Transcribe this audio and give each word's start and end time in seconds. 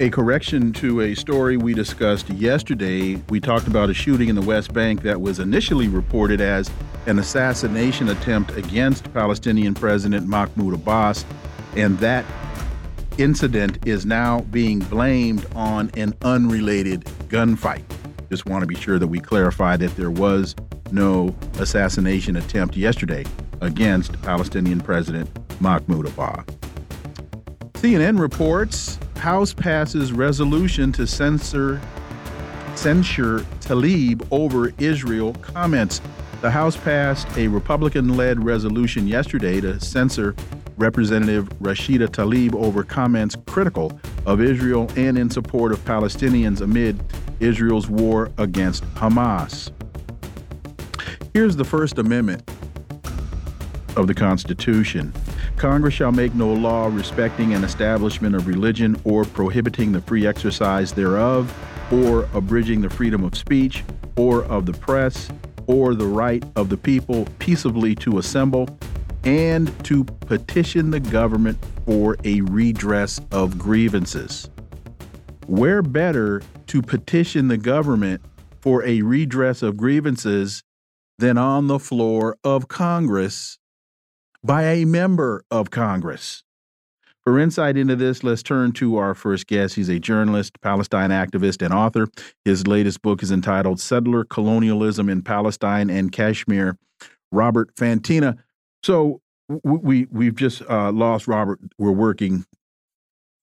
A 0.00 0.10
correction 0.10 0.72
to 0.74 1.00
a 1.00 1.16
story 1.16 1.56
we 1.56 1.74
discussed 1.74 2.30
yesterday. 2.30 3.20
We 3.30 3.40
talked 3.40 3.66
about 3.66 3.90
a 3.90 3.94
shooting 3.94 4.28
in 4.28 4.36
the 4.36 4.42
West 4.42 4.72
Bank 4.72 5.02
that 5.02 5.20
was 5.20 5.40
initially 5.40 5.88
reported 5.88 6.40
as 6.40 6.70
an 7.06 7.18
assassination 7.18 8.08
attempt 8.08 8.52
against 8.52 9.12
Palestinian 9.12 9.74
President 9.74 10.28
Mahmoud 10.28 10.74
Abbas, 10.74 11.24
and 11.74 11.98
that 11.98 12.24
incident 13.18 13.88
is 13.88 14.06
now 14.06 14.42
being 14.52 14.78
blamed 14.78 15.44
on 15.56 15.90
an 15.96 16.14
unrelated 16.22 17.04
gunfight. 17.28 17.82
Just 18.30 18.46
want 18.46 18.62
to 18.62 18.68
be 18.68 18.76
sure 18.76 19.00
that 19.00 19.08
we 19.08 19.18
clarify 19.18 19.76
that 19.78 19.96
there 19.96 20.12
was 20.12 20.54
no 20.92 21.34
assassination 21.58 22.36
attempt 22.36 22.76
yesterday 22.76 23.24
against 23.62 24.12
Palestinian 24.22 24.80
President 24.80 25.28
Mahmoud 25.60 26.06
Abbas. 26.06 26.44
CNN 27.78 28.18
reports 28.18 28.98
House 29.18 29.54
passes 29.54 30.12
resolution 30.12 30.90
to 30.90 31.06
censor 31.06 31.80
censure 32.74 33.38
Tlaib 33.60 34.26
over 34.32 34.72
Israel 34.78 35.32
comments. 35.34 36.00
The 36.40 36.50
House 36.50 36.76
passed 36.76 37.28
a 37.36 37.46
Republican-led 37.46 38.44
resolution 38.44 39.06
yesterday 39.06 39.60
to 39.60 39.78
censor 39.78 40.34
Representative 40.76 41.48
Rashida 41.60 42.08
Tlaib 42.08 42.52
over 42.56 42.82
comments 42.82 43.36
critical 43.46 43.96
of 44.26 44.40
Israel 44.40 44.90
and 44.96 45.16
in 45.16 45.30
support 45.30 45.70
of 45.70 45.78
Palestinians 45.84 46.60
amid 46.60 47.00
Israel's 47.38 47.88
war 47.88 48.32
against 48.38 48.82
Hamas. 48.96 49.70
Here's 51.32 51.54
the 51.54 51.64
First 51.64 51.98
Amendment 51.98 52.42
of 53.94 54.08
the 54.08 54.14
Constitution. 54.14 55.12
Congress 55.58 55.94
shall 55.94 56.12
make 56.12 56.34
no 56.36 56.52
law 56.52 56.86
respecting 56.86 57.52
an 57.52 57.64
establishment 57.64 58.36
of 58.36 58.46
religion 58.46 58.96
or 59.02 59.24
prohibiting 59.24 59.90
the 59.90 60.00
free 60.00 60.24
exercise 60.24 60.92
thereof, 60.92 61.52
or 61.92 62.28
abridging 62.32 62.80
the 62.80 62.88
freedom 62.88 63.24
of 63.24 63.36
speech, 63.36 63.82
or 64.16 64.44
of 64.44 64.66
the 64.66 64.72
press, 64.72 65.28
or 65.66 65.96
the 65.96 66.06
right 66.06 66.44
of 66.54 66.68
the 66.68 66.76
people 66.76 67.26
peaceably 67.40 67.96
to 67.96 68.18
assemble, 68.18 68.68
and 69.24 69.72
to 69.84 70.04
petition 70.04 70.92
the 70.92 71.00
government 71.00 71.58
for 71.84 72.16
a 72.24 72.40
redress 72.42 73.20
of 73.32 73.58
grievances. 73.58 74.48
Where 75.48 75.82
better 75.82 76.40
to 76.68 76.82
petition 76.82 77.48
the 77.48 77.58
government 77.58 78.22
for 78.60 78.84
a 78.84 79.02
redress 79.02 79.62
of 79.62 79.76
grievances 79.76 80.62
than 81.18 81.36
on 81.36 81.66
the 81.66 81.80
floor 81.80 82.36
of 82.44 82.68
Congress 82.68 83.58
by 84.42 84.64
a 84.64 84.84
member 84.84 85.44
of 85.50 85.70
Congress. 85.70 86.42
For 87.24 87.38
insight 87.38 87.76
into 87.76 87.94
this, 87.94 88.24
let's 88.24 88.42
turn 88.42 88.72
to 88.72 88.96
our 88.96 89.14
first 89.14 89.46
guest. 89.46 89.74
He's 89.74 89.90
a 89.90 89.98
journalist, 89.98 90.60
Palestine 90.62 91.10
activist, 91.10 91.62
and 91.62 91.74
author. 91.74 92.08
His 92.44 92.66
latest 92.66 93.02
book 93.02 93.22
is 93.22 93.30
entitled 93.30 93.80
Settler 93.80 94.24
Colonialism 94.24 95.10
in 95.10 95.20
Palestine 95.22 95.90
and 95.90 96.10
Kashmir. 96.10 96.78
Robert 97.32 97.74
Fantina. 97.74 98.38
So 98.82 99.20
we 99.64 100.06
we've 100.10 100.34
just 100.34 100.62
uh, 100.68 100.92
lost 100.92 101.26
Robert. 101.26 101.60
We're 101.78 101.92
working 101.92 102.44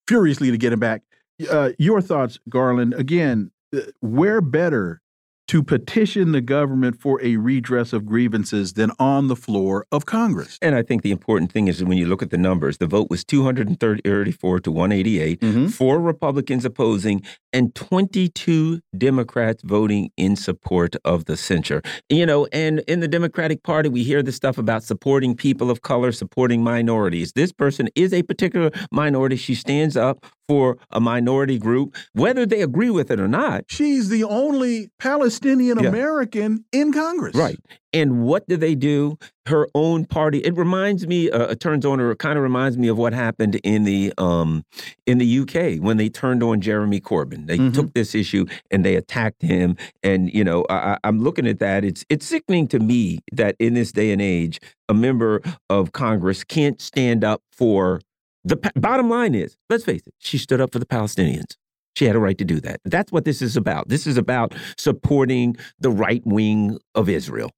furiously 0.07 0.51
to 0.51 0.57
get 0.57 0.73
him 0.73 0.79
back. 0.79 1.03
Uh, 1.49 1.71
your 1.77 2.01
thoughts, 2.01 2.39
Garland? 2.49 2.93
Again, 2.93 3.51
uh, 3.75 3.81
where 3.99 4.41
better 4.41 5.01
to 5.47 5.61
petition 5.63 6.31
the 6.31 6.41
government 6.41 6.99
for 6.99 7.21
a 7.23 7.37
redress 7.37 7.93
of 7.93 8.05
grievances 8.05 8.73
than 8.73 8.91
on 8.99 9.27
the 9.27 9.35
floor 9.35 9.85
of 9.91 10.05
Congress. 10.05 10.57
And 10.61 10.75
I 10.75 10.81
think 10.81 11.03
the 11.03 11.11
important 11.11 11.51
thing 11.51 11.67
is 11.67 11.83
when 11.83 11.97
you 11.97 12.07
look 12.07 12.23
at 12.23 12.31
the 12.31 12.37
numbers, 12.37 12.77
the 12.77 12.87
vote 12.87 13.09
was 13.09 13.23
234 13.23 14.59
to 14.59 14.71
188, 14.71 15.41
mm 15.41 15.53
-hmm. 15.53 15.69
four 15.69 16.01
Republicans 16.01 16.65
opposing, 16.65 17.21
and 17.53 17.73
22 17.75 18.81
Democrats 18.97 19.63
voting 19.63 20.09
in 20.17 20.35
support 20.35 20.95
of 21.03 21.25
the 21.25 21.37
censure. 21.37 21.81
You 22.09 22.25
know, 22.25 22.47
and 22.51 22.79
in 22.87 22.99
the 22.99 23.07
Democratic 23.07 23.63
Party, 23.63 23.89
we 23.89 24.03
hear 24.03 24.23
the 24.23 24.31
stuff 24.31 24.57
about 24.57 24.83
supporting 24.83 25.35
people 25.35 25.69
of 25.71 25.79
color, 25.81 26.11
supporting 26.11 26.63
minorities. 26.63 27.31
This 27.33 27.51
person 27.51 27.87
is 27.95 28.13
a 28.13 28.23
particular 28.23 28.71
minority. 28.91 29.37
She 29.37 29.55
stands 29.55 29.95
up 29.95 30.25
for 30.47 30.77
a 30.91 30.99
minority 30.99 31.57
group, 31.57 31.95
whether 32.13 32.45
they 32.45 32.61
agree 32.61 32.89
with 32.89 33.11
it 33.11 33.19
or 33.19 33.27
not. 33.27 33.65
She's 33.67 34.09
the 34.09 34.23
only 34.23 34.89
Palestinian 34.99 35.77
American 35.77 36.65
yeah. 36.71 36.81
in 36.81 36.93
Congress. 36.93 37.35
Right. 37.35 37.57
And 37.93 38.23
what 38.23 38.45
do 38.49 38.57
they 38.57 38.75
do? 38.75 39.17
Her 39.45 39.69
own 39.73 40.05
party. 40.05 40.39
It 40.39 40.57
reminds 40.57 41.07
me. 41.07 41.31
Uh, 41.31 41.51
it 41.51 41.61
turns 41.61 41.85
on, 41.85 41.99
her. 41.99 42.11
it 42.11 42.19
kind 42.19 42.35
of 42.35 42.43
reminds 42.43 42.77
me 42.77 42.89
of 42.89 42.97
what 42.97 43.13
happened 43.13 43.55
in 43.63 43.85
the 43.85 44.11
um, 44.17 44.65
in 45.05 45.17
the 45.17 45.39
UK 45.39 45.81
when 45.81 45.95
they 45.95 46.09
turned 46.09 46.43
on 46.43 46.59
Jeremy 46.59 46.99
Corbyn. 46.99 47.47
They 47.47 47.57
mm 47.57 47.67
-hmm. 47.67 47.73
took 47.73 47.93
this 47.93 48.13
issue 48.13 48.45
and 48.69 48.83
they 48.83 48.97
attacked 48.97 49.41
him. 49.43 49.77
And 50.03 50.33
you 50.33 50.43
know, 50.43 50.65
I, 50.69 50.97
I'm 51.05 51.23
looking 51.23 51.47
at 51.47 51.59
that. 51.59 51.85
It's 51.85 52.03
it's 52.09 52.25
sickening 52.27 52.67
to 52.67 52.79
me 52.79 53.19
that 53.37 53.55
in 53.59 53.75
this 53.75 53.91
day 53.93 54.11
and 54.11 54.21
age, 54.21 54.59
a 54.89 54.93
member 54.93 55.41
of 55.69 55.91
Congress 55.91 56.43
can't 56.43 56.81
stand 56.81 57.23
up 57.23 57.41
for 57.51 58.01
the 58.45 58.57
bottom 58.75 59.09
line 59.09 59.35
is, 59.35 59.57
let's 59.69 59.83
face 59.83 60.05
it, 60.05 60.13
she 60.19 60.37
stood 60.37 60.61
up 60.61 60.71
for 60.71 60.79
the 60.79 60.85
Palestinians. 60.85 61.55
She 61.95 62.05
had 62.05 62.15
a 62.15 62.19
right 62.19 62.37
to 62.37 62.45
do 62.45 62.59
that. 62.61 62.81
That's 62.85 63.11
what 63.11 63.25
this 63.25 63.41
is 63.41 63.57
about. 63.57 63.89
This 63.89 64.05
is 64.05 64.17
about 64.17 64.53
supporting 64.77 65.55
the 65.79 65.89
right 65.89 66.21
wing 66.25 66.77
of 66.93 67.09
Israel. 67.09 67.51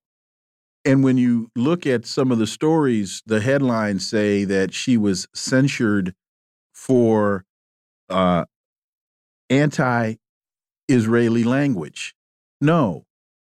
And 0.85 1.03
when 1.03 1.17
you 1.17 1.49
look 1.55 1.85
at 1.85 2.05
some 2.05 2.31
of 2.31 2.37
the 2.37 2.47
stories, 2.47 3.21
the 3.25 3.41
headlines 3.41 4.07
say 4.07 4.45
that 4.45 4.73
she 4.73 4.95
was 4.95 5.27
censured 5.33 6.13
for 6.73 7.43
uh, 8.09 8.45
anti 9.49 10.15
Israeli 10.87 11.43
language. 11.43 12.13
No, 12.61 13.03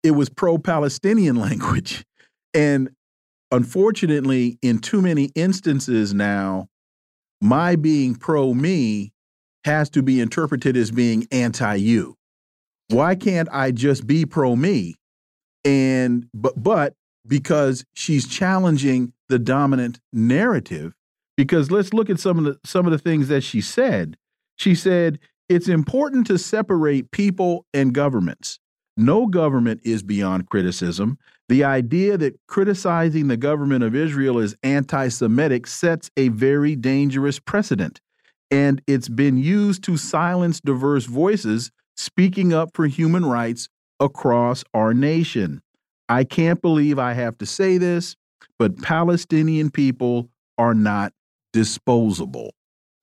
it 0.03 0.11
was 0.11 0.29
pro 0.29 0.57
Palestinian 0.57 1.35
language. 1.41 2.05
And 2.53 2.91
unfortunately, 3.51 4.57
in 4.61 4.79
too 4.79 5.01
many 5.01 5.31
instances 5.35 6.13
now, 6.13 6.69
my 7.41 7.75
being 7.75 8.15
pro 8.15 8.53
me 8.53 9.11
has 9.65 9.89
to 9.91 10.01
be 10.01 10.19
interpreted 10.19 10.77
as 10.77 10.91
being 10.91 11.27
anti 11.31 11.75
you. 11.75 12.15
Why 12.89 13.15
can't 13.15 13.49
I 13.51 13.71
just 13.71 14.07
be 14.07 14.25
pro 14.25 14.55
me? 14.55 14.95
And 15.65 16.27
but 16.33 16.61
but 16.61 16.93
because 17.27 17.83
she's 17.93 18.27
challenging 18.27 19.13
the 19.27 19.39
dominant 19.39 19.99
narrative 20.13 20.93
because 21.35 21.69
let's 21.69 21.93
look 21.93 22.09
at 22.09 22.19
some 22.19 22.37
of 22.39 22.45
the 22.45 22.59
some 22.65 22.85
of 22.85 22.91
the 22.91 22.97
things 22.97 23.27
that 23.27 23.41
she 23.41 23.61
said. 23.61 24.17
She 24.55 24.73
said 24.73 25.19
it's 25.49 25.67
important 25.67 26.27
to 26.27 26.37
separate 26.37 27.11
people 27.11 27.65
and 27.73 27.93
governments. 27.93 28.59
No 28.97 29.27
government 29.27 29.81
is 29.83 30.01
beyond 30.01 30.49
criticism. 30.49 31.19
The 31.49 31.63
idea 31.63 32.17
that 32.17 32.39
criticizing 32.47 33.27
the 33.27 33.37
government 33.37 33.83
of 33.83 33.95
Israel 33.95 34.37
is 34.39 34.55
anti 34.63 35.07
Semitic 35.07 35.65
sets 35.67 36.11
a 36.17 36.27
very 36.29 36.75
dangerous 36.75 37.39
precedent. 37.39 38.01
And 38.51 38.81
it's 38.87 39.09
been 39.09 39.37
used 39.37 39.83
to 39.83 39.97
silence 39.97 40.59
diverse 40.59 41.05
voices 41.05 41.71
speaking 41.95 42.53
up 42.53 42.71
for 42.73 42.87
human 42.87 43.25
rights 43.25 43.69
across 43.99 44.63
our 44.73 44.93
nation. 44.93 45.61
I 46.09 46.23
can't 46.23 46.61
believe 46.61 46.99
I 46.99 47.13
have 47.13 47.37
to 47.39 47.45
say 47.45 47.77
this, 47.77 48.15
but 48.59 48.81
Palestinian 48.81 49.71
people 49.71 50.29
are 50.57 50.73
not 50.73 51.13
disposable. 51.53 52.53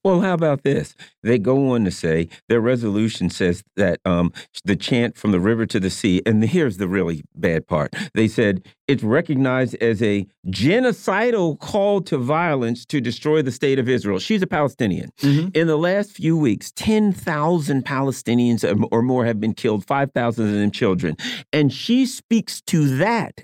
Well, 0.05 0.21
how 0.21 0.35
about 0.35 0.65
this? 0.65 0.95
They 1.23 1.39
go 1.39 1.71
on 1.71 1.87
to 1.87 1.91
say 1.91 2.29
their 2.51 2.61
resolution 2.61 3.31
says 3.31 3.65
that 3.77 4.01
um, 4.05 4.35
the 4.62 4.77
chant 4.77 5.17
from 5.17 5.33
the 5.33 5.41
river 5.41 5.65
to 5.65 5.81
the 5.81 5.89
sea, 5.89 6.21
and 6.27 6.45
here's 6.45 6.77
the 6.77 6.87
really 6.89 7.25
bad 7.35 7.67
part. 7.67 7.95
They 8.12 8.29
said 8.29 8.67
it's 8.87 9.03
recognized 9.03 9.77
as 9.77 10.03
a 10.03 10.27
genocidal 10.49 11.59
call 11.59 12.03
to 12.03 12.19
violence 12.19 12.85
to 12.87 13.01
destroy 13.01 13.41
the 13.41 13.51
state 13.51 13.79
of 13.79 13.89
Israel. 13.89 14.19
She's 14.19 14.43
a 14.43 14.47
Palestinian. 14.47 15.11
Mm 15.23 15.31
-hmm. 15.31 15.56
In 15.56 15.67
the 15.67 15.79
last 15.79 16.11
few 16.12 16.37
weeks, 16.37 16.71
10,000 16.73 17.83
Palestinians 17.85 18.62
or 18.91 19.03
more 19.03 19.25
have 19.25 19.41
been 19.41 19.55
killed, 19.55 19.85
5,000 19.87 20.47
of 20.47 20.53
them 20.53 20.71
children. 20.71 21.17
And 21.51 21.73
she 21.73 22.06
speaks 22.06 22.61
to 22.62 22.97
that 22.99 23.35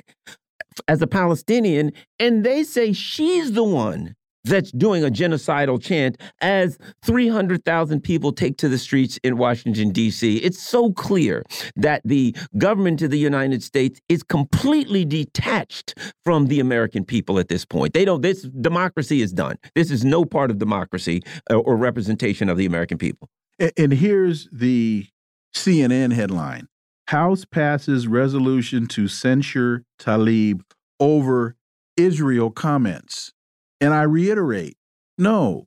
as 0.87 1.03
a 1.03 1.07
Palestinian, 1.07 1.93
and 2.19 2.45
they 2.45 2.65
say 2.65 2.93
she's 2.93 3.53
the 3.53 3.65
one 3.65 4.15
that's 4.45 4.73
doing 4.73 5.05
a 5.05 5.09
genocidal 5.09 5.81
chant 5.81 6.21
as 6.41 6.79
300,000 7.05 8.01
people 8.01 8.33
take 8.33 8.57
to 8.59 8.69
the 8.69 8.79
streets 8.79 9.19
in 9.23 9.37
Washington, 9.37 9.91
D.C. 9.91 10.39
It's 10.39 10.63
so 10.63 10.93
clear 10.93 11.45
that 11.77 12.03
the 12.05 12.35
government 12.59 13.03
of 13.03 13.11
the 13.11 13.19
United 13.19 13.63
States 13.63 14.01
is 14.09 14.23
completely 14.23 15.05
detached 15.05 15.95
from 16.25 16.47
the 16.47 16.61
American 16.61 17.05
people 17.05 17.39
at 17.39 17.49
this 17.49 17.65
point. 17.65 17.95
They 17.95 18.05
don't, 18.05 18.23
this 18.23 18.43
democracy 18.43 19.23
is 19.23 19.33
done. 19.33 19.57
This 19.75 19.91
is 19.91 20.05
no 20.05 20.25
part 20.25 20.51
of 20.51 20.59
democracy 20.59 21.23
uh, 21.51 21.57
or 21.57 21.77
representation 21.77 22.49
of 22.49 22.57
the 22.57 22.67
American 22.67 22.99
people. 22.99 23.29
And 23.77 23.93
here's 23.93 24.49
the 24.51 25.07
CNN 25.55 26.13
headline 26.15 26.67
House 27.09 27.45
passes 27.45 28.07
resolution 28.07 28.87
to 28.87 29.09
censure 29.09 29.83
Tlaib 29.99 30.63
over 31.01 31.57
Israel 31.97 32.51
comments. 32.51 33.33
And 33.81 33.95
I 33.95 34.03
reiterate, 34.03 34.77
no, 35.19 35.67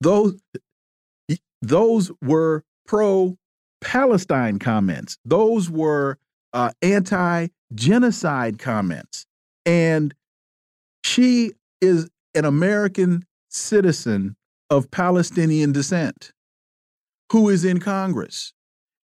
those 0.00 0.38
those 1.62 2.12
were 2.22 2.64
pro 2.86 3.36
Palestine 3.80 4.58
comments. 4.58 5.18
Those 5.24 5.70
were 5.70 6.18
uh, 6.52 6.70
anti 6.82 7.48
genocide 7.74 8.58
comments. 8.58 9.26
And 9.64 10.14
she 11.04 11.52
is 11.80 12.08
an 12.34 12.44
American 12.44 13.24
citizen 13.48 14.36
of 14.70 14.90
Palestinian 14.90 15.72
descent 15.72 16.32
who 17.32 17.48
is 17.48 17.64
in 17.64 17.80
Congress. 17.80 18.52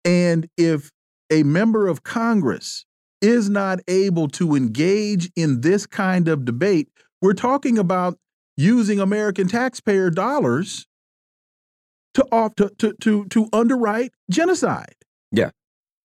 And 0.05 0.47
if 0.57 0.91
a 1.31 1.43
member 1.43 1.87
of 1.87 2.03
Congress 2.03 2.85
is 3.21 3.49
not 3.49 3.79
able 3.87 4.27
to 4.27 4.55
engage 4.55 5.29
in 5.35 5.61
this 5.61 5.85
kind 5.85 6.27
of 6.27 6.45
debate, 6.45 6.89
we're 7.21 7.33
talking 7.33 7.77
about 7.77 8.17
using 8.57 8.99
American 8.99 9.47
taxpayer 9.47 10.09
dollars 10.09 10.85
to 12.13 12.25
off 12.31 12.55
to, 12.55 12.69
to 12.77 12.93
to 13.01 13.25
to 13.25 13.47
underwrite 13.53 14.11
genocide. 14.29 14.95
Yeah. 15.31 15.51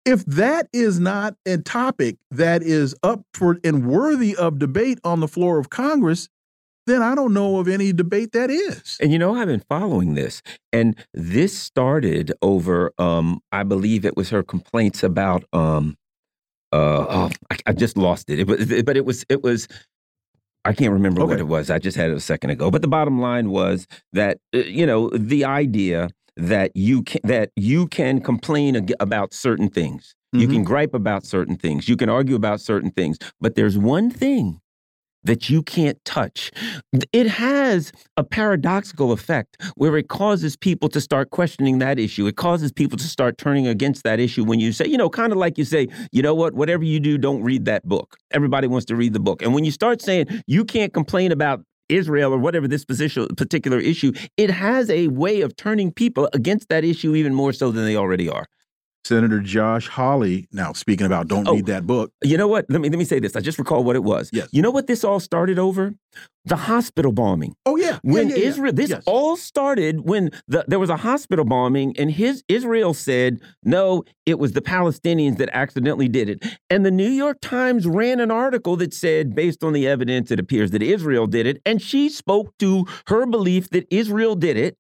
If 0.06 0.26
that 0.26 0.68
is 0.72 1.00
not 1.00 1.36
a 1.46 1.58
topic 1.58 2.18
that 2.32 2.64
is 2.64 2.96
up 3.04 3.22
for 3.34 3.60
and 3.64 3.86
worthy 3.86 4.36
of 4.36 4.58
debate 4.58 5.00
on 5.04 5.20
the 5.20 5.28
floor 5.28 5.60
of 5.60 5.70
Congress, 5.70 6.30
then 6.88 7.02
I 7.02 7.16
don't 7.16 7.34
know 7.34 7.60
of 7.60 7.68
any 7.68 7.92
debate 7.92 8.32
that 8.32 8.50
is. 8.50 8.98
And 9.02 9.12
you 9.12 9.20
know, 9.20 9.36
I've 9.36 9.48
been 9.48 9.64
following 9.70 10.16
this, 10.16 10.42
and 10.72 10.96
this 11.14 11.56
started 11.56 12.32
over, 12.42 12.94
um, 12.98 13.42
I 13.52 13.64
believe 13.64 14.06
it 14.06 14.16
was 14.16 14.30
her 14.30 14.42
complaints 14.42 15.04
about, 15.04 15.44
um, 15.54 15.98
uh, 16.72 17.06
oh, 17.10 17.30
I, 17.52 17.58
I 17.68 17.74
just 17.74 17.98
lost 17.98 18.30
it. 18.30 18.40
It 18.40 18.48
was, 18.48 18.84
but 18.84 18.96
it 18.96 19.06
was, 19.06 19.26
it 19.30 19.44
was. 19.44 19.68
I 20.70 20.74
can't 20.74 20.94
remember 20.94 21.22
okay. 21.22 21.30
what 21.30 21.40
it 21.40 21.48
was. 21.48 21.72
I 21.72 21.80
just 21.80 21.98
had 21.98 22.12
it 22.12 22.16
a 22.16 22.20
second 22.20 22.52
ago. 22.52 22.70
But 22.70 22.84
the 22.84 22.88
bottom 22.88 23.20
line 23.20 23.50
was 23.50 23.88
that 24.14 24.38
uh, 24.54 24.60
you 24.60 24.86
know 24.86 25.10
the 25.10 25.44
idea 25.44 26.10
that 26.38 26.72
you 26.76 27.02
can 27.02 27.22
that 27.24 27.50
you 27.56 27.88
can 27.88 28.22
complain 28.22 28.88
about 29.00 29.34
certain 29.34 29.70
things. 29.70 30.14
Mm 30.32 30.38
-hmm. 30.38 30.42
You 30.42 30.48
can 30.48 30.58
mm-hmm. 30.58 30.74
gripe 30.74 30.96
about 30.96 31.26
certain 31.26 31.58
things. 31.58 31.88
You 31.88 31.98
can 31.98 32.10
argue 32.10 32.36
about 32.36 32.62
certain 32.62 32.92
things. 32.92 33.18
But 33.42 33.56
there's 33.56 33.78
one 33.78 34.12
thing 34.12 34.60
that 35.24 35.50
you 35.50 35.62
can't 35.62 36.04
touch. 36.06 36.52
It 37.12 37.28
has 37.28 37.92
a 38.18 38.24
paradoxical 38.24 39.12
effect 39.12 39.58
where 39.76 39.98
it 39.98 40.08
causes 40.08 40.56
people 40.56 40.90
to 40.90 41.02
start 41.02 41.30
questioning 41.30 41.80
that 41.80 42.00
issue. 42.00 42.28
It 42.28 42.36
causes 42.36 42.72
people 42.72 42.98
to 42.98 43.08
start 43.08 43.38
turning 43.38 43.68
against 43.68 44.04
that 44.04 44.20
issue 44.20 44.44
when 44.44 44.60
you 44.60 44.72
say, 44.72 44.86
you 44.86 44.98
know, 44.98 45.10
kind 45.10 45.32
of 45.32 45.38
like 45.38 45.58
you 45.58 45.66
say, 45.66 45.88
you 46.12 46.22
know 46.22 46.34
what, 46.34 46.54
whatever 46.54 46.84
you 46.84 47.00
do, 47.00 47.18
don't 47.18 47.44
read 47.44 47.66
that 47.66 47.88
book. 47.88 48.18
Everybody 48.32 48.68
wants 48.68 48.86
to 48.88 48.96
read 48.96 49.14
the 49.14 49.20
book. 49.20 49.42
And 49.42 49.54
when 49.54 49.64
you 49.66 49.72
start 49.72 50.02
saying 50.02 50.28
you 50.48 50.64
can't 50.64 50.94
complain 50.94 51.32
about 51.32 51.62
Israel 51.90 52.34
or 52.34 52.38
whatever 52.38 52.68
this 52.68 52.86
particular 52.86 53.80
issue, 53.80 54.14
it 54.38 54.52
has 54.52 54.90
a 54.90 55.08
way 55.08 55.42
of 55.42 55.56
turning 55.56 55.92
people 55.92 56.30
against 56.34 56.70
that 56.70 56.84
issue 56.84 57.16
even 57.16 57.34
more 57.34 57.52
so 57.52 57.72
than 57.72 57.84
they 57.84 57.96
already 57.96 58.30
are. 58.30 58.46
Senator 59.10 59.40
Josh 59.40 59.88
Hawley. 59.88 60.48
Now, 60.52 60.72
speaking 60.74 61.08
about 61.08 61.28
don't 61.28 61.48
oh, 61.48 61.56
read 61.56 61.66
that 61.66 61.88
book. 61.88 62.14
You 62.24 62.38
know 62.38 62.48
what? 62.48 62.68
Let 62.70 62.80
me 62.80 62.90
let 62.90 63.00
me 63.00 63.06
say 63.06 63.20
this. 63.20 63.36
I 63.36 63.40
just 63.40 63.58
recall 63.58 63.84
what 63.84 63.96
it 63.96 64.04
was. 64.04 64.30
Yes. 64.32 64.50
You 64.52 64.62
know 64.62 64.70
what 64.70 64.86
this 64.86 65.04
all 65.04 65.20
started 65.20 65.58
over? 65.58 65.96
The 66.46 66.56
hospital 66.56 67.12
bombing. 67.12 67.56
Oh 67.66 67.76
yeah. 67.76 67.98
When 68.04 68.30
yeah, 68.30 68.36
yeah, 68.36 68.46
Israel, 68.46 68.74
this 68.74 68.92
yes. 68.92 69.04
all 69.08 69.36
started 69.36 70.02
when 70.02 70.30
the, 70.48 70.64
there 70.68 70.78
was 70.78 70.92
a 70.92 70.98
hospital 70.98 71.44
bombing, 71.44 71.98
and 71.98 72.12
his 72.12 72.44
Israel 72.48 72.94
said 72.94 73.40
no, 73.64 74.04
it 74.28 74.38
was 74.38 74.54
the 74.54 74.62
Palestinians 74.62 75.38
that 75.38 75.50
accidentally 75.54 76.08
did 76.08 76.30
it. 76.30 76.46
And 76.70 76.86
the 76.86 76.92
New 76.92 77.10
York 77.10 77.40
Times 77.42 77.88
ran 77.88 78.20
an 78.20 78.30
article 78.30 78.76
that 78.76 78.94
said, 78.94 79.34
based 79.34 79.64
on 79.64 79.74
the 79.74 79.88
evidence, 79.88 80.30
it 80.30 80.40
appears 80.40 80.70
that 80.70 80.84
Israel 80.84 81.26
did 81.26 81.48
it, 81.48 81.60
and 81.66 81.82
she 81.82 82.10
spoke 82.10 82.56
to 82.60 82.86
her 83.08 83.26
belief 83.26 83.72
that 83.72 83.88
Israel 83.90 84.36
did 84.36 84.56
it 84.56 84.78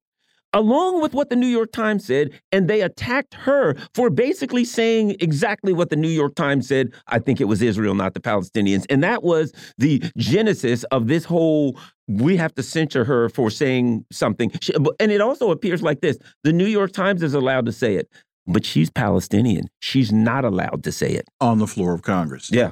along 0.53 1.01
with 1.01 1.13
what 1.13 1.29
the 1.29 1.35
New 1.35 1.47
York 1.47 1.71
Times 1.71 2.05
said, 2.05 2.31
and 2.51 2.69
they 2.69 2.81
attacked 2.81 3.33
her 3.33 3.75
for 3.93 4.09
basically 4.09 4.65
saying 4.65 5.15
exactly 5.19 5.73
what 5.73 5.89
the 5.89 5.95
New 5.95 6.09
York 6.09 6.35
Times 6.35 6.67
said. 6.67 6.93
I 7.07 7.19
think 7.19 7.39
it 7.39 7.45
was 7.45 7.61
Israel, 7.61 7.95
not 7.95 8.13
the 8.13 8.19
Palestinians. 8.19 8.85
And 8.89 9.03
that 9.03 9.23
was 9.23 9.53
the 9.77 10.03
genesis 10.17 10.83
of 10.85 11.07
this 11.07 11.25
whole 11.25 11.77
we 12.07 12.37
have 12.37 12.55
to 12.55 12.63
censure 12.63 13.05
her 13.05 13.29
for 13.29 13.51
saying 13.51 14.03
something. 14.11 14.51
And 14.99 15.11
it 15.11 15.21
also 15.21 15.51
appears 15.51 15.83
like 15.83 16.01
this 16.01 16.17
the 16.43 16.51
New 16.51 16.65
York 16.65 16.91
Times 16.91 17.21
is 17.21 17.33
allowed 17.33 17.65
to 17.67 17.71
say 17.71 17.95
it, 17.95 18.09
but 18.47 18.65
she's 18.65 18.89
Palestinian. 18.89 19.67
She's 19.79 20.11
not 20.11 20.43
allowed 20.43 20.83
to 20.85 20.91
say 20.91 21.11
it 21.11 21.27
on 21.39 21.59
the 21.59 21.67
floor 21.67 21.93
of 21.93 22.01
Congress. 22.01 22.49
Yeah. 22.51 22.71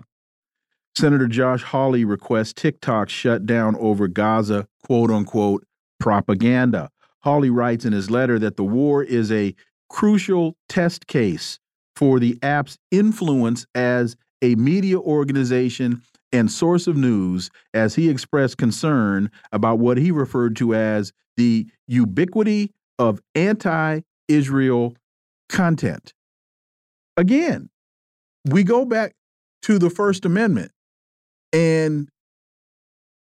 Senator 0.96 1.28
Josh 1.28 1.62
Hawley 1.62 2.04
requests 2.04 2.54
TikTok 2.54 3.10
shut 3.10 3.46
down 3.46 3.76
over 3.76 4.08
Gaza, 4.08 4.68
quote 4.84 5.12
unquote, 5.12 5.64
propaganda. 6.00 6.90
Hawley 7.28 7.50
writes 7.50 7.84
in 7.84 7.92
his 7.92 8.10
letter 8.10 8.40
that 8.40 8.56
the 8.56 8.64
war 8.64 9.04
is 9.04 9.34
a 9.34 9.54
crucial 9.90 10.56
test 10.70 11.08
case 11.08 11.60
for 11.94 12.22
the 12.22 12.40
app's 12.42 12.78
influence 12.90 13.66
as 13.76 14.16
a 14.42 14.56
media 14.56 14.98
organization 14.98 16.02
and 16.32 16.50
source 16.50 16.88
of 16.88 16.96
news 16.96 17.50
as 17.74 17.96
he 17.96 18.08
expressed 18.08 18.58
concern 18.58 19.30
about 19.52 19.78
what 19.78 19.98
he 19.98 20.10
referred 20.10 20.56
to 20.56 20.74
as 20.74 21.12
the 21.36 21.68
ubiquity 21.86 22.72
of 22.98 23.20
anti 23.36 24.00
Israel 24.30 24.96
content. 25.50 26.14
Again, 27.18 27.70
we 28.46 28.64
go 28.64 28.86
back 28.86 29.16
to 29.64 29.78
the 29.78 29.90
First 29.90 30.24
Amendment, 30.24 30.72
and 31.52 32.08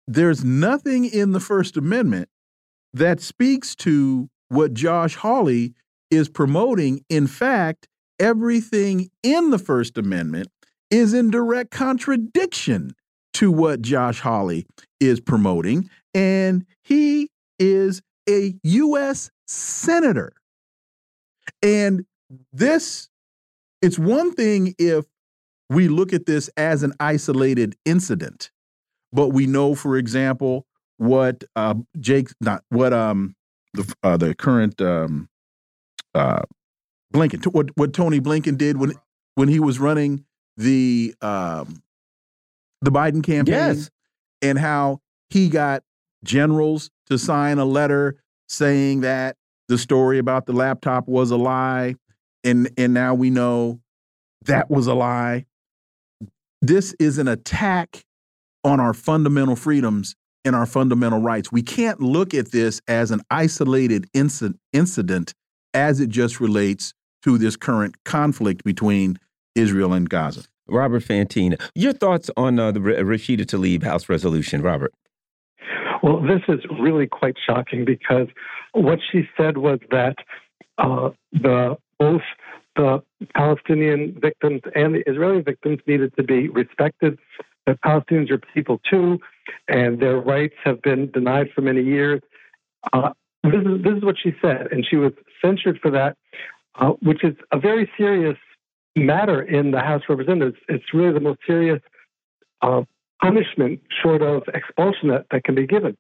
there's 0.06 0.44
nothing 0.44 1.06
in 1.06 1.32
the 1.32 1.40
First 1.40 1.78
Amendment 1.78 2.28
that 2.96 3.20
speaks 3.20 3.74
to 3.74 4.28
what 4.48 4.72
Josh 4.72 5.16
Hawley 5.16 5.74
is 6.10 6.30
promoting. 6.30 7.04
In 7.10 7.26
fact, 7.26 7.88
everything 8.18 9.10
in 9.22 9.50
the 9.50 9.58
First 9.58 9.98
Amendment 9.98 10.48
is 10.90 11.12
in 11.12 11.30
direct 11.30 11.70
contradiction 11.70 12.94
to 13.34 13.52
what 13.52 13.82
Josh 13.82 14.20
Hawley 14.20 14.66
is 14.98 15.20
promoting. 15.20 15.90
And 16.14 16.64
he 16.82 17.28
is 17.58 18.00
a 18.28 18.54
U.S. 18.62 19.30
Senator. 19.46 20.32
And 21.62 22.06
this, 22.52 23.10
it's 23.82 23.98
one 23.98 24.32
thing 24.32 24.74
if 24.78 25.04
we 25.68 25.88
look 25.88 26.14
at 26.14 26.24
this 26.24 26.48
as 26.56 26.82
an 26.82 26.94
isolated 26.98 27.76
incident, 27.84 28.50
but 29.12 29.28
we 29.28 29.46
know, 29.46 29.74
for 29.74 29.98
example, 29.98 30.66
what 30.98 31.44
uh, 31.54 31.74
Jake 31.98 32.28
not 32.40 32.62
what 32.68 32.92
um 32.92 33.34
the 33.74 33.94
uh, 34.02 34.16
the 34.16 34.34
current 34.34 34.80
um 34.80 35.28
uh 36.14 36.42
Blinken 37.14 37.44
what 37.52 37.70
what 37.76 37.92
Tony 37.92 38.20
Blinken 38.20 38.58
did 38.58 38.78
when 38.78 38.92
when 39.34 39.48
he 39.48 39.60
was 39.60 39.78
running 39.78 40.24
the 40.56 41.14
um 41.20 41.82
the 42.82 42.90
Biden 42.90 43.22
campaign 43.22 43.54
yes. 43.54 43.90
and 44.42 44.58
how 44.58 45.00
he 45.30 45.48
got 45.48 45.82
generals 46.24 46.90
to 47.06 47.18
sign 47.18 47.58
a 47.58 47.64
letter 47.64 48.16
saying 48.48 49.00
that 49.00 49.36
the 49.68 49.78
story 49.78 50.18
about 50.18 50.46
the 50.46 50.52
laptop 50.52 51.08
was 51.08 51.30
a 51.30 51.36
lie 51.36 51.94
and 52.44 52.70
and 52.76 52.94
now 52.94 53.14
we 53.14 53.30
know 53.30 53.80
that 54.44 54.70
was 54.70 54.86
a 54.86 54.94
lie 54.94 55.44
this 56.62 56.94
is 56.98 57.18
an 57.18 57.28
attack 57.28 58.04
on 58.64 58.80
our 58.80 58.94
fundamental 58.94 59.56
freedoms 59.56 60.16
in 60.46 60.54
our 60.54 60.64
fundamental 60.64 61.20
rights. 61.20 61.50
We 61.50 61.62
can't 61.62 62.00
look 62.00 62.32
at 62.32 62.52
this 62.52 62.80
as 62.86 63.10
an 63.10 63.20
isolated 63.30 64.06
incident 64.14 65.34
as 65.74 66.00
it 66.00 66.08
just 66.08 66.40
relates 66.40 66.94
to 67.24 67.36
this 67.36 67.56
current 67.56 67.96
conflict 68.04 68.62
between 68.64 69.18
Israel 69.56 69.92
and 69.92 70.08
Gaza. 70.08 70.44
Robert 70.68 71.02
Fantina, 71.02 71.60
your 71.74 71.92
thoughts 71.92 72.30
on 72.36 72.58
uh, 72.58 72.70
the 72.70 72.80
Rashida 72.80 73.40
Tlaib 73.40 73.82
House 73.82 74.08
resolution, 74.08 74.62
Robert? 74.62 74.92
Well, 76.02 76.20
this 76.20 76.42
is 76.48 76.60
really 76.80 77.06
quite 77.06 77.34
shocking 77.44 77.84
because 77.84 78.28
what 78.72 79.00
she 79.10 79.28
said 79.36 79.58
was 79.58 79.80
that 79.90 80.16
uh, 80.78 81.10
the 81.32 81.76
both 81.98 82.22
the 82.76 83.02
Palestinian 83.35 84.18
victims 84.21 84.61
and 84.75 84.95
the 84.95 85.02
Israeli 85.11 85.42
victims 85.42 85.80
needed 85.87 86.14
to 86.16 86.23
be 86.23 86.49
respected 86.49 87.18
that 87.66 87.80
Palestinians 87.80 88.30
are 88.30 88.38
people 88.38 88.80
too, 88.88 89.18
and 89.68 89.99
their 90.00 90.18
rights 90.18 90.54
have 90.64 90.80
been 90.83 91.11
denied 91.11 91.49
for 91.54 91.62
many 91.62 91.83
years. 91.83 92.21
Uh, 92.92 93.11
this, 93.42 93.54
is, 93.54 93.83
this 93.83 93.97
is 93.97 94.02
what 94.02 94.16
she 94.23 94.35
said, 94.40 94.68
and 94.71 94.87
she 94.88 94.97
was 94.97 95.12
censured 95.45 95.80
for 95.80 95.90
that, 95.90 96.16
uh, 96.76 96.90
which 97.02 97.25
is 97.25 97.35
a 97.52 97.59
very 97.59 97.90
serious 97.97 98.38
matter 98.95 99.42
in 99.42 99.73
the 99.73 99.80
House 99.80 100.02
of 100.09 100.18
Representatives. 100.18 100.59
It's 100.68 100.95
really 100.95 101.12
the 101.12 101.21
most 101.21 101.40
serious 101.47 101.83
uh, 102.62 102.83
punishment 103.21 103.80
short 104.02 104.23
of 104.23 104.45
expulsion 104.54 105.09
that, 105.09 105.26
that 105.30 105.45
can 105.45 105.54
be 105.54 105.66
given. 105.66 105.97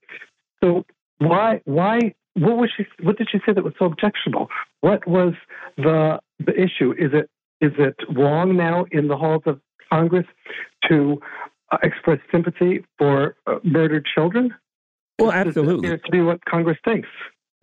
So 0.62 0.84
why 1.18 1.60
why 1.64 2.14
what 2.34 2.56
was 2.56 2.70
she 2.76 2.86
what 3.02 3.18
did 3.18 3.28
she 3.30 3.38
say 3.46 3.52
that 3.52 3.64
was 3.64 3.74
so 3.78 3.86
objectionable? 3.86 4.48
What 4.80 5.06
was 5.06 5.34
the 5.76 6.20
the 6.38 6.52
issue? 6.52 6.92
Is 6.92 7.12
it 7.12 7.30
is 7.60 7.72
it 7.78 7.96
wrong 8.14 8.56
now 8.56 8.84
in 8.90 9.08
the 9.08 9.16
halls 9.16 9.42
of 9.46 9.60
Congress 9.90 10.26
to 10.88 11.20
uh, 11.72 11.78
express 11.82 12.18
sympathy 12.30 12.84
for 12.98 13.36
uh, 13.46 13.58
murdered 13.64 14.06
children? 14.14 14.54
Well, 15.18 15.32
absolutely. 15.32 15.88
It 15.88 16.04
to 16.04 16.10
be 16.10 16.20
what 16.20 16.44
Congress 16.44 16.78
thinks. 16.84 17.08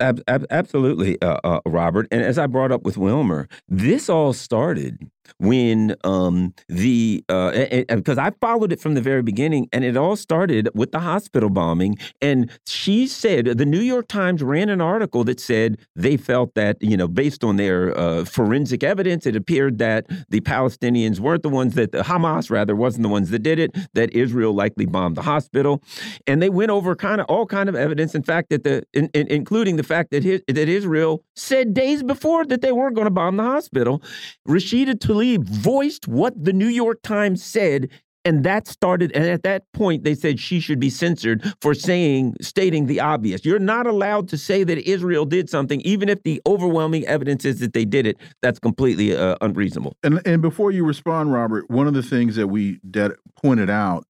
Ab 0.00 0.20
ab 0.26 0.44
absolutely, 0.50 1.20
uh, 1.22 1.38
uh, 1.44 1.60
Robert. 1.64 2.08
And 2.10 2.22
as 2.22 2.36
I 2.36 2.48
brought 2.48 2.72
up 2.72 2.82
with 2.82 2.96
Wilmer, 2.96 3.48
this 3.68 4.08
all 4.08 4.32
started 4.32 4.98
when 5.38 5.94
um, 6.04 6.54
the 6.68 7.24
because 7.28 8.18
uh, 8.18 8.22
I 8.22 8.30
followed 8.40 8.72
it 8.72 8.80
from 8.80 8.94
the 8.94 9.00
very 9.00 9.22
beginning, 9.22 9.68
and 9.72 9.84
it 9.84 9.96
all 9.96 10.16
started 10.16 10.68
with 10.74 10.92
the 10.92 11.00
hospital 11.00 11.50
bombing. 11.50 11.98
And 12.20 12.50
she 12.66 13.06
said 13.06 13.46
the 13.46 13.66
New 13.66 13.80
York 13.80 14.08
Times 14.08 14.42
ran 14.42 14.68
an 14.68 14.80
article 14.80 15.24
that 15.24 15.40
said 15.40 15.78
they 15.94 16.16
felt 16.16 16.54
that 16.54 16.76
you 16.80 16.96
know 16.96 17.08
based 17.08 17.44
on 17.44 17.56
their 17.56 17.96
uh, 17.98 18.24
forensic 18.24 18.82
evidence, 18.82 19.26
it 19.26 19.36
appeared 19.36 19.78
that 19.78 20.06
the 20.28 20.40
Palestinians 20.40 21.20
weren't 21.20 21.42
the 21.42 21.48
ones 21.48 21.74
that 21.74 21.92
the 21.92 22.02
Hamas 22.02 22.50
rather 22.50 22.76
wasn't 22.76 23.02
the 23.02 23.08
ones 23.08 23.30
that 23.30 23.40
did 23.40 23.58
it. 23.58 23.76
That 23.94 24.12
Israel 24.14 24.52
likely 24.52 24.86
bombed 24.86 25.16
the 25.16 25.22
hospital, 25.22 25.82
and 26.26 26.42
they 26.42 26.50
went 26.50 26.70
over 26.70 26.94
kind 26.96 27.20
of 27.20 27.26
all 27.28 27.46
kind 27.46 27.68
of 27.68 27.74
evidence. 27.74 28.14
In 28.14 28.22
fact, 28.22 28.50
that 28.50 28.64
the 28.64 28.84
in, 28.92 29.10
in, 29.14 29.26
including 29.28 29.76
the 29.76 29.82
fact 29.82 30.10
that 30.10 30.22
his, 30.22 30.42
that 30.48 30.68
Israel 30.68 31.22
said 31.34 31.74
days 31.74 32.02
before 32.02 32.44
that 32.46 32.60
they 32.60 32.72
weren't 32.72 32.94
going 32.94 33.06
to 33.06 33.10
bomb 33.10 33.36
the 33.36 33.42
hospital. 33.42 34.02
Rashida 34.48 34.98
Voiced 35.38 36.08
what 36.08 36.44
the 36.44 36.52
New 36.52 36.68
York 36.68 37.02
Times 37.02 37.42
said 37.42 37.88
and 38.24 38.44
that 38.44 38.66
started 38.66 39.12
and 39.12 39.24
at 39.24 39.42
that 39.42 39.70
point 39.72 40.04
they 40.04 40.14
said 40.14 40.40
she 40.40 40.58
should 40.58 40.80
be 40.80 40.90
censored 40.90 41.52
for 41.60 41.74
saying 41.74 42.34
stating 42.40 42.86
the 42.86 43.00
obvious. 43.00 43.44
You're 43.44 43.58
not 43.58 43.86
allowed 43.86 44.28
to 44.28 44.38
say 44.38 44.64
that 44.64 44.78
israel 44.78 45.24
did 45.24 45.50
something 45.50 45.80
even 45.82 46.08
if 46.08 46.22
the 46.22 46.40
overwhelming 46.46 47.06
evidence 47.06 47.44
is 47.44 47.60
that 47.60 47.74
they 47.74 47.84
did 47.84 48.06
it. 48.06 48.16
That's 48.42 48.58
completely 48.58 49.16
uh, 49.16 49.36
unreasonable. 49.40 49.96
And 50.02 50.26
and 50.26 50.40
before 50.40 50.70
you 50.70 50.84
respond 50.84 51.32
robert 51.32 51.70
one 51.70 51.86
of 51.86 51.94
the 51.94 52.02
things 52.02 52.36
that 52.36 52.48
we 52.48 52.80
that 52.84 53.12
pointed 53.36 53.70
out 53.70 54.06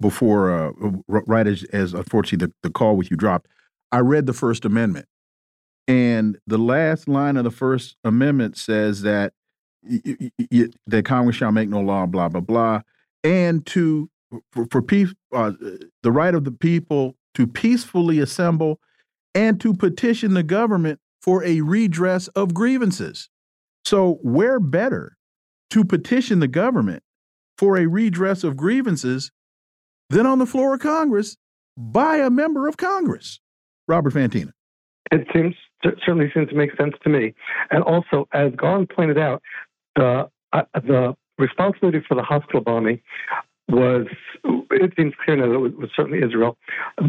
before 0.00 0.50
uh, 0.50 0.70
right 1.08 1.46
as, 1.46 1.64
as 1.72 1.94
unfortunately 1.94 2.46
the, 2.46 2.68
the 2.68 2.72
call 2.72 2.96
with 2.96 3.10
you 3.10 3.16
dropped 3.16 3.48
i 3.90 3.98
read 3.98 4.26
the 4.26 4.32
first 4.32 4.64
amendment. 4.64 5.06
And 5.88 6.38
the 6.46 6.58
last 6.58 7.08
line 7.08 7.36
of 7.36 7.42
the 7.42 7.50
first 7.50 7.96
amendment 8.04 8.56
says 8.56 9.02
that 9.02 9.32
that 9.82 11.04
Congress 11.04 11.36
shall 11.36 11.52
make 11.52 11.68
no 11.68 11.80
law, 11.80 12.06
blah 12.06 12.28
blah 12.28 12.40
blah, 12.40 12.80
and 13.24 13.64
to 13.66 14.10
for, 14.52 14.66
for 14.70 14.82
peace, 14.82 15.12
uh, 15.32 15.52
the 16.02 16.12
right 16.12 16.34
of 16.34 16.44
the 16.44 16.52
people 16.52 17.16
to 17.34 17.46
peacefully 17.46 18.18
assemble 18.18 18.80
and 19.34 19.60
to 19.60 19.74
petition 19.74 20.34
the 20.34 20.42
government 20.42 21.00
for 21.22 21.44
a 21.44 21.60
redress 21.60 22.28
of 22.28 22.54
grievances. 22.54 23.28
So, 23.84 24.18
where 24.22 24.60
better 24.60 25.16
to 25.70 25.84
petition 25.84 26.40
the 26.40 26.48
government 26.48 27.02
for 27.56 27.76
a 27.76 27.86
redress 27.86 28.44
of 28.44 28.56
grievances 28.56 29.30
than 30.08 30.26
on 30.26 30.38
the 30.38 30.46
floor 30.46 30.74
of 30.74 30.80
Congress 30.80 31.36
by 31.76 32.16
a 32.16 32.30
member 32.30 32.68
of 32.68 32.76
Congress? 32.76 33.40
Robert 33.88 34.14
Fantina. 34.14 34.52
It 35.10 35.26
seems 35.34 35.54
certainly 35.82 36.30
seems 36.34 36.48
to 36.50 36.54
make 36.54 36.76
sense 36.76 36.94
to 37.02 37.08
me. 37.08 37.32
And 37.70 37.82
also, 37.82 38.28
as 38.32 38.52
Garland 38.56 38.90
pointed 38.94 39.18
out, 39.18 39.42
the 39.96 40.28
uh, 40.52 40.62
the 40.74 41.14
responsibility 41.38 42.00
for 42.06 42.14
the 42.14 42.22
hospital 42.22 42.60
bombing 42.60 43.00
was 43.68 44.06
it 44.44 44.92
seems 44.96 45.14
clear 45.24 45.36
now 45.36 45.46
that 45.46 45.64
it 45.64 45.78
was 45.78 45.90
certainly 45.94 46.22
Israel. 46.22 46.56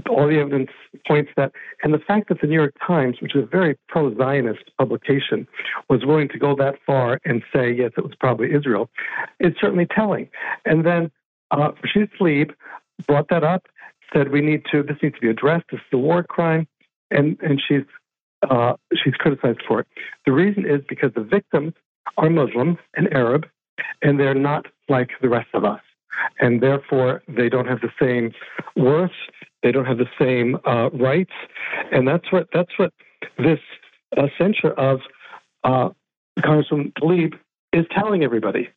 All 0.09 0.27
the 0.27 0.39
evidence 0.39 0.69
points 1.07 1.31
that, 1.37 1.51
and 1.83 1.93
the 1.93 1.99
fact 1.99 2.29
that 2.29 2.41
the 2.41 2.47
New 2.47 2.55
York 2.55 2.75
Times, 2.85 3.17
which 3.19 3.35
is 3.35 3.43
a 3.43 3.47
very 3.47 3.77
pro-Zionist 3.87 4.71
publication, 4.77 5.47
was 5.89 6.05
willing 6.05 6.29
to 6.29 6.37
go 6.37 6.55
that 6.55 6.75
far 6.85 7.19
and 7.25 7.41
say 7.53 7.71
yes, 7.71 7.91
it 7.97 8.03
was 8.03 8.13
probably 8.19 8.53
Israel, 8.53 8.89
is 9.39 9.53
certainly 9.59 9.87
telling. 9.87 10.29
And 10.65 10.85
then 10.85 11.11
uh, 11.51 11.71
Rashid 11.83 12.53
brought 13.07 13.29
that 13.29 13.43
up, 13.43 13.65
said 14.13 14.31
we 14.31 14.41
need 14.41 14.63
to 14.71 14.83
this 14.83 14.97
needs 15.01 15.15
to 15.15 15.21
be 15.21 15.29
addressed. 15.29 15.65
This 15.71 15.79
is 15.79 15.93
a 15.93 15.97
war 15.97 16.23
crime, 16.23 16.67
and 17.09 17.37
and 17.41 17.61
she's 17.65 17.85
uh, 18.49 18.73
she's 19.03 19.13
criticized 19.15 19.61
for 19.67 19.81
it. 19.81 19.87
The 20.25 20.31
reason 20.31 20.65
is 20.65 20.81
because 20.87 21.11
the 21.15 21.23
victims 21.23 21.73
are 22.17 22.29
Muslim 22.29 22.77
and 22.95 23.11
Arab, 23.13 23.45
and 24.01 24.19
they're 24.19 24.33
not 24.33 24.65
like 24.89 25.09
the 25.21 25.29
rest 25.29 25.49
of 25.53 25.63
us. 25.63 25.81
And 26.39 26.61
therefore, 26.61 27.23
they 27.27 27.49
don't 27.49 27.67
have 27.67 27.81
the 27.81 27.91
same 27.99 28.31
worth, 28.75 29.11
they 29.63 29.71
don't 29.71 29.85
have 29.85 29.97
the 29.97 30.09
same 30.19 30.57
uh, 30.65 30.89
rights, 30.91 31.31
and 31.91 32.07
that's 32.07 32.31
what 32.31 32.47
that's 32.53 32.71
what 32.77 32.93
this 33.37 33.59
uh, 34.17 34.27
censure 34.37 34.71
of 34.71 34.99
uh, 35.63 35.89
Congressman 36.43 36.91
Tlaib 36.99 37.33
is 37.73 37.85
telling 37.95 38.23
everybody. 38.23 38.69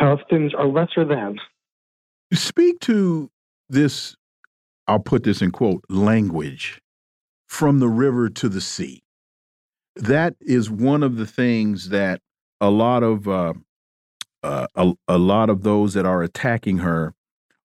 Palestinians 0.00 0.54
are 0.56 0.66
lesser 0.66 1.04
than. 1.04 1.38
Speak 2.32 2.80
to 2.80 3.30
this. 3.68 4.16
I'll 4.86 5.00
put 5.00 5.22
this 5.22 5.42
in 5.42 5.50
quote 5.50 5.84
language 5.88 6.80
from 7.46 7.78
the 7.78 7.88
river 7.88 8.28
to 8.30 8.48
the 8.48 8.60
sea 8.60 9.02
that 9.98 10.34
is 10.40 10.70
one 10.70 11.02
of 11.02 11.16
the 11.16 11.26
things 11.26 11.90
that 11.90 12.20
a 12.60 12.70
lot 12.70 13.02
of 13.02 13.28
uh, 13.28 13.54
uh, 14.42 14.66
a, 14.74 14.92
a 15.08 15.18
lot 15.18 15.50
of 15.50 15.62
those 15.62 15.94
that 15.94 16.06
are 16.06 16.22
attacking 16.22 16.78
her 16.78 17.14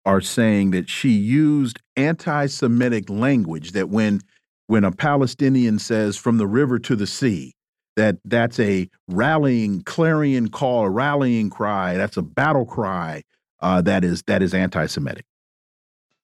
are 0.05 0.21
saying 0.21 0.71
that 0.71 0.89
she 0.89 1.09
used 1.09 1.79
anti-Semitic 1.95 3.09
language. 3.09 3.71
That 3.71 3.89
when 3.89 4.21
when 4.67 4.83
a 4.83 4.91
Palestinian 4.91 5.79
says 5.79 6.17
"from 6.17 6.37
the 6.37 6.47
river 6.47 6.79
to 6.79 6.95
the 6.95 7.07
sea," 7.07 7.53
that 7.95 8.17
that's 8.25 8.59
a 8.59 8.89
rallying 9.07 9.81
clarion 9.83 10.49
call, 10.49 10.85
a 10.85 10.89
rallying 10.89 11.49
cry. 11.49 11.95
That's 11.95 12.17
a 12.17 12.23
battle 12.23 12.65
cry. 12.65 13.23
Uh, 13.59 13.81
that 13.81 14.03
is 14.03 14.23
that 14.23 14.41
is 14.41 14.53
anti-Semitic. 14.53 15.25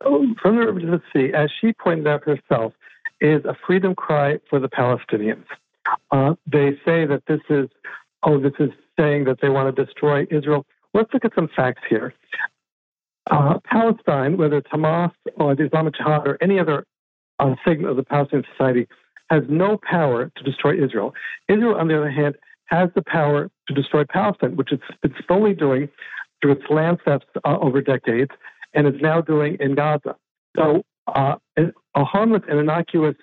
Oh, 0.04 0.26
from 0.42 0.56
the 0.56 0.66
river 0.66 0.80
to 0.80 0.88
the 0.88 1.02
sea, 1.14 1.34
as 1.34 1.50
she 1.60 1.74
pointed 1.74 2.08
out 2.08 2.24
herself, 2.24 2.74
is 3.22 3.44
a 3.46 3.56
freedom 3.68 3.96
cry 3.96 4.40
for 4.50 4.60
the 4.60 4.70
Palestinians. 4.70 5.46
Uh, 6.12 6.36
they 6.46 6.72
say 6.86 7.06
that 7.06 7.24
this 7.28 7.42
is, 7.50 7.70
oh, 8.24 8.40
this 8.40 8.54
is 8.60 8.70
saying 9.00 9.26
that 9.26 9.40
they 9.42 9.50
want 9.50 9.74
to 9.74 9.86
destroy 9.86 10.26
Israel. 10.30 10.66
Let's 10.94 11.14
look 11.14 11.26
at 11.26 11.34
some 11.36 11.50
facts 11.56 11.82
here. 11.90 12.14
Uh, 13.30 13.60
Palestine, 13.64 14.38
whether 14.38 14.58
it's 14.58 14.70
Hamas 14.70 15.12
or 15.36 15.56
the 15.56 15.66
Islamic 15.66 15.96
Jihad 15.96 16.28
or 16.28 16.38
any 16.42 16.60
other 16.60 16.86
uh, 17.38 17.56
segment 17.64 17.92
of 17.92 17.98
the 17.98 18.04
Palestinian 18.04 18.46
society, 18.52 18.88
has 19.30 19.44
no 19.48 19.78
power 19.90 20.32
to 20.36 20.44
destroy 20.44 20.84
Israel. 20.84 21.14
Israel, 21.48 21.76
on 21.76 21.88
the 21.88 21.96
other 21.96 22.10
hand, 22.10 22.36
has 22.66 22.90
the 22.96 23.04
power 23.04 23.50
to 23.68 23.74
destroy 23.74 24.04
Palestine, 24.06 24.56
which 24.56 24.72
it's 24.72 24.84
been 25.02 25.14
slowly 25.28 25.54
doing 25.54 25.90
through 26.42 26.54
its 26.54 26.64
land 26.70 27.00
thefts 27.06 27.28
uh, 27.44 27.58
over 27.60 27.82
decades, 27.82 28.32
and 28.74 28.88
is 28.88 29.00
now 29.02 29.22
doing 29.22 29.58
in 29.60 29.76
Gaza. 29.76 30.16
So, 30.56 30.84
uh, 31.08 31.36
a 31.58 32.04
harmless 32.04 32.44
and 32.50 32.60
innocuous 32.60 33.16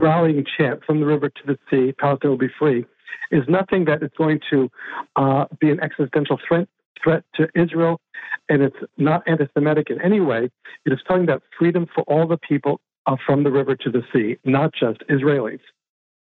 rallying 0.00 0.44
chant 0.56 0.84
from 0.84 1.00
the 1.00 1.06
river 1.06 1.28
to 1.28 1.42
the 1.46 1.58
sea, 1.70 1.92
Palestine 1.92 2.30
will 2.30 2.38
be 2.38 2.50
free, 2.58 2.84
is 3.30 3.44
nothing 3.48 3.84
that 3.86 4.02
is 4.02 4.10
going 4.16 4.40
to 4.50 4.70
uh, 5.16 5.44
be 5.60 5.70
an 5.70 5.80
existential 5.80 6.38
threat 6.46 6.68
threat 7.02 7.22
to 7.36 7.48
Israel, 7.54 8.00
and 8.48 8.60
it's 8.62 8.76
not 8.96 9.22
anti-Semitic 9.26 9.88
in 9.90 10.00
any 10.00 10.20
way. 10.20 10.50
It 10.84 10.92
is 10.92 10.98
talking 11.06 11.22
about 11.22 11.42
freedom 11.56 11.86
for 11.94 12.02
all 12.04 12.26
the 12.26 12.38
people 12.38 12.80
uh, 13.06 13.16
from 13.24 13.44
the 13.44 13.50
river 13.50 13.76
to 13.76 13.90
the 13.90 14.02
sea, 14.12 14.36
not 14.44 14.72
just 14.74 15.00
Israelis. 15.08 15.60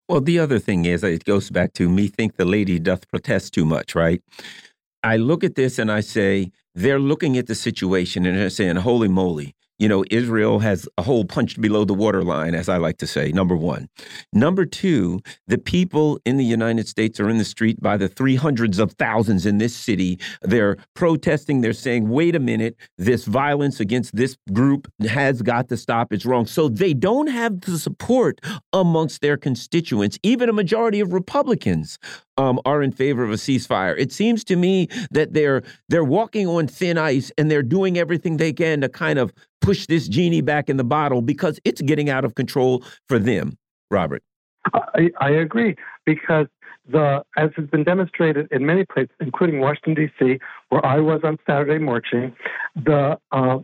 Well, 0.07 0.21
the 0.21 0.39
other 0.39 0.59
thing 0.59 0.85
is, 0.85 1.03
it 1.03 1.23
goes 1.23 1.49
back 1.49 1.73
to 1.73 1.89
me 1.89 2.07
think 2.07 2.35
the 2.35 2.45
lady 2.45 2.79
doth 2.79 3.07
protest 3.07 3.53
too 3.53 3.65
much, 3.65 3.95
right? 3.95 4.21
I 5.03 5.17
look 5.17 5.43
at 5.43 5.55
this 5.55 5.79
and 5.79 5.91
I 5.91 6.01
say, 6.01 6.51
they're 6.75 6.99
looking 6.99 7.37
at 7.37 7.47
the 7.47 7.55
situation 7.55 8.25
and 8.25 8.37
they're 8.37 8.49
saying, 8.49 8.77
holy 8.77 9.07
moly, 9.07 9.55
you 9.81 9.89
know, 9.89 10.05
Israel 10.11 10.59
has 10.59 10.87
a 10.99 11.01
hole 11.01 11.25
punched 11.25 11.59
below 11.59 11.85
the 11.85 11.93
waterline, 11.95 12.53
as 12.53 12.69
I 12.69 12.77
like 12.77 12.97
to 12.97 13.07
say, 13.07 13.31
number 13.31 13.55
one. 13.55 13.89
Number 14.31 14.63
two, 14.63 15.21
the 15.47 15.57
people 15.57 16.19
in 16.23 16.37
the 16.37 16.45
United 16.45 16.87
States 16.87 17.19
are 17.19 17.27
in 17.27 17.39
the 17.39 17.43
street 17.43 17.81
by 17.81 17.97
the 17.97 18.07
three 18.07 18.35
hundreds 18.35 18.77
of 18.77 18.91
thousands 18.91 19.47
in 19.47 19.57
this 19.57 19.75
city. 19.75 20.19
They're 20.43 20.77
protesting. 20.93 21.61
They're 21.61 21.73
saying, 21.73 22.07
wait 22.07 22.35
a 22.35 22.39
minute, 22.39 22.75
this 22.99 23.25
violence 23.25 23.79
against 23.79 24.15
this 24.15 24.37
group 24.53 24.87
has 25.09 25.41
got 25.41 25.67
to 25.69 25.77
stop. 25.77 26.13
It's 26.13 26.27
wrong. 26.27 26.45
So 26.45 26.69
they 26.69 26.93
don't 26.93 27.27
have 27.27 27.61
the 27.61 27.79
support 27.79 28.39
amongst 28.73 29.21
their 29.21 29.35
constituents, 29.35 30.19
even 30.21 30.47
a 30.47 30.53
majority 30.53 30.99
of 30.99 31.11
Republicans 31.11 31.97
um, 32.37 32.59
are 32.65 32.81
in 32.81 32.91
favor 32.91 33.23
of 33.23 33.31
a 33.31 33.35
ceasefire. 33.35 33.95
It 33.97 34.11
seems 34.11 34.43
to 34.45 34.55
me 34.55 34.87
that 35.11 35.33
they're 35.33 35.63
they're 35.89 36.03
walking 36.03 36.47
on 36.47 36.67
thin 36.67 36.97
ice 36.97 37.31
and 37.37 37.49
they're 37.49 37.63
doing 37.63 37.97
everything 37.97 38.37
they 38.37 38.53
can 38.53 38.81
to 38.81 38.89
kind 38.89 39.19
of 39.19 39.33
push 39.61 39.85
this 39.85 40.07
genie 40.07 40.41
back 40.41 40.69
in 40.69 40.77
the 40.77 40.83
bottle 40.83 41.21
because 41.21 41.59
it's 41.63 41.81
getting 41.81 42.09
out 42.09 42.25
of 42.25 42.35
control 42.35 42.83
for 43.07 43.19
them. 43.19 43.57
Robert, 43.89 44.23
I, 44.73 45.11
I 45.19 45.29
agree 45.29 45.75
because 46.05 46.47
the 46.89 47.23
as 47.37 47.51
has 47.55 47.67
been 47.67 47.83
demonstrated 47.83 48.47
in 48.51 48.65
many 48.65 48.85
places, 48.85 49.15
including 49.19 49.59
Washington 49.59 49.93
D.C., 49.93 50.39
where 50.69 50.85
I 50.85 50.99
was 50.99 51.21
on 51.23 51.37
Saturday 51.45 51.77
marching, 51.77 52.33
the 52.75 53.17
uh, 53.31 53.59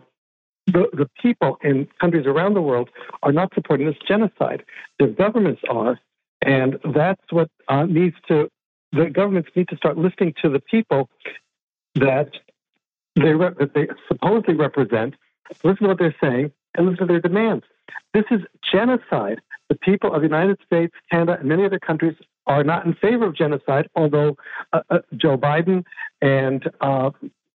the, 0.67 0.89
the 0.93 1.09
people 1.21 1.57
in 1.63 1.87
countries 1.99 2.25
around 2.25 2.53
the 2.53 2.61
world 2.61 2.89
are 3.23 3.31
not 3.31 3.53
supporting 3.55 3.87
this 3.87 3.95
genocide. 4.05 4.63
Their 4.99 5.07
governments 5.07 5.61
are, 5.69 5.97
and 6.41 6.77
that's 6.93 7.21
what 7.29 7.49
uh, 7.67 7.85
needs 7.85 8.15
to. 8.27 8.49
The 8.91 9.09
governments 9.09 9.49
need 9.55 9.67
to 9.69 9.77
start 9.77 9.97
listening 9.97 10.33
to 10.41 10.49
the 10.49 10.59
people 10.59 11.09
that 11.95 12.31
they 13.15 13.33
that 13.33 13.71
they 13.73 13.87
supposedly 14.07 14.55
represent. 14.55 15.15
Listen 15.63 15.83
to 15.83 15.87
what 15.89 15.99
they're 15.99 16.15
saying 16.21 16.51
and 16.75 16.85
listen 16.85 17.07
to 17.07 17.13
their 17.13 17.21
demands. 17.21 17.65
This 18.13 18.25
is 18.31 18.41
genocide. 18.71 19.41
The 19.69 19.75
people 19.75 20.13
of 20.13 20.21
the 20.21 20.27
United 20.27 20.59
States, 20.65 20.93
Canada, 21.11 21.37
and 21.39 21.49
many 21.49 21.65
other 21.65 21.79
countries 21.79 22.15
are 22.45 22.63
not 22.63 22.85
in 22.85 22.93
favor 22.93 23.25
of 23.25 23.35
genocide, 23.35 23.89
although 23.95 24.37
uh, 24.71 24.81
uh, 24.89 24.99
Joe 25.15 25.37
Biden 25.37 25.83
and 26.21 26.69
uh, 26.79 27.11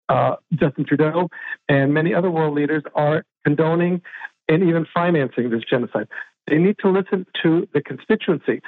uh, 0.08 0.36
Justin 0.54 0.86
Trudeau 0.86 1.28
and 1.68 1.92
many 1.92 2.14
other 2.14 2.30
world 2.30 2.54
leaders 2.54 2.82
are 2.94 3.24
condoning 3.44 4.00
and 4.48 4.62
even 4.62 4.86
financing 4.92 5.50
this 5.50 5.62
genocide. 5.68 6.08
They 6.46 6.56
need 6.56 6.76
to 6.80 6.88
listen 6.88 7.26
to 7.42 7.68
the 7.74 7.82
constituency. 7.82 8.62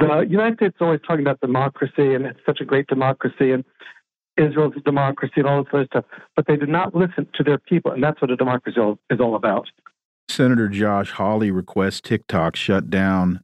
The 0.00 0.26
United 0.28 0.56
States 0.56 0.74
is 0.76 0.80
always 0.80 1.00
talking 1.06 1.20
about 1.20 1.40
democracy 1.40 2.14
and 2.14 2.24
it's 2.24 2.40
such 2.46 2.60
a 2.60 2.64
great 2.64 2.86
democracy 2.86 3.52
and 3.52 3.64
Israel's 4.38 4.72
a 4.76 4.80
democracy 4.80 5.34
and 5.36 5.46
all 5.46 5.62
this 5.62 5.70
other 5.74 5.86
stuff, 5.86 6.04
but 6.34 6.46
they 6.46 6.56
do 6.56 6.66
not 6.66 6.94
listen 6.94 7.28
to 7.34 7.42
their 7.42 7.58
people, 7.58 7.92
and 7.92 8.02
that's 8.02 8.20
what 8.22 8.30
a 8.30 8.36
democracy 8.36 8.80
is 9.10 9.20
all 9.20 9.34
about. 9.34 9.68
Senator 10.28 10.68
Josh 10.68 11.10
Hawley 11.10 11.50
requests 11.50 12.00
TikTok 12.00 12.56
shut 12.56 12.88
down 12.88 13.40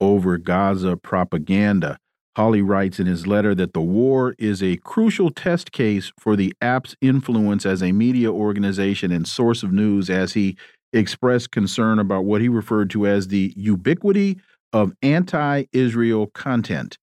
over 0.00 0.38
Gaza 0.38 0.96
propaganda. 0.96 1.98
Hawley 2.34 2.62
writes 2.62 2.98
in 2.98 3.06
his 3.06 3.26
letter 3.26 3.54
that 3.54 3.74
the 3.74 3.80
war 3.80 4.34
is 4.38 4.62
a 4.62 4.78
crucial 4.78 5.30
test 5.30 5.70
case 5.70 6.10
for 6.18 6.34
the 6.34 6.52
app's 6.60 6.96
influence 7.00 7.66
as 7.66 7.82
a 7.82 7.92
media 7.92 8.32
organization 8.32 9.12
and 9.12 9.28
source 9.28 9.62
of 9.62 9.70
news 9.70 10.08
as 10.08 10.32
he 10.32 10.56
expressed 10.94 11.50
concern 11.50 11.98
about 11.98 12.24
what 12.24 12.40
he 12.40 12.48
referred 12.48 12.90
to 12.90 13.06
as 13.06 13.28
the 13.28 13.52
ubiquity 13.56 14.40
of 14.72 14.92
anti 15.02 15.64
Israel 15.72 16.28
content. 16.28 16.98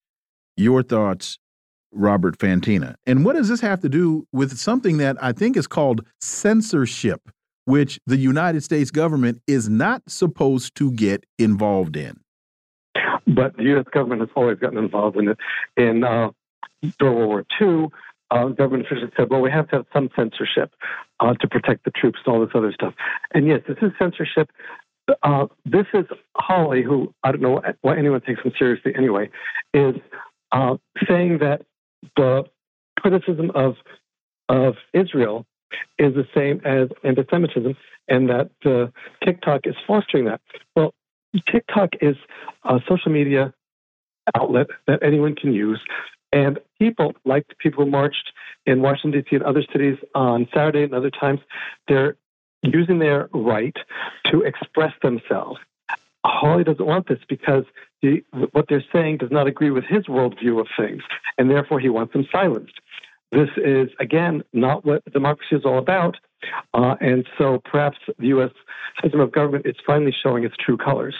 Your 0.58 0.84
thoughts, 0.84 1.40
Robert 1.92 2.38
Fantina. 2.38 2.96
And 3.06 3.26
what 3.26 3.36
does 3.36 3.50
this 3.50 3.62
have 3.62 3.82
to 3.82 3.90
do 3.90 4.28
with 4.32 4.58
something 4.58 4.98
that 4.98 5.18
I 5.22 5.32
think 5.32 5.58
is 5.58 5.68
called 5.68 6.06
censorship, 6.22 7.30
which 7.66 8.00
the 8.06 8.18
United 8.18 8.64
States 8.64 8.92
government 8.92 9.42
is 9.48 9.70
not 9.70 10.04
supposed 10.08 10.76
to 10.76 10.92
get 10.92 11.26
involved 11.38 11.96
in? 11.96 12.20
But 13.28 13.58
the 13.58 13.64
U.S. 13.64 13.86
government 13.94 14.22
has 14.22 14.30
always 14.36 14.58
gotten 14.58 14.78
involved 14.78 15.18
in 15.18 15.30
it. 15.30 15.38
In 15.78 16.04
uh, 16.04 16.32
during 17.00 17.16
World 17.16 17.30
War 17.30 17.46
II, 17.62 17.90
uh, 18.32 18.50
government 18.50 18.86
officials 18.86 19.12
said, 19.18 19.30
well, 19.30 19.42
we 19.42 19.52
have 19.52 19.68
to 19.70 19.78
have 19.78 19.86
some 19.94 20.10
censorship 20.16 20.74
uh, 21.20 21.34
to 21.36 21.48
protect 21.48 21.86
the 21.86 21.92
troops 21.92 22.20
and 22.26 22.34
all 22.34 22.42
this 22.42 22.54
other 22.54 22.72
stuff. 22.72 22.94
And 23.34 23.48
yes, 23.48 23.62
this 23.68 23.78
is 23.82 23.92
censorship. 24.00 24.52
Uh, 25.24 25.48
this 25.66 25.86
is 25.94 26.06
Hawley, 26.36 26.84
who 26.84 27.13
I 27.24 27.32
don't 27.32 27.42
know 27.42 27.62
why 27.82 27.98
anyone 27.98 28.22
takes 28.22 28.42
him 28.42 28.51
seriously 28.58 28.94
anyway, 28.96 29.30
is 29.74 29.96
uh, 30.51 30.78
saying 31.08 31.39
that 31.39 31.62
the 32.16 32.44
criticism 33.00 33.51
of 33.56 33.75
of 34.50 34.75
Israel 34.94 35.46
is 35.98 36.16
the 36.16 36.25
same 36.36 36.62
as 36.66 36.90
anti-Semitism, 37.03 37.75
and 38.07 38.29
that 38.29 38.50
uh, 38.66 38.88
TikTok 39.24 39.62
is 39.66 39.75
fostering 39.86 40.25
that. 40.25 40.42
Well, 40.75 40.94
TikTok 41.51 41.90
is 42.01 42.16
a 42.64 42.79
social 42.88 43.12
media 43.12 43.53
outlet 44.36 44.68
that 44.88 45.03
anyone 45.03 45.36
can 45.36 45.53
use. 45.53 45.79
And 46.31 46.60
people, 46.79 47.14
like 47.25 47.48
the 47.48 47.55
people 47.55 47.86
who 47.86 47.92
marched 47.92 48.31
in 48.66 48.81
Washington, 48.81 49.22
D.C. 49.22 49.36
and 49.38 49.46
other 49.46 49.64
cities 49.72 49.98
on 50.14 50.48
Saturday 50.53 50.83
and 50.83 50.94
other 50.94 51.10
times, 51.10 51.40
they're 51.88 52.16
using 52.63 53.00
their 53.00 53.29
right 53.33 53.75
to 54.31 54.41
express 54.41 54.93
themselves. 55.01 55.59
Hawley 56.25 56.63
doesn't 56.63 56.85
want 56.85 57.07
this 57.07 57.19
because 57.27 57.63
what 58.51 58.65
they're 58.67 58.83
saying 58.91 59.17
does 59.17 59.31
not 59.31 59.48
agree 59.48 59.72
with 59.72 59.85
his 59.85 60.05
worldview 60.05 60.59
of 60.59 60.67
things, 60.77 61.01
and 61.37 61.50
therefore 61.50 61.79
he 61.79 61.89
wants 61.89 62.13
them 62.13 62.27
silenced. 62.31 62.79
This 63.31 63.50
is, 63.57 63.89
again, 64.00 64.43
not 64.53 64.85
what 64.85 65.03
democracy 65.13 65.55
is 65.55 65.65
all 65.65 65.77
about. 65.77 66.17
Uh, 66.74 66.95
and 67.00 67.27
so 67.37 67.61
perhaps 67.63 67.98
the 68.17 68.27
U.S. 68.27 68.51
system 69.01 69.19
of 69.19 69.31
government 69.31 69.65
is 69.65 69.75
finally 69.85 70.15
showing 70.24 70.43
its 70.43 70.55
true 70.57 70.77
colors. 70.77 71.15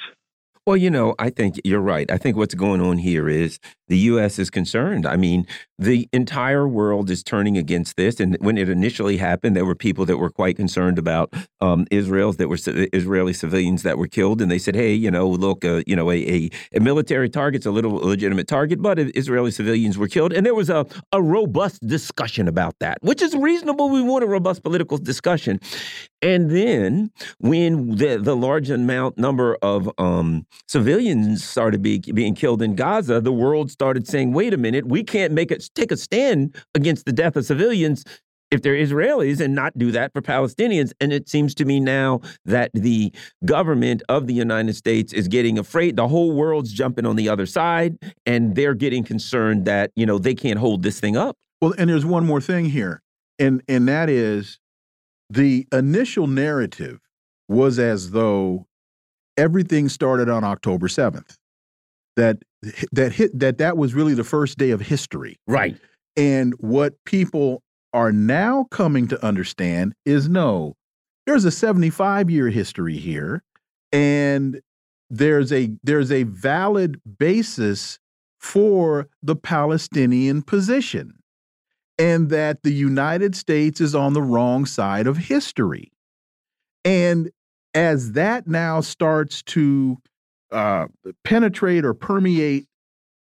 Well, 0.66 0.78
you 0.78 0.90
know, 0.90 1.16
I 1.20 1.30
think 1.30 1.60
you're 1.64 1.82
right. 1.82 2.10
I 2.12 2.18
think 2.18 2.38
what's 2.38 2.56
going 2.56 2.82
on 2.82 3.00
here 3.00 3.28
is 3.28 3.60
the 3.90 3.98
U.S. 3.98 4.40
is 4.40 4.50
concerned. 4.50 5.06
I 5.06 5.18
mean, 5.18 5.46
the 5.78 6.08
entire 6.14 6.68
world 6.68 7.10
is 7.10 7.24
turning 7.24 7.58
against 7.58 7.98
this. 7.98 8.20
And 8.20 8.38
when 8.40 8.58
it 8.58 8.70
initially 8.70 9.18
happened, 9.18 9.56
there 9.56 9.66
were 9.66 9.76
people 9.76 10.06
that 10.06 10.18
were 10.18 10.30
quite 10.30 10.56
concerned 10.56 11.00
about 11.00 11.34
um, 11.60 11.88
Israel's 11.90 12.38
that 12.38 12.48
were 12.48 12.58
Israeli 12.94 13.34
civilians 13.34 13.84
that 13.84 13.98
were 13.98 14.08
killed, 14.08 14.42
and 14.42 14.52
they 14.52 14.60
said, 14.60 14.76
"Hey, 14.76 14.94
you 14.94 15.10
know, 15.10 15.28
look, 15.28 15.66
uh, 15.66 15.82
you 15.88 15.96
know, 15.96 16.12
a, 16.12 16.16
a, 16.16 16.50
a 16.76 16.80
military 16.80 17.30
target's 17.30 17.66
a 17.66 17.72
little 17.72 17.92
legitimate 17.92 18.48
target, 18.48 18.82
but 18.82 19.00
Israeli 19.00 19.52
civilians 19.52 19.98
were 19.98 20.08
killed." 20.08 20.34
And 20.34 20.46
there 20.46 20.56
was 20.56 20.70
a 20.70 20.86
a 21.12 21.22
robust 21.22 21.86
discussion 21.88 22.48
about 22.48 22.76
that, 22.80 22.98
which 23.02 23.22
is 23.22 23.36
reasonable. 23.36 23.90
We 23.90 24.02
want 24.02 24.24
a 24.24 24.28
robust 24.28 24.64
political 24.64 24.98
discussion. 24.98 25.60
And 26.22 26.52
then 26.52 27.12
when 27.40 27.96
the 27.96 28.18
the 28.18 28.36
large 28.36 28.70
amount 28.70 29.18
number 29.18 29.58
of 29.62 29.90
um, 29.98 30.46
civilians 30.68 31.44
started 31.44 31.82
be, 31.82 32.00
being 32.00 32.36
killed 32.36 32.62
in 32.62 32.76
Gaza, 32.76 33.22
the 33.22 33.32
world 33.32 33.72
started 33.80 34.06
saying, 34.06 34.34
wait 34.34 34.54
a 34.54 34.58
minute, 34.58 34.86
we 34.86 35.04
can't 35.04 35.32
make 35.32 35.52
it 35.52 35.70
take 35.74 35.90
a 35.90 35.96
stand 35.96 36.54
against 36.76 37.06
the 37.06 37.14
death 37.14 37.38
of 37.38 37.46
civilians 37.46 38.04
if 38.52 38.62
they're 38.62 38.76
Israelis 38.76 39.40
and 39.40 39.56
not 39.56 39.78
do 39.78 39.90
that 39.92 40.12
for 40.12 40.22
Palestinians. 40.22 40.92
And 41.00 41.14
it 41.14 41.30
seems 41.30 41.56
to 41.56 41.66
me 41.66 41.80
now 41.80 42.20
that 42.44 42.72
the 42.74 43.14
government 43.46 44.04
of 44.10 44.28
the 44.28 44.34
United 44.34 44.76
States 44.76 45.14
is 45.14 45.30
getting 45.30 45.58
afraid. 45.58 45.96
The 45.96 46.10
whole 46.10 46.34
world's 46.34 46.74
jumping 46.74 47.06
on 47.06 47.16
the 47.16 47.30
other 47.30 47.46
side, 47.46 47.98
and 48.26 48.54
they're 48.54 48.74
getting 48.74 49.06
concerned 49.06 49.64
that, 49.64 49.92
you 49.96 50.06
know, 50.06 50.18
they 50.18 50.36
can't 50.36 50.60
hold 50.60 50.84
this 50.84 51.00
thing 51.00 51.16
up. 51.16 51.38
Well, 51.62 51.74
and 51.78 51.90
there's 51.90 52.06
one 52.06 52.26
more 52.26 52.42
thing 52.42 52.66
here, 52.66 53.02
and 53.38 53.62
and 53.68 53.88
that 53.88 54.10
is 54.10 54.60
the 55.30 55.68
initial 55.72 56.28
narrative 56.28 57.00
was 57.48 57.80
as 57.80 58.12
though 58.12 58.66
everything 59.38 59.90
started 59.90 60.30
on 60.30 60.44
October 60.44 60.88
7th 60.88 61.38
that 62.16 62.38
that 62.92 63.14
hit 63.14 63.38
that 63.38 63.58
that 63.58 63.78
was 63.78 63.94
really 63.94 64.14
the 64.14 64.24
first 64.24 64.58
day 64.58 64.72
of 64.72 64.82
history. 64.82 65.38
Right. 65.48 65.78
And 66.18 66.54
what 66.60 66.94
people 67.06 67.62
are 67.94 68.12
now 68.12 68.66
coming 68.72 69.08
to 69.08 69.26
understand 69.26 69.94
is 70.06 70.28
no, 70.30 70.76
there's 71.26 71.46
a 71.46 71.52
75 71.52 72.30
year 72.30 72.50
history 72.50 72.98
here 72.98 73.44
and 73.92 74.62
there's 75.10 75.52
a 75.52 75.72
there's 75.84 76.12
a 76.12 76.24
valid 76.24 77.00
basis 77.18 78.00
for 78.40 79.08
the 79.22 79.36
Palestinian 79.36 80.42
position 80.42 81.14
and 81.98 82.30
that 82.30 82.64
the 82.64 82.74
United 82.74 83.36
States 83.36 83.82
is 83.82 83.94
on 83.94 84.14
the 84.14 84.22
wrong 84.22 84.66
side 84.66 85.08
of 85.08 85.18
history. 85.18 85.92
And 86.86 87.30
as 87.74 88.14
that 88.14 88.48
now 88.48 88.82
starts 88.82 89.44
to 89.44 89.98
uh, 90.52 90.88
penetrate 91.24 91.86
or 91.86 91.94
permeate 91.94 92.68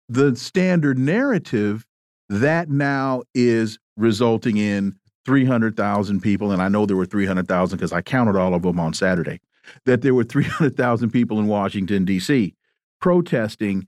the 0.08 0.34
standard 0.34 0.98
narrative, 0.98 1.86
that 2.28 2.68
now 2.68 3.22
is 3.34 3.78
resulting 3.96 4.56
in 4.56 4.96
300,000 5.24 6.20
people. 6.20 6.52
And 6.52 6.62
I 6.62 6.68
know 6.68 6.86
there 6.86 6.96
were 6.96 7.06
300,000 7.06 7.76
because 7.76 7.92
I 7.92 8.02
counted 8.02 8.36
all 8.36 8.54
of 8.54 8.62
them 8.62 8.80
on 8.80 8.92
Saturday, 8.94 9.40
that 9.84 10.02
there 10.02 10.14
were 10.14 10.24
300,000 10.24 11.10
people 11.10 11.38
in 11.38 11.46
Washington, 11.46 12.04
D.C. 12.04 12.54
protesting. 13.00 13.86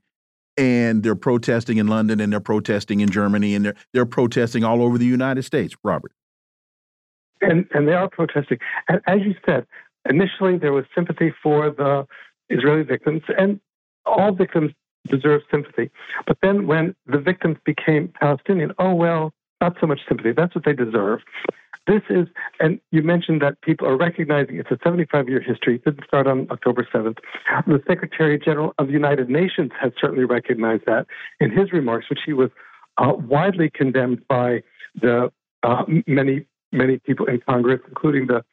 And 0.55 1.01
they're 1.01 1.15
protesting 1.15 1.77
in 1.77 1.87
London 1.87 2.19
and 2.19 2.31
they're 2.31 2.39
protesting 2.39 2.99
in 2.99 3.09
Germany 3.09 3.55
and 3.55 3.65
they're, 3.65 3.75
they're 3.91 4.05
protesting 4.05 4.63
all 4.63 4.83
over 4.83 4.99
the 4.99 5.05
United 5.05 5.41
States. 5.41 5.75
Robert. 5.83 6.11
And, 7.41 7.65
and 7.73 7.87
they 7.87 7.93
are 7.93 8.07
protesting. 8.07 8.59
And 8.87 9.01
as 9.07 9.21
you 9.25 9.33
said, 9.47 9.65
initially 10.07 10.57
there 10.57 10.71
was 10.71 10.85
sympathy 10.93 11.33
for 11.41 11.71
the 11.71 12.05
Israeli 12.49 12.83
victims, 12.83 13.21
and 13.37 13.59
all 14.05 14.33
victims 14.33 14.71
deserve 15.07 15.41
sympathy. 15.51 15.89
But 16.25 16.37
then 16.41 16.67
when 16.67 16.95
the 17.05 17.19
victims 17.19 17.57
became 17.65 18.11
Palestinian, 18.19 18.71
oh, 18.79 18.93
well, 18.93 19.33
not 19.61 19.77
so 19.79 19.87
much 19.87 19.99
sympathy. 20.07 20.31
That's 20.35 20.53
what 20.55 20.65
they 20.65 20.73
deserve. 20.73 21.19
This 21.85 22.01
is, 22.09 22.27
and 22.61 22.79
you 22.91 23.01
mentioned 23.01 23.41
that 23.41 23.59
people 23.61 23.87
are 23.87 23.97
recognizing 23.97 24.57
it's 24.57 24.71
a 24.71 24.77
75 24.83 25.27
year 25.27 25.41
history. 25.41 25.75
It 25.75 25.83
didn't 25.83 26.05
start 26.05 26.27
on 26.27 26.47
October 26.49 26.87
7th. 26.93 27.17
The 27.67 27.81
Secretary 27.87 28.39
General 28.39 28.73
of 28.77 28.87
the 28.87 28.93
United 28.93 29.29
Nations 29.29 29.71
has 29.81 29.91
certainly 29.99 30.23
recognized 30.23 30.83
that 30.85 31.07
in 31.41 31.51
his 31.51 31.73
remarks, 31.73 32.09
which 32.09 32.21
he 32.25 32.31
was 32.31 32.49
uh, 32.97 33.13
widely 33.17 33.69
condemned 33.69 34.25
by 34.27 34.63
the 35.01 35.31
uh, 35.63 35.83
many 36.07 36.45
many 36.71 36.99
people 36.99 37.25
in 37.25 37.39
Congress, 37.47 37.79
including 37.87 38.27
the 38.27 38.43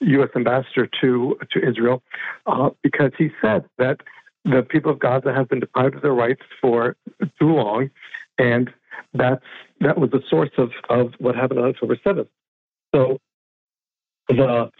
U.S. 0.00 0.30
ambassador 0.36 0.88
to 1.00 1.38
to 1.50 1.68
Israel, 1.68 2.02
uh, 2.46 2.70
because 2.82 3.12
he 3.18 3.30
said 3.42 3.64
that 3.78 4.00
the 4.44 4.62
people 4.62 4.92
of 4.92 4.98
Gaza 4.98 5.32
have 5.34 5.48
been 5.48 5.60
deprived 5.60 5.96
of 5.96 6.02
their 6.02 6.12
rights 6.12 6.42
for 6.60 6.96
too 7.38 7.52
long, 7.54 7.90
and 8.38 8.70
that's 9.14 9.44
that 9.80 9.98
was 9.98 10.10
the 10.10 10.22
source 10.28 10.50
of, 10.58 10.70
of 10.88 11.12
what 11.18 11.34
happened 11.34 11.60
on 11.60 11.66
October 11.66 11.96
7th. 11.96 12.28
So, 12.94 13.18
the 14.28 14.70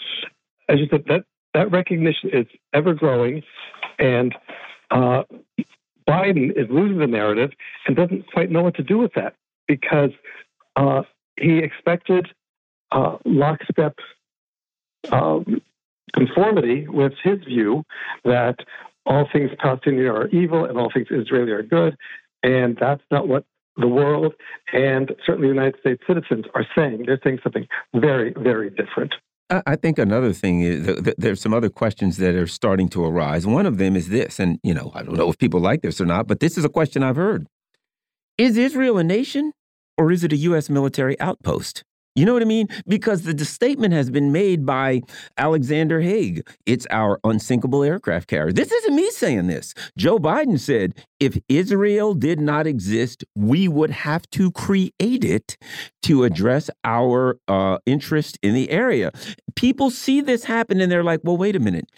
as 0.68 0.78
you 0.78 0.86
said, 0.90 1.04
that 1.08 1.24
that 1.54 1.70
recognition 1.70 2.30
is 2.32 2.46
ever 2.72 2.94
growing, 2.94 3.42
and 3.98 4.34
uh, 4.90 5.24
Biden 6.08 6.50
is 6.56 6.66
losing 6.70 6.98
the 6.98 7.06
narrative 7.06 7.50
and 7.86 7.96
doesn't 7.96 8.30
quite 8.32 8.50
know 8.50 8.62
what 8.62 8.74
to 8.76 8.82
do 8.82 8.98
with 8.98 9.12
that 9.14 9.34
because 9.66 10.10
uh, 10.76 11.02
he 11.38 11.58
expected 11.58 12.28
uh, 12.92 13.16
lockstep 13.24 13.98
um, 15.12 15.60
conformity 16.14 16.86
with 16.88 17.12
his 17.22 17.38
view 17.44 17.84
that 18.24 18.56
all 19.06 19.26
things 19.32 19.50
Palestinian 19.58 20.06
are 20.06 20.28
evil 20.28 20.64
and 20.64 20.78
all 20.78 20.90
things 20.92 21.08
Israeli 21.10 21.52
are 21.52 21.62
good. 21.62 21.96
And 22.42 22.76
that's 22.80 23.02
not 23.10 23.28
what 23.28 23.44
the 23.76 23.88
world 23.88 24.34
and 24.72 25.12
certainly 25.24 25.48
United 25.48 25.78
States 25.80 26.02
citizens 26.06 26.44
are 26.54 26.66
saying. 26.76 27.04
They're 27.06 27.20
saying 27.22 27.38
something 27.42 27.66
very, 27.94 28.34
very 28.36 28.70
different. 28.70 29.14
I 29.50 29.76
think 29.76 29.98
another 29.98 30.34
thing 30.34 30.60
is 30.60 31.14
there's 31.16 31.40
some 31.40 31.54
other 31.54 31.70
questions 31.70 32.18
that 32.18 32.34
are 32.34 32.46
starting 32.46 32.90
to 32.90 33.02
arise. 33.02 33.46
One 33.46 33.64
of 33.64 33.78
them 33.78 33.96
is 33.96 34.10
this, 34.10 34.38
and 34.38 34.58
you 34.62 34.74
know, 34.74 34.92
I 34.94 35.02
don't 35.02 35.16
know 35.16 35.30
if 35.30 35.38
people 35.38 35.58
like 35.58 35.80
this 35.80 36.02
or 36.02 36.04
not, 36.04 36.26
but 36.26 36.40
this 36.40 36.58
is 36.58 36.66
a 36.66 36.68
question 36.68 37.02
I've 37.02 37.16
heard. 37.16 37.46
Is 38.36 38.58
Israel 38.58 38.98
a 38.98 39.04
nation 39.04 39.52
or 39.96 40.12
is 40.12 40.22
it 40.22 40.34
a 40.34 40.36
U.S. 40.36 40.68
military 40.68 41.18
outpost? 41.18 41.82
You 42.18 42.24
know 42.24 42.32
what 42.32 42.42
I 42.42 42.46
mean? 42.46 42.66
Because 42.88 43.22
the, 43.22 43.44
statement 43.44 43.94
has 43.94 44.10
been 44.10 44.32
made 44.32 44.66
by 44.66 45.02
Alexander 45.38 46.00
Haig. 46.00 46.44
It's 46.66 46.84
our 46.90 47.20
unsinkable 47.22 47.84
aircraft 47.84 48.26
carrier. 48.26 48.52
This 48.52 48.72
isn't 48.72 48.94
me 48.96 49.08
saying 49.12 49.46
this. 49.46 49.72
Joe 49.96 50.18
Biden 50.18 50.58
said 50.58 50.94
if 51.20 51.38
Israel 51.48 52.14
did 52.14 52.40
not 52.40 52.66
exist, 52.66 53.24
we 53.36 53.68
would 53.68 53.90
have 53.90 54.28
to 54.30 54.50
create 54.50 54.92
it 55.00 55.56
to 56.02 56.24
address 56.24 56.70
our 56.82 57.38
uh, 57.46 57.78
interest 57.86 58.36
in 58.42 58.52
the 58.52 58.70
area. 58.70 59.12
People 59.54 59.88
see 59.90 60.20
this 60.20 60.42
happen 60.42 60.80
and 60.80 60.90
they're 60.90 61.04
like, 61.04 61.20
well, 61.22 61.36
wait 61.36 61.54
a 61.54 61.60
minute. 61.60 61.88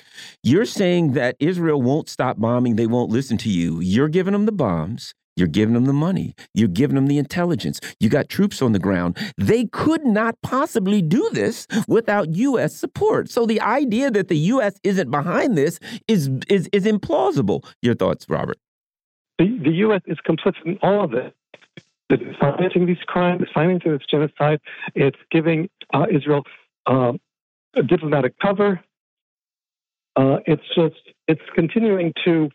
You're 0.42 0.66
saying 0.66 1.14
that 1.14 1.36
Israel 1.40 1.80
won't 1.80 2.10
stop 2.10 2.38
bombing, 2.38 2.76
they 2.76 2.86
won't 2.86 3.10
listen 3.10 3.38
to 3.38 3.48
you. 3.48 3.80
You're 3.80 4.08
giving 4.08 4.32
them 4.32 4.44
the 4.44 4.52
bombs. 4.52 5.14
You're 5.36 5.48
giving 5.48 5.74
them 5.74 5.86
the 5.86 5.92
money. 5.92 6.34
You're 6.54 6.68
giving 6.68 6.96
them 6.96 7.06
the 7.06 7.18
intelligence. 7.18 7.80
You 7.98 8.08
got 8.08 8.28
troops 8.28 8.60
on 8.60 8.72
the 8.72 8.78
ground. 8.78 9.16
They 9.36 9.66
could 9.66 10.04
not 10.04 10.36
possibly 10.42 11.02
do 11.02 11.28
this 11.32 11.66
without 11.88 12.34
U.S. 12.34 12.74
support. 12.74 13.30
So 13.30 13.46
the 13.46 13.60
idea 13.60 14.10
that 14.10 14.28
the 14.28 14.36
U.S. 14.36 14.74
isn't 14.82 15.10
behind 15.10 15.56
this 15.56 15.78
is 16.08 16.30
is 16.48 16.68
is 16.72 16.84
implausible. 16.84 17.64
Your 17.82 17.94
thoughts, 17.94 18.26
Robert? 18.28 18.58
The, 19.38 19.58
the 19.62 19.70
U.S. 19.70 20.02
is 20.06 20.18
complicit 20.28 20.66
in 20.66 20.78
all 20.82 21.04
of 21.04 21.14
it. 21.14 21.34
It's 22.10 22.38
financing 22.38 22.86
these 22.86 23.02
crimes, 23.06 23.42
it's 23.42 23.52
financing 23.52 23.92
this 23.92 24.02
genocide. 24.10 24.60
It's 24.94 25.18
giving 25.30 25.70
uh, 25.94 26.06
Israel 26.10 26.44
uh, 26.86 27.12
diplomatic 27.86 28.34
cover. 28.40 28.80
Uh, 30.16 30.38
it's 30.46 30.64
just 30.74 31.00
it's 31.28 31.40
continuing 31.54 32.12
to 32.24 32.50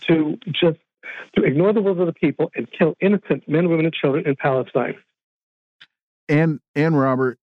to 0.00 0.38
just 0.50 0.78
to 1.36 1.42
ignore 1.42 1.72
the 1.72 1.80
will 1.80 2.00
of 2.00 2.06
the 2.06 2.12
people 2.12 2.50
and 2.54 2.68
kill 2.76 2.94
innocent 3.00 3.48
men, 3.48 3.68
women, 3.68 3.86
and 3.86 3.94
children 3.94 4.26
in 4.26 4.36
Palestine. 4.36 4.94
And 6.28 6.60
and 6.74 6.98
Robert, 6.98 7.38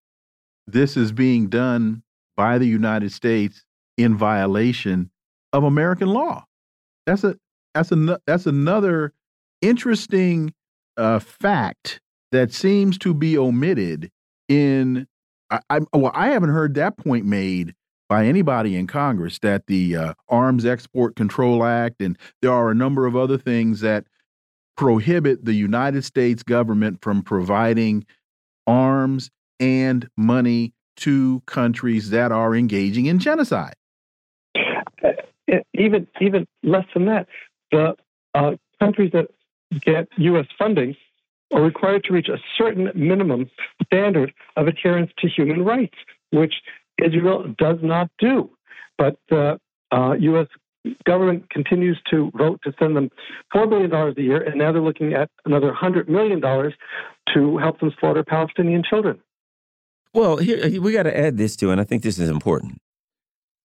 this 0.66 0.96
is 0.96 1.12
being 1.12 1.48
done 1.48 2.02
by 2.36 2.58
the 2.58 2.66
United 2.66 3.12
States 3.12 3.64
in 3.96 4.16
violation 4.16 5.10
of 5.52 5.64
American 5.64 6.08
law. 6.08 6.44
That's 7.06 7.24
a 7.24 7.36
that's 7.74 7.92
a 7.92 8.20
that's 8.26 8.46
another 8.46 9.12
interesting 9.60 10.52
uh, 10.96 11.18
fact 11.18 12.00
that 12.32 12.52
seems 12.52 12.98
to 12.98 13.14
be 13.14 13.38
omitted 13.38 14.10
in. 14.48 15.06
I, 15.50 15.60
I 15.70 15.80
well, 15.92 16.12
I 16.14 16.28
haven't 16.28 16.50
heard 16.50 16.74
that 16.74 16.96
point 16.96 17.24
made 17.26 17.74
by 18.12 18.26
anybody 18.26 18.76
in 18.76 18.86
Congress 18.86 19.38
that 19.38 19.66
the 19.68 19.96
uh, 19.96 20.12
Arms 20.28 20.66
Export 20.66 21.16
Control 21.16 21.64
Act 21.64 22.02
and 22.02 22.18
there 22.42 22.52
are 22.52 22.70
a 22.70 22.74
number 22.74 23.06
of 23.06 23.16
other 23.16 23.38
things 23.38 23.80
that 23.80 24.04
prohibit 24.76 25.46
the 25.46 25.54
United 25.54 26.04
States 26.04 26.42
government 26.42 27.00
from 27.00 27.22
providing 27.22 28.04
arms 28.66 29.30
and 29.58 30.10
money 30.14 30.74
to 30.96 31.40
countries 31.46 32.10
that 32.10 32.32
are 32.32 32.54
engaging 32.54 33.06
in 33.06 33.18
genocide. 33.18 33.76
Uh, 35.02 35.12
even 35.72 36.06
even 36.20 36.46
less 36.62 36.84
than 36.92 37.06
that, 37.06 37.26
the 37.70 37.96
uh, 38.34 38.50
countries 38.78 39.12
that 39.14 39.28
get 39.80 40.06
U.S. 40.18 40.48
funding 40.58 40.94
are 41.54 41.62
required 41.62 42.04
to 42.04 42.12
reach 42.12 42.28
a 42.28 42.36
certain 42.58 42.90
minimum 42.94 43.50
standard 43.86 44.34
of 44.56 44.66
adherence 44.66 45.12
to 45.20 45.28
human 45.30 45.64
rights, 45.64 45.96
which 46.30 46.56
Israel 47.04 47.54
does 47.58 47.78
not 47.82 48.10
do. 48.18 48.50
But 48.98 49.16
the 49.30 49.58
uh, 49.90 50.14
U.S. 50.18 50.46
government 51.04 51.48
continues 51.50 52.00
to 52.10 52.30
vote 52.34 52.60
to 52.64 52.72
send 52.78 52.96
them 52.96 53.10
$4 53.54 53.68
billion 53.68 53.92
a 53.92 54.20
year, 54.20 54.42
and 54.42 54.56
now 54.56 54.72
they're 54.72 54.82
looking 54.82 55.14
at 55.14 55.30
another 55.44 55.72
$100 55.72 56.08
million 56.08 56.40
to 57.34 57.58
help 57.58 57.80
them 57.80 57.92
slaughter 57.98 58.24
Palestinian 58.24 58.82
children. 58.88 59.20
Well, 60.14 60.36
here, 60.36 60.80
we 60.80 60.92
got 60.92 61.04
to 61.04 61.16
add 61.16 61.38
this 61.38 61.56
too, 61.56 61.70
and 61.70 61.80
I 61.80 61.84
think 61.84 62.02
this 62.02 62.18
is 62.18 62.28
important. 62.28 62.78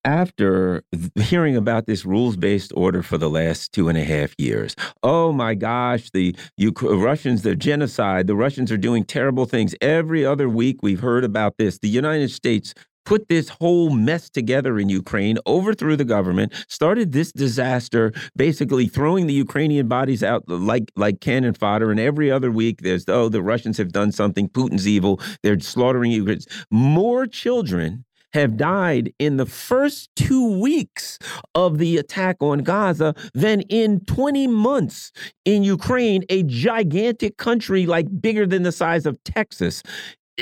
After 0.06 0.84
hearing 1.16 1.58
about 1.58 1.86
this 1.86 2.06
rules 2.06 2.38
based 2.38 2.72
order 2.78 3.04
for 3.04 3.18
the 3.18 3.30
last 3.30 3.74
two 3.74 3.90
and 3.90 3.98
a 3.98 4.06
half 4.06 4.34
years, 4.38 4.74
oh 5.04 5.34
my 5.34 5.54
gosh, 5.54 6.10
the 6.12 6.34
Russians, 6.82 7.42
the 7.42 7.58
genocide, 7.58 8.28
the 8.28 8.36
Russians 8.36 8.72
are 8.72 8.78
doing 8.78 9.04
terrible 9.04 9.44
things. 9.44 9.76
Every 9.82 10.26
other 10.26 10.48
week 10.48 10.78
we've 10.82 11.02
heard 11.02 11.26
about 11.26 11.58
this. 11.58 11.80
The 11.80 11.90
United 11.90 12.32
States 12.32 12.74
put 13.08 13.30
this 13.30 13.48
whole 13.48 13.90
mess 13.90 14.30
together 14.30 14.78
in 14.78 14.90
Ukraine, 14.90 15.38
overthrew 15.48 15.96
the 15.96 16.04
government, 16.04 16.54
started 16.68 17.14
this 17.14 17.32
disaster, 17.32 18.12
basically 18.36 18.88
throwing 18.88 19.28
the 19.28 19.34
Ukrainian 19.34 19.88
bodies 19.88 20.24
out 20.24 20.44
uh, 20.50 20.58
like 20.58 20.92
like 20.98 21.22
cannon 21.22 21.54
fodder. 21.54 21.90
And 21.90 22.02
every 22.02 22.30
other 22.30 22.52
week, 22.52 22.82
there's 22.82 23.06
oh, 23.08 23.30
the 23.30 23.42
Russians 23.42 23.78
have 23.78 23.94
done 23.94 24.12
something. 24.12 24.50
Putin's 24.50 24.86
evil. 24.86 25.22
They're 25.42 25.60
slaughtering 25.60 26.12
Ukrainians. 26.12 26.48
More 26.70 27.26
children 27.26 28.04
have 28.34 28.58
died 28.58 29.14
in 29.20 29.38
the 29.38 29.46
first 29.46 30.10
two 30.18 30.60
weeks 30.60 31.18
of 31.56 31.78
the 31.78 31.96
attack 31.96 32.36
on 32.42 32.60
Gaza 32.60 33.16
than 33.34 33.62
in 33.62 34.02
20 34.02 34.48
months 34.48 35.14
in 35.46 35.64
Ukraine, 35.64 36.24
a 36.30 36.44
gigantic 36.44 37.38
country 37.38 37.86
like 37.86 38.08
bigger 38.22 38.46
than 38.46 38.64
the 38.64 38.74
size 38.74 39.06
of 39.06 39.24
Texas 39.24 39.82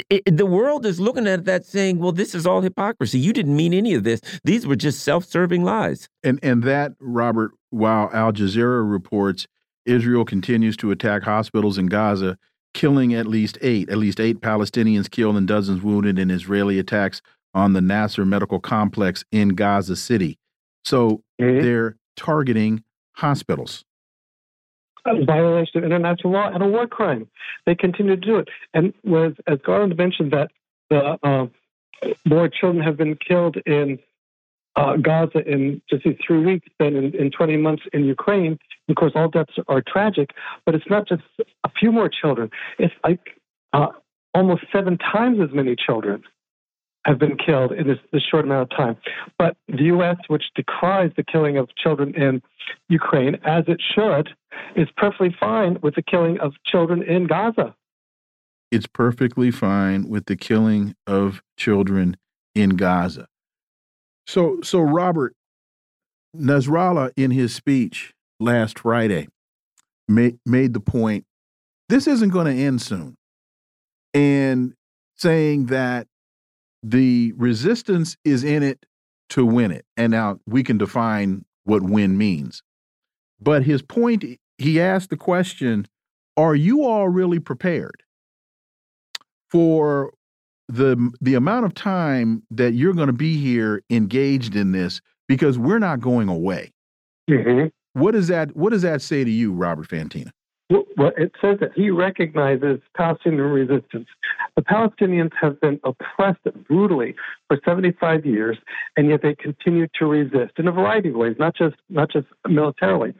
it, 0.09 0.37
the 0.37 0.45
world 0.45 0.85
is 0.85 0.99
looking 0.99 1.27
at 1.27 1.45
that 1.45 1.65
saying, 1.65 1.99
well, 1.99 2.11
this 2.11 2.35
is 2.35 2.45
all 2.45 2.61
hypocrisy. 2.61 3.19
You 3.19 3.33
didn't 3.33 3.55
mean 3.55 3.73
any 3.73 3.93
of 3.93 4.03
this. 4.03 4.21
These 4.43 4.67
were 4.67 4.75
just 4.75 5.01
self-serving 5.01 5.63
lies. 5.63 6.09
And 6.23 6.39
and 6.43 6.63
that, 6.63 6.93
Robert, 6.99 7.51
while 7.69 8.09
Al 8.13 8.33
Jazeera 8.33 8.89
reports 8.89 9.47
Israel 9.85 10.25
continues 10.25 10.75
to 10.77 10.91
attack 10.91 11.23
hospitals 11.23 11.77
in 11.77 11.87
Gaza, 11.87 12.37
killing 12.73 13.13
at 13.13 13.27
least 13.27 13.57
eight, 13.61 13.89
at 13.89 13.97
least 13.97 14.19
eight 14.19 14.41
Palestinians 14.41 15.09
killed 15.09 15.37
and 15.37 15.47
dozens 15.47 15.81
wounded 15.81 16.19
in 16.19 16.31
Israeli 16.31 16.79
attacks 16.79 17.21
on 17.53 17.73
the 17.73 17.81
Nasser 17.81 18.25
medical 18.25 18.59
complex 18.59 19.23
in 19.31 19.49
Gaza 19.49 19.95
City. 19.95 20.37
So 20.83 21.23
mm 21.41 21.47
-hmm. 21.47 21.61
they're 21.61 21.97
targeting 22.15 22.83
hospitals 23.13 23.85
a 25.05 25.23
violation 25.23 25.77
of 25.77 25.83
international 25.83 26.33
law 26.33 26.49
and 26.49 26.63
a 26.63 26.67
war 26.67 26.87
crime. 26.87 27.27
They 27.65 27.75
continue 27.75 28.15
to 28.15 28.21
do 28.21 28.37
it. 28.37 28.49
And 28.73 28.93
was, 29.03 29.33
as 29.47 29.59
Garland 29.63 29.95
mentioned, 29.97 30.31
that 30.31 30.51
the 30.89 31.17
uh, 31.23 31.47
more 32.25 32.49
children 32.49 32.83
have 32.83 32.97
been 32.97 33.15
killed 33.15 33.57
in 33.65 33.99
uh, 34.75 34.97
Gaza 34.97 35.39
in 35.47 35.81
just 35.89 36.03
these 36.03 36.17
three 36.25 36.43
weeks 36.43 36.67
than 36.79 36.95
in, 36.95 37.15
in 37.15 37.31
20 37.31 37.57
months 37.57 37.83
in 37.93 38.05
Ukraine. 38.05 38.59
Of 38.89 38.95
course, 38.95 39.13
all 39.15 39.29
deaths 39.29 39.53
are 39.67 39.81
tragic, 39.81 40.31
but 40.65 40.75
it's 40.75 40.89
not 40.89 41.07
just 41.07 41.23
a 41.63 41.69
few 41.79 41.91
more 41.91 42.09
children. 42.09 42.49
It's 42.77 42.93
like 43.03 43.39
uh, 43.73 43.87
almost 44.33 44.63
seven 44.71 44.97
times 44.97 45.39
as 45.41 45.49
many 45.53 45.75
children 45.75 46.23
have 47.05 47.19
been 47.19 47.37
killed 47.37 47.71
in 47.71 47.87
this, 47.87 47.99
this 48.11 48.23
short 48.23 48.45
amount 48.45 48.71
of 48.71 48.77
time. 48.77 48.97
But 49.37 49.55
the 49.67 49.83
U.S., 49.83 50.17
which 50.27 50.43
decries 50.55 51.11
the 51.15 51.23
killing 51.23 51.55
of 51.57 51.69
children 51.75 52.13
in 52.15 52.41
Ukraine, 52.89 53.35
as 53.45 53.63
it 53.67 53.79
should, 53.93 54.29
is 54.75 54.87
perfectly 54.97 55.35
fine 55.39 55.77
with 55.81 55.95
the 55.95 56.01
killing 56.01 56.39
of 56.39 56.53
children 56.65 57.03
in 57.03 57.27
Gaza. 57.27 57.75
it's 58.71 58.87
perfectly 58.87 59.51
fine 59.51 60.09
with 60.09 60.25
the 60.25 60.35
killing 60.35 60.95
of 61.07 61.41
children 61.57 62.17
in 62.53 62.71
Gaza. 62.71 63.27
So, 64.27 64.59
so 64.63 64.79
Robert 64.81 65.33
Nasrallah, 66.35 67.11
in 67.15 67.31
his 67.31 67.53
speech 67.53 68.13
last 68.39 68.79
Friday, 68.79 69.27
made 70.07 70.39
made 70.45 70.73
the 70.73 70.79
point: 70.79 71.25
this 71.89 72.07
isn't 72.07 72.29
going 72.29 72.47
to 72.47 72.61
end 72.61 72.81
soon, 72.81 73.15
and 74.13 74.73
saying 75.15 75.67
that 75.67 76.07
the 76.89 77.33
resistance 77.35 78.15
is 78.23 78.43
in 78.43 78.63
it 78.63 78.85
to 79.29 79.45
win 79.45 79.71
it. 79.71 79.85
And 79.97 80.11
now 80.11 80.39
we 80.45 80.63
can 80.63 80.77
define 80.77 81.45
what 81.63 81.81
win 81.81 82.17
means. 82.17 82.61
But 83.41 83.63
his 83.63 83.81
point, 83.81 84.23
he 84.57 84.79
asked 84.79 85.09
the 85.09 85.17
question: 85.17 85.87
Are 86.37 86.55
you 86.55 86.83
all 86.83 87.09
really 87.09 87.39
prepared 87.39 88.03
for 89.49 90.11
the 90.67 91.11
the 91.21 91.35
amount 91.35 91.65
of 91.65 91.73
time 91.73 92.43
that 92.51 92.73
you're 92.73 92.93
going 92.93 93.07
to 93.07 93.13
be 93.13 93.37
here 93.37 93.81
engaged 93.89 94.55
in 94.55 94.71
this 94.71 95.01
because 95.27 95.57
we're 95.57 95.79
not 95.79 95.99
going 95.99 96.29
away. 96.29 96.71
Mm 97.29 97.43
-hmm. 97.43 97.71
What 97.93 98.11
does 98.11 98.27
that 98.27 98.55
What 98.55 98.71
does 98.71 98.81
that 98.81 99.01
say 99.01 99.23
to 99.23 99.29
you, 99.29 99.53
Robert 99.53 99.87
Fantina? 99.87 100.31
Well, 100.69 101.11
it 101.15 101.31
says 101.39 101.59
that 101.59 101.73
he 101.75 101.91
recognizes 101.91 102.79
Palestinian 102.97 103.43
resistance. 103.43 104.07
The 104.55 104.63
Palestinians 104.63 105.31
have 105.39 105.61
been 105.61 105.79
oppressed 105.83 106.43
brutally 106.67 107.15
for 107.47 107.59
75 107.63 108.25
years, 108.25 108.57
and 108.97 109.07
yet 109.09 109.21
they 109.21 109.35
continue 109.35 109.87
to 109.99 110.05
resist 110.07 110.53
in 110.57 110.67
a 110.67 110.71
variety 110.71 111.09
of 111.09 111.15
ways, 111.15 111.35
not 111.37 111.55
just 111.55 111.75
not 111.89 112.11
just 112.11 112.25
militarily. 112.47 113.13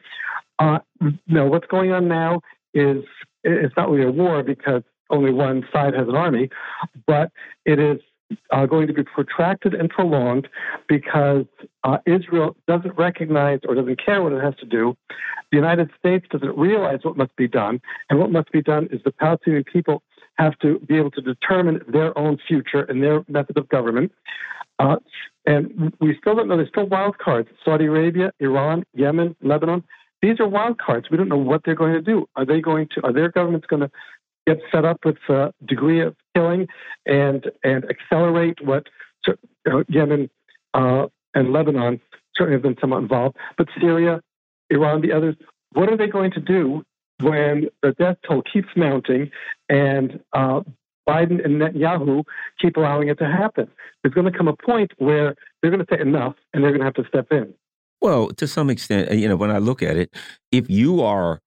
Uh, 0.58 0.80
no, 1.28 1.46
what's 1.46 1.68
going 1.68 1.92
on 1.92 2.08
now 2.08 2.42
is 2.74 3.04
it's 3.44 3.76
not 3.78 3.92
really 3.92 4.08
a 4.08 4.12
war 4.12 4.42
because 4.42 4.82
only 5.12 5.32
one 5.32 5.68
side 5.72 5.94
has 5.94 6.08
an 6.08 6.16
army, 6.16 6.50
but 7.06 7.32
it 7.66 7.80
is 7.80 8.00
uh, 8.52 8.66
going 8.66 8.88
to 8.88 8.94
be 8.94 9.04
protracted 9.04 9.74
and 9.74 9.90
prolonged 9.90 10.48
because 10.88 11.46
uh, 11.84 11.98
Israel 12.06 12.56
doesn't 12.68 12.98
recognize 12.98 13.60
or 13.68 13.76
doesn't 13.76 14.04
care 14.04 14.22
what 14.22 14.34
it 14.34 14.44
has 14.44 14.56
to 14.58 14.66
do. 14.66 14.96
The 15.52 15.58
United 15.58 15.92
States 15.98 16.26
doesn't 16.30 16.58
realize 16.58 17.00
what 17.04 17.18
must 17.18 17.36
be 17.36 17.48
done. 17.48 17.82
And 18.10 18.20
what 18.20 18.32
must 18.32 18.52
be 18.52 18.62
done 18.62 18.88
is 18.92 19.02
the 19.04 19.12
Palestinian 19.12 19.64
people 19.64 20.04
have 20.38 20.58
to 20.60 20.80
be 20.80 20.98
able 20.98 21.12
to 21.12 21.22
determine 21.22 21.82
their 21.88 22.18
own 22.18 22.38
future 22.48 22.82
and 22.84 23.02
their 23.02 23.24
method 23.28 23.58
of 23.58 23.70
government. 23.70 24.12
Uh, 24.80 24.98
and 25.46 25.94
we 26.02 26.18
still 26.20 26.36
don't 26.36 26.48
know. 26.48 26.58
There's 26.58 26.70
still 26.70 26.88
wild 26.88 27.18
cards. 27.18 27.50
Saudi 27.64 27.86
Arabia, 27.86 28.32
Iran, 28.40 28.84
Yemen, 28.94 29.36
Lebanon. 29.42 29.84
These 30.22 30.40
are 30.40 30.48
wild 30.48 30.80
cards. 30.80 31.08
We 31.12 31.18
don't 31.18 31.30
know 31.30 31.38
what 31.38 31.62
they're 31.64 31.76
going 31.76 31.94
to 31.94 32.02
do. 32.02 32.28
Are 32.36 32.46
they 32.46 32.60
going 32.60 32.88
to? 32.96 33.06
Are 33.06 33.14
their 33.14 33.30
governments 33.30 33.68
going 33.68 33.82
to 33.82 33.92
get 34.48 34.60
set 34.72 34.86
up 34.86 35.00
with 35.06 35.18
a 35.30 35.54
degree 35.66 36.02
of 36.02 36.16
killing 36.36 36.68
and 37.06 37.50
and 37.64 37.86
accelerate 37.90 38.60
what 38.64 38.88
Yemen 39.88 40.30
uh, 40.74 41.08
and 41.34 41.52
Lebanon 41.52 42.00
certainly 42.36 42.56
have 42.56 42.62
been 42.62 42.76
somewhat 42.80 43.00
involved, 43.00 43.38
but 43.58 43.68
Syria, 43.80 44.22
Iran, 44.70 45.02
the 45.02 45.12
others, 45.12 45.36
what 45.74 45.90
are 45.90 45.98
they 45.98 46.08
going 46.08 46.32
to 46.32 46.40
do 46.40 46.84
when 47.22 47.70
the 47.82 47.94
death 47.94 48.18
toll 48.28 48.44
keeps 48.52 48.70
mounting 48.76 49.32
and 49.70 50.20
uh, 50.34 50.62
Biden 51.08 51.44
and 51.44 51.62
Netanyahu 51.62 52.24
keep 52.60 52.78
allowing 52.78 53.10
it 53.10 53.18
to 53.20 53.26
happen? 53.26 53.68
There's 54.04 54.14
going 54.14 54.32
to 54.32 54.38
come 54.38 54.48
a 54.48 54.56
point 54.56 54.92
where 54.98 55.36
they're 55.62 55.72
going 55.72 55.86
to 55.86 55.96
say 55.96 56.02
enough 56.02 56.36
and 56.54 56.64
they're 56.64 56.72
going 56.72 56.82
to 56.82 56.86
have 56.86 56.96
to 56.96 57.08
step 57.08 57.28
in. 57.32 57.54
Well, 58.02 58.30
to 58.32 58.48
some 58.48 58.70
extent, 58.70 59.12
you 59.12 59.28
know, 59.28 59.36
when 59.36 59.52
I 59.52 59.58
look 59.58 59.82
at 59.82 59.98
it, 59.98 60.14
if 60.52 60.70
you 60.70 61.02
are 61.02 61.42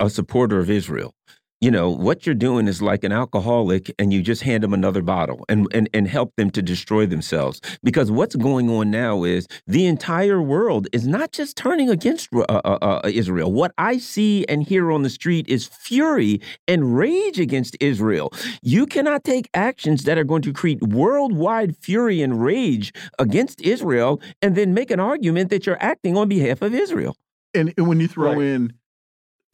a 0.00 0.08
supporter 0.08 0.58
of 0.58 0.70
Israel, 0.70 1.14
you 1.60 1.70
know 1.70 1.90
what 1.90 2.24
you're 2.24 2.34
doing 2.34 2.68
is 2.68 2.80
like 2.80 3.02
an 3.02 3.12
alcoholic 3.12 3.92
and 3.98 4.12
you 4.12 4.22
just 4.22 4.42
hand 4.42 4.62
them 4.62 4.72
another 4.72 5.02
bottle 5.02 5.44
and, 5.48 5.66
and 5.72 5.88
and 5.92 6.06
help 6.06 6.34
them 6.36 6.50
to 6.50 6.62
destroy 6.62 7.06
themselves. 7.06 7.60
Because 7.82 8.10
what's 8.10 8.36
going 8.36 8.70
on 8.70 8.90
now 8.90 9.24
is 9.24 9.46
the 9.66 9.86
entire 9.86 10.40
world 10.40 10.86
is 10.92 11.06
not 11.06 11.32
just 11.32 11.56
turning 11.56 11.90
against 11.90 12.28
uh, 12.32 12.42
uh, 12.42 12.78
uh, 12.82 13.10
israel. 13.12 13.52
What 13.52 13.72
i 13.78 13.98
see 13.98 14.44
and 14.48 14.62
hear 14.62 14.92
on 14.92 15.02
the 15.02 15.10
street 15.10 15.48
is 15.48 15.66
fury 15.66 16.40
and 16.68 16.96
rage 16.96 17.40
against 17.40 17.76
israel. 17.80 18.32
You 18.62 18.86
cannot 18.86 19.24
take 19.24 19.48
actions 19.54 20.04
that 20.04 20.18
are 20.18 20.24
going 20.24 20.42
to 20.42 20.52
create 20.52 20.80
worldwide 20.82 21.76
fury 21.76 22.22
and 22.22 22.42
rage 22.42 22.92
against 23.18 23.60
israel 23.62 24.20
and 24.42 24.54
then 24.54 24.74
make 24.74 24.90
an 24.90 25.00
argument 25.00 25.50
that 25.50 25.66
you're 25.66 25.82
acting 25.82 26.16
on 26.16 26.28
behalf 26.28 26.62
of 26.62 26.74
israel. 26.74 27.16
And, 27.54 27.72
and 27.76 27.88
when 27.88 27.98
you 27.98 28.08
throw 28.08 28.34
right. 28.34 28.42
in 28.42 28.77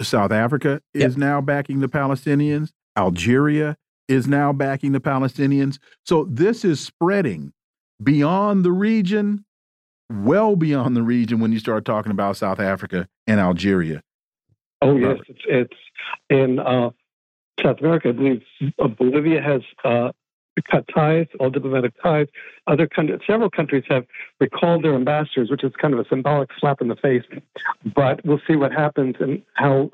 South 0.02 0.32
Africa 0.32 0.80
is 0.92 1.12
yep. 1.12 1.16
now 1.16 1.40
backing 1.40 1.80
the 1.80 1.88
Palestinians. 1.88 2.70
Algeria 2.96 3.76
is 4.08 4.26
now 4.26 4.52
backing 4.52 4.92
the 4.92 5.00
Palestinians. 5.00 5.78
So 6.04 6.24
this 6.24 6.64
is 6.64 6.80
spreading 6.80 7.52
beyond 8.02 8.64
the 8.64 8.72
region, 8.72 9.44
well 10.10 10.56
beyond 10.56 10.96
the 10.96 11.02
region 11.02 11.40
when 11.40 11.52
you 11.52 11.58
start 11.58 11.84
talking 11.84 12.12
about 12.12 12.36
South 12.36 12.60
Africa 12.60 13.08
and 13.26 13.40
Algeria. 13.40 14.02
Oh, 14.82 14.96
yes. 14.96 15.18
It's, 15.28 15.40
it's 15.46 15.76
in 16.28 16.58
uh, 16.58 16.90
South 17.62 17.78
America. 17.80 18.08
I 18.08 18.12
believe 18.12 18.42
uh, 18.78 18.88
Bolivia 18.88 19.40
has 19.40 19.62
uh, 19.84 20.10
cut 20.62 20.84
ties, 20.94 21.26
all 21.40 21.50
diplomatic 21.50 21.92
ties. 22.02 22.26
Other 22.66 22.86
countries, 22.86 23.20
several 23.26 23.50
countries 23.50 23.84
have 23.88 24.04
recalled 24.40 24.84
their 24.84 24.94
ambassadors, 24.94 25.50
which 25.50 25.64
is 25.64 25.72
kind 25.80 25.94
of 25.94 26.00
a 26.00 26.08
symbolic 26.08 26.50
slap 26.58 26.80
in 26.80 26.88
the 26.88 26.96
face. 26.96 27.24
But 27.94 28.24
we'll 28.24 28.40
see 28.46 28.56
what 28.56 28.72
happens 28.72 29.16
and 29.20 29.42
how 29.54 29.90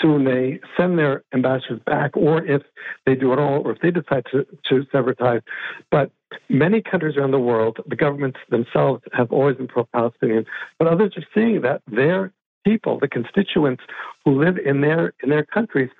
soon 0.00 0.24
they 0.24 0.60
send 0.76 0.98
their 0.98 1.22
ambassadors 1.34 1.80
back, 1.84 2.16
or 2.16 2.44
if 2.44 2.62
they 3.06 3.14
do 3.14 3.32
at 3.32 3.38
all, 3.38 3.62
or 3.64 3.72
if 3.72 3.80
they 3.80 3.90
decide 3.90 4.24
to, 4.32 4.46
to 4.68 4.86
sever 4.90 5.14
ties. 5.14 5.42
But 5.90 6.10
many 6.48 6.80
countries 6.80 7.16
around 7.16 7.32
the 7.32 7.38
world, 7.38 7.78
the 7.86 7.96
governments 7.96 8.38
themselves 8.50 9.02
have 9.12 9.30
always 9.30 9.56
been 9.56 9.68
pro-Palestinian, 9.68 10.46
but 10.78 10.88
others 10.88 11.12
are 11.16 11.24
seeing 11.34 11.60
that 11.62 11.82
their 11.86 12.32
people, 12.64 12.98
the 12.98 13.08
constituents 13.08 13.82
who 14.24 14.42
live 14.42 14.56
in 14.56 14.80
their 14.80 15.12
in 15.22 15.28
their 15.28 15.44
countries, 15.44 15.90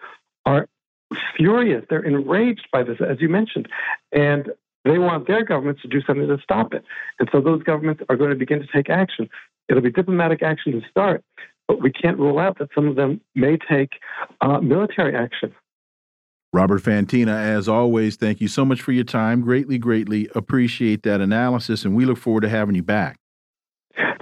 are 0.46 0.66
furious. 1.36 1.84
They're 1.88 2.04
enraged 2.04 2.68
by 2.72 2.82
this, 2.82 2.98
as 3.00 3.20
you 3.20 3.28
mentioned. 3.28 3.68
And 4.12 4.50
they 4.84 4.98
want 4.98 5.26
their 5.26 5.44
governments 5.44 5.82
to 5.82 5.88
do 5.88 6.00
something 6.02 6.26
to 6.28 6.38
stop 6.42 6.74
it. 6.74 6.84
And 7.18 7.28
so 7.32 7.40
those 7.40 7.62
governments 7.62 8.02
are 8.08 8.16
going 8.16 8.30
to 8.30 8.36
begin 8.36 8.60
to 8.60 8.66
take 8.66 8.90
action. 8.90 9.28
It'll 9.68 9.82
be 9.82 9.90
diplomatic 9.90 10.42
action 10.42 10.72
to 10.72 10.82
start, 10.88 11.24
but 11.66 11.80
we 11.80 11.90
can't 11.90 12.18
rule 12.18 12.38
out 12.38 12.58
that 12.58 12.68
some 12.74 12.86
of 12.86 12.96
them 12.96 13.20
may 13.34 13.56
take 13.56 13.92
uh, 14.40 14.60
military 14.60 15.16
action. 15.16 15.54
Robert 16.52 16.82
Fantina, 16.82 17.34
as 17.34 17.68
always, 17.68 18.14
thank 18.14 18.40
you 18.40 18.46
so 18.46 18.64
much 18.64 18.80
for 18.80 18.92
your 18.92 19.04
time. 19.04 19.40
Greatly, 19.40 19.76
greatly 19.76 20.28
appreciate 20.36 21.02
that 21.02 21.20
analysis, 21.20 21.84
and 21.84 21.96
we 21.96 22.04
look 22.04 22.18
forward 22.18 22.42
to 22.42 22.48
having 22.48 22.76
you 22.76 22.82
back. 22.82 23.16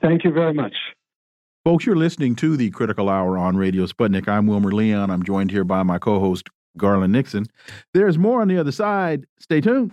Thank 0.00 0.24
you 0.24 0.32
very 0.32 0.54
much. 0.54 0.74
Folks, 1.64 1.84
you're 1.84 1.94
listening 1.94 2.34
to 2.36 2.56
the 2.56 2.70
Critical 2.70 3.08
Hour 3.08 3.36
on 3.36 3.56
Radio 3.56 3.86
Sputnik. 3.86 4.28
I'm 4.28 4.46
Wilmer 4.46 4.72
Leon. 4.72 5.10
I'm 5.10 5.22
joined 5.22 5.50
here 5.50 5.62
by 5.62 5.82
my 5.82 5.98
co 5.98 6.18
host, 6.18 6.48
Garland 6.76 7.12
Nixon. 7.12 7.46
There's 7.94 8.18
more 8.18 8.40
on 8.40 8.48
the 8.48 8.58
other 8.58 8.72
side. 8.72 9.26
Stay 9.38 9.60
tuned. 9.60 9.92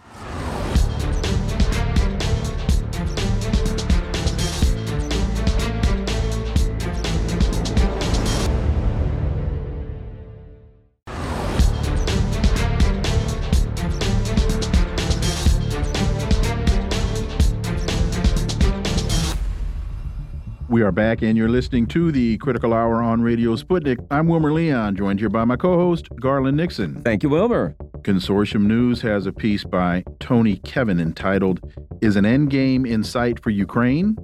We 20.79 20.85
are 20.85 20.93
back, 20.93 21.21
and 21.21 21.37
you're 21.37 21.49
listening 21.49 21.87
to 21.87 22.09
the 22.09 22.37
Critical 22.37 22.73
Hour 22.73 23.03
on 23.03 23.21
Radio 23.21 23.57
Sputnik. 23.57 23.97
I'm 24.09 24.29
Wilmer 24.29 24.53
Leon, 24.53 24.95
joined 24.95 25.19
here 25.19 25.27
by 25.27 25.43
my 25.43 25.57
co 25.57 25.75
host, 25.75 26.07
Garland 26.21 26.55
Nixon. 26.55 27.01
Thank 27.03 27.21
you, 27.21 27.27
Wilmer. 27.27 27.75
Consortium 28.03 28.61
News 28.61 29.01
has 29.01 29.25
a 29.25 29.33
piece 29.33 29.65
by 29.65 30.05
Tony 30.21 30.55
Kevin 30.55 31.01
entitled, 31.01 31.59
Is 31.99 32.15
an 32.15 32.23
Endgame 32.23 32.87
in 32.87 33.03
Sight 33.03 33.43
for 33.43 33.49
Ukraine? 33.49 34.15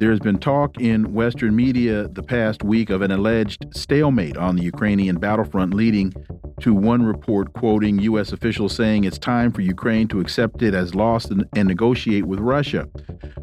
There's 0.00 0.20
been 0.20 0.38
talk 0.38 0.78
in 0.78 1.14
Western 1.14 1.56
media 1.56 2.08
the 2.08 2.22
past 2.22 2.62
week 2.62 2.90
of 2.90 3.00
an 3.00 3.10
alleged 3.10 3.64
stalemate 3.74 4.36
on 4.36 4.56
the 4.56 4.64
Ukrainian 4.64 5.16
battlefront, 5.16 5.72
leading 5.72 6.12
to 6.62 6.72
one 6.72 7.02
report 7.02 7.52
quoting 7.52 7.98
U.S. 8.00 8.32
officials 8.32 8.74
saying 8.74 9.04
it's 9.04 9.18
time 9.18 9.52
for 9.52 9.60
Ukraine 9.60 10.08
to 10.08 10.20
accept 10.20 10.62
it 10.62 10.74
as 10.74 10.94
lost 10.94 11.30
and, 11.30 11.44
and 11.56 11.66
negotiate 11.66 12.24
with 12.24 12.38
Russia. 12.38 12.88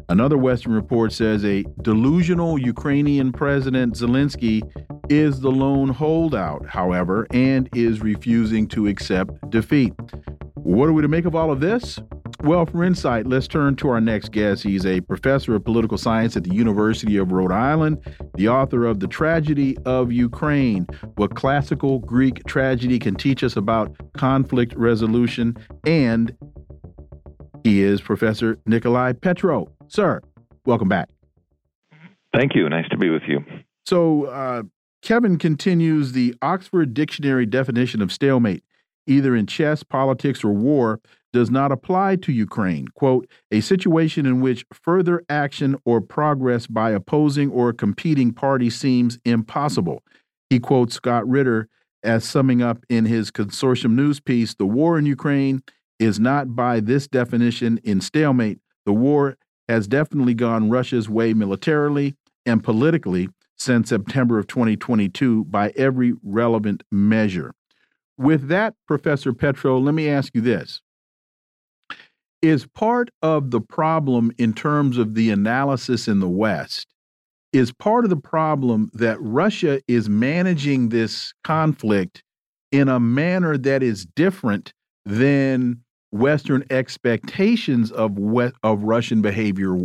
Another 0.08 0.38
Western 0.38 0.72
report 0.72 1.12
says 1.12 1.44
a 1.44 1.64
delusional 1.82 2.58
Ukrainian 2.58 3.30
President 3.30 3.94
Zelensky 3.94 4.62
is 5.10 5.40
the 5.40 5.50
lone 5.50 5.90
holdout, 5.90 6.66
however, 6.66 7.26
and 7.32 7.68
is 7.74 8.00
refusing 8.00 8.66
to 8.68 8.86
accept 8.86 9.50
defeat. 9.50 9.92
What 10.54 10.88
are 10.88 10.92
we 10.92 11.02
to 11.02 11.08
make 11.08 11.26
of 11.26 11.34
all 11.34 11.50
of 11.50 11.60
this? 11.60 11.98
Well, 12.42 12.64
for 12.64 12.82
insight, 12.82 13.26
let's 13.26 13.46
turn 13.46 13.76
to 13.76 13.90
our 13.90 14.00
next 14.00 14.32
guest. 14.32 14.62
He's 14.62 14.86
a 14.86 15.02
professor 15.02 15.54
of 15.54 15.62
political 15.62 15.98
science 15.98 16.38
at 16.38 16.44
the 16.44 16.54
University 16.54 17.18
of 17.18 17.32
Rhode 17.32 17.52
Island, 17.52 17.98
the 18.34 18.48
author 18.48 18.86
of 18.86 19.00
The 19.00 19.06
Tragedy 19.06 19.76
of 19.84 20.10
Ukraine 20.10 20.86
What 21.16 21.34
Classical 21.34 21.98
Greek 21.98 22.42
Tragedy 22.46 22.98
Can 22.98 23.14
Teach 23.14 23.44
Us 23.44 23.56
About 23.56 23.94
Conflict 24.14 24.72
Resolution. 24.74 25.54
And 25.84 26.34
he 27.62 27.82
is 27.82 28.00
Professor 28.00 28.58
Nicolai 28.64 29.12
Petro. 29.12 29.70
Sir, 29.88 30.22
welcome 30.64 30.88
back. 30.88 31.10
Thank 32.34 32.54
you. 32.54 32.66
Nice 32.70 32.88
to 32.88 32.96
be 32.96 33.10
with 33.10 33.22
you. 33.28 33.44
So, 33.84 34.24
uh, 34.24 34.62
Kevin 35.02 35.36
continues 35.36 36.12
the 36.12 36.34
Oxford 36.40 36.94
Dictionary 36.94 37.44
definition 37.44 38.00
of 38.00 38.10
stalemate, 38.10 38.64
either 39.06 39.36
in 39.36 39.46
chess, 39.46 39.82
politics, 39.82 40.42
or 40.42 40.52
war, 40.52 41.00
does 41.32 41.50
not 41.50 41.72
apply 41.72 42.16
to 42.16 42.32
Ukraine. 42.32 42.88
Quote, 42.88 43.28
a 43.50 43.60
situation 43.60 44.26
in 44.26 44.40
which 44.40 44.64
further 44.72 45.22
action 45.28 45.76
or 45.84 46.00
progress 46.00 46.66
by 46.66 46.90
opposing 46.90 47.50
or 47.50 47.72
competing 47.72 48.32
party 48.32 48.70
seems 48.70 49.18
impossible. 49.24 50.02
He 50.48 50.58
quotes 50.58 50.94
Scott 50.94 51.28
Ritter 51.28 51.68
as 52.02 52.24
summing 52.24 52.62
up 52.62 52.84
in 52.88 53.04
his 53.04 53.30
consortium 53.30 53.92
news 53.92 54.20
piece 54.20 54.54
the 54.54 54.66
war 54.66 54.98
in 54.98 55.06
Ukraine 55.06 55.62
is 55.98 56.18
not 56.18 56.56
by 56.56 56.80
this 56.80 57.06
definition 57.06 57.78
in 57.84 58.00
stalemate. 58.00 58.58
The 58.86 58.92
war 58.92 59.36
has 59.68 59.86
definitely 59.86 60.34
gone 60.34 60.70
Russia's 60.70 61.08
way 61.08 61.34
militarily 61.34 62.16
and 62.46 62.64
politically 62.64 63.28
since 63.56 63.90
September 63.90 64.38
of 64.38 64.46
2022 64.46 65.44
by 65.44 65.70
every 65.76 66.14
relevant 66.22 66.82
measure. 66.90 67.52
With 68.16 68.48
that, 68.48 68.74
Professor 68.88 69.32
Petro, 69.32 69.78
let 69.78 69.94
me 69.94 70.08
ask 70.08 70.34
you 70.34 70.40
this 70.40 70.80
is 72.42 72.66
part 72.66 73.10
of 73.22 73.50
the 73.50 73.60
problem 73.60 74.32
in 74.38 74.52
terms 74.54 74.98
of 74.98 75.14
the 75.14 75.30
analysis 75.30 76.08
in 76.08 76.20
the 76.20 76.28
West 76.28 76.86
is 77.52 77.72
part 77.72 78.04
of 78.04 78.10
the 78.10 78.16
problem 78.16 78.90
that 78.94 79.18
Russia 79.20 79.80
is 79.88 80.08
managing 80.08 80.88
this 80.88 81.34
conflict 81.44 82.22
in 82.70 82.88
a 82.88 83.00
manner 83.00 83.58
that 83.58 83.82
is 83.82 84.06
different 84.06 84.72
than 85.04 85.82
Western 86.12 86.64
expectations 86.70 87.90
of 87.90 88.18
what 88.18 88.54
of 88.62 88.84
Russian 88.84 89.22
behavior 89.22 89.78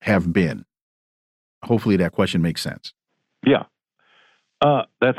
have 0.00 0.32
been. 0.32 0.64
Hopefully, 1.64 1.96
that 1.96 2.12
question 2.12 2.42
makes 2.42 2.60
sense. 2.60 2.92
Yeah, 3.46 3.64
uh, 4.60 4.82
that's 5.00 5.18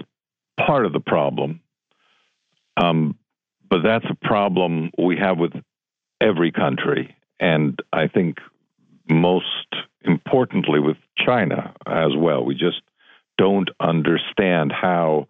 part 0.57 0.85
of 0.85 0.93
the 0.93 0.99
problem, 0.99 1.61
um, 2.77 3.17
but 3.69 3.79
that's 3.83 4.05
a 4.09 4.27
problem 4.27 4.91
we 4.97 5.17
have 5.17 5.37
with 5.37 5.53
every 6.23 6.51
country, 6.51 7.15
and 7.39 7.77
I 7.91 8.07
think 8.07 8.37
most 9.09 9.67
importantly 10.03 10.79
with 10.79 10.97
China 11.17 11.73
as 11.85 12.11
well. 12.17 12.43
We 12.45 12.55
just 12.55 12.81
don't 13.37 13.69
understand 13.79 14.71
how 14.71 15.27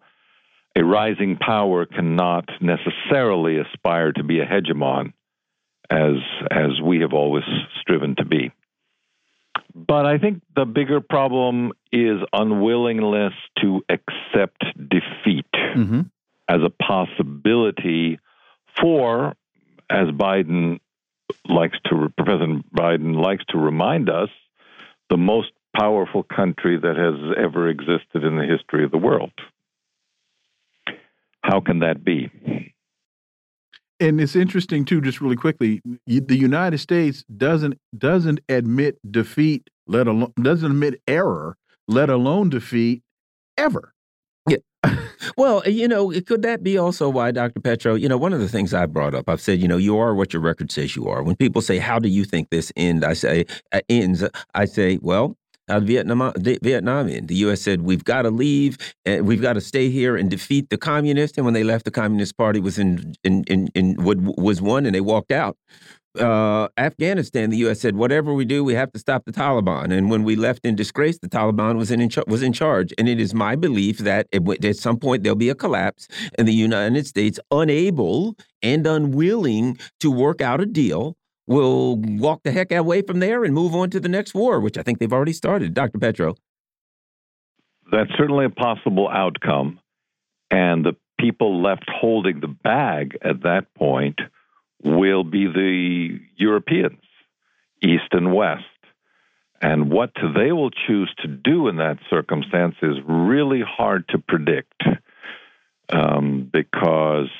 a 0.76 0.84
rising 0.84 1.36
power 1.36 1.86
cannot 1.86 2.48
necessarily 2.60 3.58
aspire 3.58 4.12
to 4.12 4.22
be 4.22 4.40
a 4.40 4.46
hegemon 4.46 5.12
as 5.90 6.16
as 6.50 6.80
we 6.82 7.00
have 7.00 7.12
always 7.12 7.44
striven 7.80 8.16
to 8.16 8.24
be. 8.24 8.50
But 9.74 10.06
I 10.06 10.18
think 10.18 10.42
the 10.54 10.64
bigger 10.64 11.00
problem 11.00 11.72
is 11.92 12.18
unwillingness 12.32 13.34
to 13.60 13.84
accept 13.88 14.64
defeat 14.76 15.46
mm-hmm. 15.52 16.02
as 16.48 16.60
a 16.64 16.70
possibility 16.70 18.18
for, 18.80 19.34
as 19.90 20.08
Biden 20.08 20.80
likes 21.48 21.78
to, 21.86 22.12
President 22.18 22.72
Biden 22.74 23.14
likes 23.20 23.44
to 23.50 23.58
remind 23.58 24.10
us, 24.10 24.28
the 25.10 25.16
most 25.16 25.50
powerful 25.76 26.22
country 26.22 26.78
that 26.78 26.96
has 26.96 27.36
ever 27.36 27.68
existed 27.68 28.24
in 28.24 28.36
the 28.36 28.44
history 28.44 28.84
of 28.84 28.90
the 28.90 28.98
world. 28.98 29.32
How 31.42 31.60
can 31.60 31.80
that 31.80 32.04
be? 32.04 32.30
And 34.00 34.20
it's 34.20 34.34
interesting 34.34 34.84
too, 34.84 35.00
just 35.00 35.20
really 35.20 35.36
quickly, 35.36 35.80
the 36.06 36.36
United 36.36 36.78
States 36.78 37.24
doesn't 37.36 37.78
doesn't 37.96 38.40
admit 38.48 38.98
defeat, 39.08 39.70
let 39.86 40.08
alone 40.08 40.32
doesn't 40.40 40.70
admit 40.70 41.00
error, 41.06 41.56
let 41.86 42.10
alone 42.10 42.50
defeat, 42.50 43.02
ever. 43.56 43.93
Well, 45.36 45.62
uh, 45.66 45.70
you 45.70 45.88
know, 45.88 46.10
could 46.22 46.42
that 46.42 46.62
be 46.62 46.78
also 46.78 47.08
why, 47.08 47.30
Dr. 47.30 47.60
Petro, 47.60 47.94
you 47.94 48.08
know, 48.08 48.16
one 48.16 48.32
of 48.32 48.40
the 48.40 48.48
things 48.48 48.74
I 48.74 48.86
brought 48.86 49.14
up, 49.14 49.28
I've 49.28 49.40
said, 49.40 49.60
you 49.60 49.68
know, 49.68 49.76
you 49.76 49.98
are 49.98 50.14
what 50.14 50.32
your 50.32 50.42
record 50.42 50.70
says 50.70 50.96
you 50.96 51.08
are. 51.08 51.22
When 51.22 51.36
people 51.36 51.62
say, 51.62 51.78
how 51.78 51.98
do 51.98 52.08
you 52.08 52.24
think 52.24 52.50
this 52.50 52.72
end? 52.76 53.04
I 53.04 53.14
say, 53.14 53.46
uh, 53.72 53.80
ends, 53.88 54.24
I 54.54 54.64
say, 54.64 54.98
well, 55.02 55.36
how 55.68 55.80
Vietnam, 55.80 56.32
Vietnam 56.36 57.08
end? 57.08 57.28
The 57.28 57.36
U.S. 57.36 57.62
said, 57.62 57.82
we've 57.82 58.04
got 58.04 58.22
to 58.22 58.30
leave, 58.30 58.76
and 59.06 59.26
we've 59.26 59.40
got 59.40 59.54
to 59.54 59.62
stay 59.62 59.88
here 59.88 60.14
and 60.14 60.30
defeat 60.30 60.68
the 60.68 60.76
communists. 60.76 61.38
And 61.38 61.46
when 61.46 61.54
they 61.54 61.64
left, 61.64 61.86
the 61.86 61.90
Communist 61.90 62.36
Party 62.36 62.60
was 62.60 62.78
in, 62.78 63.14
in, 63.24 63.44
in, 63.44 63.68
in 63.74 63.96
was 63.98 64.60
won, 64.60 64.84
and 64.84 64.94
they 64.94 65.00
walked 65.00 65.32
out 65.32 65.56
uh, 66.18 66.68
Afghanistan, 66.76 67.50
the 67.50 67.56
U.S. 67.58 67.80
said, 67.80 67.96
whatever 67.96 68.32
we 68.32 68.44
do, 68.44 68.62
we 68.62 68.74
have 68.74 68.92
to 68.92 68.98
stop 68.98 69.24
the 69.24 69.32
Taliban. 69.32 69.92
And 69.96 70.10
when 70.10 70.22
we 70.22 70.36
left 70.36 70.64
in 70.64 70.76
disgrace, 70.76 71.18
the 71.18 71.28
Taliban 71.28 71.76
was 71.76 71.90
in, 71.90 72.08
was 72.26 72.42
in 72.42 72.52
charge. 72.52 72.92
And 72.98 73.08
it 73.08 73.20
is 73.20 73.34
my 73.34 73.56
belief 73.56 73.98
that 73.98 74.28
it, 74.32 74.64
at 74.64 74.76
some 74.76 74.98
point 74.98 75.22
there'll 75.22 75.36
be 75.36 75.48
a 75.48 75.54
collapse, 75.54 76.08
and 76.38 76.46
the 76.46 76.52
United 76.52 77.06
States, 77.06 77.38
unable 77.50 78.36
and 78.62 78.86
unwilling 78.86 79.78
to 80.00 80.10
work 80.10 80.40
out 80.40 80.60
a 80.60 80.66
deal, 80.66 81.16
will 81.46 81.96
walk 81.96 82.42
the 82.42 82.52
heck 82.52 82.72
away 82.72 83.02
from 83.02 83.20
there 83.20 83.44
and 83.44 83.52
move 83.52 83.74
on 83.74 83.90
to 83.90 84.00
the 84.00 84.08
next 84.08 84.34
war, 84.34 84.60
which 84.60 84.78
I 84.78 84.82
think 84.82 84.98
they've 84.98 85.12
already 85.12 85.32
started. 85.32 85.74
Dr. 85.74 85.98
Petro. 85.98 86.36
That's 87.92 88.10
certainly 88.16 88.46
a 88.46 88.50
possible 88.50 89.08
outcome. 89.08 89.78
And 90.50 90.84
the 90.84 90.96
people 91.18 91.62
left 91.62 91.84
holding 91.88 92.40
the 92.40 92.48
bag 92.48 93.18
at 93.22 93.42
that 93.42 93.66
point 93.74 94.18
will 94.84 95.24
be 95.24 95.46
the 95.46 96.20
Europeans, 96.36 97.00
East 97.82 98.12
and 98.12 98.32
West. 98.34 98.64
And 99.60 99.90
what 99.90 100.10
they 100.36 100.52
will 100.52 100.70
choose 100.70 101.12
to 101.22 101.28
do 101.28 101.68
in 101.68 101.76
that 101.76 101.98
circumstance 102.10 102.74
is 102.82 102.96
really 103.06 103.62
hard 103.66 104.06
to 104.08 104.18
predict 104.18 104.82
um, 105.88 106.50
because 106.52 107.30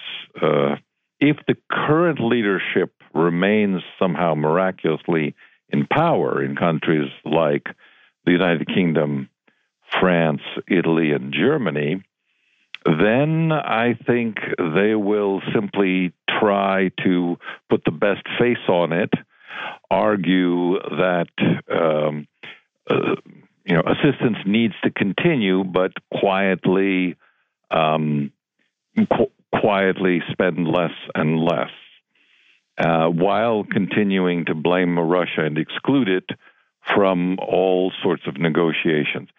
uh, 0.40 0.76
if 1.20 1.36
the 1.46 1.56
current 1.70 2.20
leadership 2.20 2.92
remains 3.12 3.82
somehow 3.98 4.34
miraculously 4.34 5.34
in 5.68 5.86
power 5.86 6.42
in 6.42 6.56
countries 6.56 7.10
like 7.24 7.66
the 8.24 8.32
United 8.32 8.68
Kingdom, 8.68 9.28
France, 10.00 10.42
Italy, 10.66 11.12
and 11.12 11.32
Germany, 11.32 12.02
then 12.84 13.50
I 13.50 13.94
think 14.06 14.36
they 14.58 14.94
will 14.94 15.40
simply 15.54 16.12
try 16.40 16.90
to 17.04 17.36
put 17.70 17.82
the 17.84 17.90
best 17.90 18.22
face 18.38 18.68
on 18.68 18.92
it, 18.92 19.10
argue 19.90 20.78
that 20.80 21.28
um, 21.72 22.26
uh, 22.90 23.16
you 23.64 23.74
know 23.74 23.82
assistance 23.86 24.38
needs 24.44 24.74
to 24.84 24.90
continue, 24.90 25.64
but 25.64 25.92
quietly, 26.12 27.16
um, 27.70 28.30
qu- 28.96 29.32
quietly 29.58 30.20
spend 30.30 30.68
less 30.68 30.92
and 31.14 31.40
less, 31.40 31.70
uh, 32.76 33.06
while 33.06 33.64
continuing 33.64 34.44
to 34.44 34.54
blame 34.54 34.98
Russia 34.98 35.44
and 35.44 35.56
exclude 35.56 36.08
it 36.08 36.28
from 36.94 37.38
all 37.38 37.92
sorts 38.02 38.24
of 38.26 38.36
negotiations 38.36 39.30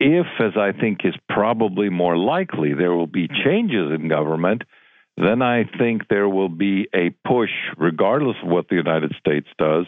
if, 0.00 0.26
as 0.40 0.56
I 0.56 0.72
think 0.72 1.04
is 1.04 1.14
probably 1.28 1.90
more 1.90 2.16
likely, 2.16 2.72
there 2.74 2.92
will 2.92 3.06
be 3.06 3.28
changes 3.28 3.92
in 3.92 4.08
government, 4.08 4.62
then 5.16 5.42
I 5.42 5.64
think 5.78 6.08
there 6.08 6.28
will 6.28 6.48
be 6.48 6.88
a 6.94 7.10
push, 7.26 7.50
regardless 7.76 8.36
of 8.42 8.48
what 8.48 8.68
the 8.68 8.76
United 8.76 9.14
States 9.20 9.46
does, 9.58 9.86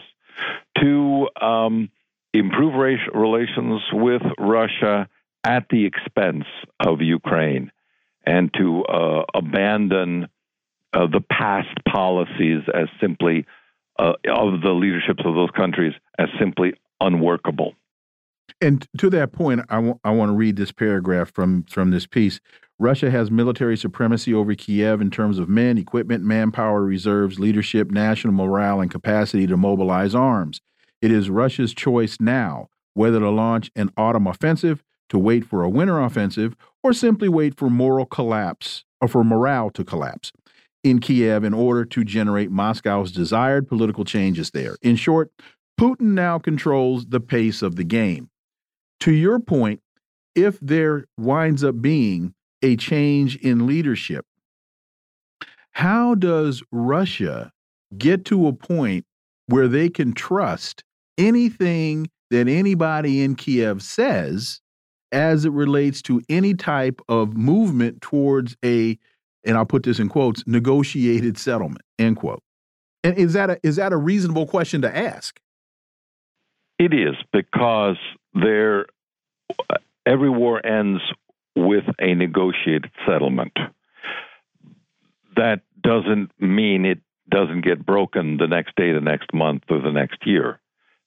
to 0.77 1.27
um, 1.41 1.89
improve 2.33 2.73
relations 3.13 3.81
with 3.91 4.21
Russia 4.37 5.09
at 5.43 5.65
the 5.69 5.85
expense 5.85 6.45
of 6.79 7.01
Ukraine 7.01 7.71
and 8.25 8.53
to 8.53 8.83
uh, 8.85 9.23
abandon 9.33 10.27
uh, 10.93 11.07
the 11.07 11.21
past 11.21 11.75
policies 11.91 12.61
as 12.73 12.87
simply 13.01 13.45
uh, 13.97 14.13
of 14.27 14.61
the 14.61 14.71
leaderships 14.71 15.23
of 15.25 15.35
those 15.35 15.51
countries 15.51 15.93
as 16.17 16.29
simply 16.39 16.73
unworkable. 17.01 17.73
And 18.61 18.87
to 18.97 19.09
that 19.11 19.31
point, 19.33 19.61
I, 19.69 19.93
I 20.03 20.11
want 20.11 20.29
to 20.29 20.35
read 20.35 20.55
this 20.55 20.71
paragraph 20.71 21.31
from 21.33 21.63
from 21.63 21.91
this 21.91 22.07
piece. 22.07 22.39
Russia 22.79 23.11
has 23.11 23.31
military 23.31 23.77
supremacy 23.77 24.33
over 24.33 24.55
Kiev 24.55 25.01
in 25.01 25.11
terms 25.11 25.39
of 25.39 25.47
men, 25.49 25.77
equipment, 25.77 26.23
manpower, 26.23 26.81
reserves, 26.83 27.39
leadership, 27.39 27.91
national 27.91 28.33
morale, 28.33 28.81
and 28.81 28.91
capacity 28.91 29.47
to 29.47 29.55
mobilize 29.57 30.15
arms. 30.15 30.61
It 31.01 31.11
is 31.11 31.29
Russia's 31.29 31.73
choice 31.73 32.17
now 32.19 32.69
whether 32.95 33.19
to 33.19 33.29
launch 33.29 33.71
an 33.75 33.89
autumn 33.97 34.27
offensive, 34.27 34.83
to 35.09 35.17
wait 35.17 35.45
for 35.45 35.63
a 35.63 35.69
winter 35.69 35.99
offensive, 35.99 36.55
or 36.83 36.93
simply 36.93 37.27
wait 37.29 37.57
for 37.57 37.69
moral 37.69 38.05
collapse 38.05 38.85
or 39.01 39.07
for 39.07 39.23
morale 39.23 39.69
to 39.71 39.83
collapse. 39.83 40.31
in 40.83 40.99
Kiev 40.99 41.43
in 41.43 41.53
order 41.53 41.85
to 41.85 42.03
generate 42.03 42.51
Moscow's 42.51 43.11
desired 43.11 43.67
political 43.67 44.05
changes 44.05 44.51
there. 44.51 44.75
In 44.81 44.95
short, 44.95 45.31
Putin 45.79 46.13
now 46.13 46.39
controls 46.39 47.07
the 47.07 47.19
pace 47.19 47.61
of 47.61 47.75
the 47.75 47.83
game. 47.83 48.29
To 49.03 49.11
your 49.11 49.41
point, 49.41 49.81
if 50.33 50.57
there 50.61 51.07
winds 51.17 51.61
up 51.61 51.81
being 51.81 52.33
a 52.61 52.77
change 52.77 53.35
in 53.35 53.67
leadership, 53.67 54.25
how 55.71 56.15
does 56.15 56.63
Russia 56.71 57.51
get 57.97 58.23
to 58.23 58.47
a 58.47 58.53
point 58.53 59.05
where 59.47 59.67
they 59.67 59.89
can 59.89 60.13
trust 60.13 60.85
anything 61.17 62.09
that 62.29 62.47
anybody 62.47 63.23
in 63.23 63.35
Kiev 63.35 63.81
says 63.83 64.61
as 65.11 65.43
it 65.43 65.51
relates 65.51 66.01
to 66.03 66.21
any 66.29 66.53
type 66.53 67.01
of 67.09 67.35
movement 67.35 67.99
towards 68.01 68.55
a, 68.63 68.97
and 69.43 69.57
I'll 69.57 69.65
put 69.65 69.83
this 69.83 69.99
in 69.99 70.07
quotes, 70.07 70.47
negotiated 70.47 71.37
settlement, 71.37 71.81
end 71.99 72.15
quote. 72.15 72.41
And 73.03 73.17
is 73.17 73.33
that 73.33 73.49
a, 73.49 73.59
is 73.63 73.75
that 73.75 73.91
a 73.91 73.97
reasonable 73.97 74.47
question 74.47 74.81
to 74.83 74.97
ask? 74.97 75.41
It 76.79 76.93
is 76.93 77.15
because 77.33 77.97
there, 78.33 78.87
every 80.05 80.29
war 80.29 80.65
ends 80.65 81.01
with 81.55 81.85
a 81.99 82.13
negotiated 82.15 82.91
settlement. 83.07 83.53
That 85.35 85.61
doesn't 85.81 86.31
mean 86.39 86.85
it 86.85 86.99
doesn't 87.29 87.61
get 87.61 87.85
broken 87.85 88.37
the 88.37 88.47
next 88.47 88.75
day, 88.75 88.91
the 88.91 89.01
next 89.01 89.33
month, 89.33 89.63
or 89.69 89.79
the 89.79 89.91
next 89.91 90.25
year. 90.25 90.59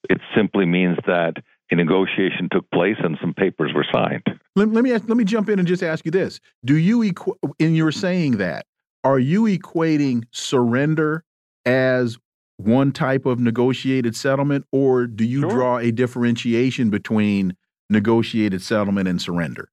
It 0.08 0.20
simply 0.36 0.66
means 0.66 0.98
that 1.06 1.34
a 1.70 1.74
negotiation 1.74 2.48
took 2.50 2.70
place 2.70 2.96
and 3.02 3.18
some 3.20 3.34
papers 3.34 3.72
were 3.74 3.86
signed. 3.92 4.22
Let, 4.54 4.68
let 4.68 4.84
me 4.84 4.92
ask, 4.92 5.08
let 5.08 5.16
me 5.16 5.24
jump 5.24 5.48
in 5.48 5.58
and 5.58 5.66
just 5.66 5.82
ask 5.82 6.04
you 6.04 6.10
this: 6.10 6.40
Do 6.64 6.76
you 6.76 7.12
in 7.58 7.74
your 7.74 7.92
saying 7.92 8.38
that 8.38 8.66
are 9.04 9.18
you 9.18 9.44
equating 9.44 10.24
surrender 10.30 11.24
as 11.64 12.18
one 12.56 12.92
type 12.92 13.26
of 13.26 13.38
negotiated 13.38 14.16
settlement, 14.16 14.64
or 14.72 15.06
do 15.06 15.24
you 15.24 15.40
sure. 15.40 15.50
draw 15.50 15.78
a 15.78 15.90
differentiation 15.90 16.90
between 16.90 17.56
negotiated 17.88 18.62
settlement 18.62 19.08
and 19.08 19.20
surrender? 19.20 19.68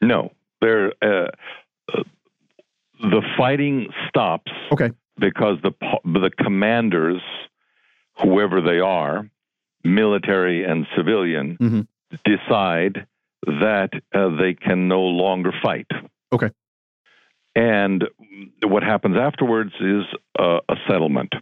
No, 0.00 0.32
there. 0.60 0.92
Uh, 1.02 1.28
uh, 1.92 2.02
the 3.00 3.22
fighting 3.36 3.88
stops. 4.08 4.52
Okay. 4.72 4.90
Because 5.18 5.56
the 5.62 5.72
the 6.04 6.30
commanders, 6.38 7.22
whoever 8.22 8.60
they 8.60 8.80
are, 8.80 9.30
military 9.82 10.64
and 10.64 10.86
civilian, 10.94 11.56
mm 11.60 11.68
-hmm. 11.68 11.86
decide 12.24 13.06
that 13.42 13.90
uh, 14.14 14.36
they 14.36 14.54
can 14.54 14.88
no 14.88 15.02
longer 15.02 15.52
fight. 15.62 15.90
Okay. 16.32 16.50
And 17.54 18.04
what 18.62 18.82
happens 18.82 19.16
afterwards 19.16 19.72
is 19.80 20.04
uh, 20.38 20.60
a 20.68 20.76
settlement. 20.88 21.32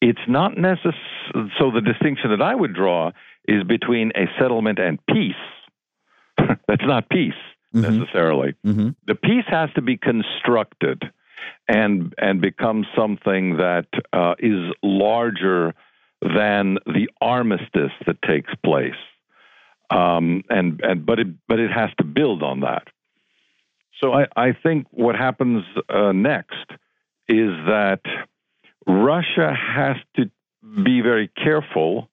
It's 0.00 0.26
not 0.28 0.58
necessary. 0.58 1.52
So 1.58 1.70
the 1.70 1.80
distinction 1.80 2.30
that 2.30 2.42
I 2.42 2.54
would 2.54 2.74
draw 2.74 3.12
is 3.46 3.64
between 3.64 4.12
a 4.14 4.26
settlement 4.38 4.78
and 4.78 4.98
peace. 5.06 5.34
That's 6.68 6.84
not 6.84 7.08
peace 7.08 7.42
mm 7.74 7.82
-hmm. 7.82 7.90
necessarily. 7.90 8.54
Mm 8.62 8.74
-hmm. 8.74 8.94
The 9.06 9.14
peace 9.14 9.48
has 9.50 9.72
to 9.72 9.82
be 9.82 9.96
constructed 9.96 11.12
and 11.66 12.14
and 12.16 12.40
become 12.40 12.86
something 12.96 13.56
that 13.58 13.88
uh, 14.12 14.34
is 14.38 14.74
larger 14.82 15.74
than 16.20 16.78
the 16.86 17.08
armistice 17.20 17.92
that 18.06 18.22
takes 18.22 18.54
place. 18.60 19.02
Um, 19.90 20.42
and 20.48 20.80
and 20.82 21.04
but 21.04 21.18
it 21.18 21.28
but 21.48 21.58
it 21.58 21.70
has 21.70 21.90
to 21.96 22.04
build 22.04 22.42
on 22.42 22.60
that. 22.60 22.88
So 24.00 24.12
I, 24.12 24.26
I 24.36 24.52
think 24.52 24.86
what 24.90 25.16
happens 25.16 25.64
uh, 25.88 26.12
next 26.12 26.66
is 27.28 27.50
that 27.66 28.00
Russia 28.86 29.54
has 29.54 29.96
to 30.16 30.30
be 30.84 31.00
very 31.00 31.28
careful, 31.28 32.08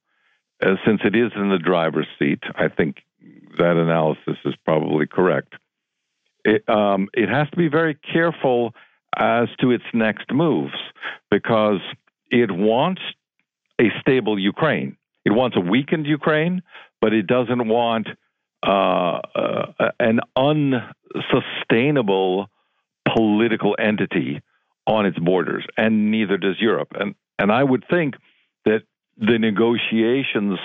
uh, 0.61 0.75
since 0.85 1.01
it 1.03 1.15
is 1.15 1.31
in 1.35 1.49
the 1.49 1.57
driver's 1.57 2.07
seat. 2.17 2.43
I 2.55 2.67
think 2.67 2.97
that 3.57 3.77
analysis 3.77 4.37
is 4.45 4.55
probably 4.65 5.07
correct. 5.07 5.53
It, 6.45 6.67
um, 6.69 7.09
it 7.13 7.29
has 7.29 7.49
to 7.49 7.57
be 7.57 7.67
very 7.67 7.95
careful 7.95 8.73
as 9.17 9.49
to 9.59 9.71
its 9.71 9.83
next 9.93 10.31
moves 10.31 10.75
because 11.29 11.81
it 12.31 12.51
wants 12.51 13.01
a 13.79 13.89
stable 13.99 14.39
Ukraine. 14.39 14.95
It 15.25 15.31
wants 15.31 15.57
a 15.57 15.59
weakened 15.59 16.05
Ukraine, 16.05 16.61
but 17.01 17.13
it 17.13 17.27
doesn't 17.27 17.67
want 17.67 18.07
uh, 18.65 19.19
uh, 19.35 19.91
an 19.99 20.21
unsustainable 20.35 22.49
political 23.15 23.75
entity 23.79 24.41
on 24.85 25.05
its 25.05 25.17
borders, 25.19 25.65
and 25.77 26.11
neither 26.11 26.37
does 26.37 26.59
Europe. 26.59 26.89
And 26.99 27.15
and 27.37 27.51
I 27.51 27.63
would 27.63 27.85
think 27.89 28.15
that 28.65 28.83
the 29.19 29.37
negotiations 29.37 30.59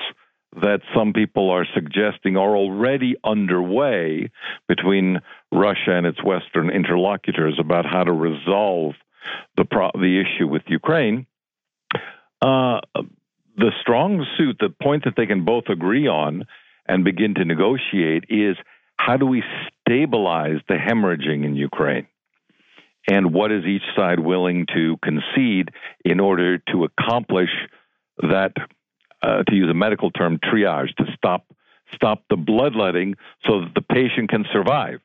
that 0.63 0.81
some 0.95 1.13
people 1.13 1.51
are 1.51 1.67
suggesting 1.75 2.37
are 2.37 2.57
already 2.57 3.17
underway 3.25 4.31
between 4.69 5.21
Russia 5.51 5.91
and 5.97 6.07
its 6.07 6.23
Western 6.23 6.71
interlocutors 6.71 7.59
about 7.59 7.85
how 7.85 8.05
to 8.05 8.13
resolve 8.13 8.95
the 9.57 9.65
pro- 9.65 9.91
the 9.95 10.21
issue 10.21 10.47
with 10.47 10.63
Ukraine. 10.67 11.27
Uh, 12.41 12.81
the 13.57 13.73
strong 13.81 14.25
suit, 14.37 14.57
the 14.61 14.69
point 14.83 15.05
that 15.05 15.15
they 15.17 15.27
can 15.27 15.45
both 15.45 15.65
agree 15.69 16.07
on 16.07 16.45
and 16.87 17.05
begin 17.05 17.35
to 17.35 17.45
negotiate 17.45 18.25
is 18.29 18.57
how 18.97 19.17
do 19.17 19.27
we 19.27 19.43
stabilize 19.81 20.61
the 20.69 20.75
hemorrhaging 20.75 21.45
in 21.45 21.57
Ukraine? 21.57 22.07
And 23.09 23.35
what 23.35 23.53
is 23.53 23.65
each 23.65 23.83
side 23.97 24.21
willing 24.21 24.67
to 24.75 24.97
concede 25.03 25.71
in 26.05 26.21
order 26.21 26.59
to 26.73 26.85
accomplish 26.85 27.51
that 28.19 28.53
uh, 29.23 29.43
to 29.45 29.55
use 29.55 29.71
a 29.71 29.75
medical 29.75 30.11
term, 30.11 30.39
triage, 30.39 30.95
to 30.97 31.05
stop 31.17 31.47
stop 31.95 32.25
the 32.31 32.37
bloodletting 32.37 33.15
so 33.47 33.61
that 33.61 33.75
the 33.75 33.83
patient 33.83 34.29
can 34.29 34.45
survive. 34.53 35.01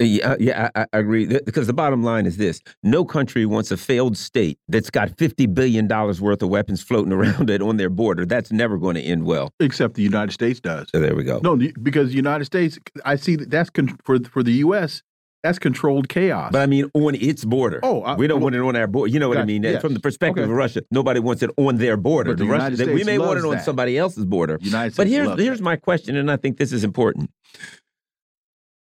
Yeah, 0.00 0.36
yeah, 0.38 0.70
I, 0.76 0.86
I, 0.92 0.98
agree. 0.98 1.26
Because 1.26 1.66
the 1.66 1.72
bottom 1.72 2.04
line 2.04 2.24
is 2.24 2.36
this: 2.36 2.62
no 2.84 3.04
country 3.04 3.44
wants 3.46 3.72
a 3.72 3.76
failed 3.76 4.16
state 4.16 4.56
that's 4.68 4.90
got 4.90 5.18
fifty 5.18 5.46
billion 5.46 5.88
dollars 5.88 6.20
worth 6.20 6.40
of 6.40 6.50
weapons 6.50 6.82
floating 6.82 7.12
around 7.18 7.50
it 7.50 7.60
on 7.60 7.78
their 7.78 7.90
border. 7.90 8.24
That's 8.24 8.52
never 8.52 8.78
going 8.78 8.94
to 8.94 9.02
end 9.02 9.24
well. 9.24 9.52
Except 9.58 9.94
the 9.94 10.02
United 10.02 10.32
States 10.32 10.60
does. 10.60 10.88
So 10.94 11.00
there 11.00 11.16
we 11.16 11.24
go. 11.24 11.40
No, 11.42 11.56
because 11.82 12.10
the 12.10 12.16
United 12.16 12.44
States, 12.44 12.78
I 13.04 13.16
see 13.16 13.34
that 13.36 13.50
that's 13.50 13.70
for 14.04 14.20
for 14.20 14.44
the 14.44 14.52
U.S. 14.52 15.02
That's 15.48 15.58
controlled 15.58 16.10
chaos. 16.10 16.50
But 16.52 16.60
I 16.60 16.66
mean, 16.66 16.90
on 16.92 17.14
its 17.14 17.42
border. 17.42 17.80
Oh, 17.82 18.02
I, 18.02 18.16
we 18.16 18.26
don't 18.26 18.36
well, 18.36 18.44
want 18.44 18.56
it 18.56 18.60
on 18.60 18.76
our 18.76 18.86
border. 18.86 19.10
You 19.10 19.18
know 19.18 19.30
what 19.30 19.38
I 19.38 19.46
mean? 19.46 19.62
Yes. 19.62 19.80
From 19.80 19.94
the 19.94 20.00
perspective 20.00 20.42
okay. 20.42 20.50
of 20.50 20.54
Russia, 20.54 20.82
nobody 20.90 21.20
wants 21.20 21.42
it 21.42 21.50
on 21.56 21.78
their 21.78 21.96
border. 21.96 22.34
The, 22.34 22.44
the 22.44 22.50
Russians, 22.50 22.86
we 22.86 23.02
may 23.02 23.18
want 23.18 23.38
it 23.38 23.46
on 23.46 23.52
that. 23.52 23.64
somebody 23.64 23.96
else's 23.96 24.26
border. 24.26 24.58
United 24.60 24.92
States 24.92 24.96
but 24.98 25.06
here's 25.06 25.40
here's 25.40 25.58
that. 25.58 25.64
my 25.64 25.76
question, 25.76 26.16
and 26.16 26.30
I 26.30 26.36
think 26.36 26.58
this 26.58 26.70
is 26.70 26.84
important. 26.84 27.30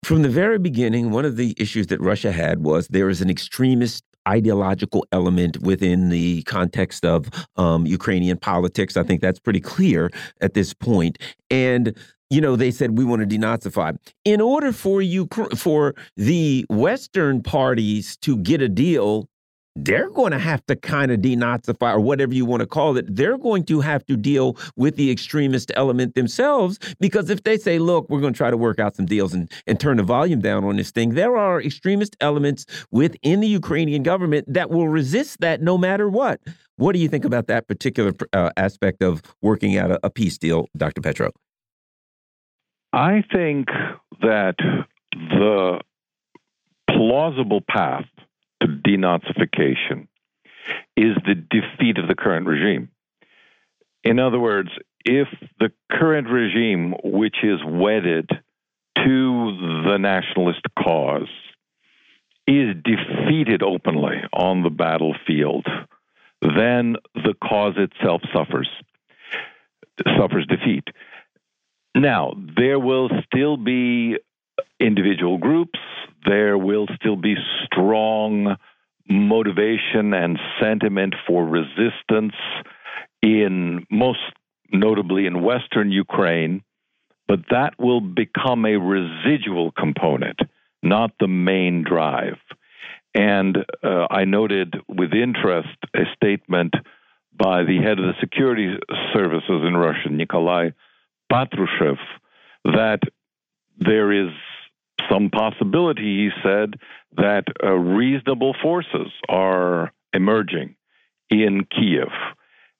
From 0.05 0.21
the 0.21 0.29
very 0.29 0.57
beginning, 0.57 1.11
one 1.11 1.25
of 1.25 1.35
the 1.35 1.55
issues 1.57 1.87
that 1.87 1.99
Russia 1.99 2.31
had 2.31 2.63
was 2.63 2.87
there 2.87 3.09
is 3.09 3.19
an 3.19 3.29
extremist 3.29 4.05
ideological 4.27 5.05
element 5.11 5.59
within 5.59 6.09
the 6.09 6.41
context 6.43 7.03
of 7.03 7.29
um, 7.57 7.85
Ukrainian 7.85 8.37
politics. 8.37 8.95
I 8.95 9.03
think 9.03 9.21
that's 9.21 9.39
pretty 9.39 9.59
clear 9.59 10.09
at 10.41 10.53
this 10.53 10.73
point. 10.73 11.17
And 11.49 11.97
you 12.30 12.41
know, 12.41 12.55
they 12.55 12.71
said 12.71 12.97
we 12.97 13.05
want 13.05 13.28
to 13.28 13.38
denazify. 13.38 13.97
In 14.23 14.41
order 14.41 14.71
for 14.71 15.01
you 15.01 15.28
for 15.55 15.95
the 16.17 16.65
Western 16.69 17.43
parties 17.43 18.17
to 18.17 18.38
get 18.38 18.61
a 18.61 18.69
deal, 18.69 19.30
they're 19.76 20.09
going 20.09 20.32
to 20.32 20.39
have 20.39 20.65
to 20.67 20.76
kind 20.76 21.11
of 21.11 21.19
denazify 21.19 21.93
or 21.93 21.99
whatever 21.99 22.34
you 22.34 22.45
want 22.45 22.61
to 22.61 22.65
call 22.65 22.95
it. 22.97 23.13
They're 23.13 23.38
going 23.38 23.65
to 23.65 23.82
have 23.82 24.05
to 24.05 24.15
deal 24.15 24.57
with 24.78 24.95
the 24.95 25.11
extremist 25.11 25.71
element 25.76 26.15
themselves 26.15 26.80
because 26.99 27.30
if 27.30 27.43
they 27.43 27.57
say, 27.57 27.78
look, 27.78 28.09
we're 28.09 28.21
going 28.21 28.34
to 28.34 28.38
try 28.38 28.49
to 28.49 28.57
work 28.57 28.80
out 28.80 28.95
some 28.95 29.05
deals 29.05 29.34
and, 29.34 29.51
and 29.67 29.80
turn 29.80 29.97
the 29.97 30.03
volume 30.03 30.39
down 30.39 30.63
on 30.63 30.78
this 30.78 30.91
thing, 30.91 31.13
there 31.13 31.36
are 31.36 31.61
extremist 31.61 32.15
elements 32.21 32.65
within 32.91 33.41
the 33.41 33.47
Ukrainian 33.47 34.01
government 34.01 34.51
that 34.51 34.69
will 34.69 34.88
resist 34.88 35.41
that 35.41 35.61
no 35.61 35.78
matter 35.78 36.09
what. 36.09 36.39
What 36.78 36.93
do 36.93 36.99
you 36.99 37.07
think 37.07 37.26
about 37.26 37.47
that 37.47 37.67
particular 37.67 38.13
uh, 38.34 38.51
aspect 38.57 39.01
of 39.03 39.21
working 39.41 39.78
out 39.78 39.91
a, 39.91 39.99
a 40.05 40.09
peace 40.09 40.38
deal, 40.38 40.67
Dr. 40.78 41.01
Petro? 41.01 41.32
I 42.95 43.25
think 43.29 43.67
that 44.21 44.55
the 45.11 45.81
plausible 46.89 47.59
path 47.59 48.05
to 48.61 48.67
denazification 48.67 50.07
is 50.95 51.17
the 51.27 51.35
defeat 51.35 51.97
of 51.97 52.07
the 52.07 52.15
current 52.17 52.47
regime. 52.47 52.87
In 54.05 54.17
other 54.17 54.39
words, 54.39 54.69
if 55.03 55.27
the 55.59 55.73
current 55.91 56.29
regime, 56.29 56.93
which 57.03 57.35
is 57.43 57.59
wedded 57.67 58.29
to 58.29 59.81
the 59.89 59.97
nationalist 59.99 60.61
cause, 60.79 61.27
is 62.47 62.75
defeated 62.81 63.61
openly 63.61 64.21
on 64.31 64.63
the 64.63 64.69
battlefield, 64.69 65.67
then 66.41 66.95
the 67.13 67.33
cause 67.43 67.73
itself 67.75 68.21
suffers 68.33 68.69
suffers 70.17 70.45
defeat. 70.47 70.87
Now, 71.95 72.33
there 72.57 72.77
will 72.77 73.09
still 73.25 73.55
be 73.55 74.17
individual 74.81 75.37
groups, 75.37 75.79
there 76.25 76.57
will 76.57 76.87
still 76.99 77.15
be 77.15 77.35
strong 77.65 78.57
motivation 79.07 80.13
and 80.13 80.37
sentiment 80.61 81.15
for 81.25 81.45
resistance 81.45 82.33
in 83.21 83.85
most 83.89 84.19
notably 84.73 85.25
in 85.25 85.41
Western 85.41 85.91
Ukraine, 85.91 86.63
but 87.29 87.39
that 87.51 87.79
will 87.79 88.01
become 88.01 88.65
a 88.65 88.77
residual 88.77 89.71
component, 89.71 90.39
not 90.83 91.11
the 91.19 91.27
main 91.27 91.83
drive. 91.83 92.39
And 93.13 93.57
uh, 93.83 94.07
I 94.09 94.25
noted 94.25 94.75
with 94.89 95.13
interest 95.13 95.77
a 95.95 96.01
statement 96.15 96.73
by 97.31 97.63
the 97.63 97.77
head 97.77 97.99
of 97.99 98.05
the 98.05 98.19
security 98.19 98.75
services 99.13 99.61
in 99.65 99.77
Russia, 99.77 100.09
Nikolai 100.09 100.71
Patrushev, 101.32 101.97
that 102.63 102.99
there 103.78 104.11
is 104.11 104.32
some 105.09 105.30
possibility, 105.30 106.26
he 106.26 106.30
said, 106.43 106.76
that 107.17 107.43
uh, 107.63 107.71
reasonable 107.71 108.55
forces 108.61 109.11
are 109.30 109.91
emerging 110.13 110.76
in 111.30 111.65
Kiev. 111.65 112.09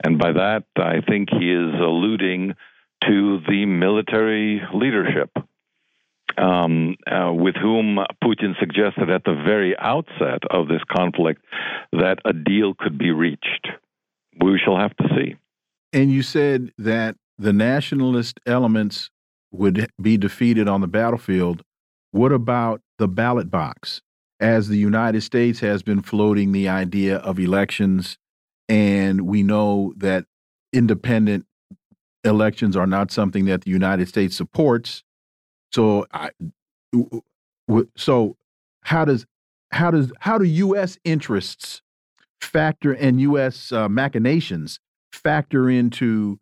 And 0.04 0.18
by 0.20 0.34
that, 0.34 0.64
I 0.76 1.02
think 1.08 1.30
he 1.30 1.52
is 1.52 1.74
alluding 1.80 2.56
to 3.08 3.40
the 3.48 3.66
military 3.66 4.62
leadership 4.74 5.32
um, 6.38 6.96
uh, 7.10 7.32
with 7.32 7.56
whom 7.56 8.00
Putin 8.24 8.60
suggested 8.60 9.10
at 9.10 9.24
the 9.24 9.36
very 9.46 9.78
outset 9.78 10.44
of 10.50 10.68
this 10.68 10.82
conflict 10.92 11.42
that 11.92 12.20
a 12.26 12.34
deal 12.34 12.74
could 12.74 12.98
be 12.98 13.12
reached. 13.12 13.68
We 14.42 14.60
shall 14.64 14.78
have 14.78 14.96
to 14.98 15.08
see. 15.16 15.36
And 15.94 16.12
you 16.12 16.24
said 16.24 16.74
that 16.78 17.16
the 17.38 17.54
nationalist 17.54 18.40
elements 18.46 19.10
would 19.52 19.90
be 20.02 20.18
defeated 20.18 20.68
on 20.68 20.82
the 20.82 20.88
battlefield. 20.88 21.62
What 22.12 22.32
about 22.32 22.82
the 22.98 23.08
ballot 23.08 23.50
box? 23.50 24.02
As 24.40 24.68
the 24.68 24.78
United 24.78 25.22
States 25.22 25.60
has 25.62 25.82
been 25.82 26.02
floating 26.02 26.52
the 26.52 26.68
idea 26.68 27.18
of 27.18 27.40
elections, 27.40 28.18
and 28.68 29.22
we 29.22 29.44
know 29.44 29.94
that 29.98 30.26
independent 30.74 31.46
elections 32.26 32.76
are 32.76 32.88
not 32.88 33.12
something 33.12 33.46
that 33.46 33.62
the 33.62 33.72
United 33.72 34.10
States 34.10 34.36
supports. 34.36 35.04
So, 35.72 36.06
I, 36.14 36.32
so 37.96 38.36
how 38.84 39.06
does 39.06 39.26
how 39.72 39.92
does 39.92 40.12
how 40.20 40.38
do 40.38 40.46
U.S. 40.46 40.98
interests 41.04 41.82
factor 42.42 42.94
and 42.94 43.20
U.S. 43.22 43.72
Uh, 43.72 43.90
machinations 43.90 44.80
factor 45.12 45.70
into 45.70 46.40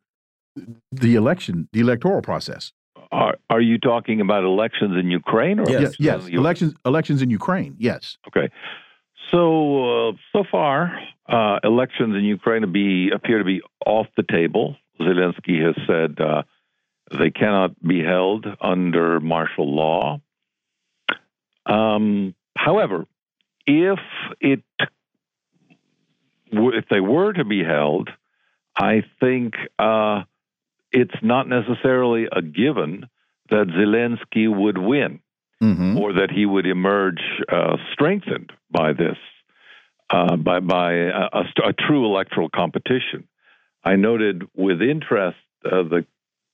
the 0.91 1.15
election, 1.15 1.67
the 1.73 1.79
electoral 1.79 2.21
process? 2.21 2.71
Are, 3.11 3.35
are 3.49 3.61
you 3.61 3.77
talking 3.77 4.21
about 4.21 4.43
elections 4.43 4.95
in 4.97 5.11
Ukraine? 5.11 5.59
Or 5.59 5.69
yes, 5.69 5.95
yes, 5.99 6.27
elections 6.27 6.73
elections 6.85 7.21
in 7.21 7.29
Ukraine. 7.29 7.75
Yes. 7.77 8.17
Okay. 8.27 8.49
So 9.31 10.09
uh, 10.09 10.11
so 10.31 10.43
far, 10.49 10.99
uh, 11.27 11.59
elections 11.63 12.15
in 12.15 12.23
Ukraine 12.23 12.71
be, 12.71 13.09
appear 13.13 13.37
to 13.39 13.43
be 13.43 13.61
off 13.85 14.07
the 14.17 14.23
table. 14.23 14.75
Zelensky 14.99 15.63
has 15.65 15.75
said 15.87 16.19
uh, 16.19 16.43
they 17.17 17.31
cannot 17.31 17.81
be 17.81 18.03
held 18.03 18.45
under 18.61 19.19
martial 19.19 19.73
law. 19.73 20.19
Um, 21.65 22.35
however, 22.57 23.05
if 23.65 23.99
it 24.39 24.63
if 26.51 26.85
they 26.89 26.99
were 26.99 27.33
to 27.33 27.45
be 27.45 27.63
held, 27.63 28.09
I 28.77 29.03
think 29.19 29.53
uh, 29.79 30.23
it's 30.93 31.15
not 31.21 31.49
necessarily 31.49 32.27
a 32.31 32.41
given 32.41 33.07
that 33.49 33.67
Zelensky 33.67 34.47
would 34.47 34.77
win 34.77 35.19
mm-hmm. 35.61 35.97
or 35.97 36.13
that 36.13 36.29
he 36.31 36.45
would 36.45 36.67
emerge 36.67 37.21
uh, 37.51 37.77
strengthened 37.91 38.51
by 38.71 38.93
this, 38.93 39.17
uh, 40.09 40.35
by 40.35 40.59
by 40.59 40.93
a, 40.93 41.29
a, 41.33 41.43
a, 41.69 41.73
true 41.73 42.05
electoral 42.05 42.49
competition. 42.49 43.27
I 43.83 43.95
noted 43.95 44.43
with 44.55 44.81
interest 44.81 45.37
uh, 45.65 45.83
the 45.83 46.05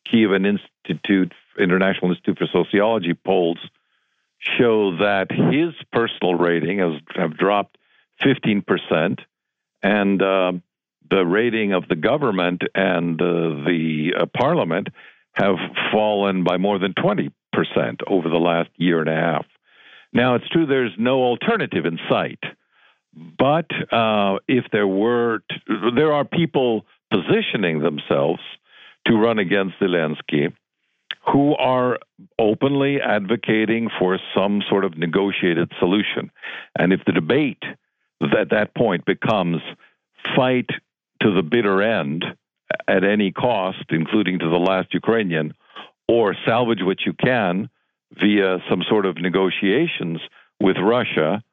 Kievan 0.07 0.47
Institute, 0.47 1.33
International 1.59 2.11
Institute 2.11 2.37
for 2.37 2.47
Sociology 2.51 3.13
polls 3.13 3.59
show 4.39 4.97
that 4.97 5.31
his 5.31 5.73
personal 5.91 6.35
rating 6.35 6.79
has 6.79 6.93
have 7.15 7.37
dropped 7.37 7.77
15 8.23 8.61
percent, 8.61 9.21
and 9.83 10.21
uh, 10.21 10.53
the 11.09 11.25
rating 11.25 11.73
of 11.73 11.87
the 11.87 11.95
government 11.95 12.61
and 12.75 13.21
uh, 13.21 13.25
the 13.65 14.11
uh, 14.19 14.25
parliament 14.37 14.87
have 15.33 15.55
fallen 15.91 16.43
by 16.43 16.57
more 16.57 16.79
than 16.79 16.93
20 16.93 17.31
percent 17.51 18.01
over 18.07 18.29
the 18.29 18.37
last 18.37 18.69
year 18.77 18.99
and 18.99 19.09
a 19.09 19.15
half. 19.15 19.45
Now, 20.13 20.35
it's 20.35 20.47
true 20.49 20.65
there's 20.65 20.95
no 20.97 21.21
alternative 21.23 21.85
in 21.85 21.99
sight, 22.09 22.39
but 23.13 23.69
uh, 23.91 24.37
if 24.47 24.65
there 24.71 24.87
were, 24.87 25.39
to, 25.49 25.91
there 25.95 26.13
are 26.13 26.25
people 26.25 26.85
positioning 27.11 27.79
themselves 27.79 28.41
to 29.07 29.15
run 29.15 29.39
against 29.39 29.79
Zelensky 29.79 30.53
who 31.31 31.55
are 31.55 31.99
openly 32.39 33.01
advocating 33.01 33.89
for 33.99 34.19
some 34.35 34.61
sort 34.69 34.85
of 34.85 34.97
negotiated 34.97 35.71
solution. 35.79 36.31
And 36.77 36.93
if 36.93 37.01
the 37.05 37.11
debate 37.11 37.63
at 38.21 38.49
that 38.51 38.75
point 38.75 39.05
becomes 39.05 39.61
fight 40.35 40.69
to 41.21 41.33
the 41.33 41.43
bitter 41.43 41.81
end 41.81 42.25
at 42.87 43.03
any 43.03 43.31
cost, 43.31 43.85
including 43.89 44.39
to 44.39 44.49
the 44.49 44.57
last 44.57 44.93
Ukrainian, 44.93 45.53
or 46.07 46.35
salvage 46.45 46.79
what 46.81 46.97
you 47.05 47.13
can 47.13 47.69
via 48.19 48.57
some 48.69 48.83
sort 48.89 49.05
of 49.05 49.17
negotiations 49.17 50.19
with 50.59 50.77
Russia, 50.81 51.43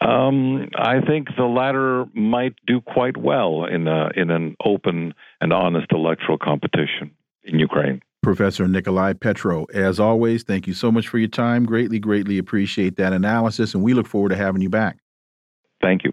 um, 0.00 0.68
I 0.76 1.00
think 1.00 1.28
the 1.36 1.44
latter 1.44 2.06
might 2.14 2.54
do 2.66 2.80
quite 2.80 3.16
well 3.16 3.64
in 3.64 3.86
a, 3.86 4.10
in 4.16 4.30
an 4.30 4.56
open 4.64 5.14
and 5.40 5.52
honest 5.52 5.86
electoral 5.92 6.38
competition 6.38 7.12
in 7.44 7.58
Ukraine. 7.58 8.00
Professor 8.22 8.68
Nikolai 8.68 9.14
Petro, 9.14 9.66
as 9.74 9.98
always, 9.98 10.44
thank 10.44 10.66
you 10.66 10.74
so 10.74 10.92
much 10.92 11.08
for 11.08 11.18
your 11.18 11.28
time. 11.28 11.64
Greatly, 11.64 11.98
greatly 11.98 12.38
appreciate 12.38 12.96
that 12.96 13.12
analysis, 13.12 13.74
and 13.74 13.82
we 13.82 13.94
look 13.94 14.06
forward 14.06 14.30
to 14.30 14.36
having 14.36 14.62
you 14.62 14.70
back. 14.70 14.98
Thank 15.80 16.04
you. 16.04 16.12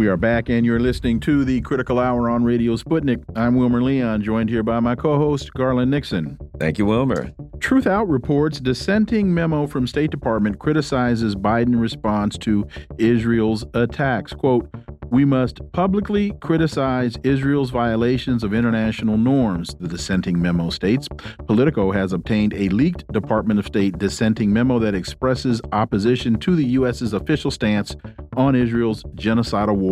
We 0.00 0.08
are 0.08 0.16
back, 0.16 0.48
and 0.48 0.64
you're 0.64 0.80
listening 0.80 1.20
to 1.20 1.44
the 1.44 1.60
Critical 1.60 1.98
Hour 1.98 2.30
on 2.30 2.42
Radio 2.42 2.74
Sputnik. 2.76 3.22
I'm 3.36 3.54
Wilmer 3.54 3.82
Leon, 3.82 4.22
joined 4.22 4.48
here 4.48 4.62
by 4.62 4.80
my 4.80 4.94
co 4.94 5.18
host, 5.18 5.52
Garland 5.52 5.90
Nixon. 5.90 6.38
Thank 6.58 6.78
you, 6.78 6.86
Wilmer. 6.86 7.32
Truthout 7.58 8.08
reports 8.08 8.60
dissenting 8.60 9.34
memo 9.34 9.66
from 9.66 9.86
State 9.86 10.10
Department 10.10 10.58
criticizes 10.58 11.34
Biden 11.34 11.78
response 11.78 12.38
to 12.38 12.66
Israel's 12.96 13.66
attacks. 13.74 14.32
Quote, 14.32 14.70
we 15.10 15.24
must 15.24 15.60
publicly 15.72 16.32
criticize 16.40 17.16
Israel's 17.24 17.70
violations 17.70 18.44
of 18.44 18.54
international 18.54 19.18
norms, 19.18 19.74
the 19.80 19.88
dissenting 19.88 20.40
memo 20.40 20.70
states. 20.70 21.08
Politico 21.48 21.90
has 21.90 22.12
obtained 22.12 22.54
a 22.54 22.68
leaked 22.68 23.10
Department 23.12 23.58
of 23.58 23.66
State 23.66 23.98
dissenting 23.98 24.52
memo 24.52 24.78
that 24.78 24.94
expresses 24.94 25.60
opposition 25.72 26.38
to 26.38 26.54
the 26.54 26.64
U.S.'s 26.64 27.12
official 27.12 27.50
stance 27.50 27.96
on 28.36 28.54
Israel's 28.54 29.02
genocidal 29.16 29.76
war 29.76 29.89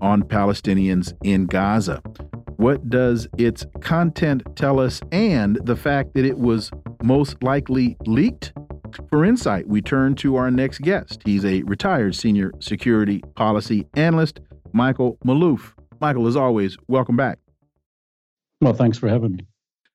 on 0.00 0.22
Palestinians 0.22 1.12
in 1.22 1.46
Gaza. 1.46 2.02
What 2.56 2.90
does 2.90 3.28
its 3.38 3.64
content 3.80 4.42
tell 4.56 4.80
us 4.80 5.00
and 5.12 5.56
the 5.64 5.76
fact 5.76 6.14
that 6.14 6.24
it 6.24 6.38
was 6.38 6.70
most 7.02 7.40
likely 7.42 7.96
leaked? 8.06 8.52
For 9.10 9.24
insight, 9.24 9.68
we 9.68 9.80
turn 9.80 10.16
to 10.16 10.36
our 10.36 10.50
next 10.50 10.80
guest. 10.80 11.22
He's 11.24 11.44
a 11.44 11.62
retired 11.62 12.16
senior 12.16 12.52
security 12.58 13.22
policy 13.36 13.86
analyst, 13.94 14.40
Michael 14.72 15.18
Maloof. 15.24 15.74
Michael, 16.00 16.26
as 16.26 16.36
always, 16.36 16.76
welcome 16.88 17.16
back. 17.16 17.38
Well, 18.60 18.72
thanks 18.72 18.98
for 18.98 19.08
having 19.08 19.36
me. 19.36 19.46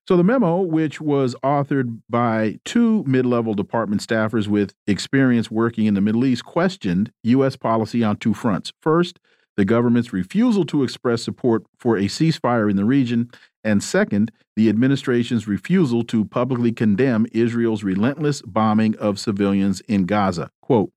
So, 0.06 0.18
the 0.18 0.24
memo, 0.24 0.60
which 0.60 1.00
was 1.00 1.34
authored 1.42 2.00
by 2.10 2.58
two 2.64 3.04
mid 3.06 3.24
level 3.24 3.54
department 3.54 4.02
staffers 4.02 4.48
with 4.48 4.74
experience 4.86 5.50
working 5.50 5.86
in 5.86 5.94
the 5.94 6.02
Middle 6.02 6.26
East, 6.26 6.44
questioned 6.44 7.10
U.S. 7.22 7.56
policy 7.56 8.04
on 8.04 8.16
two 8.16 8.34
fronts. 8.34 8.72
First, 8.82 9.18
the 9.56 9.64
government's 9.64 10.12
refusal 10.12 10.64
to 10.66 10.82
express 10.82 11.22
support 11.22 11.64
for 11.78 11.96
a 11.96 12.04
ceasefire 12.04 12.70
in 12.70 12.76
the 12.76 12.84
region, 12.84 13.30
and 13.62 13.82
second, 13.82 14.30
the 14.56 14.68
administration's 14.68 15.48
refusal 15.48 16.02
to 16.04 16.24
publicly 16.24 16.72
condemn 16.72 17.26
Israel's 17.32 17.84
relentless 17.84 18.42
bombing 18.42 18.96
of 18.96 19.18
civilians 19.18 19.80
in 19.82 20.06
Gaza. 20.06 20.50
Quote, 20.60 20.90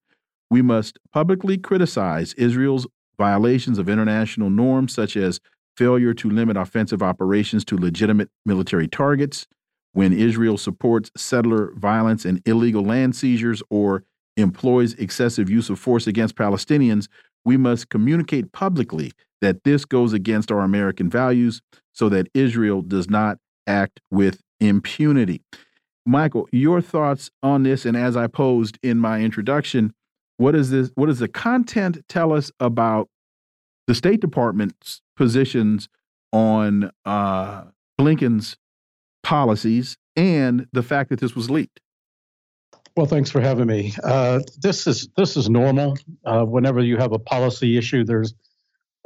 we 0.49 0.61
must 0.61 0.97
publicly 1.11 1.57
criticize 1.57 2.33
Israel's 2.33 2.87
violations 3.17 3.77
of 3.77 3.89
international 3.89 4.49
norms, 4.49 4.93
such 4.93 5.17
as 5.17 5.39
failure 5.75 6.13
to 6.13 6.29
limit 6.29 6.57
offensive 6.57 7.03
operations 7.03 7.63
to 7.65 7.77
legitimate 7.77 8.29
military 8.45 8.87
targets, 8.87 9.47
when 9.93 10.13
Israel 10.13 10.57
supports 10.57 11.11
settler 11.17 11.73
violence 11.75 12.25
and 12.25 12.41
illegal 12.45 12.83
land 12.83 13.15
seizures 13.15 13.63
or 13.69 14.03
employs 14.35 14.93
excessive 14.93 15.49
use 15.49 15.69
of 15.69 15.79
force 15.79 16.05
against 16.05 16.35
Palestinians, 16.35 17.07
we 17.47 17.55
must 17.55 17.87
communicate 17.87 18.51
publicly 18.51 19.13
that 19.39 19.63
this 19.63 19.85
goes 19.85 20.11
against 20.11 20.51
our 20.51 20.59
American 20.59 21.09
values 21.09 21.61
so 21.93 22.09
that 22.09 22.27
Israel 22.33 22.81
does 22.81 23.09
not 23.09 23.37
act 23.65 24.01
with 24.11 24.41
impunity. 24.59 25.41
Michael, 26.05 26.49
your 26.51 26.81
thoughts 26.81 27.31
on 27.41 27.63
this, 27.63 27.85
and 27.85 27.95
as 27.95 28.17
I 28.17 28.27
posed 28.27 28.77
in 28.83 28.97
my 28.97 29.21
introduction, 29.21 29.93
what 30.35 30.55
is 30.55 30.71
this? 30.71 30.91
What 30.95 31.05
does 31.05 31.19
the 31.19 31.29
content 31.29 31.99
tell 32.09 32.33
us 32.33 32.51
about 32.59 33.07
the 33.87 33.95
State 33.95 34.19
Department's 34.19 35.01
positions 35.15 35.87
on 36.33 36.91
uh, 37.05 37.63
Blinken's 37.97 38.57
policies 39.23 39.95
and 40.17 40.67
the 40.73 40.83
fact 40.83 41.09
that 41.11 41.21
this 41.21 41.33
was 41.33 41.49
leaked? 41.49 41.79
Well, 42.97 43.05
thanks 43.05 43.29
for 43.29 43.41
having 43.41 43.67
me. 43.67 43.93
Uh, 44.03 44.39
this 44.57 44.87
is 44.87 45.07
this 45.15 45.37
is 45.37 45.51
normal. 45.51 45.99
Uh, 46.25 46.43
whenever 46.45 46.81
you 46.81 46.97
have 46.97 47.11
a 47.11 47.19
policy 47.19 47.77
issue, 47.77 48.03
there's 48.03 48.33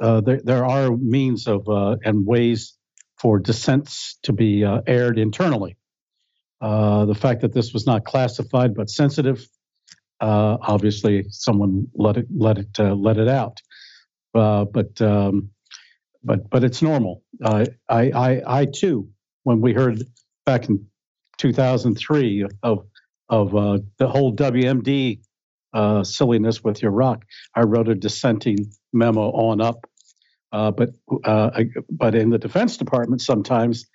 uh, 0.00 0.22
there, 0.22 0.40
there 0.42 0.64
are 0.64 0.96
means 0.96 1.46
of 1.46 1.68
uh, 1.68 1.96
and 2.02 2.24
ways 2.24 2.78
for 3.18 3.38
dissents 3.38 4.18
to 4.22 4.32
be 4.32 4.64
uh, 4.64 4.80
aired 4.86 5.18
internally. 5.18 5.76
Uh, 6.62 7.04
the 7.04 7.14
fact 7.14 7.42
that 7.42 7.52
this 7.52 7.74
was 7.74 7.86
not 7.86 8.06
classified 8.06 8.74
but 8.74 8.88
sensitive, 8.88 9.46
obviously 10.22 11.26
someone 11.28 11.86
let 11.94 12.16
it 12.16 12.26
let 12.34 12.56
it 12.56 12.78
let 12.78 13.18
it 13.18 13.28
out. 13.28 13.58
But 14.32 15.02
um, 15.02 15.50
but 16.24 16.48
but 16.48 16.64
it's 16.64 16.80
normal. 16.80 17.24
I, 17.44 17.66
I 17.90 18.42
I 18.46 18.64
too, 18.64 19.10
when 19.42 19.60
we 19.60 19.74
heard 19.74 20.02
back 20.46 20.70
in 20.70 20.86
2003 21.36 22.46
of 22.62 22.86
of 23.28 23.54
uh, 23.54 23.78
the 23.98 24.08
whole 24.08 24.34
WMD 24.34 25.20
silliness 26.04 26.62
with 26.62 26.82
Iraq, 26.82 27.24
I 27.54 27.62
wrote 27.62 27.88
a 27.88 27.94
dissenting 27.94 28.58
memo 28.92 29.30
on 29.30 29.60
up. 29.60 29.86
but 30.50 30.90
but 31.90 32.14
in 32.14 32.30
the 32.30 32.38
Defense 32.38 32.76
Department, 32.76 33.22
sometimes 33.22 33.86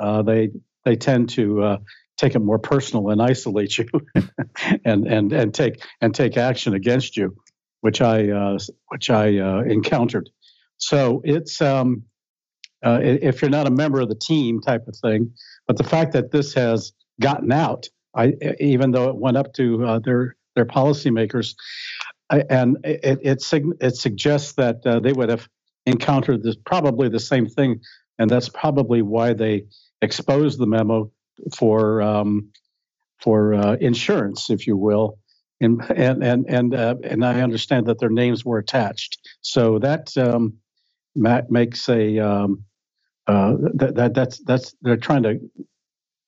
they 0.00 0.50
they 0.84 0.96
tend 0.96 1.30
to 1.30 1.78
take 2.16 2.34
it 2.34 2.40
more 2.40 2.58
personal 2.58 3.10
and 3.10 3.20
isolate 3.20 3.78
you 3.78 3.86
and 4.84 5.06
and 5.06 5.32
and 5.32 5.54
take 5.54 5.82
and 6.00 6.14
take 6.14 6.36
action 6.36 6.74
against 6.74 7.16
you 7.16 7.36
which 7.80 8.00
i 8.00 8.30
uh, 8.30 8.58
which 8.88 9.10
i 9.10 9.38
uh, 9.38 9.60
encountered 9.62 10.30
so 10.76 11.22
it's 11.24 11.60
um, 11.60 12.02
uh, 12.84 12.98
if 13.02 13.40
you're 13.40 13.50
not 13.50 13.66
a 13.66 13.70
member 13.70 14.00
of 14.00 14.08
the 14.08 14.14
team 14.14 14.60
type 14.60 14.86
of 14.86 14.96
thing 14.96 15.32
but 15.66 15.76
the 15.76 15.84
fact 15.84 16.12
that 16.12 16.30
this 16.30 16.54
has 16.54 16.92
gotten 17.20 17.52
out 17.52 17.88
i 18.16 18.32
even 18.60 18.90
though 18.90 19.08
it 19.08 19.16
went 19.16 19.36
up 19.36 19.52
to 19.54 19.84
uh, 19.84 19.98
their 19.98 20.36
their 20.54 20.66
policymakers 20.66 21.54
I, 22.30 22.44
and 22.50 22.78
it 22.84 23.20
it, 23.22 23.44
it 23.80 23.96
suggests 23.96 24.52
that 24.52 24.86
uh, 24.86 25.00
they 25.00 25.12
would 25.12 25.28
have 25.28 25.48
encountered 25.86 26.42
this 26.42 26.56
probably 26.56 27.08
the 27.08 27.20
same 27.20 27.46
thing 27.46 27.80
and 28.18 28.30
that's 28.30 28.48
probably 28.48 29.02
why 29.02 29.32
they 29.32 29.64
exposed 30.02 30.58
the 30.58 30.66
memo 30.66 31.10
for 31.56 32.02
um, 32.02 32.50
for 33.20 33.54
uh, 33.54 33.76
insurance, 33.80 34.50
if 34.50 34.66
you 34.66 34.76
will, 34.76 35.18
and 35.60 35.82
and 35.90 36.22
and 36.22 36.46
and 36.48 36.74
uh, 36.74 36.94
and 37.02 37.24
I 37.24 37.40
understand 37.40 37.86
that 37.86 37.98
their 37.98 38.10
names 38.10 38.44
were 38.44 38.58
attached. 38.58 39.18
So 39.40 39.78
that 39.80 40.16
um, 40.16 40.54
makes 41.14 41.88
a 41.88 42.18
um, 42.18 42.64
uh, 43.26 43.54
that, 43.74 43.94
that 43.96 44.14
that's 44.14 44.38
that's 44.40 44.74
they're 44.82 44.96
trying 44.96 45.22
to 45.24 45.40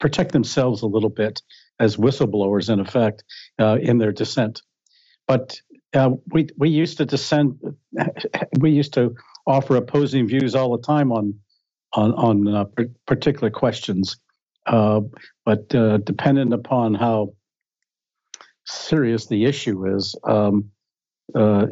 protect 0.01 0.32
themselves 0.32 0.82
a 0.82 0.87
little 0.87 1.11
bit 1.11 1.41
as 1.79 1.97
whistleblowers, 1.97 2.72
in 2.72 2.81
effect, 2.81 3.24
uh, 3.59 3.79
in 3.81 3.99
their 3.99 4.12
dissent. 4.12 4.62
But 5.27 5.61
uh, 5.95 6.11
we 6.33 6.49
we 6.57 6.68
used 6.68 6.99
to 6.99 7.05
dissent. 7.05 7.57
We 8.59 8.70
used 8.70 8.95
to 8.95 9.14
offer 9.47 9.77
opposing 9.77 10.29
views 10.29 10.55
all 10.55 10.77
the 10.77 10.83
time 10.83 11.12
on 11.12 11.35
on 11.93 12.12
on 12.14 12.49
uh, 12.49 12.64
particular 13.07 13.51
questions. 13.51 14.16
Uh, 14.66 15.01
but 15.45 15.72
uh, 15.74 15.99
dependent 15.99 16.53
upon 16.53 16.95
how 16.95 17.33
serious 18.64 19.27
the 19.27 19.45
issue 19.45 19.97
is, 19.97 20.16
um, 20.24 20.68
uh, 21.37 21.66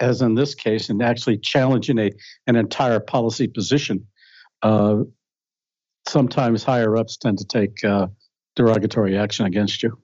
as 0.00 0.22
in 0.22 0.34
this 0.34 0.54
case, 0.54 0.88
and 0.88 1.02
actually 1.02 1.36
challenging 1.38 1.98
a 1.98 2.10
an 2.46 2.56
entire 2.56 3.00
policy 3.00 3.48
position, 3.48 4.06
sometimes 6.08 6.64
higher 6.64 6.96
ups 6.96 7.16
tend 7.16 7.38
to 7.38 7.44
take 7.44 7.84
derogatory 8.56 9.16
action 9.16 9.46
against 9.46 9.82
you. 9.82 9.98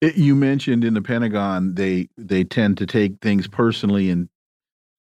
It, 0.00 0.16
you 0.16 0.34
mentioned 0.34 0.84
in 0.84 0.94
the 0.94 1.02
Pentagon 1.02 1.74
they 1.74 2.08
they 2.16 2.44
tend 2.44 2.78
to 2.78 2.86
take 2.86 3.20
things 3.20 3.46
personally 3.46 4.10
and 4.10 4.28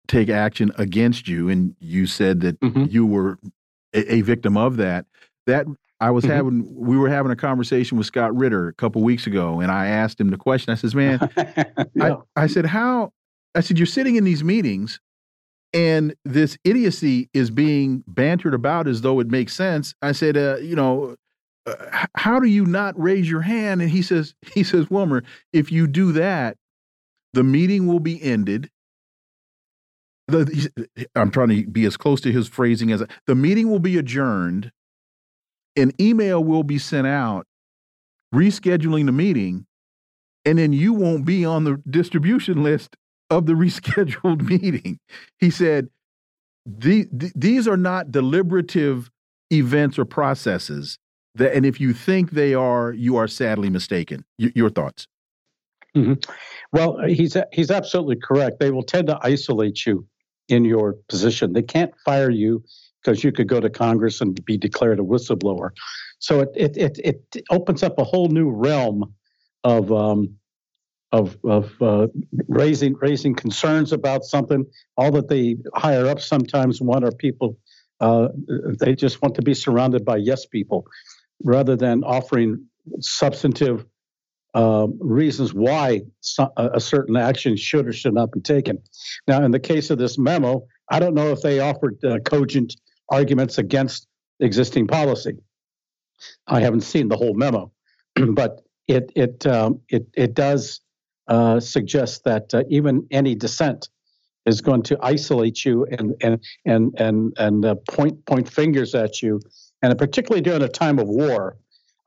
take 0.07 0.29
action 0.29 0.71
against 0.77 1.27
you, 1.27 1.49
and 1.49 1.75
you 1.79 2.05
said 2.05 2.41
that 2.41 2.59
mm 2.59 2.71
-hmm. 2.71 2.91
you 2.91 3.05
were 3.05 3.37
a, 3.93 4.15
a 4.15 4.21
victim 4.21 4.57
of 4.57 4.77
that. 4.77 5.05
That 5.45 5.65
I 6.01 6.09
was 6.09 6.23
mm 6.23 6.29
-hmm. 6.29 6.35
having 6.35 6.75
we 6.75 6.97
were 6.97 7.09
having 7.09 7.31
a 7.31 7.35
conversation 7.35 7.97
with 7.97 8.07
Scott 8.07 8.35
Ritter 8.35 8.67
a 8.67 8.73
couple 8.73 9.01
weeks 9.01 9.27
ago, 9.27 9.61
and 9.61 9.71
I 9.71 9.87
asked 9.87 10.19
him 10.19 10.29
the 10.31 10.37
question. 10.37 10.73
I 10.73 10.77
says, 10.77 10.95
"Man, 10.95 11.19
yeah. 11.93 12.17
I, 12.35 12.43
I 12.43 12.47
said 12.47 12.65
how." 12.65 13.11
I 13.57 13.61
said, 13.61 13.77
"You're 13.77 13.93
sitting 13.97 14.15
in 14.17 14.23
these 14.23 14.43
meetings, 14.43 14.99
and 15.73 16.13
this 16.33 16.57
idiocy 16.63 17.29
is 17.33 17.51
being 17.51 18.03
bantered 18.07 18.53
about 18.53 18.87
as 18.87 19.01
though 19.01 19.21
it 19.21 19.29
makes 19.29 19.53
sense." 19.53 19.95
I 20.09 20.13
said, 20.13 20.35
uh, 20.35 20.57
"You 20.61 20.75
know." 20.75 21.15
Uh, 21.65 22.05
how 22.15 22.39
do 22.39 22.47
you 22.47 22.65
not 22.65 22.99
raise 22.99 23.29
your 23.29 23.41
hand? 23.41 23.81
And 23.81 23.91
he 23.91 24.01
says, 24.01 24.33
he 24.53 24.63
says, 24.63 24.89
Wilmer, 24.89 25.23
if 25.53 25.71
you 25.71 25.87
do 25.87 26.11
that, 26.13 26.57
the 27.33 27.43
meeting 27.43 27.87
will 27.87 27.99
be 27.99 28.21
ended. 28.21 28.69
The, 30.27 30.71
I'm 31.15 31.31
trying 31.31 31.49
to 31.49 31.67
be 31.67 31.85
as 31.85 31.97
close 31.97 32.21
to 32.21 32.31
his 32.31 32.47
phrasing 32.47 32.91
as 32.91 33.03
the 33.27 33.35
meeting 33.35 33.69
will 33.69 33.79
be 33.79 33.97
adjourned 33.97 34.71
an 35.75 35.91
email 35.99 36.43
will 36.43 36.63
be 36.63 36.77
sent 36.77 37.07
out 37.07 37.47
rescheduling 38.33 39.05
the 39.05 39.11
meeting, 39.11 39.65
and 40.45 40.57
then 40.57 40.73
you 40.73 40.93
won't 40.93 41.25
be 41.25 41.45
on 41.45 41.63
the 41.63 41.81
distribution 41.89 42.63
list 42.63 42.95
of 43.29 43.45
the 43.45 43.53
rescheduled 43.53 44.41
meeting. 44.41 44.99
He 45.39 45.49
said, 45.49 45.89
the, 46.65 47.07
the, 47.11 47.31
these 47.35 47.67
are 47.67 47.77
not 47.77 48.11
deliberative 48.11 49.09
events 49.51 49.97
or 49.97 50.05
processes. 50.05 50.97
And 51.39 51.65
if 51.65 51.79
you 51.79 51.93
think 51.93 52.31
they 52.31 52.53
are, 52.53 52.91
you 52.91 53.15
are 53.15 53.27
sadly 53.27 53.69
mistaken. 53.69 54.25
Y 54.37 54.51
your 54.55 54.69
thoughts? 54.69 55.07
Mm 55.95 56.03
-hmm. 56.05 56.17
Well, 56.71 56.97
he's 57.07 57.37
he's 57.51 57.71
absolutely 57.71 58.17
correct. 58.27 58.59
They 58.59 58.71
will 58.71 58.85
tend 58.85 59.07
to 59.07 59.19
isolate 59.23 59.89
you 59.89 60.05
in 60.47 60.65
your 60.65 60.97
position. 61.07 61.53
They 61.53 61.65
can't 61.65 61.93
fire 62.05 62.31
you 62.31 62.63
because 63.01 63.23
you 63.23 63.31
could 63.31 63.49
go 63.49 63.59
to 63.59 63.69
Congress 63.69 64.21
and 64.21 64.45
be 64.45 64.57
declared 64.57 64.99
a 64.99 65.03
whistleblower. 65.03 65.71
So 66.19 66.41
it 66.41 66.49
it 66.55 66.77
it, 66.77 66.97
it 67.33 67.43
opens 67.49 67.83
up 67.83 67.99
a 67.99 68.03
whole 68.03 68.27
new 68.27 68.49
realm 68.49 69.13
of 69.63 69.91
um, 69.91 70.37
of 71.11 71.37
of 71.43 71.81
uh, 71.81 72.07
raising 72.47 72.95
raising 73.01 73.35
concerns 73.35 73.91
about 73.91 74.23
something. 74.23 74.65
All 74.97 75.11
that 75.11 75.27
the 75.27 75.57
higher 75.75 76.07
up 76.07 76.19
sometimes 76.19 76.81
want 76.81 77.03
are 77.03 77.11
people. 77.11 77.57
Uh, 77.99 78.29
they 78.79 78.95
just 78.95 79.21
want 79.21 79.35
to 79.35 79.41
be 79.41 79.53
surrounded 79.53 80.03
by 80.03 80.17
yes 80.17 80.45
people, 80.45 80.85
rather 81.43 81.75
than 81.75 82.03
offering 82.03 82.65
substantive 82.99 83.85
uh, 84.53 84.87
reasons 84.99 85.53
why 85.53 86.01
a 86.57 86.79
certain 86.79 87.15
action 87.15 87.55
should 87.55 87.87
or 87.87 87.93
should 87.93 88.13
not 88.13 88.31
be 88.31 88.41
taken. 88.41 88.77
Now, 89.27 89.43
in 89.43 89.51
the 89.51 89.59
case 89.59 89.89
of 89.89 89.97
this 89.97 90.17
memo, 90.17 90.65
I 90.89 90.99
don't 90.99 91.13
know 91.13 91.31
if 91.31 91.41
they 91.41 91.59
offered 91.59 92.03
uh, 92.03 92.19
cogent 92.19 92.75
arguments 93.09 93.57
against 93.57 94.07
existing 94.41 94.87
policy. 94.87 95.37
I 96.47 96.59
haven't 96.59 96.81
seen 96.81 97.07
the 97.07 97.15
whole 97.15 97.33
memo, 97.33 97.71
but 98.33 98.61
it 98.87 99.11
it 99.15 99.47
um, 99.47 99.79
it 99.89 100.05
it 100.13 100.33
does 100.33 100.81
uh, 101.27 101.59
suggest 101.59 102.23
that 102.25 102.53
uh, 102.53 102.63
even 102.69 103.07
any 103.11 103.35
dissent 103.35 103.89
is 104.45 104.59
going 104.59 104.83
to 104.83 104.97
isolate 105.01 105.63
you 105.63 105.85
and 105.85 106.15
and 106.21 106.43
and 106.65 106.93
and 106.99 107.33
and 107.37 107.65
uh, 107.65 107.75
point 107.87 108.25
point 108.25 108.49
fingers 108.49 108.93
at 108.95 109.21
you, 109.21 109.39
and 109.81 109.97
particularly 109.97 110.41
during 110.41 110.61
a 110.61 110.67
time 110.67 110.99
of 110.99 111.07
war. 111.07 111.57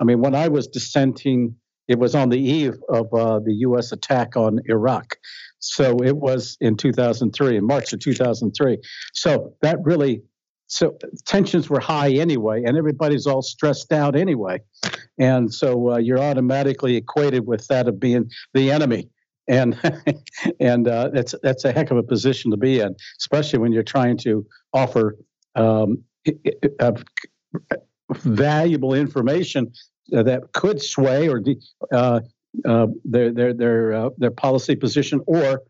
I 0.01 0.05
mean, 0.05 0.20
when 0.20 0.35
I 0.35 0.49
was 0.49 0.66
dissenting, 0.66 1.57
it 1.89 1.99
was 1.99 2.14
on 2.14 2.31
the 2.31 2.39
eve 2.39 2.77
of 2.89 3.12
uh, 3.12 3.41
the 3.41 3.55
U.S. 3.55 3.93
attack 3.93 4.37
on 4.37 4.61
Iraq, 4.66 5.16
so 5.59 5.99
it 6.03 6.16
was 6.16 6.57
in 6.61 6.77
2003, 6.77 7.57
in 7.57 7.66
March 7.66 7.93
of 7.93 8.01
2003. 8.01 8.79
So 9.12 9.55
that 9.62 9.79
really 9.83 10.22
so 10.66 10.97
tensions 11.27 11.68
were 11.68 11.81
high 11.81 12.11
anyway, 12.11 12.64
and 12.64 12.77
everybody's 12.77 13.27
all 13.27 13.43
stressed 13.43 13.93
out 13.93 14.16
anyway, 14.16 14.61
and 15.18 15.53
so 15.53 15.93
uh, 15.93 15.99
you're 15.99 16.18
automatically 16.18 16.97
equated 16.97 17.47
with 17.47 17.66
that 17.68 17.87
of 17.87 18.01
being 18.01 18.31
the 18.55 18.70
enemy. 18.70 19.11
and 19.47 19.79
and 20.61 20.89
uh, 20.89 21.11
that's 21.12 21.35
that's 21.43 21.64
a 21.64 21.72
heck 21.72 21.91
of 21.91 21.99
a 21.99 22.03
position 22.03 22.51
to 22.51 22.57
be 22.57 22.81
in, 22.81 22.97
especially 23.20 23.59
when 23.59 23.72
you're 23.72 23.83
trying 23.83 24.16
to 24.16 24.47
offer 24.72 25.16
um, 25.55 26.03
uh, 26.81 26.93
valuable 28.13 28.95
information 28.95 29.73
that 30.11 30.53
could 30.53 30.81
sway 30.81 31.29
or 31.29 31.43
uh, 31.93 32.21
uh, 32.65 32.87
their 33.05 33.33
their 33.33 33.53
their 33.53 33.93
uh, 33.93 34.11
their 34.19 34.31
policy 34.31 34.77
position, 34.77 35.21
or 35.27 35.63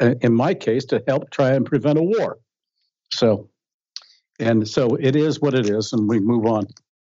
uh, 0.00 0.14
in 0.20 0.32
my 0.32 0.54
case, 0.54 0.84
to 0.84 1.02
help 1.08 1.30
try 1.30 1.50
and 1.50 1.66
prevent 1.66 1.98
a 1.98 2.02
war. 2.02 2.38
So, 3.12 3.48
and 4.38 4.68
so 4.68 4.96
it 4.96 5.16
is 5.16 5.40
what 5.40 5.54
it 5.54 5.68
is, 5.68 5.92
and 5.92 6.08
we 6.08 6.20
move 6.20 6.46
on 6.46 6.66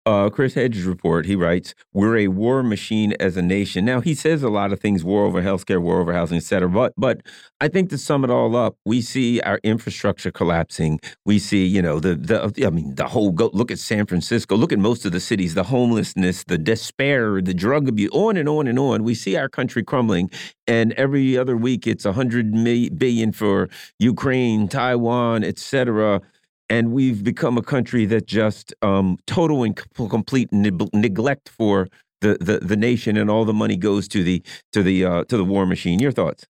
uh, 0.05 0.29
Chris 0.29 0.53
Hedges 0.53 0.83
report, 0.83 1.25
he 1.25 1.35
writes, 1.35 1.73
"We're 1.93 2.17
a 2.17 2.27
war 2.27 2.61
machine 2.61 3.13
as 3.19 3.37
a 3.37 3.41
nation." 3.41 3.85
Now 3.85 4.01
he 4.01 4.13
says 4.13 4.43
a 4.43 4.49
lot 4.49 4.71
of 4.71 4.79
things: 4.79 5.03
war 5.03 5.25
over 5.25 5.41
healthcare, 5.41 5.81
war 5.81 5.99
over 5.99 6.13
housing, 6.13 6.37
etc. 6.37 6.69
But, 6.69 6.93
but 6.95 7.21
I 7.59 7.67
think 7.67 7.89
to 7.89 7.97
sum 7.97 8.23
it 8.23 8.29
all 8.29 8.55
up, 8.55 8.77
we 8.85 9.01
see 9.01 9.41
our 9.41 9.59
infrastructure 9.63 10.31
collapsing. 10.31 10.99
We 11.25 11.39
see, 11.39 11.65
you 11.65 11.81
know, 11.81 11.99
the 11.99 12.15
the 12.15 12.65
I 12.65 12.69
mean, 12.69 12.95
the 12.95 13.07
whole 13.07 13.31
go 13.31 13.49
look 13.53 13.71
at 13.71 13.79
San 13.79 14.05
Francisco, 14.05 14.55
look 14.55 14.71
at 14.71 14.79
most 14.79 15.05
of 15.05 15.11
the 15.11 15.19
cities, 15.19 15.55
the 15.55 15.63
homelessness, 15.63 16.43
the 16.43 16.57
despair, 16.57 17.41
the 17.41 17.53
drug 17.53 17.87
abuse, 17.89 18.11
on 18.13 18.37
and 18.37 18.47
on 18.47 18.67
and 18.67 18.77
on. 18.77 19.03
We 19.03 19.15
see 19.15 19.35
our 19.35 19.49
country 19.49 19.83
crumbling, 19.83 20.29
and 20.67 20.93
every 20.93 21.37
other 21.37 21.57
week 21.57 21.87
it's 21.87 22.05
a 22.05 22.13
hundred 22.13 22.53
billion 22.97 23.31
for 23.31 23.69
Ukraine, 23.99 24.67
Taiwan, 24.67 25.43
etc 25.43 26.21
and 26.69 26.91
we've 26.91 27.23
become 27.23 27.57
a 27.57 27.61
country 27.61 28.05
that 28.05 28.25
just 28.25 28.73
um, 28.81 29.17
total 29.27 29.63
and 29.63 29.75
complete 29.95 30.49
neglect 30.51 31.49
for 31.49 31.87
the, 32.21 32.37
the 32.39 32.59
the 32.59 32.75
nation, 32.75 33.17
and 33.17 33.29
all 33.29 33.45
the 33.45 33.53
money 33.53 33.77
goes 33.77 34.07
to 34.09 34.23
the 34.23 34.41
to 34.73 34.81
the 34.81 35.05
uh, 35.05 35.23
to 35.25 35.37
the 35.37 35.43
war 35.43 35.65
machine. 35.65 35.99
Your 35.99 36.11
thoughts? 36.11 36.45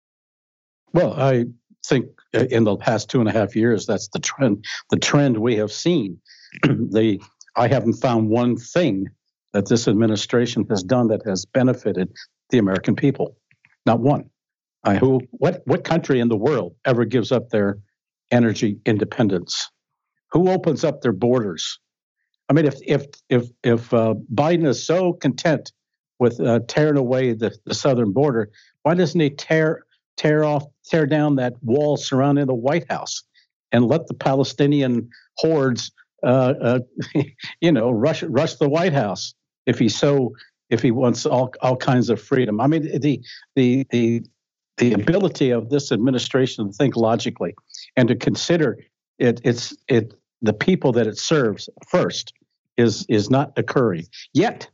Well, 0.93 1.13
I 1.13 1.45
think 1.85 2.07
uh, 2.33 2.45
in 2.49 2.63
the 2.63 2.77
past 2.77 3.09
two 3.09 3.19
and 3.19 3.27
a 3.27 3.31
half 3.31 3.55
years, 3.55 3.85
that's 3.85 4.07
the 4.09 4.19
trend. 4.19 4.65
The 4.89 4.97
trend 4.97 5.37
we 5.37 5.57
have 5.57 5.71
seen. 5.71 6.19
the 6.63 7.19
I 7.55 7.67
haven't 7.67 7.93
found 7.93 8.29
one 8.29 8.57
thing 8.57 9.07
that 9.53 9.67
this 9.67 9.87
administration 9.87 10.65
has 10.69 10.83
done 10.83 11.07
that 11.07 11.25
has 11.25 11.45
benefited 11.45 12.11
the 12.49 12.57
American 12.57 12.95
people. 12.95 13.37
Not 13.85 13.99
one. 13.99 14.29
I, 14.83 14.97
who 14.97 15.21
what 15.31 15.61
what 15.65 15.83
country 15.83 16.19
in 16.19 16.29
the 16.29 16.37
world 16.37 16.75
ever 16.85 17.05
gives 17.05 17.31
up 17.31 17.49
their 17.49 17.79
energy 18.31 18.79
independence? 18.85 19.69
Who 20.35 20.49
opens 20.49 20.83
up 20.83 21.01
their 21.01 21.13
borders? 21.13 21.79
I 22.49 22.53
mean, 22.53 22.65
if 22.65 22.75
if 22.85 23.05
if 23.29 23.47
if 23.63 23.93
uh, 23.93 24.15
Biden 24.33 24.67
is 24.67 24.85
so 24.85 25.13
content 25.13 25.71
with 26.19 26.41
uh, 26.41 26.59
tearing 26.67 26.97
away 26.97 27.31
the, 27.31 27.57
the 27.63 27.73
southern 27.73 28.11
border, 28.11 28.51
why 28.83 28.95
doesn't 28.95 29.17
he 29.17 29.29
tear 29.29 29.85
tear 30.17 30.43
off 30.43 30.65
tear 30.83 31.05
down 31.05 31.37
that 31.37 31.53
wall 31.63 31.95
surrounding 31.95 32.47
the 32.47 32.53
White 32.53 32.85
House 32.91 33.23
and 33.71 33.85
let 33.85 34.07
the 34.07 34.13
Palestinian 34.13 35.09
hordes, 35.37 35.93
uh, 36.21 36.53
uh 36.61 36.79
you 37.61 37.71
know, 37.71 37.89
rush 37.89 38.21
rush 38.23 38.55
the 38.55 38.67
White 38.67 38.93
House 38.93 39.33
if 39.65 39.79
he's 39.79 39.97
so 39.97 40.33
if 40.69 40.81
he 40.81 40.91
wants 40.91 41.25
all 41.25 41.53
all 41.61 41.77
kinds 41.77 42.09
of 42.09 42.21
freedom? 42.21 42.59
I 42.59 42.67
mean, 42.67 42.99
the 42.99 43.21
the 43.55 43.87
the 43.89 44.21
the 44.75 44.91
ability 44.91 45.51
of 45.51 45.69
this 45.69 45.93
administration 45.93 46.67
to 46.67 46.73
think 46.73 46.97
logically 46.97 47.55
and 47.95 48.09
to 48.09 48.17
consider 48.17 48.77
it, 49.17 49.39
it's 49.45 49.73
it 49.87 50.13
the 50.41 50.53
people 50.53 50.91
that 50.93 51.07
it 51.07 51.17
serves 51.17 51.69
first 51.87 52.33
is 52.77 53.05
is 53.09 53.29
not 53.29 53.53
occurring. 53.57 54.05
Yet 54.33 54.69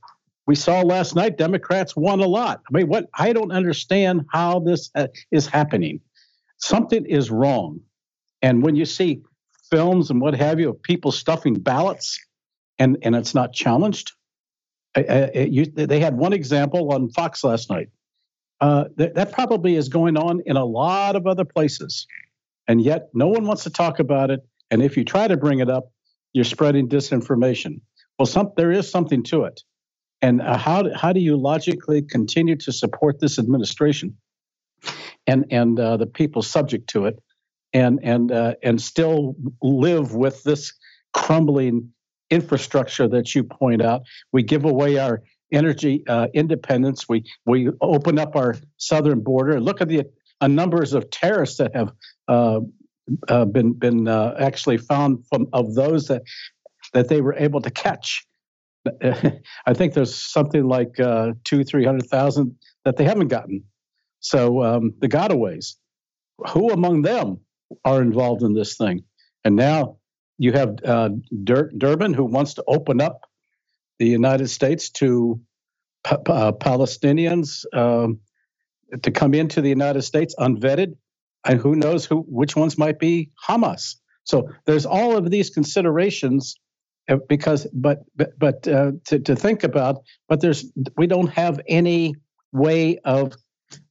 we 0.48 0.56
saw 0.56 0.82
last 0.82 1.16
night 1.16 1.38
Democrats 1.38 1.96
won 1.96 2.20
a 2.20 2.28
lot. 2.28 2.62
I 2.68 2.78
mean, 2.78 2.88
what 2.88 3.10
I 3.14 3.34
don't 3.34 3.52
understand 3.52 4.26
how 4.32 4.60
this 4.60 4.90
uh, 4.96 5.08
is 5.32 5.48
happening. 5.48 6.02
Something 6.58 7.06
is 7.06 7.32
wrong, 7.32 7.82
and 8.42 8.64
when 8.64 8.76
you 8.76 8.86
see 8.86 9.22
films 9.70 10.10
and 10.10 10.20
what 10.22 10.36
have 10.36 10.60
you 10.60 10.70
of 10.70 10.82
people 10.84 11.12
stuffing 11.12 11.56
ballots, 11.56 12.20
and 12.80 12.98
and 13.02 13.16
it's 13.16 13.34
not 13.36 13.54
challenged. 13.54 14.12
I, 14.96 15.04
I, 15.04 15.40
you, 15.50 15.66
they 15.66 16.02
had 16.02 16.18
one 16.18 16.34
example 16.34 16.92
on 16.92 17.10
Fox 17.12 17.46
last 17.46 17.70
night. 17.70 17.88
Uh, 18.60 18.86
th- 18.98 19.14
that 19.14 19.32
probably 19.32 19.76
is 19.76 19.88
going 19.88 20.18
on 20.18 20.42
in 20.46 20.58
a 20.58 20.66
lot 20.66 21.16
of 21.16 21.26
other 21.26 21.46
places, 21.46 22.08
and 22.68 22.82
yet 22.82 23.10
no 23.14 23.28
one 23.28 23.46
wants 23.46 23.64
to 23.64 23.70
talk 23.70 24.00
about 24.00 24.32
it 24.32 24.46
and 24.72 24.82
if 24.82 24.98
you 24.98 25.04
try 25.04 25.28
to 25.28 25.38
bring 25.38 25.60
it 25.60 25.70
up, 25.70 25.92
you're 26.34 26.46
spreading 26.46 26.88
disinformation. 26.88 27.82
Well, 28.18 28.26
some, 28.26 28.52
there 28.56 28.72
is 28.72 28.90
something 28.90 29.24
to 29.24 29.44
it. 29.44 29.62
And 30.22 30.42
uh, 30.42 30.58
how, 30.58 30.84
do, 30.84 30.92
how 30.96 31.12
do 31.14 31.20
you 31.20 31.36
logically 31.36 32.02
continue 32.02 32.56
to 32.58 32.72
support 32.72 33.20
this 33.20 33.38
administration 33.38 34.16
and, 35.28 35.46
and 35.52 35.80
uh, 35.80 35.98
the 35.98 36.06
people 36.06 36.42
subject 36.42 36.90
to 36.92 37.06
it 37.06 37.20
and, 37.74 38.00
and, 38.04 38.32
uh, 38.32 38.56
and 38.64 38.82
still 38.82 39.36
live 39.62 40.16
with 40.16 40.44
this 40.44 40.74
crumbling 41.14 41.92
infrastructure 42.30 43.08
that 43.08 43.36
you 43.36 43.44
point 43.44 43.82
out? 43.82 44.04
We 44.32 44.44
give 44.44 44.64
away 44.64 45.00
our 45.00 45.24
energy 45.52 46.04
uh, 46.08 46.28
independence. 46.34 47.10
We, 47.10 47.26
we 47.46 47.70
open 47.82 48.20
up 48.20 48.36
our 48.36 48.56
southern 48.78 49.22
border. 49.22 49.60
Look 49.60 49.82
at 49.82 49.90
the 49.90 50.06
numbers 50.42 50.94
of 50.94 51.10
terrorists 51.10 51.58
that 51.58 51.76
have 51.76 51.92
uh, 52.28 52.62
uh, 53.28 53.46
been 53.46 53.74
been 53.74 54.08
uh, 54.08 54.36
actually 54.40 54.78
found 54.78 55.26
from 55.28 55.48
of 55.54 55.76
those 55.76 56.08
that 56.08 56.24
that 56.94 57.08
they 57.08 57.22
were 57.22 57.36
able 57.36 57.62
to 57.62 57.70
catch. 57.70 58.26
I 59.04 59.74
think 59.74 59.94
there's 59.94 60.16
something 60.16 60.68
like 60.68 61.00
uh, 61.00 61.34
two, 61.44 61.64
three 61.64 61.86
hundred 61.86 62.08
thousand 62.08 62.56
that 62.86 62.98
they 62.98 63.04
haven't 63.04 63.28
gotten. 63.28 63.64
So 64.20 64.64
um, 64.64 64.94
the 65.00 65.10
gotaways, 65.10 65.76
who 66.50 66.70
among 66.70 67.02
them 67.02 67.40
are 67.86 68.02
involved 68.02 68.44
in 68.44 68.54
this 68.54 68.78
thing? 68.78 69.04
And 69.44 69.56
now 69.56 69.98
you 70.38 70.52
have 70.54 70.78
uh, 70.86 71.10
Dur- 71.44 71.72
Durbin, 71.78 72.14
who 72.14 72.26
wants 72.26 72.56
to 72.56 72.64
open 72.68 73.02
up 73.02 73.30
the 74.00 74.08
United 74.08 74.48
States 74.50 74.90
to 74.90 75.40
pa- 76.04 76.22
uh, 76.28 76.52
Palestinians 76.52 77.66
um, 77.74 78.20
to 79.02 79.12
come 79.12 79.34
into 79.34 79.62
the 79.62 79.70
United 79.70 80.02
States 80.02 80.36
unvetted 80.40 80.96
and 81.46 81.60
who 81.60 81.76
knows 81.76 82.06
who 82.06 82.18
which 82.28 82.56
ones 82.56 82.78
might 82.78 83.00
be 83.00 83.30
Hamas. 83.48 83.96
So 84.24 84.50
there's 84.66 84.86
all 84.86 85.18
of 85.18 85.30
these 85.30 85.50
considerations 85.50 86.56
uh, 87.10 87.18
because 87.28 87.68
but 87.74 88.04
but, 88.16 88.38
but 88.38 88.68
uh, 88.68 88.92
to, 89.06 89.20
to 89.20 89.36
think 89.36 89.64
about 89.64 90.04
but 90.28 90.42
there's 90.42 90.72
we 90.98 91.08
don't 91.08 91.30
have 91.30 91.60
any 91.68 92.16
way 92.52 92.98
of 93.00 93.34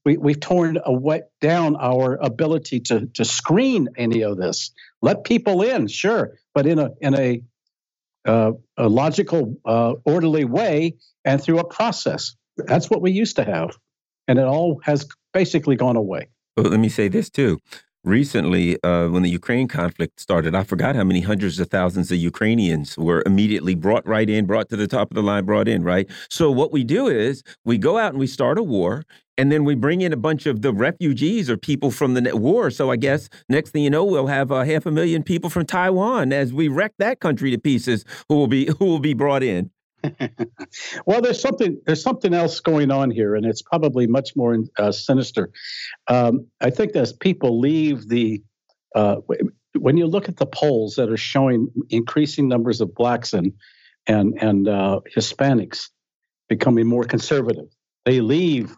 we, 0.05 0.17
we've 0.17 0.41
torn 0.41 0.79
away 0.85 1.23
down 1.41 1.77
our 1.77 2.17
ability 2.17 2.81
to 2.81 3.07
to 3.15 3.25
screen 3.25 3.89
any 3.97 4.23
of 4.23 4.37
this. 4.37 4.71
Let 5.03 5.25
people 5.25 5.63
in 5.63 5.89
sure 5.89 6.39
but 6.55 6.67
in 6.67 6.79
a 6.79 6.91
in 7.01 7.15
a 7.15 7.43
uh, 8.27 8.53
a 8.77 8.89
logical 8.89 9.57
uh, 9.65 9.95
orderly 10.05 10.45
way 10.45 10.97
and 11.25 11.43
through 11.43 11.59
a 11.59 11.65
process. 11.65 12.37
That's 12.59 12.91
what 12.91 13.01
we 13.01 13.13
used 13.13 13.37
to 13.37 13.45
have 13.45 13.77
and 14.29 14.39
it 14.39 14.45
all 14.45 14.81
has 14.85 15.09
basically 15.33 15.77
gone 15.77 15.97
away 15.97 16.29
let 16.63 16.81
me 16.81 16.89
say 16.89 17.09
this 17.09 17.31
too. 17.31 17.59
Recently, 18.03 18.83
uh, 18.83 19.09
when 19.09 19.23
the 19.23 19.29
Ukraine 19.29 19.69
conflict 19.69 20.21
started, 20.21 20.55
I 20.55 20.65
forgot 20.65 20.97
how 20.97 21.05
many 21.05 21.21
hundreds 21.21 21.61
of 21.61 21.69
thousands 21.69 22.11
of 22.11 22.17
Ukrainians 22.17 22.97
were 22.97 23.23
immediately 23.27 23.75
brought 23.75 24.07
right 24.07 24.29
in, 24.29 24.47
brought 24.47 24.71
to 24.71 24.77
the 24.77 24.87
top 24.87 25.11
of 25.11 25.15
the 25.15 25.23
line, 25.23 25.45
brought 25.45 25.69
in, 25.69 25.83
right? 25.83 26.09
So, 26.31 26.51
what 26.51 26.73
we 26.73 26.83
do 26.83 27.09
is 27.09 27.43
we 27.67 27.77
go 27.77 27.99
out 27.99 28.13
and 28.13 28.19
we 28.19 28.27
start 28.27 28.57
a 28.57 28.63
war, 28.63 29.05
and 29.37 29.53
then 29.53 29.65
we 29.65 29.75
bring 29.75 30.01
in 30.01 30.15
a 30.15 30.17
bunch 30.17 30.47
of 30.47 30.63
the 30.63 30.73
refugees 30.73 31.51
or 31.51 31.59
people 31.59 31.91
from 31.91 32.15
the 32.15 32.35
war. 32.35 32.71
So, 32.71 32.91
I 32.91 32.97
guess 32.97 33.29
next 33.51 33.73
thing 33.73 33.83
you 33.83 33.91
know, 33.91 34.05
we'll 34.07 34.29
have 34.29 34.51
uh, 34.51 34.65
half 34.65 34.87
a 34.87 34.91
million 34.91 35.23
people 35.23 35.51
from 35.51 35.67
Taiwan 35.67 36.33
as 36.33 36.55
we 36.55 36.69
wreck 36.69 36.93
that 36.99 37.21
country 37.21 37.51
to 37.51 37.59
pieces 37.59 38.07
who 38.31 38.37
will 38.37 38.49
be 38.49 38.67
who 38.79 38.87
will 38.87 39.01
be 39.01 39.13
brought 39.13 39.43
in. 39.43 39.71
well, 41.07 41.21
there's 41.21 41.41
something 41.41 41.81
there's 41.87 42.03
something 42.03 42.35
else 42.35 42.61
going 42.61 42.91
on 42.91 43.11
here, 43.11 43.35
and 43.35 43.45
it's 43.47 43.63
probably 43.63 44.07
much 44.07 44.35
more 44.37 44.57
uh, 44.79 44.93
sinister. 44.93 45.51
Um, 46.09 46.47
I 46.61 46.71
think 46.71 46.97
as 46.97 47.13
people 47.13 47.61
leave 47.61 48.09
the 48.09 48.43
uh, 48.95 49.17
when 49.79 49.97
you 49.97 50.07
look 50.07 50.29
at 50.29 50.37
the 50.37 50.47
polls 50.47 50.95
that 50.97 51.11
are 51.11 51.17
showing 51.17 51.69
increasing 51.89 52.49
numbers 52.49 52.81
of 52.81 52.95
blacks 52.95 53.33
and 53.33 53.53
and 54.07 54.37
and 54.41 54.69
uh, 54.69 55.01
Hispanics 55.15 55.91
becoming 56.49 56.87
more 56.87 57.05
conservative, 57.05 57.69
they 58.05 58.21
leave 58.21 58.77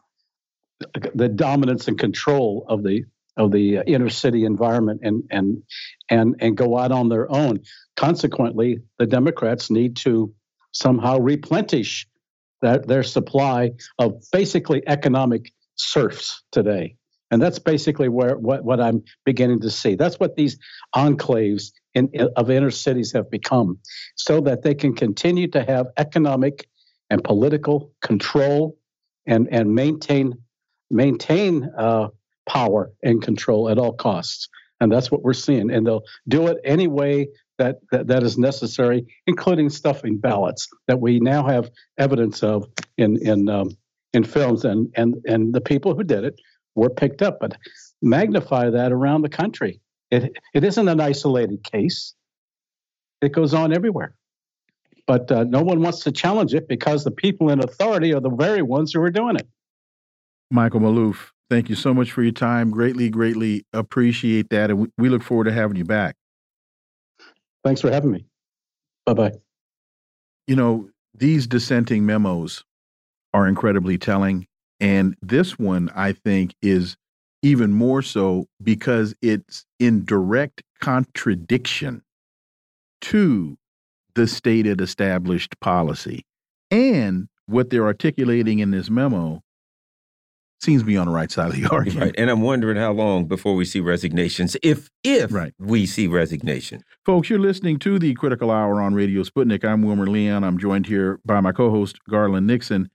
the 1.15 1.29
dominance 1.29 1.89
and 1.89 1.99
control 1.99 2.67
of 2.69 2.83
the 2.83 3.05
of 3.37 3.51
the 3.51 3.79
inner 3.87 4.11
city 4.11 4.45
environment 4.45 5.01
and 5.03 5.25
and 5.31 5.63
and 6.11 6.37
and 6.41 6.57
go 6.57 6.77
out 6.77 6.93
on 6.93 7.09
their 7.09 7.31
own. 7.31 7.61
Consequently, 7.97 8.81
the 8.99 9.07
Democrats 9.07 9.71
need 9.71 9.97
to 9.97 10.35
somehow 10.73 11.19
replenish 11.19 12.07
that, 12.61 12.87
their 12.87 13.03
supply 13.03 13.73
of 13.99 14.23
basically 14.33 14.83
economic 14.87 15.53
serfs 15.77 16.43
today. 16.53 16.97
And 17.31 17.41
that's 17.41 17.59
basically 17.59 18.09
where 18.09 18.37
what, 18.37 18.63
what 18.63 18.79
I'm 18.79 19.03
beginning 19.25 19.61
to 19.61 19.71
see. 19.71 19.95
That's 19.95 20.21
what 20.21 20.37
these 20.37 20.59
enclaves 20.95 21.73
in, 21.95 22.11
in, 22.13 22.29
of 22.37 22.51
inner 22.51 22.71
cities 22.71 23.13
have 23.13 23.31
become, 23.31 23.79
so 24.17 24.41
that 24.43 24.63
they 24.63 24.75
can 24.75 24.95
continue 24.95 25.49
to 25.49 25.65
have 25.65 25.87
economic 25.97 26.69
and 27.09 27.25
political 27.25 27.91
control 28.03 28.77
and, 29.27 29.49
and 29.51 29.75
maintain 29.75 30.35
maintain 30.91 31.71
uh, 31.79 32.09
power 32.47 32.93
and 33.03 33.23
control 33.23 33.71
at 33.71 33.79
all 33.79 33.95
costs. 33.95 34.49
And 34.83 34.91
that's 34.91 35.13
what 35.13 35.23
we're 35.23 35.33
seeing. 35.33 35.71
And 35.71 35.87
they'll 35.87 36.03
do 36.27 36.49
it 36.49 36.59
any 36.65 36.89
way 36.89 37.29
that, 37.59 37.79
that, 37.93 38.09
that 38.09 38.25
is 38.25 38.37
necessary, 38.37 39.07
including 39.29 39.71
stuffing 39.71 40.19
ballots 40.19 40.69
that 40.89 41.01
we 41.01 41.21
now 41.21 41.47
have 41.47 41.71
evidence 41.99 42.43
of 42.43 42.67
in, 42.99 43.17
in, 43.25 43.49
um, 43.49 43.77
in 44.13 44.25
films. 44.25 44.65
And, 44.65 44.93
and, 44.97 45.15
and 45.25 45.55
the 45.55 45.61
people 45.61 45.95
who 45.95 46.03
did 46.03 46.25
it 46.25 46.35
were 46.75 46.91
picked 46.91 47.23
up. 47.23 47.39
But 47.41 47.57
magnify 48.03 48.71
that 48.71 48.91
around 48.91 49.23
the 49.23 49.29
country. 49.29 49.81
It, 50.11 50.37
it 50.53 50.65
isn't 50.65 50.89
an 50.89 51.01
isolated 51.01 51.63
case, 51.63 52.15
it 53.21 53.31
goes 53.31 53.55
on 53.55 53.73
everywhere. 53.73 54.15
But 55.07 55.31
uh, 55.31 55.45
no 55.45 55.63
one 55.63 55.81
wants 55.81 56.01
to 56.01 56.13
challenge 56.13 56.55
it 56.55 56.67
because 56.67 57.05
the 57.05 57.13
people 57.13 57.51
in 57.51 57.61
authority 57.61 58.13
are 58.15 58.21
the 58.21 58.31
very 58.31 58.63
ones 58.63 58.93
who 58.93 59.01
are 59.03 59.11
doing 59.11 59.37
it. 59.37 59.47
Michael 60.51 60.81
Maloof, 60.81 61.32
thank 61.53 61.69
you 61.69 61.77
so 61.77 61.93
much 61.93 62.13
for 62.13 62.23
your 62.23 62.33
time. 62.33 62.71
Greatly, 62.71 63.11
greatly 63.11 63.67
appreciate 63.75 64.49
that. 64.49 64.71
And 64.71 64.91
we 64.97 65.11
look 65.11 65.23
forward 65.23 65.45
to 65.45 65.53
having 65.53 65.77
you 65.77 65.85
back. 65.85 66.17
Thanks 67.63 67.83
for 67.83 67.91
having 67.91 68.11
me. 68.11 68.25
Bye 69.05 69.13
bye. 69.13 69.33
You 70.47 70.57
know, 70.57 70.89
these 71.15 71.47
dissenting 71.47 72.07
memos 72.07 72.65
are 73.35 73.47
incredibly 73.47 73.99
telling. 73.99 74.47
And 74.81 75.15
this 75.21 75.59
one, 75.59 75.91
I 75.95 76.13
think, 76.13 76.55
is 76.63 76.97
even 77.43 77.73
more 77.73 78.01
so 78.01 78.47
because 78.63 79.15
it's 79.21 79.67
in 79.79 80.07
direct 80.07 80.63
contradiction 80.81 82.03
to 83.03 83.59
the 84.15 84.27
stated 84.27 84.81
established 84.81 85.61
policy. 85.61 86.25
And 86.71 87.29
what 87.45 87.69
they're 87.69 87.85
articulating 87.85 88.61
in 88.61 88.71
this 88.71 88.89
memo 88.89 89.43
seems 90.63 90.83
to 90.83 90.87
be 90.87 90.97
on 90.97 91.07
the 91.07 91.13
right 91.13 91.31
side 91.31 91.49
of 91.51 91.57
the 91.57 91.69
argument. 91.69 92.01
Right. 92.01 92.15
And 92.17 92.31
I'm 92.31 92.41
wondering 92.41 92.77
how 92.77 92.93
long 92.93 93.27
before 93.27 93.55
we 93.55 93.65
see 93.65 93.81
resignations, 93.81 94.57
if 94.63 94.91
if 95.03 95.33
right. 95.33 95.53
we 95.59 95.87
see 95.87 96.07
resignation. 96.07 96.83
Folks, 97.05 97.29
you're 97.29 97.39
listening 97.39 97.79
to 97.81 97.99
the 97.99 98.15
Critical 98.15 98.51
Hour 98.51 98.81
on 98.81 98.95
Radio 98.95 99.23
Sputnik. 99.23 99.65
I'm 99.65 99.83
Wilmer 99.83 100.07
Leon. 100.07 100.45
I'm 100.45 100.59
joined 100.59 100.87
here 100.87 101.21
by 101.25 101.41
my 101.41 101.53
co-host 101.53 101.99
Garland 102.09 102.47
Nixon. 102.47 102.91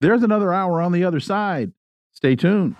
There's 0.00 0.22
another 0.22 0.52
hour 0.52 0.80
on 0.80 0.92
the 0.92 1.04
other 1.04 1.20
side. 1.20 1.72
Stay 2.12 2.34
tuned. 2.34 2.76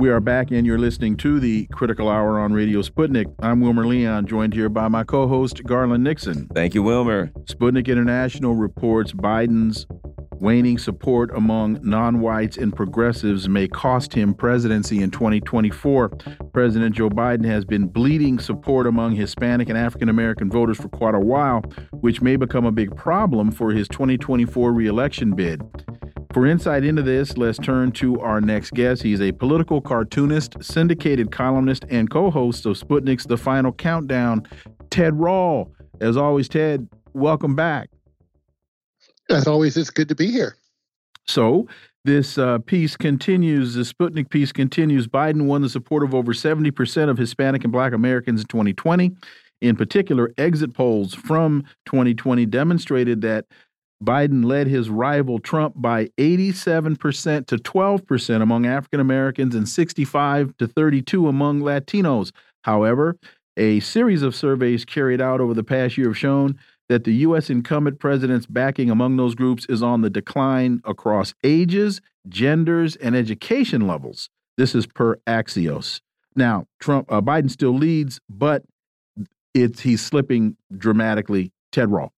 We 0.00 0.08
are 0.08 0.18
back, 0.18 0.50
and 0.50 0.66
you're 0.66 0.78
listening 0.78 1.18
to 1.18 1.38
the 1.40 1.66
Critical 1.72 2.08
Hour 2.08 2.40
on 2.40 2.54
Radio 2.54 2.80
Sputnik. 2.80 3.26
I'm 3.40 3.60
Wilmer 3.60 3.86
Leon, 3.86 4.24
joined 4.24 4.54
here 4.54 4.70
by 4.70 4.88
my 4.88 5.04
co 5.04 5.28
host, 5.28 5.62
Garland 5.64 6.02
Nixon. 6.02 6.48
Thank 6.54 6.72
you, 6.72 6.82
Wilmer. 6.82 7.26
Sputnik 7.44 7.86
International 7.86 8.54
reports 8.54 9.12
Biden's 9.12 9.86
waning 10.40 10.78
support 10.78 11.30
among 11.36 11.80
non 11.82 12.20
whites 12.20 12.56
and 12.56 12.74
progressives 12.74 13.46
may 13.46 13.68
cost 13.68 14.14
him 14.14 14.32
presidency 14.32 15.02
in 15.02 15.10
2024. 15.10 16.08
President 16.54 16.96
Joe 16.96 17.10
Biden 17.10 17.44
has 17.44 17.66
been 17.66 17.86
bleeding 17.86 18.38
support 18.38 18.86
among 18.86 19.16
Hispanic 19.16 19.68
and 19.68 19.76
African 19.76 20.08
American 20.08 20.50
voters 20.50 20.78
for 20.78 20.88
quite 20.88 21.14
a 21.14 21.20
while, 21.20 21.60
which 22.00 22.22
may 22.22 22.36
become 22.36 22.64
a 22.64 22.72
big 22.72 22.96
problem 22.96 23.50
for 23.50 23.70
his 23.70 23.86
2024 23.88 24.72
reelection 24.72 25.34
bid. 25.34 25.60
For 26.32 26.46
insight 26.46 26.84
into 26.84 27.02
this, 27.02 27.36
let's 27.36 27.58
turn 27.58 27.90
to 27.92 28.20
our 28.20 28.40
next 28.40 28.72
guest. 28.72 29.02
He's 29.02 29.20
a 29.20 29.32
political 29.32 29.80
cartoonist, 29.80 30.62
syndicated 30.62 31.32
columnist, 31.32 31.84
and 31.90 32.08
co 32.08 32.30
host 32.30 32.66
of 32.66 32.78
Sputnik's 32.78 33.26
The 33.26 33.36
Final 33.36 33.72
Countdown, 33.72 34.46
Ted 34.90 35.18
Rall. 35.18 35.72
As 36.00 36.16
always, 36.16 36.48
Ted, 36.48 36.88
welcome 37.14 37.56
back. 37.56 37.90
As 39.28 39.48
always, 39.48 39.76
it's 39.76 39.90
good 39.90 40.08
to 40.08 40.14
be 40.14 40.30
here. 40.30 40.56
So, 41.26 41.66
this 42.04 42.38
uh, 42.38 42.58
piece 42.58 42.96
continues, 42.96 43.74
the 43.74 43.82
Sputnik 43.82 44.30
piece 44.30 44.52
continues. 44.52 45.08
Biden 45.08 45.46
won 45.46 45.62
the 45.62 45.68
support 45.68 46.04
of 46.04 46.14
over 46.14 46.32
70% 46.32 47.10
of 47.10 47.18
Hispanic 47.18 47.64
and 47.64 47.72
Black 47.72 47.92
Americans 47.92 48.42
in 48.42 48.46
2020. 48.46 49.10
In 49.60 49.74
particular, 49.76 50.32
exit 50.38 50.74
polls 50.74 51.12
from 51.12 51.64
2020 51.86 52.46
demonstrated 52.46 53.20
that 53.22 53.46
Biden 54.02 54.44
led 54.44 54.66
his 54.66 54.88
rival 54.88 55.38
Trump 55.38 55.74
by 55.76 56.06
87% 56.18 57.46
to 57.46 57.56
12% 57.56 58.42
among 58.42 58.66
African 58.66 59.00
Americans 59.00 59.54
and 59.54 59.68
65 59.68 60.56
to 60.56 60.66
32 60.66 61.28
among 61.28 61.60
Latinos. 61.60 62.32
However, 62.64 63.16
a 63.56 63.80
series 63.80 64.22
of 64.22 64.34
surveys 64.34 64.84
carried 64.84 65.20
out 65.20 65.40
over 65.40 65.52
the 65.52 65.64
past 65.64 65.98
year 65.98 66.08
have 66.08 66.18
shown 66.18 66.58
that 66.88 67.04
the 67.04 67.14
U.S. 67.16 67.50
incumbent 67.50 68.00
president's 68.00 68.46
backing 68.46 68.90
among 68.90 69.16
those 69.16 69.34
groups 69.34 69.66
is 69.68 69.82
on 69.82 70.00
the 70.00 70.10
decline 70.10 70.80
across 70.84 71.34
ages, 71.44 72.00
genders, 72.28 72.96
and 72.96 73.14
education 73.14 73.86
levels. 73.86 74.30
This 74.56 74.74
is 74.74 74.86
per 74.86 75.16
Axios. 75.26 76.00
Now, 76.34 76.66
Trump, 76.80 77.10
uh, 77.12 77.20
Biden 77.20 77.50
still 77.50 77.74
leads, 77.74 78.18
but 78.28 78.64
it's 79.54 79.80
he's 79.80 80.00
slipping 80.00 80.56
dramatically. 80.76 81.52
Ted 81.70 81.90
Rall. 81.90 82.12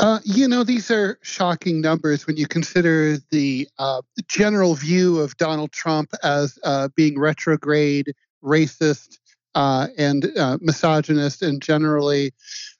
Uh, 0.00 0.18
you 0.24 0.48
know, 0.48 0.64
these 0.64 0.90
are 0.90 1.18
shocking 1.20 1.82
numbers 1.82 2.26
when 2.26 2.38
you 2.38 2.46
consider 2.46 3.18
the 3.30 3.68
uh, 3.78 4.00
general 4.28 4.74
view 4.74 5.20
of 5.20 5.36
Donald 5.36 5.72
Trump 5.72 6.10
as 6.24 6.58
uh, 6.64 6.88
being 6.96 7.18
retrograde, 7.18 8.14
racist, 8.42 9.18
uh, 9.54 9.88
and 9.98 10.34
uh, 10.38 10.56
misogynist, 10.62 11.42
and 11.42 11.60
generally 11.60 12.32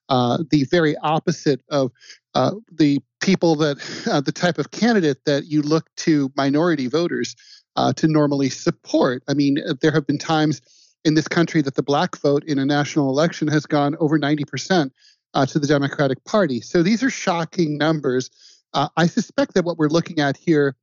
the 0.08 0.66
very 0.70 0.96
opposite 1.02 1.60
of 1.68 1.92
the 2.72 2.98
people 3.20 3.54
that 3.54 3.76
the 4.24 4.32
type 4.32 4.56
of 4.56 4.70
candidate 4.70 5.22
that 5.26 5.44
you 5.44 5.60
look 5.60 5.94
to 5.96 6.32
minority 6.36 6.86
voters 6.86 7.36
to 7.96 8.08
normally 8.08 8.48
support. 8.48 9.22
I 9.28 9.34
mean, 9.34 9.58
there 9.82 9.92
have 9.92 10.06
been 10.06 10.18
times 10.18 10.62
in 11.04 11.14
this 11.14 11.28
country 11.28 11.60
that 11.60 11.74
the 11.74 11.82
black 11.82 12.16
vote 12.16 12.44
in 12.44 12.58
a 12.58 12.64
national 12.64 13.10
election 13.10 13.46
has 13.48 13.66
gone 13.66 13.94
over 14.00 14.16
90 14.16 14.46
percent 14.46 14.94
uh, 15.34 15.46
to 15.46 15.58
the 15.58 15.66
Democratic 15.66 16.24
Party. 16.24 16.60
So 16.60 16.82
these 16.82 17.02
are 17.02 17.10
shocking 17.10 17.78
numbers. 17.78 18.30
Uh, 18.72 18.88
I 18.96 19.06
suspect 19.06 19.54
that 19.54 19.64
what 19.64 19.78
we're 19.78 19.88
looking 19.88 20.20
at 20.20 20.36
here 20.36 20.76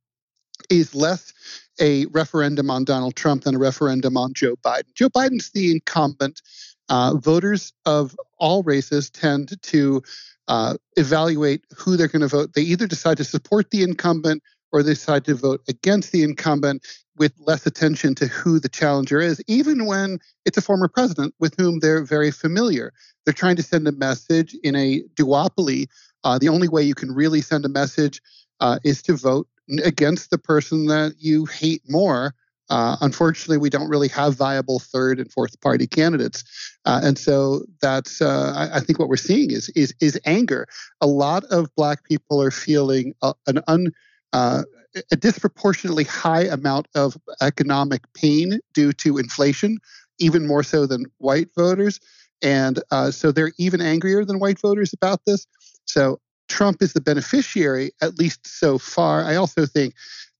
is 0.70 0.94
less 0.94 1.32
a 1.80 2.06
referendum 2.06 2.70
on 2.70 2.84
Donald 2.84 3.14
Trump 3.16 3.44
than 3.44 3.54
a 3.54 3.58
referendum 3.58 4.16
on 4.16 4.34
Joe 4.34 4.56
Biden. 4.56 4.92
Joe 4.94 5.08
Biden's 5.08 5.50
the 5.50 5.70
incumbent. 5.70 6.42
Uh, 6.88 7.14
voters 7.16 7.72
of 7.84 8.16
all 8.38 8.62
races 8.62 9.10
tend 9.10 9.60
to 9.62 10.02
uh, 10.48 10.74
evaluate 10.96 11.64
who 11.76 11.96
they're 11.96 12.08
going 12.08 12.22
to 12.22 12.28
vote. 12.28 12.54
They 12.54 12.62
either 12.62 12.86
decide 12.86 13.18
to 13.18 13.24
support 13.24 13.70
the 13.70 13.82
incumbent 13.82 14.42
or 14.72 14.82
they 14.82 14.92
decide 14.92 15.24
to 15.26 15.34
vote 15.34 15.62
against 15.68 16.12
the 16.12 16.22
incumbent 16.22 16.86
with 17.18 17.32
less 17.38 17.66
attention 17.66 18.14
to 18.16 18.26
who 18.26 18.58
the 18.58 18.68
challenger 18.68 19.20
is, 19.20 19.42
even 19.46 19.86
when 19.86 20.18
it's 20.44 20.56
a 20.56 20.62
former 20.62 20.88
president 20.88 21.34
with 21.38 21.54
whom 21.58 21.80
they're 21.80 22.04
very 22.04 22.30
familiar. 22.30 22.92
They're 23.24 23.34
trying 23.34 23.56
to 23.56 23.62
send 23.62 23.86
a 23.88 23.92
message 23.92 24.56
in 24.62 24.74
a 24.76 25.02
duopoly. 25.14 25.88
Uh, 26.24 26.38
the 26.38 26.48
only 26.48 26.68
way 26.68 26.82
you 26.82 26.94
can 26.94 27.12
really 27.12 27.40
send 27.40 27.64
a 27.64 27.68
message 27.68 28.20
uh, 28.60 28.78
is 28.84 29.02
to 29.02 29.16
vote 29.16 29.48
against 29.84 30.30
the 30.30 30.38
person 30.38 30.86
that 30.86 31.14
you 31.18 31.44
hate 31.44 31.82
more. 31.88 32.34
Uh, 32.70 32.96
unfortunately, 33.00 33.56
we 33.56 33.70
don't 33.70 33.88
really 33.88 34.08
have 34.08 34.34
viable 34.34 34.78
third 34.78 35.18
and 35.18 35.32
fourth 35.32 35.58
party 35.62 35.86
candidates, 35.86 36.44
uh, 36.84 37.00
and 37.02 37.16
so 37.18 37.64
that's 37.80 38.20
uh, 38.20 38.52
I, 38.54 38.76
I, 38.76 38.80
think 38.80 38.98
what 38.98 39.08
we're 39.08 39.16
seeing 39.16 39.50
is 39.50 39.70
is 39.70 39.94
is 40.00 40.20
anger. 40.26 40.66
A 41.00 41.06
lot 41.06 41.44
of 41.44 41.74
Black 41.76 42.04
people 42.04 42.42
are 42.42 42.50
feeling 42.50 43.14
a, 43.22 43.32
an 43.46 43.62
un 43.68 43.90
uh, 44.32 44.62
a 45.10 45.16
disproportionately 45.16 46.04
high 46.04 46.44
amount 46.44 46.88
of 46.94 47.16
economic 47.40 48.02
pain 48.14 48.60
due 48.74 48.92
to 48.92 49.18
inflation, 49.18 49.78
even 50.18 50.46
more 50.46 50.62
so 50.62 50.86
than 50.86 51.06
white 51.18 51.48
voters. 51.56 52.00
And 52.42 52.82
uh, 52.90 53.10
so 53.10 53.32
they're 53.32 53.52
even 53.58 53.80
angrier 53.80 54.24
than 54.24 54.38
white 54.38 54.60
voters 54.60 54.92
about 54.92 55.20
this. 55.26 55.46
So 55.84 56.20
Trump 56.48 56.82
is 56.82 56.92
the 56.92 57.00
beneficiary, 57.00 57.90
at 58.00 58.18
least 58.18 58.46
so 58.46 58.78
far. 58.78 59.24
I 59.24 59.36
also 59.36 59.66
think 59.66 59.94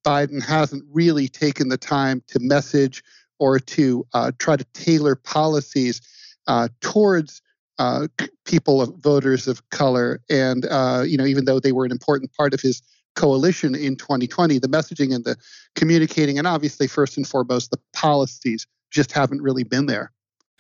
Biden 0.04 0.42
hasn't 0.42 0.84
really 0.90 1.28
taken 1.28 1.68
the 1.68 1.76
time 1.76 2.22
to 2.28 2.38
message 2.40 3.02
or 3.38 3.58
to 3.58 4.06
uh, 4.14 4.32
try 4.38 4.56
to 4.56 4.64
tailor 4.72 5.14
policies 5.14 6.00
uh, 6.46 6.68
towards 6.80 7.42
uh, 7.78 8.08
people 8.44 8.80
of 8.80 8.94
voters 8.96 9.46
of 9.46 9.68
color. 9.70 10.20
And 10.28 10.66
uh, 10.66 11.04
you 11.06 11.16
know, 11.16 11.26
even 11.26 11.44
though 11.44 11.60
they 11.60 11.72
were 11.72 11.84
an 11.84 11.92
important 11.92 12.32
part 12.32 12.54
of 12.54 12.60
his 12.60 12.82
coalition 13.18 13.74
in 13.74 13.96
2020, 13.96 14.58
the 14.58 14.68
messaging 14.68 15.14
and 15.14 15.24
the 15.24 15.36
communicating, 15.74 16.38
and 16.38 16.46
obviously, 16.46 16.86
first 16.86 17.16
and 17.16 17.26
foremost, 17.26 17.70
the 17.70 17.78
policies 17.92 18.66
just 18.90 19.12
haven't 19.12 19.42
really 19.42 19.64
been 19.64 19.86
there. 19.86 20.12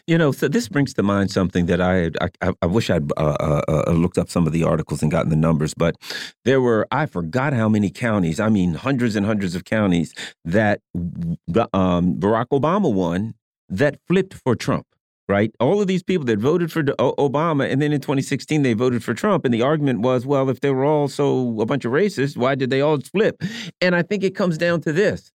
You 0.06 0.16
know, 0.16 0.32
so 0.32 0.48
this 0.48 0.68
brings 0.68 0.94
to 0.94 1.02
mind 1.02 1.30
something 1.30 1.66
that 1.66 1.80
I 1.82 2.10
I, 2.42 2.52
I 2.62 2.66
wish 2.66 2.88
I'd 2.88 3.12
uh, 3.12 3.36
uh, 3.68 3.82
uh, 3.86 3.92
looked 3.92 4.18
up 4.18 4.30
some 4.30 4.46
of 4.46 4.52
the 4.54 4.64
articles 4.64 5.02
and 5.02 5.10
gotten 5.10 5.28
the 5.28 5.36
numbers, 5.36 5.74
but 5.74 5.96
there 6.44 6.60
were 6.60 6.86
I 6.90 7.06
forgot 7.06 7.52
how 7.52 7.68
many 7.68 7.90
counties. 7.90 8.40
I 8.40 8.48
mean, 8.48 8.74
hundreds 8.74 9.16
and 9.16 9.26
hundreds 9.26 9.54
of 9.54 9.64
counties 9.64 10.14
that 10.44 10.80
um, 10.94 12.14
Barack 12.16 12.48
Obama 12.52 12.92
won 12.92 13.34
that 13.68 13.98
flipped 14.08 14.34
for 14.34 14.56
Trump. 14.56 14.86
Right, 15.30 15.54
all 15.60 15.78
of 15.82 15.86
these 15.86 16.02
people 16.02 16.24
that 16.24 16.38
voted 16.38 16.72
for 16.72 16.82
Obama, 16.82 17.70
and 17.70 17.82
then 17.82 17.92
in 17.92 18.00
2016 18.00 18.62
they 18.62 18.72
voted 18.72 19.04
for 19.04 19.12
Trump, 19.12 19.44
and 19.44 19.52
the 19.52 19.60
argument 19.60 20.00
was, 20.00 20.24
well, 20.24 20.48
if 20.48 20.60
they 20.60 20.70
were 20.70 20.86
all 20.86 21.06
so 21.06 21.60
a 21.60 21.66
bunch 21.66 21.84
of 21.84 21.92
racists, 21.92 22.34
why 22.34 22.54
did 22.54 22.70
they 22.70 22.80
all 22.80 22.98
flip? 22.98 23.42
And 23.82 23.94
I 23.94 24.00
think 24.00 24.24
it 24.24 24.34
comes 24.34 24.56
down 24.56 24.80
to 24.82 24.92
this: 24.92 25.30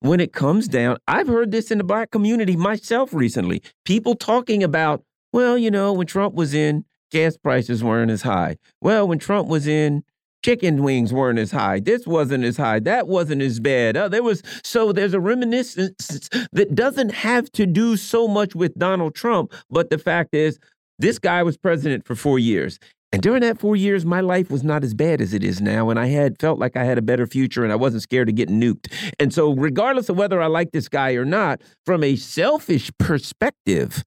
when 0.00 0.18
it 0.18 0.32
comes 0.32 0.66
down, 0.66 0.96
I've 1.06 1.28
heard 1.28 1.50
this 1.50 1.70
in 1.70 1.76
the 1.76 1.84
black 1.84 2.10
community 2.10 2.56
myself 2.56 3.12
recently. 3.12 3.62
People 3.84 4.14
talking 4.14 4.62
about, 4.62 5.02
well, 5.30 5.58
you 5.58 5.70
know, 5.70 5.92
when 5.92 6.06
Trump 6.06 6.34
was 6.34 6.54
in, 6.54 6.86
gas 7.10 7.36
prices 7.36 7.84
weren't 7.84 8.10
as 8.10 8.22
high. 8.22 8.56
Well, 8.80 9.06
when 9.06 9.18
Trump 9.18 9.46
was 9.48 9.66
in, 9.66 10.04
chicken 10.44 10.82
wings 10.82 11.12
weren't 11.12 11.38
as 11.38 11.50
high. 11.50 11.80
This 11.80 12.06
wasn't 12.06 12.44
as 12.44 12.56
high. 12.56 12.78
That 12.80 13.08
wasn't 13.08 13.42
as 13.42 13.60
bad. 13.60 13.96
Uh, 13.96 14.08
there 14.08 14.22
was 14.22 14.42
so 14.62 14.92
there's 14.92 15.14
a 15.14 15.20
reminiscence 15.20 16.28
that 16.52 16.74
doesn't 16.74 17.12
have 17.12 17.50
to 17.52 17.66
do 17.66 17.96
so 17.96 18.28
much 18.28 18.54
with 18.54 18.78
Donald 18.78 19.14
Trump, 19.14 19.52
but 19.70 19.90
the 19.90 19.98
fact 19.98 20.34
is 20.34 20.58
this 20.98 21.18
guy 21.18 21.42
was 21.42 21.56
president 21.56 22.06
for 22.06 22.14
4 22.14 22.38
years 22.38 22.78
and 23.14 23.22
during 23.22 23.42
that 23.42 23.60
four 23.60 23.76
years, 23.76 24.04
my 24.04 24.20
life 24.20 24.50
was 24.50 24.64
not 24.64 24.82
as 24.82 24.92
bad 24.92 25.20
as 25.20 25.32
it 25.32 25.44
is 25.44 25.60
now. 25.60 25.88
And 25.88 26.00
I 26.00 26.08
had 26.08 26.40
felt 26.40 26.58
like 26.58 26.76
I 26.76 26.82
had 26.82 26.98
a 26.98 27.02
better 27.02 27.28
future 27.28 27.62
and 27.62 27.72
I 27.72 27.76
wasn't 27.76 28.02
scared 28.02 28.28
of 28.28 28.34
getting 28.34 28.60
nuked. 28.60 28.92
And 29.20 29.32
so, 29.32 29.52
regardless 29.54 30.08
of 30.08 30.16
whether 30.16 30.42
I 30.42 30.48
like 30.48 30.72
this 30.72 30.88
guy 30.88 31.12
or 31.12 31.24
not, 31.24 31.62
from 31.86 32.02
a 32.02 32.16
selfish 32.16 32.90
perspective, 32.98 34.02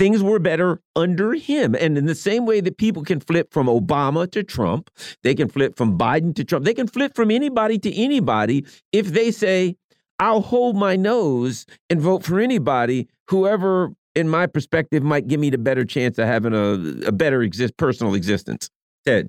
things 0.00 0.22
were 0.22 0.38
better 0.38 0.80
under 0.96 1.34
him. 1.34 1.74
And 1.74 1.98
in 1.98 2.06
the 2.06 2.14
same 2.14 2.46
way 2.46 2.62
that 2.62 2.78
people 2.78 3.04
can 3.04 3.20
flip 3.20 3.52
from 3.52 3.66
Obama 3.66 4.28
to 4.30 4.42
Trump, 4.42 4.90
they 5.22 5.34
can 5.34 5.46
flip 5.46 5.76
from 5.76 5.98
Biden 5.98 6.34
to 6.36 6.44
Trump, 6.44 6.64
they 6.64 6.72
can 6.72 6.86
flip 6.86 7.14
from 7.14 7.30
anybody 7.30 7.78
to 7.80 7.94
anybody 7.94 8.64
if 8.92 9.08
they 9.08 9.30
say, 9.30 9.76
I'll 10.18 10.40
hold 10.40 10.74
my 10.74 10.96
nose 10.96 11.66
and 11.90 12.00
vote 12.00 12.24
for 12.24 12.40
anybody, 12.40 13.08
whoever 13.28 13.92
in 14.14 14.26
my 14.26 14.46
perspective, 14.46 15.02
might 15.02 15.28
give 15.28 15.38
me 15.38 15.50
the 15.50 15.58
better 15.58 15.84
chance 15.84 16.16
of 16.16 16.26
having 16.26 16.54
a, 16.54 17.06
a 17.06 17.12
better 17.12 17.42
exist 17.42 17.76
personal 17.76 18.14
existence. 18.14 18.70
Ted. 19.06 19.28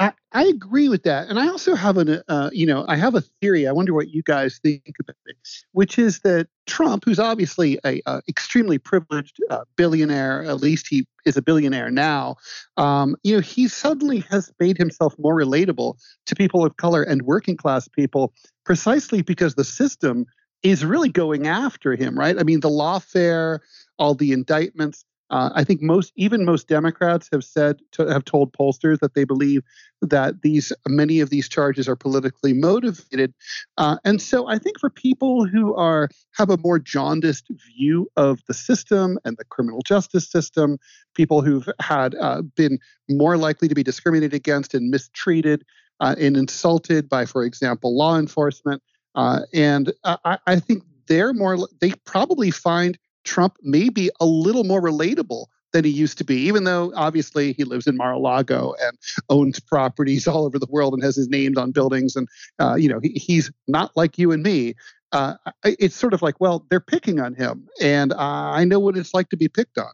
I, 0.00 0.12
I 0.32 0.44
agree 0.46 0.88
with 0.88 1.04
that, 1.04 1.28
and 1.28 1.38
I 1.38 1.46
also 1.46 1.76
have 1.76 1.98
an, 1.98 2.20
uh, 2.26 2.50
you 2.52 2.66
know, 2.66 2.84
I 2.88 2.96
have 2.96 3.14
a 3.14 3.20
theory. 3.20 3.68
I 3.68 3.72
wonder 3.72 3.94
what 3.94 4.08
you 4.08 4.22
guys 4.24 4.58
think 4.58 4.82
about 4.98 5.16
it, 5.26 5.36
which 5.70 6.00
is 6.00 6.20
that 6.20 6.48
Trump, 6.66 7.04
who's 7.04 7.20
obviously 7.20 7.78
a, 7.84 8.02
a 8.04 8.20
extremely 8.28 8.76
privileged 8.76 9.38
uh, 9.50 9.60
billionaire, 9.76 10.42
at 10.42 10.56
least 10.56 10.88
he 10.88 11.06
is 11.24 11.36
a 11.36 11.42
billionaire 11.42 11.92
now. 11.92 12.34
Um, 12.76 13.14
you 13.22 13.36
know, 13.36 13.40
he 13.40 13.68
suddenly 13.68 14.20
has 14.30 14.50
made 14.58 14.78
himself 14.78 15.14
more 15.16 15.36
relatable 15.36 15.96
to 16.26 16.34
people 16.34 16.64
of 16.64 16.76
color 16.76 17.04
and 17.04 17.22
working 17.22 17.56
class 17.56 17.86
people, 17.86 18.32
precisely 18.64 19.22
because 19.22 19.54
the 19.54 19.64
system 19.64 20.26
is 20.64 20.84
really 20.84 21.10
going 21.10 21.46
after 21.46 21.94
him, 21.94 22.18
right? 22.18 22.36
I 22.38 22.42
mean, 22.42 22.60
the 22.60 22.70
lawfare, 22.70 23.60
all 23.98 24.14
the 24.14 24.32
indictments. 24.32 25.04
Uh, 25.34 25.50
I 25.52 25.64
think 25.64 25.82
most, 25.82 26.12
even 26.14 26.44
most 26.44 26.68
Democrats 26.68 27.28
have 27.32 27.42
said, 27.42 27.80
to, 27.90 28.06
have 28.06 28.24
told 28.24 28.52
pollsters 28.52 29.00
that 29.00 29.14
they 29.14 29.24
believe 29.24 29.62
that 30.00 30.42
these, 30.42 30.72
many 30.86 31.18
of 31.18 31.30
these 31.30 31.48
charges 31.48 31.88
are 31.88 31.96
politically 31.96 32.52
motivated, 32.52 33.34
uh, 33.76 33.96
and 34.04 34.22
so 34.22 34.46
I 34.46 34.58
think 34.58 34.78
for 34.78 34.90
people 34.90 35.44
who 35.44 35.74
are 35.74 36.08
have 36.36 36.50
a 36.50 36.56
more 36.58 36.78
jaundiced 36.78 37.48
view 37.66 38.08
of 38.16 38.42
the 38.46 38.54
system 38.54 39.18
and 39.24 39.36
the 39.36 39.44
criminal 39.44 39.82
justice 39.84 40.30
system, 40.30 40.78
people 41.16 41.42
who've 41.42 41.68
had 41.80 42.14
uh, 42.14 42.42
been 42.54 42.78
more 43.08 43.36
likely 43.36 43.66
to 43.66 43.74
be 43.74 43.82
discriminated 43.82 44.34
against 44.34 44.72
and 44.72 44.88
mistreated 44.88 45.64
uh, 45.98 46.14
and 46.16 46.36
insulted 46.36 47.08
by, 47.08 47.26
for 47.26 47.42
example, 47.42 47.98
law 47.98 48.16
enforcement. 48.16 48.80
Uh, 49.16 49.40
and 49.52 49.92
I, 50.04 50.38
I 50.46 50.60
think 50.60 50.84
they're 51.08 51.32
more, 51.32 51.58
they 51.80 51.90
probably 52.04 52.52
find 52.52 52.96
Trump 53.24 53.56
may 53.62 53.88
be 53.88 54.10
a 54.20 54.26
little 54.26 54.64
more 54.64 54.80
relatable 54.80 55.46
than 55.72 55.84
he 55.84 55.90
used 55.90 56.16
to 56.18 56.24
be, 56.24 56.36
even 56.36 56.64
though 56.64 56.92
obviously 56.94 57.52
he 57.52 57.64
lives 57.64 57.86
in 57.86 57.96
Mar-a-Lago 57.96 58.74
and 58.80 58.96
owns 59.28 59.60
properties 59.60 60.26
all 60.28 60.46
over 60.46 60.58
the 60.58 60.68
world 60.70 60.94
and 60.94 61.02
has 61.02 61.16
his 61.16 61.28
names 61.28 61.58
on 61.58 61.72
buildings. 61.72 62.16
And, 62.16 62.28
uh, 62.58 62.76
you 62.76 62.88
know, 62.88 63.00
he, 63.00 63.10
he's 63.10 63.50
not 63.66 63.90
like 63.96 64.16
you 64.16 64.32
and 64.32 64.42
me. 64.42 64.74
Uh, 65.12 65.34
it's 65.64 65.94
sort 65.94 66.14
of 66.14 66.22
like, 66.22 66.40
well, 66.40 66.64
they're 66.70 66.80
picking 66.80 67.20
on 67.20 67.34
him. 67.34 67.68
And 67.80 68.12
uh, 68.12 68.16
I 68.18 68.64
know 68.64 68.80
what 68.80 68.96
it's 68.96 69.14
like 69.14 69.28
to 69.30 69.36
be 69.36 69.48
picked 69.48 69.78
on. 69.78 69.92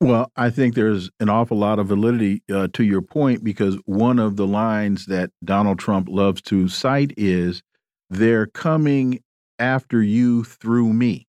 Well, 0.00 0.32
I 0.36 0.50
think 0.50 0.74
there's 0.74 1.10
an 1.20 1.28
awful 1.28 1.56
lot 1.56 1.78
of 1.78 1.86
validity 1.86 2.42
uh, 2.52 2.66
to 2.72 2.82
your 2.82 3.02
point 3.02 3.44
because 3.44 3.78
one 3.84 4.18
of 4.18 4.36
the 4.36 4.48
lines 4.48 5.06
that 5.06 5.30
Donald 5.44 5.78
Trump 5.78 6.08
loves 6.08 6.42
to 6.42 6.68
cite 6.68 7.14
is 7.16 7.62
they're 8.10 8.46
coming 8.46 9.22
after 9.60 10.02
you 10.02 10.42
through 10.42 10.92
me. 10.92 11.28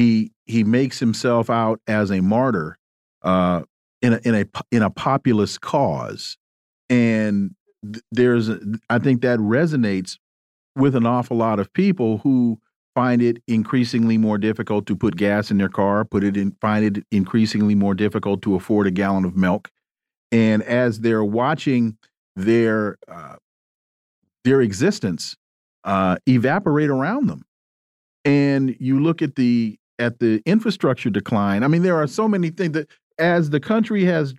He 0.00 0.32
he 0.46 0.64
makes 0.64 0.98
himself 0.98 1.50
out 1.50 1.78
as 1.86 2.10
a 2.10 2.22
martyr 2.22 2.78
uh, 3.20 3.64
in 4.00 4.14
a 4.14 4.20
in 4.24 4.34
a 4.34 4.46
in 4.72 4.82
a 4.82 4.88
populist 4.88 5.60
cause, 5.60 6.38
and 6.88 7.54
there's 8.10 8.48
I 8.88 8.98
think 8.98 9.20
that 9.20 9.38
resonates 9.40 10.16
with 10.74 10.96
an 10.96 11.04
awful 11.04 11.36
lot 11.36 11.58
of 11.58 11.70
people 11.74 12.16
who 12.16 12.58
find 12.94 13.20
it 13.20 13.42
increasingly 13.46 14.16
more 14.16 14.38
difficult 14.38 14.86
to 14.86 14.96
put 14.96 15.16
gas 15.16 15.50
in 15.50 15.58
their 15.58 15.68
car, 15.68 16.06
put 16.06 16.24
it 16.24 16.34
in 16.34 16.56
find 16.62 16.82
it 16.96 17.04
increasingly 17.10 17.74
more 17.74 17.94
difficult 17.94 18.40
to 18.40 18.54
afford 18.54 18.86
a 18.86 18.90
gallon 18.90 19.26
of 19.26 19.36
milk, 19.36 19.70
and 20.32 20.62
as 20.62 21.00
they're 21.00 21.22
watching 21.22 21.98
their 22.36 22.96
uh, 23.06 23.36
their 24.44 24.62
existence 24.62 25.36
uh, 25.84 26.16
evaporate 26.26 26.88
around 26.88 27.26
them. 27.26 27.44
And 28.24 28.76
you 28.80 28.98
look 29.00 29.20
at 29.20 29.36
the 29.36 29.78
at 30.00 30.18
the 30.18 30.42
infrastructure 30.46 31.10
decline. 31.10 31.62
I 31.62 31.68
mean, 31.68 31.82
there 31.82 31.96
are 31.96 32.06
so 32.06 32.26
many 32.26 32.50
things 32.50 32.72
that 32.72 32.88
as 33.18 33.50
the 33.50 33.60
country 33.60 34.04
has 34.06 34.34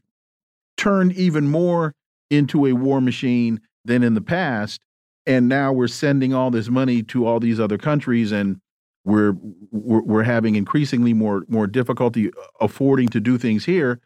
turned 0.76 1.14
even 1.14 1.48
more 1.48 1.94
into 2.30 2.66
a 2.66 2.74
war 2.74 3.00
machine 3.00 3.62
than 3.86 4.04
in 4.04 4.16
the 4.16 4.22
past, 4.22 4.82
and 5.26 5.48
now 5.48 5.72
we're 5.72 5.88
sending 5.88 6.34
all 6.34 6.50
this 6.50 6.68
money 6.68 7.04
to 7.04 7.26
all 7.28 7.40
these 7.40 7.60
other 7.60 7.78
countries, 7.78 8.32
and 8.32 8.60
we're 9.06 9.36
we're, 9.72 10.02
we're 10.02 10.24
having 10.24 10.56
increasingly 10.56 11.14
more 11.14 11.44
more 11.48 11.68
difficulty 11.68 12.30
uh, 12.30 12.32
affording 12.60 13.08
to 13.10 13.20
do 13.20 13.38
things 13.38 13.66
here. 13.66 14.00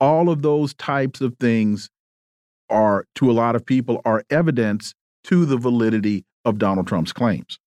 All 0.00 0.28
of 0.28 0.42
those 0.42 0.74
types 0.74 1.20
of 1.20 1.36
things 1.40 1.90
are, 2.70 3.06
to 3.16 3.30
a 3.30 3.32
lot 3.32 3.56
of 3.56 3.64
people, 3.64 4.00
are 4.04 4.22
evidence 4.30 4.94
to 5.24 5.44
the 5.44 5.56
validity 5.56 6.24
of 6.44 6.58
Donald 6.58 6.86
Trump's 6.86 7.12
claims. 7.12 7.58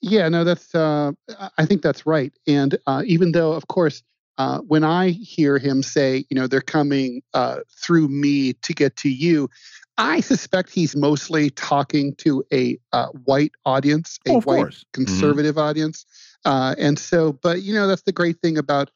Yeah, 0.00 0.28
no, 0.28 0.44
that's. 0.44 0.74
Uh, 0.74 1.12
I 1.56 1.66
think 1.66 1.82
that's 1.82 2.06
right. 2.06 2.32
And 2.46 2.78
uh, 2.86 3.02
even 3.06 3.32
though, 3.32 3.52
of 3.52 3.68
course, 3.68 4.02
uh, 4.38 4.58
when 4.60 4.84
I 4.84 5.10
hear 5.10 5.58
him 5.58 5.82
say, 5.82 6.24
you 6.30 6.36
know, 6.36 6.46
they're 6.46 6.60
coming 6.60 7.22
uh, 7.34 7.60
through 7.82 8.08
me 8.08 8.52
to 8.52 8.72
get 8.72 8.94
to 8.96 9.08
you, 9.08 9.50
I 9.96 10.20
suspect 10.20 10.70
he's 10.70 10.94
mostly 10.94 11.50
talking 11.50 12.14
to 12.16 12.44
a 12.52 12.78
uh, 12.92 13.08
white 13.24 13.52
audience, 13.64 14.18
a 14.26 14.32
oh, 14.32 14.34
white 14.34 14.44
course. 14.44 14.78
Mm-hmm. 14.78 15.04
conservative 15.04 15.54
mm 15.56 15.60
-hmm. 15.60 15.68
audience. 15.68 16.06
Uh, 16.44 16.74
and 16.78 16.98
so, 16.98 17.32
but 17.32 17.62
you 17.62 17.74
know, 17.74 17.88
that's 17.88 18.04
the 18.04 18.12
great 18.12 18.40
thing 18.40 18.58
about 18.58 18.90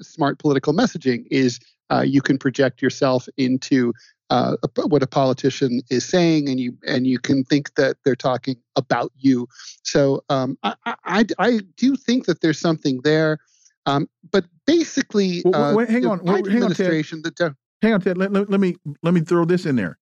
smart 0.00 0.38
political 0.38 0.72
messaging 0.72 1.26
is 1.30 1.60
you 2.04 2.22
can 2.22 2.38
project 2.38 2.80
yourself 2.80 3.28
into 3.36 3.92
uh, 4.30 4.56
what 4.86 5.02
a 5.02 5.06
politician 5.06 5.80
is 5.90 6.04
saying, 6.04 6.48
and 6.48 6.60
you 6.60 6.76
and 6.86 7.06
you 7.06 7.18
can 7.18 7.44
think 7.44 7.74
that 7.74 7.96
they're 8.04 8.16
talking 8.16 8.56
about 8.76 9.12
you. 9.16 9.48
So 9.82 10.22
um, 10.28 10.58
I, 10.62 10.74
I, 11.04 11.24
I 11.38 11.60
do 11.76 11.96
think 11.96 12.26
that 12.26 12.40
there's 12.40 12.58
something 12.58 13.00
there, 13.04 13.38
um, 13.86 14.08
but 14.30 14.44
basically, 14.66 15.42
well, 15.44 15.76
wait, 15.76 15.88
hang 15.88 16.04
on, 16.04 16.22
wait, 16.24 16.46
hang 16.46 16.62
on, 16.62 16.74
Ted. 16.74 16.90
The, 16.90 17.54
hang 17.80 17.94
on, 17.94 18.00
Ted. 18.00 18.18
Let, 18.18 18.32
let, 18.32 18.50
let 18.50 18.60
me 18.60 18.76
let 19.02 19.14
me 19.14 19.20
throw 19.22 19.44
this 19.46 19.64
in 19.64 19.76
there. 19.76 19.98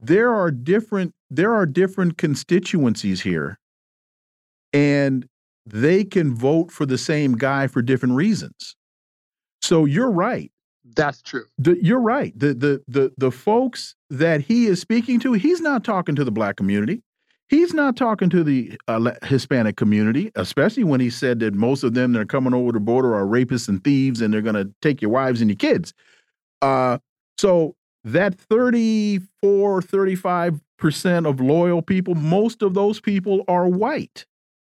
There 0.00 0.34
are 0.34 0.50
different 0.50 1.14
there 1.30 1.54
are 1.54 1.66
different 1.66 2.18
constituencies 2.18 3.20
here, 3.20 3.60
and 4.72 5.28
they 5.64 6.02
can 6.02 6.34
vote 6.34 6.72
for 6.72 6.84
the 6.84 6.98
same 6.98 7.36
guy 7.36 7.68
for 7.68 7.80
different 7.80 8.16
reasons. 8.16 8.74
So 9.60 9.84
you're 9.84 10.10
right 10.10 10.50
that's 10.94 11.22
true. 11.22 11.44
The, 11.58 11.82
you're 11.82 12.00
right. 12.00 12.36
The, 12.38 12.54
the 12.54 12.82
the 12.88 13.12
the 13.16 13.30
folks 13.30 13.94
that 14.10 14.42
he 14.42 14.66
is 14.66 14.80
speaking 14.80 15.20
to, 15.20 15.32
he's 15.34 15.60
not 15.60 15.84
talking 15.84 16.14
to 16.16 16.24
the 16.24 16.30
black 16.30 16.56
community. 16.56 17.02
He's 17.48 17.74
not 17.74 17.96
talking 17.96 18.30
to 18.30 18.42
the 18.42 18.78
uh, 18.88 19.12
Hispanic 19.24 19.76
community, 19.76 20.32
especially 20.36 20.84
when 20.84 21.00
he 21.00 21.10
said 21.10 21.40
that 21.40 21.54
most 21.54 21.82
of 21.82 21.92
them 21.92 22.12
that 22.12 22.20
are 22.20 22.24
coming 22.24 22.54
over 22.54 22.72
the 22.72 22.80
border 22.80 23.14
are 23.14 23.26
rapists 23.26 23.68
and 23.68 23.84
thieves, 23.84 24.22
and 24.22 24.32
they're 24.32 24.40
going 24.40 24.54
to 24.54 24.72
take 24.80 25.02
your 25.02 25.10
wives 25.10 25.42
and 25.42 25.50
your 25.50 25.56
kids. 25.56 25.92
Uh, 26.62 26.96
so 27.36 27.76
that 28.04 28.34
34, 28.34 29.82
35 29.82 30.60
percent 30.78 31.26
of 31.26 31.40
loyal 31.40 31.82
people, 31.82 32.14
most 32.14 32.62
of 32.62 32.74
those 32.74 33.00
people 33.00 33.44
are 33.48 33.68
white, 33.68 34.26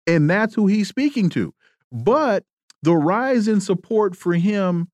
and 0.05 0.30
that's 0.30 0.53
who 0.53 0.68
he's 0.68 0.88
speaking 0.88 1.30
to. 1.30 1.53
But 1.91 2.43
the 2.84 2.95
rise 2.95 3.47
in 3.47 3.61
support 3.61 4.16
for 4.16 4.34
him 4.34 4.89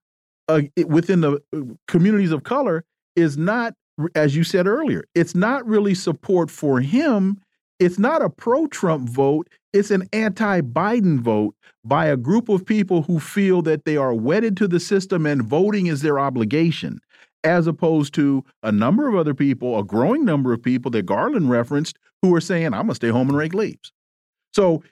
uh, 0.52 0.86
within 0.86 1.22
the 1.22 1.42
uh, 1.56 1.62
communities 1.88 2.32
of 2.32 2.44
color 2.44 2.84
is 3.16 3.38
not, 3.38 3.74
as 4.16 4.36
you 4.36 4.44
said 4.44 4.68
earlier, 4.68 5.04
it's 5.16 5.36
not 5.36 5.66
really 5.66 5.94
support 5.94 6.50
for 6.52 6.80
him. 6.80 7.40
It's 7.80 7.98
not 7.98 8.22
a 8.22 8.30
pro 8.30 8.68
Trump 8.68 9.10
vote. 9.10 9.50
It's 9.74 9.92
an 9.92 10.08
anti 10.14 10.62
Biden 10.62 11.20
vote 11.20 11.56
by 11.84 12.06
a 12.08 12.18
group 12.18 12.50
of 12.50 12.66
people 12.66 13.02
who 13.02 13.20
feel 13.20 13.62
that 13.64 13.86
they 13.86 13.98
are 13.98 14.14
wedded 14.14 14.56
to 14.58 14.68
the 14.68 14.80
system 14.80 15.26
and 15.26 15.44
voting 15.44 15.88
is 15.88 16.02
their 16.02 16.20
obligation, 16.20 17.00
as 17.44 17.66
opposed 17.66 18.14
to 18.16 18.44
a 18.62 18.72
number 18.72 19.08
of 19.08 19.16
other 19.16 19.34
people, 19.34 19.80
a 19.80 19.84
growing 19.84 20.24
number 20.26 20.54
of 20.54 20.62
people 20.62 20.92
that 20.92 21.06
Garland 21.06 21.50
referenced, 21.50 21.98
who 22.22 22.36
are 22.36 22.42
saying, 22.42 22.68
I'm 22.68 22.72
going 22.72 22.90
to 22.90 22.96
stay 22.96 23.10
home 23.10 23.30
and 23.30 23.38
rake 23.38 23.56
leaves. 23.56 23.92
So 24.54 24.84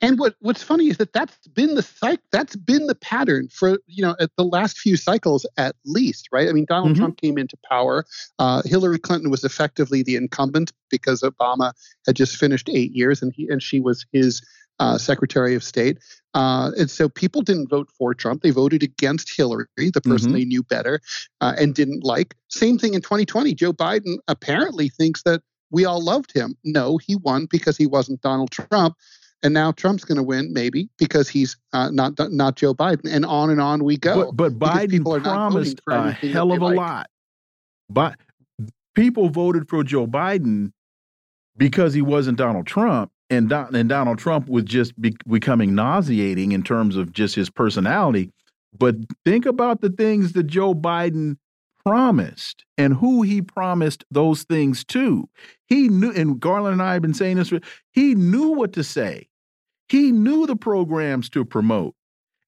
and 0.00 0.18
what 0.18 0.34
what's 0.40 0.62
funny 0.62 0.88
is 0.88 0.96
that 0.98 1.12
that's 1.12 1.46
been 1.48 1.74
the 1.74 1.82
cycle 1.82 2.22
that's 2.30 2.56
been 2.56 2.86
the 2.86 2.94
pattern 2.94 3.48
for 3.48 3.78
you 3.86 4.02
know 4.02 4.14
at 4.20 4.30
the 4.36 4.44
last 4.44 4.78
few 4.78 4.96
cycles 4.96 5.46
at 5.56 5.74
least 5.84 6.28
right? 6.32 6.48
I 6.48 6.52
mean 6.52 6.66
donald 6.66 6.90
mm 6.90 6.94
-hmm. 6.94 6.98
trump 6.98 7.20
came 7.20 7.38
into 7.38 7.56
power. 7.68 8.04
Uh, 8.38 8.62
hillary 8.64 8.98
clinton 8.98 9.30
was 9.30 9.44
effectively 9.44 10.02
the 10.02 10.16
incumbent 10.16 10.72
because 10.90 11.22
obama 11.22 11.72
had 12.06 12.16
just 12.16 12.36
finished 12.36 12.68
eight 12.68 12.92
years 12.92 13.22
and 13.22 13.32
he 13.36 13.48
and 13.50 13.62
she 13.62 13.80
was 13.80 14.06
his 14.12 14.42
uh, 14.78 14.98
secretary 14.98 15.54
of 15.54 15.62
state. 15.62 15.98
Uh, 16.34 16.70
and 16.78 16.90
so 16.90 17.08
people 17.08 17.42
didn't 17.42 17.68
vote 17.68 17.88
for 17.98 18.14
trump. 18.14 18.42
They 18.42 18.50
voted 18.52 18.82
against 18.82 19.36
hillary 19.36 19.66
the 19.76 20.00
person 20.00 20.28
mm 20.28 20.34
-hmm. 20.34 20.38
they 20.38 20.44
knew 20.44 20.62
better 20.62 21.00
uh, 21.42 21.54
and 21.60 21.74
didn't 21.74 22.04
like. 22.14 22.34
Same 22.48 22.76
thing 22.78 22.94
in 22.94 23.02
2020 23.02 23.54
joe 23.54 23.72
biden 23.72 24.14
apparently 24.26 24.88
thinks 25.00 25.22
that 25.22 25.40
we 25.76 25.82
all 25.88 26.02
loved 26.12 26.30
him. 26.38 26.48
No 26.62 26.84
he 27.06 27.14
won 27.28 27.46
because 27.56 27.76
he 27.82 27.88
wasn't 27.96 28.22
donald 28.28 28.50
trump 28.50 28.94
and 29.42 29.52
now 29.52 29.72
Trump's 29.72 30.04
going 30.04 30.16
to 30.16 30.22
win, 30.22 30.52
maybe 30.52 30.88
because 30.98 31.28
he's 31.28 31.56
uh, 31.72 31.90
not 31.90 32.14
not 32.32 32.56
Joe 32.56 32.74
Biden, 32.74 33.12
and 33.12 33.24
on 33.26 33.50
and 33.50 33.60
on 33.60 33.84
we 33.84 33.96
go. 33.96 34.32
But, 34.32 34.58
but 34.58 34.58
Biden 34.58 34.90
people 34.90 35.14
are 35.14 35.20
promised 35.20 35.80
a 35.88 36.12
hell 36.12 36.52
of 36.52 36.60
a 36.60 36.66
like. 36.66 36.76
lot. 36.76 37.10
But 37.88 38.16
people 38.94 39.28
voted 39.28 39.68
for 39.68 39.82
Joe 39.84 40.06
Biden 40.06 40.72
because 41.56 41.92
he 41.94 42.02
wasn't 42.02 42.38
Donald 42.38 42.66
Trump, 42.66 43.10
and 43.30 43.48
Don, 43.48 43.74
and 43.74 43.88
Donald 43.88 44.18
Trump 44.18 44.48
was 44.48 44.64
just 44.64 44.98
be, 45.00 45.14
becoming 45.28 45.74
nauseating 45.74 46.52
in 46.52 46.62
terms 46.62 46.96
of 46.96 47.12
just 47.12 47.34
his 47.34 47.50
personality. 47.50 48.30
But 48.76 48.96
think 49.24 49.44
about 49.44 49.80
the 49.80 49.90
things 49.90 50.32
that 50.32 50.44
Joe 50.44 50.74
Biden 50.74 51.36
promised 51.84 52.64
and 52.78 52.94
who 52.94 53.22
he 53.22 53.42
promised 53.42 54.04
those 54.10 54.44
things 54.44 54.84
to. 54.84 55.28
He 55.66 55.88
knew, 55.88 56.12
and 56.12 56.40
Garland 56.40 56.74
and 56.74 56.82
I 56.82 56.94
have 56.94 57.02
been 57.02 57.14
saying 57.14 57.36
this, 57.36 57.52
he 57.90 58.14
knew 58.14 58.50
what 58.50 58.72
to 58.74 58.84
say. 58.84 59.28
He 59.88 60.12
knew 60.12 60.46
the 60.46 60.56
programs 60.56 61.28
to 61.30 61.44
promote. 61.44 61.94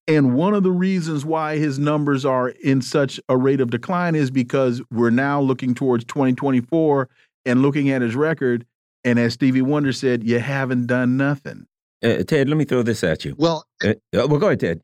And 0.06 0.34
one 0.34 0.52
of 0.52 0.62
the 0.62 0.70
reasons 0.70 1.24
why 1.24 1.56
his 1.56 1.78
numbers 1.78 2.24
are 2.24 2.50
in 2.50 2.82
such 2.82 3.18
a 3.28 3.36
rate 3.36 3.60
of 3.60 3.70
decline 3.70 4.14
is 4.14 4.30
because 4.30 4.82
we're 4.90 5.10
now 5.10 5.40
looking 5.40 5.74
towards 5.74 6.04
2024 6.04 7.08
and 7.46 7.62
looking 7.62 7.90
at 7.90 8.02
his 8.02 8.14
record. 8.14 8.66
And 9.02 9.18
as 9.18 9.32
Stevie 9.34 9.62
Wonder 9.62 9.92
said, 9.92 10.22
you 10.24 10.40
haven't 10.40 10.86
done 10.86 11.16
nothing. 11.16 11.66
Uh, 12.02 12.22
Ted, 12.22 12.48
let 12.48 12.58
me 12.58 12.64
throw 12.64 12.82
this 12.82 13.02
at 13.02 13.24
you. 13.24 13.34
Well, 13.38 13.66
uh, 13.82 13.90
uh 14.14 14.26
well, 14.28 14.38
go 14.38 14.48
ahead, 14.48 14.60
Ted. 14.60 14.82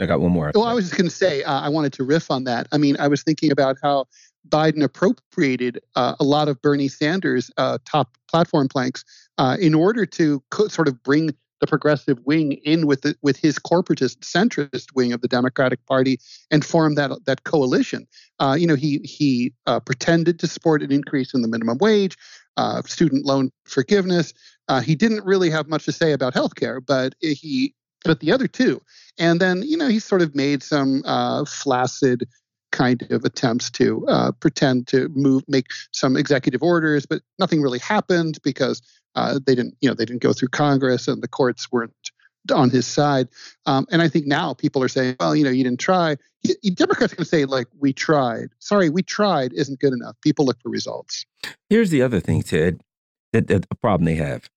I 0.00 0.06
got 0.06 0.20
one 0.20 0.32
more. 0.32 0.50
Well, 0.54 0.64
I 0.64 0.72
was 0.72 0.86
just 0.86 0.96
going 0.96 1.08
to 1.08 1.14
say, 1.14 1.42
uh, 1.42 1.60
I 1.60 1.68
wanted 1.68 1.92
to 1.94 2.04
riff 2.04 2.30
on 2.30 2.44
that. 2.44 2.66
I 2.72 2.78
mean, 2.78 2.96
I 2.98 3.08
was 3.08 3.22
thinking 3.22 3.50
about 3.50 3.76
how 3.82 4.06
Biden 4.48 4.82
appropriated 4.82 5.80
uh, 5.94 6.14
a 6.18 6.24
lot 6.24 6.48
of 6.48 6.60
Bernie 6.62 6.88
Sanders' 6.88 7.50
uh, 7.56 7.78
top 7.84 8.16
platform 8.28 8.68
planks 8.68 9.04
uh, 9.36 9.56
in 9.60 9.74
order 9.74 10.06
to 10.06 10.42
co- 10.50 10.68
sort 10.68 10.88
of 10.88 11.02
bring 11.02 11.30
the 11.60 11.66
progressive 11.66 12.18
wing 12.24 12.52
in 12.64 12.86
with 12.86 13.02
the, 13.02 13.14
with 13.22 13.36
his 13.36 13.58
corporatist 13.58 14.18
centrist 14.18 14.94
wing 14.94 15.12
of 15.12 15.20
the 15.20 15.28
Democratic 15.28 15.84
Party 15.86 16.18
and 16.50 16.64
form 16.64 16.94
that 16.94 17.10
that 17.26 17.44
coalition. 17.44 18.06
Uh, 18.38 18.56
you 18.58 18.66
know, 18.66 18.74
he 18.74 18.98
he 19.04 19.52
uh, 19.66 19.80
pretended 19.80 20.38
to 20.40 20.46
support 20.46 20.82
an 20.82 20.90
increase 20.90 21.34
in 21.34 21.42
the 21.42 21.48
minimum 21.48 21.78
wage, 21.78 22.16
uh, 22.56 22.82
student 22.82 23.24
loan 23.24 23.50
forgiveness. 23.64 24.32
Uh, 24.68 24.80
he 24.80 24.94
didn't 24.94 25.24
really 25.24 25.50
have 25.50 25.68
much 25.68 25.84
to 25.84 25.92
say 25.92 26.12
about 26.12 26.34
health 26.34 26.54
care, 26.54 26.80
but 26.80 27.14
he 27.20 27.74
but 28.04 28.20
the 28.20 28.32
other 28.32 28.48
two, 28.48 28.80
and 29.18 29.40
then 29.40 29.62
you 29.62 29.76
know 29.76 29.88
he 29.88 29.98
sort 29.98 30.22
of 30.22 30.34
made 30.34 30.62
some 30.62 31.02
uh, 31.04 31.44
flaccid 31.44 32.26
kind 32.72 33.04
of 33.10 33.24
attempts 33.24 33.70
to 33.70 34.06
uh, 34.06 34.32
pretend 34.32 34.86
to 34.86 35.08
move, 35.08 35.42
make 35.48 35.66
some 35.92 36.16
executive 36.16 36.62
orders, 36.62 37.04
but 37.04 37.22
nothing 37.38 37.60
really 37.60 37.80
happened 37.80 38.38
because 38.44 38.80
uh, 39.14 39.38
they 39.44 39.54
didn't, 39.54 39.74
you 39.80 39.88
know, 39.88 39.94
they 39.94 40.04
didn't 40.04 40.22
go 40.22 40.32
through 40.32 40.48
Congress 40.48 41.08
and 41.08 41.22
the 41.22 41.28
courts 41.28 41.70
weren't 41.70 41.92
on 42.52 42.70
his 42.70 42.86
side. 42.86 43.28
Um, 43.66 43.86
and 43.90 44.00
I 44.02 44.08
think 44.08 44.26
now 44.26 44.54
people 44.54 44.82
are 44.82 44.88
saying, 44.88 45.16
well, 45.20 45.36
you 45.36 45.44
know, 45.44 45.50
you 45.50 45.64
didn't 45.64 45.80
try. 45.80 46.16
Democrats 46.74 47.14
can 47.14 47.24
say 47.24 47.44
like, 47.44 47.66
we 47.78 47.92
tried. 47.92 48.48
Sorry, 48.58 48.88
we 48.88 49.02
tried 49.02 49.52
isn't 49.52 49.78
good 49.78 49.92
enough. 49.92 50.16
People 50.22 50.46
look 50.46 50.60
for 50.62 50.70
results. 50.70 51.26
Here's 51.68 51.90
the 51.90 52.02
other 52.02 52.20
thing, 52.20 52.42
Ted, 52.42 52.80
that, 53.32 53.48
that 53.48 53.68
the 53.68 53.76
problem 53.76 54.06
they 54.06 54.14
have. 54.14 54.48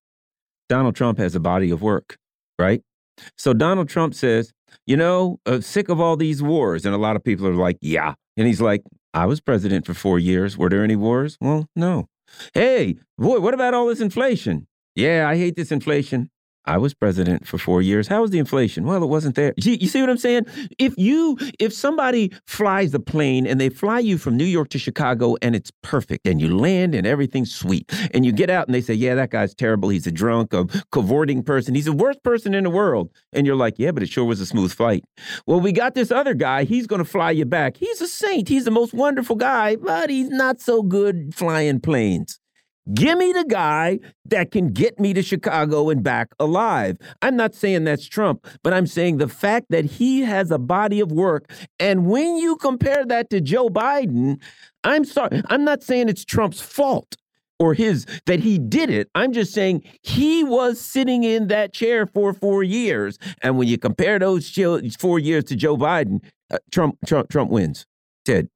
Donald 0.70 0.95
Trump 0.95 1.18
has 1.18 1.36
a 1.36 1.39
body 1.39 1.72
of 1.72 1.82
work, 1.82 2.18
right? 2.58 2.82
So 3.38 3.54
Donald 3.54 3.89
Trump 3.89 4.16
says, 4.16 4.54
you 4.88 4.97
know, 4.97 5.39
uh, 5.45 5.60
sick 5.60 5.89
of 5.89 5.99
all 5.99 6.16
these 6.16 6.41
wars. 6.41 6.86
And 6.86 6.95
a 6.95 6.97
lot 6.97 7.16
of 7.16 7.24
people 7.24 7.45
are 7.47 7.54
like, 7.54 7.78
yeah. 7.82 8.14
And 8.38 8.47
he's 8.47 8.62
like, 8.62 8.82
I 9.14 9.26
was 9.26 9.41
president 9.41 9.86
for 9.86 9.93
four 9.93 10.18
years. 10.20 10.58
Were 10.58 10.70
there 10.70 10.84
any 10.84 10.95
wars? 10.95 11.38
Well, 11.39 11.68
no. 11.76 12.08
Hey, 12.54 12.98
boy, 13.18 13.40
what 13.40 13.54
about 13.54 13.74
all 13.74 13.88
this 13.88 14.02
inflation? 14.02 14.68
Yeah, 14.96 15.28
I 15.28 15.38
hate 15.38 15.56
this 15.56 15.72
inflation. 15.72 16.30
I 16.66 16.78
was 16.78 16.93
president 16.93 17.45
for 17.47 17.57
four 17.57 17.82
years. 17.82 18.07
How 18.07 18.22
was 18.22 18.32
the 18.32 18.39
inflation? 18.39 18.86
Well, 18.86 19.03
it 19.03 19.07
wasn't 19.07 19.36
there. 19.36 19.53
You, 19.57 19.88
see 19.88 20.01
what 20.01 20.09
I'm 20.09 20.18
saying? 20.18 20.45
If 20.80 20.93
you, 20.97 21.38
if 21.59 21.74
somebody 21.74 22.32
flies 22.47 22.93
a 22.93 22.99
plane 22.99 23.45
and 23.45 23.59
they 23.59 23.70
fly 23.70 23.99
you 23.99 24.18
from 24.18 24.38
New 24.38 24.45
York 24.45 24.70
to 24.70 24.80
Chicago 24.80 25.36
and 25.41 25.55
it's 25.55 25.72
perfect 25.82 26.28
and 26.28 26.39
you 26.39 26.57
land 26.57 26.95
and 26.95 27.05
everything's 27.05 27.53
sweet 27.53 27.91
and 28.14 28.26
you 28.26 28.32
get 28.32 28.49
out 28.49 28.68
and 28.68 28.76
they 28.76 28.82
say, 28.82 28.93
yeah, 28.93 29.16
that 29.16 29.30
guy's 29.30 29.53
terrible. 29.53 29.89
He's 29.89 30.07
a 30.07 30.11
drunk, 30.11 30.53
a 30.53 30.66
cavorting 30.91 31.43
person. 31.43 31.76
He's 31.76 31.86
the 31.86 31.93
worst 31.93 32.24
person 32.24 32.53
in 32.53 32.64
the 32.64 32.70
world. 32.70 33.09
And 33.34 33.45
you're 33.45 33.55
like, 33.55 33.76
yeah, 33.78 33.91
but 33.91 34.03
it 34.03 34.09
sure 34.09 34.26
was 34.26 34.39
a 34.39 34.45
smooth 34.45 34.74
flight. 34.74 35.03
Well, 35.45 35.59
we 35.59 35.72
got 35.72 35.95
this 35.95 36.11
other 36.11 36.34
guy. 36.34 36.64
He's 36.64 36.88
going 36.88 37.03
to 37.03 37.09
fly 37.09 37.32
you 37.32 37.45
back. 37.45 37.78
He's 37.78 38.01
a 38.01 38.07
saint. 38.07 38.47
He's 38.47 38.66
the 38.66 38.72
most 38.72 38.93
wonderful 38.93 39.36
guy, 39.36 39.76
but 39.76 40.09
he's 40.09 40.30
not 40.30 40.61
so 40.61 40.82
good 40.82 41.36
flying 41.36 41.80
planes. 41.80 42.39
Give 42.92 43.18
me 43.18 43.32
the 43.32 43.46
guy 43.46 44.00
that 44.26 44.52
can 44.52 44.74
get 44.74 45.00
me 45.00 45.14
to 45.14 45.22
Chicago 45.22 45.90
and 45.90 46.04
back 46.04 46.30
alive. 46.38 46.98
I'm 47.22 47.38
not 47.38 47.56
saying 47.56 47.86
that's 47.86 48.06
Trump, 48.06 48.46
but 48.62 48.74
I'm 48.74 48.88
saying 48.88 49.18
the 49.18 49.30
fact 49.30 49.68
that 49.70 49.86
he 49.86 50.22
has 50.22 50.52
a 50.52 50.58
body 50.58 51.00
of 51.00 51.12
work. 51.12 51.50
And 51.80 52.08
when 52.08 52.36
you 52.36 52.58
compare 52.58 53.06
that 53.06 53.30
to 53.30 53.40
Joe 53.40 53.70
Biden, 53.70 54.42
I'm 54.84 55.06
sorry, 55.06 55.42
I'm 55.50 55.64
not 55.64 55.82
saying 55.82 56.10
it's 56.10 56.26
Trump's 56.26 56.60
fault 56.60 57.16
or 57.58 57.74
his 57.74 58.06
that 58.26 58.42
he 58.42 58.60
did 58.60 58.90
it. 58.90 59.10
I'm 59.16 59.32
just 59.32 59.54
saying 59.54 59.84
he 60.02 60.44
was 60.44 60.82
sitting 60.82 61.24
in 61.24 61.48
that 61.48 61.74
chair 61.74 62.06
for 62.06 62.34
four 62.34 62.64
years. 62.64 63.18
And 63.42 63.58
when 63.58 63.70
you 63.70 63.78
compare 63.78 64.20
those 64.20 64.50
four 65.00 65.20
years 65.20 65.46
to 65.46 65.56
Joe 65.56 65.78
Biden, 65.78 66.22
uh, 66.52 66.58
Trump, 66.72 66.98
Trump, 67.06 67.30
Trump 67.30 67.50
wins. 67.50 67.86
Ted. 68.26 68.50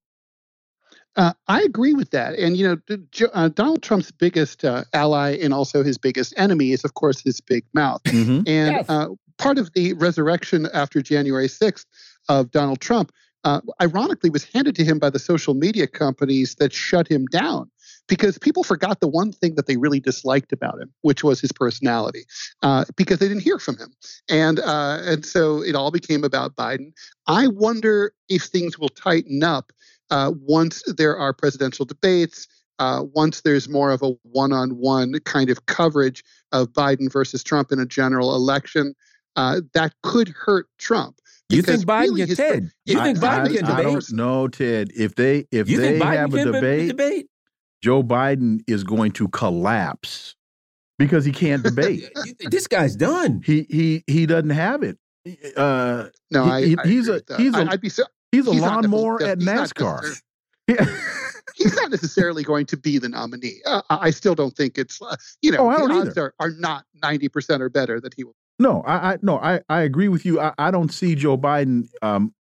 Uh, 1.18 1.34
I 1.48 1.64
agree 1.64 1.94
with 1.94 2.12
that. 2.12 2.36
And, 2.36 2.56
you 2.56 2.68
know, 2.90 3.28
uh, 3.34 3.50
Donald 3.50 3.82
Trump's 3.82 4.12
biggest 4.12 4.64
uh, 4.64 4.84
ally 4.94 5.32
and 5.42 5.54
also 5.54 5.84
his 5.84 5.98
biggest 5.98 6.34
enemy 6.38 6.72
is, 6.72 6.86
of 6.86 6.94
course, 6.94 7.22
his 7.22 7.42
big 7.42 7.66
mouth. 7.74 8.04
Mm-hmm. 8.04 8.42
And 8.46 8.76
yes. 8.76 8.86
Uh, 8.88 9.08
part 9.38 9.58
of 9.58 9.74
the 9.74 9.94
resurrection 9.94 10.68
after 10.74 11.02
January 11.02 11.48
6th 11.48 11.86
of 12.30 12.52
Donald 12.52 12.82
Trump, 12.82 13.12
uh, 13.44 13.62
ironically, 13.82 14.30
was 14.30 14.44
handed 14.44 14.76
to 14.76 14.84
him 14.84 15.00
by 15.00 15.10
the 15.10 15.20
social 15.20 15.54
media 15.54 15.88
companies 15.88 16.56
that 16.56 16.72
shut 16.72 17.08
him 17.08 17.26
down 17.32 17.70
because 18.08 18.38
people 18.38 18.64
forgot 18.64 19.00
the 19.00 19.08
one 19.08 19.32
thing 19.32 19.56
that 19.56 19.68
they 19.68 19.78
really 19.78 20.00
disliked 20.00 20.52
about 20.52 20.80
him, 20.80 20.92
which 21.02 21.24
was 21.24 21.40
his 21.40 21.52
personality, 21.52 22.26
uh, 22.62 22.86
because 22.96 23.20
they 23.20 23.28
didn't 23.28 23.44
hear 23.44 23.60
from 23.60 23.78
him, 23.78 23.94
and 24.30 24.60
uh, 24.60 25.00
and 25.02 25.26
so 25.26 25.62
it 25.62 25.76
all 25.76 25.92
became 25.92 26.24
about 26.24 26.56
Biden. 26.56 26.92
I 27.28 27.48
wonder 27.48 28.14
if 28.30 28.44
things 28.44 28.80
will 28.80 28.90
tighten 28.90 29.44
up 29.44 29.72
uh, 30.10 30.32
once 30.42 30.84
there 30.98 31.18
are 31.18 31.34
presidential 31.34 31.86
debates, 31.86 32.48
uh, 32.80 33.04
once 33.14 33.42
there's 33.42 33.68
more 33.68 33.92
of 33.92 34.02
a 34.02 34.12
one 34.24 34.54
on 34.54 34.72
one 34.78 35.20
kind 35.26 35.50
of 35.50 35.66
coverage 35.66 36.24
of 36.52 36.72
Biden 36.74 37.12
versus 37.12 37.44
Trump 37.44 37.72
in 37.72 37.80
a 37.80 37.86
general 37.86 38.36
election, 38.36 38.94
uh, 39.36 39.62
that 39.74 39.94
could 40.04 40.30
hurt 40.30 40.68
Trump. 40.78 41.20
You 41.50 41.62
think 41.62 41.86
Biden 41.86 42.16
really 42.16 42.28
can 42.28 42.36
Ted? 42.36 42.72
You 42.86 43.02
think 43.02 43.20
Biden 43.20 43.56
can 43.56 43.66
debate? 43.66 43.70
I 43.70 43.84
don't 43.84 44.12
know, 44.12 44.48
Ted. 44.48 44.90
If 44.96 45.16
they 45.16 45.46
if 45.52 45.70
you 45.70 45.80
they 45.80 45.98
have 45.98 46.34
a 46.34 46.44
debate, 46.44 46.90
debate, 46.90 47.28
Joe 47.82 48.04
Biden 48.04 48.62
is 48.68 48.84
going 48.84 49.12
to 49.14 49.30
collapse 49.30 50.36
because 51.00 51.24
he 51.24 51.32
can't 51.32 51.64
debate. 51.64 52.10
this 52.52 52.68
guy's 52.68 52.96
done. 52.96 53.42
He 53.46 53.66
he 53.70 54.04
he 54.08 54.26
doesn't 54.26 54.50
have 54.50 54.84
it. 54.84 54.98
Uh, 55.56 56.08
no, 56.32 56.46
he, 56.46 56.76
I, 56.78 56.82
I 56.84 56.88
he's 56.88 57.08
a 57.08 57.22
he's 57.38 57.56
a. 57.56 57.70
I'd 57.70 57.82
be 57.82 57.90
so, 57.90 58.04
He's 58.32 58.48
a 58.48 58.54
he's 58.54 58.62
lawnmower 58.62 59.24
at 59.24 59.40
NASCAR. 59.40 60.22
he's 61.56 61.76
not 61.76 61.92
necessarily 61.92 62.44
going 62.44 62.66
to 62.68 62.78
be 62.78 62.98
the 62.98 63.10
nominee. 63.10 63.62
Uh, 63.66 63.82
I 63.90 64.12
still 64.12 64.36
don't 64.36 64.56
think 64.56 64.78
it's, 64.78 65.02
uh, 65.02 65.16
you 65.42 65.52
know, 65.52 65.72
oh, 65.72 65.88
the 65.88 65.94
odds 65.94 66.18
are, 66.18 66.34
are 66.40 66.52
not 66.52 66.86
90% 67.02 67.62
or 67.62 67.70
better 67.70 68.00
that 68.02 68.14
he 68.14 68.24
will. 68.24 68.36
No, 68.60 68.82
I, 68.82 69.14
I 69.14 69.18
no, 69.22 69.38
I, 69.38 69.62
I 69.70 69.82
agree 69.82 70.08
with 70.08 70.26
you. 70.26 70.40
I, 70.40 70.54
I 70.58 70.72
don't 70.72 70.92
see 70.92 71.16
Joe 71.16 71.38
Biden 71.38 71.90
um, 72.02 72.34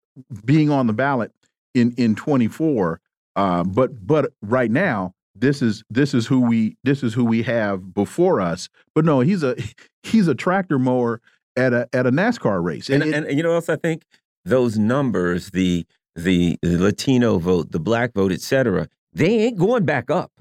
being 0.44 0.70
on 0.70 0.86
the 0.86 0.92
ballot 0.92 1.30
in 1.74 1.92
in 1.98 2.14
24. 2.14 3.00
Uh, 3.36 3.64
but 3.64 4.06
but 4.06 4.32
right 4.40 4.70
now, 4.70 5.14
this 5.34 5.60
is 5.60 5.84
this 5.90 6.14
is 6.14 6.26
who 6.26 6.40
we 6.40 6.78
this 6.84 7.02
is 7.02 7.12
who 7.12 7.24
we 7.24 7.42
have 7.42 7.92
before 7.92 8.40
us. 8.40 8.70
But 8.94 9.04
no, 9.04 9.20
he's 9.20 9.42
a 9.42 9.56
he's 10.02 10.26
a 10.26 10.34
tractor 10.34 10.78
mower 10.78 11.20
at 11.54 11.74
a 11.74 11.88
at 11.92 12.06
a 12.06 12.10
NASCAR 12.10 12.62
race. 12.64 12.88
And, 12.88 13.02
and, 13.02 13.14
it, 13.14 13.28
and 13.28 13.36
you 13.36 13.42
know 13.42 13.50
what 13.50 13.56
else 13.56 13.68
I 13.68 13.76
think? 13.76 14.04
Those 14.46 14.78
numbers, 14.78 15.50
the 15.50 15.84
the, 16.14 16.56
the 16.62 16.78
Latino 16.78 17.38
vote, 17.38 17.72
the 17.72 17.78
black 17.78 18.14
vote, 18.14 18.32
etc. 18.32 18.88
They 19.12 19.40
ain't 19.40 19.58
going 19.58 19.84
back 19.84 20.10
up. 20.10 20.32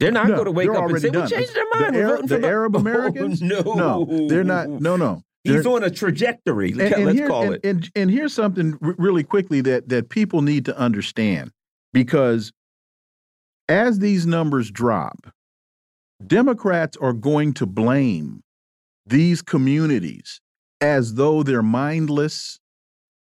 They're 0.00 0.10
not 0.10 0.26
no, 0.26 0.34
going 0.34 0.46
to 0.46 0.52
wake 0.52 0.70
up 0.70 0.90
and 0.90 1.00
say, 1.00 1.10
done. 1.10 1.24
"We 1.24 1.30
changed 1.30 1.54
their 1.54 1.64
mind." 1.74 1.94
The, 1.94 2.00
Arab, 2.00 2.28
the 2.28 2.40
Arab 2.46 2.76
oh, 2.76 2.80
Americans? 2.80 3.42
Oh, 3.42 3.46
no, 3.46 4.04
no, 4.04 4.28
they're 4.28 4.42
not. 4.42 4.68
No, 4.68 4.96
no. 4.96 5.22
He's 5.44 5.64
on 5.64 5.84
a 5.84 5.90
trajectory. 5.90 6.70
And, 6.70 6.78
Let's 6.78 7.18
here, 7.18 7.28
call 7.28 7.44
and, 7.44 7.54
it. 7.54 7.64
And, 7.64 7.90
and 7.94 8.10
here's 8.10 8.32
something 8.32 8.76
really 8.80 9.22
quickly 9.22 9.60
that 9.60 9.88
that 9.90 10.08
people 10.08 10.42
need 10.42 10.64
to 10.64 10.76
understand, 10.76 11.52
because 11.92 12.52
as 13.68 14.00
these 14.00 14.26
numbers 14.26 14.70
drop, 14.70 15.28
Democrats 16.26 16.96
are 16.96 17.12
going 17.12 17.52
to 17.54 17.66
blame 17.66 18.42
these 19.06 19.42
communities 19.42 20.40
as 20.80 21.14
though 21.14 21.42
they're 21.42 21.62
mindless, 21.62 22.58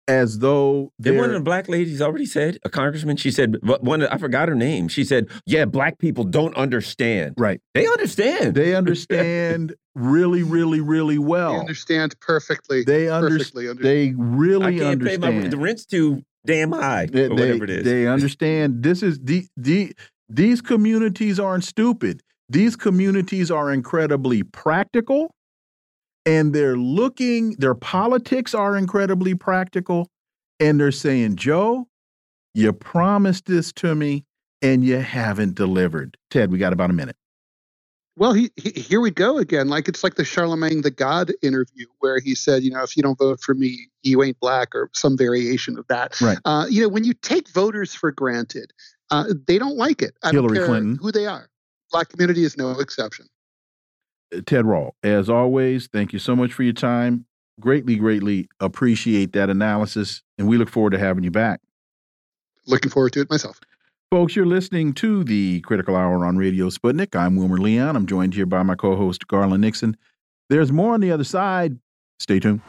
as 0.07 0.39
though 0.39 0.91
they're. 0.99 1.13
one 1.13 1.29
of 1.29 1.33
the 1.33 1.39
black 1.41 1.67
ladies 1.67 2.01
already 2.01 2.25
said, 2.25 2.57
a 2.63 2.69
congressman, 2.69 3.17
she 3.17 3.31
said, 3.31 3.57
one, 3.61 4.05
I 4.05 4.17
forgot 4.17 4.49
her 4.49 4.55
name. 4.55 4.87
She 4.87 5.03
said, 5.03 5.27
yeah, 5.45 5.65
black 5.65 5.97
people 5.97 6.23
don't 6.23 6.55
understand. 6.55 7.35
Right. 7.37 7.61
They 7.73 7.87
understand. 7.87 8.55
They 8.55 8.75
understand 8.75 9.73
really, 9.95 10.43
really, 10.43 10.81
really 10.81 11.17
well. 11.17 11.53
They 11.53 11.59
understand 11.59 12.19
perfectly. 12.19 12.83
They 12.83 13.09
under 13.09 13.29
perfectly 13.29 13.69
understand. 13.69 13.85
They 13.85 14.13
really 14.17 14.65
understand. 14.65 14.65
I 14.65 14.83
can't 14.83 15.01
understand. 15.01 15.23
Pay 15.23 15.41
my, 15.41 15.47
the 15.47 15.57
rent's 15.57 15.85
too 15.85 16.23
damn 16.45 16.71
high, 16.71 17.07
they, 17.07 17.25
or 17.25 17.29
whatever 17.29 17.63
it 17.63 17.69
is. 17.69 17.83
They 17.83 18.07
understand 18.07 18.83
this 18.83 19.01
is 19.01 19.19
the, 19.19 19.47
the, 19.57 19.95
these 20.29 20.61
communities 20.61 21.39
aren't 21.39 21.63
stupid. 21.63 22.21
These 22.47 22.75
communities 22.75 23.49
are 23.49 23.71
incredibly 23.71 24.43
practical 24.43 25.34
and 26.25 26.53
they're 26.53 26.77
looking, 26.77 27.51
their 27.51 27.75
politics 27.75 28.53
are 28.53 28.75
incredibly 28.75 29.35
practical, 29.35 30.09
and 30.59 30.79
they're 30.79 30.91
saying, 30.91 31.35
Joe, 31.35 31.87
you 32.53 32.71
promised 32.73 33.45
this 33.45 33.71
to 33.73 33.95
me 33.95 34.25
and 34.61 34.83
you 34.83 34.97
haven't 34.97 35.55
delivered. 35.55 36.17
Ted, 36.31 36.51
we 36.51 36.57
got 36.57 36.73
about 36.73 36.89
a 36.89 36.93
minute. 36.93 37.17
Well, 38.17 38.31
he, 38.31 38.49
he, 38.55 38.69
here 38.69 39.01
we 39.01 39.11
go 39.11 39.37
again. 39.37 39.67
Like 39.67 39.89
it's 39.89 40.03
like 40.03 40.15
the 40.15 40.23
Charlemagne 40.23 40.81
the 40.81 40.91
God 40.91 41.33
interview 41.41 41.85
where 41.99 42.19
he 42.19 42.33
said, 42.33 42.63
you 42.63 42.71
know, 42.71 42.81
if 42.81 42.95
you 42.95 43.03
don't 43.03 43.19
vote 43.19 43.41
for 43.41 43.53
me, 43.53 43.89
you 44.03 44.23
ain't 44.23 44.39
black, 44.39 44.73
or 44.73 44.89
some 44.93 45.17
variation 45.17 45.77
of 45.77 45.85
that. 45.89 46.19
Right. 46.21 46.37
Uh, 46.45 46.65
you 46.69 46.81
know, 46.81 46.87
when 46.87 47.03
you 47.03 47.13
take 47.13 47.49
voters 47.49 47.93
for 47.93 48.11
granted, 48.11 48.71
uh, 49.11 49.25
they 49.47 49.59
don't 49.59 49.75
like 49.75 50.01
it. 50.01 50.15
I 50.23 50.31
Hillary 50.31 50.59
Clinton. 50.65 50.97
who 51.01 51.11
they 51.11 51.25
are. 51.25 51.49
Black 51.91 52.07
community 52.07 52.45
is 52.45 52.57
no 52.57 52.71
exception. 52.79 53.27
Ted 54.45 54.65
Rall, 54.65 54.95
as 55.03 55.29
always, 55.29 55.87
thank 55.87 56.13
you 56.13 56.19
so 56.19 56.35
much 56.35 56.53
for 56.53 56.63
your 56.63 56.73
time. 56.73 57.25
Greatly, 57.59 57.95
greatly 57.95 58.49
appreciate 58.59 59.33
that 59.33 59.49
analysis, 59.49 60.21
and 60.37 60.47
we 60.47 60.57
look 60.57 60.69
forward 60.69 60.91
to 60.91 60.99
having 60.99 61.23
you 61.23 61.31
back. 61.31 61.61
Looking 62.67 62.91
forward 62.91 63.13
to 63.13 63.21
it 63.21 63.29
myself. 63.29 63.59
Folks, 64.11 64.35
you're 64.35 64.45
listening 64.45 64.93
to 64.93 65.23
the 65.23 65.61
Critical 65.61 65.95
Hour 65.95 66.25
on 66.25 66.37
Radio 66.37 66.69
Sputnik. 66.69 67.15
I'm 67.15 67.35
Wilmer 67.35 67.57
Leon. 67.57 67.95
I'm 67.95 68.05
joined 68.05 68.33
here 68.33 68.45
by 68.45 68.63
my 68.63 68.75
co 68.75 68.95
host, 68.95 69.27
Garland 69.27 69.61
Nixon. 69.61 69.97
There's 70.49 70.71
more 70.71 70.93
on 70.93 71.01
the 71.01 71.11
other 71.11 71.23
side. 71.23 71.79
Stay 72.19 72.39
tuned. 72.39 72.61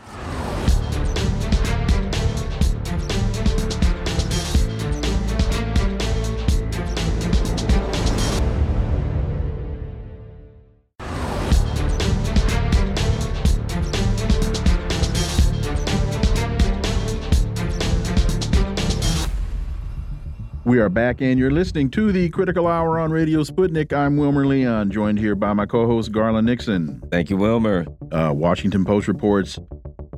We 20.67 20.81
are 20.81 20.89
back, 20.89 21.21
and 21.21 21.39
you're 21.39 21.53
listening 21.53 21.91
to 21.91 22.11
the 22.11 22.29
Critical 22.31 22.67
Hour 22.67 22.99
on 22.99 23.13
Radio 23.13 23.45
Sputnik. 23.45 23.93
I'm 23.93 24.17
Wilmer 24.17 24.45
Leon, 24.45 24.91
joined 24.91 25.17
here 25.17 25.37
by 25.37 25.53
my 25.53 25.65
co 25.65 25.87
host, 25.87 26.11
Garland 26.11 26.49
Nixon. 26.49 27.01
Thank 27.09 27.31
you, 27.31 27.37
Wilmer. 27.37 27.87
Uh, 28.11 28.33
Washington 28.35 28.85
Post 28.85 29.07
reports 29.07 29.61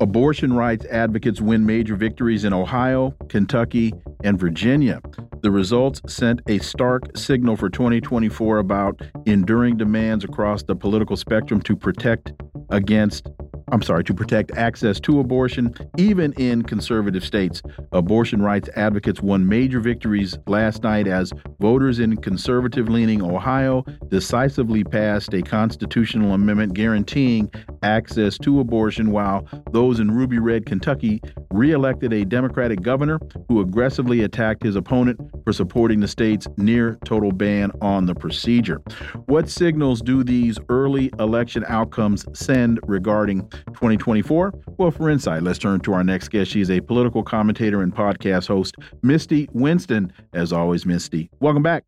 abortion 0.01 0.55
rights 0.55 0.87
advocates 0.87 1.43
win 1.43 1.66
major 1.66 1.97
victories 1.97 2.45
in 2.45 2.55
Ohio, 2.55 3.15
Kentucky, 3.29 3.93
and 4.25 4.41
Virginia. 4.41 5.03
The 5.43 5.51
results 5.51 6.01
sent 6.07 6.41
a 6.49 6.57
stark 6.61 7.15
signal 7.15 7.59
for 7.59 7.69
2024 7.69 8.57
about 8.57 9.03
enduring 9.27 9.77
demands 9.77 10.25
across 10.25 10.62
the 10.62 10.75
political 10.75 11.19
spectrum 11.19 11.61
to 11.61 11.77
protect 11.77 12.33
against 12.70 13.27
I'm 13.70 13.82
sorry, 13.82 14.05
to 14.05 14.15
protect 14.15 14.53
access 14.53 14.99
to 15.01 15.20
abortion, 15.20 15.74
even 15.97 16.32
in 16.35 16.62
conservative 16.62 17.24
states. 17.24 17.62
Abortion 17.93 18.43
rights 18.43 18.69
advocates 18.77 19.20
won 19.20 19.49
major 19.49 19.81
victories 19.81 20.39
last 20.47 20.82
night 20.82 21.07
as 21.07 21.32
voters 21.61 21.99
in 21.99 22.16
conservative 22.16 22.89
leaning 22.89 23.23
Ohio 23.23 23.85
decisively 24.09 24.85
passed 24.85 25.35
a 25.35 25.43
constitutional 25.43 26.32
amendment 26.32 26.74
guaranteeing 26.74 27.51
access 27.82 28.39
to 28.39 28.61
abortion, 28.61 29.11
while 29.11 29.47
those 29.70 30.01
in 30.01 30.11
ruby 30.11 30.39
red 30.39 30.66
Kentucky 30.66 31.20
reelected 31.53 32.12
a 32.12 32.24
Democratic 32.24 32.82
governor 32.82 33.19
who 33.49 33.61
aggressively 33.61 34.23
attacked 34.23 34.62
his 34.62 34.77
opponent 34.77 35.20
for 35.45 35.53
supporting 35.53 36.01
the 36.01 36.09
state's 36.09 36.47
near 36.57 36.99
total 37.05 37.32
ban 37.32 37.70
on 37.81 38.07
the 38.07 38.15
procedure. 38.15 38.81
What 39.27 39.49
signals 39.49 40.01
do 40.01 40.24
these 40.24 40.59
early 40.69 41.11
election 41.19 41.65
outcomes 41.69 42.27
send 42.32 42.81
regarding 42.86 43.51
2024? 43.66 44.52
Well, 44.78 44.90
for 44.90 45.10
insight, 45.10 45.43
let's 45.43 45.59
turn 45.59 45.80
to 45.80 45.93
our 45.93 46.05
next 46.05 46.28
guest. 46.28 46.51
She's 46.51 46.70
a 46.70 46.80
political 46.80 47.22
commentator 47.22 47.82
and 47.82 47.94
podcast 47.94 48.48
host, 48.48 48.76
Misty 49.02 49.48
Winston. 49.52 50.12
As 50.32 50.52
always, 50.52 50.86
Misty, 50.86 51.30
welcome 51.40 51.62
back. 51.62 51.85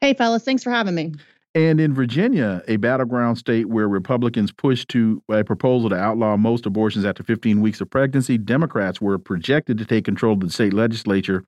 Hey, 0.00 0.14
fellas, 0.14 0.44
thanks 0.44 0.62
for 0.62 0.70
having 0.70 0.94
me. 0.94 1.14
And 1.54 1.80
in 1.80 1.94
Virginia, 1.94 2.62
a 2.66 2.76
battleground 2.76 3.38
state 3.38 3.68
where 3.68 3.88
Republicans 3.88 4.50
pushed 4.50 4.88
to 4.88 5.22
a 5.30 5.44
proposal 5.44 5.88
to 5.90 5.96
outlaw 5.96 6.36
most 6.36 6.66
abortions 6.66 7.04
after 7.04 7.22
15 7.22 7.60
weeks 7.60 7.80
of 7.80 7.88
pregnancy, 7.88 8.36
Democrats 8.38 9.00
were 9.00 9.18
projected 9.18 9.78
to 9.78 9.84
take 9.84 10.04
control 10.04 10.34
of 10.34 10.40
the 10.40 10.50
state 10.50 10.72
legislature 10.72 11.44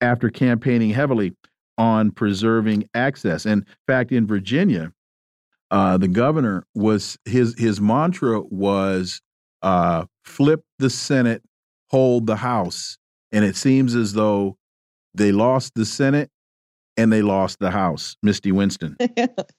after 0.00 0.30
campaigning 0.30 0.90
heavily 0.90 1.34
on 1.76 2.10
preserving 2.10 2.88
access. 2.94 3.44
In 3.44 3.66
fact, 3.86 4.12
in 4.12 4.26
Virginia, 4.26 4.92
uh, 5.70 5.98
the 5.98 6.08
governor 6.08 6.64
was 6.74 7.18
his 7.24 7.54
his 7.58 7.80
mantra 7.80 8.40
was 8.40 9.20
uh, 9.62 10.06
flip 10.24 10.62
the 10.78 10.90
Senate, 10.90 11.42
hold 11.90 12.26
the 12.26 12.36
House, 12.36 12.98
and 13.32 13.44
it 13.44 13.56
seems 13.56 13.94
as 13.94 14.12
though 14.12 14.56
they 15.14 15.32
lost 15.32 15.74
the 15.74 15.84
Senate 15.84 16.30
and 16.96 17.12
they 17.12 17.22
lost 17.22 17.58
the 17.58 17.70
House. 17.70 18.16
Misty 18.22 18.52
Winston. 18.52 18.96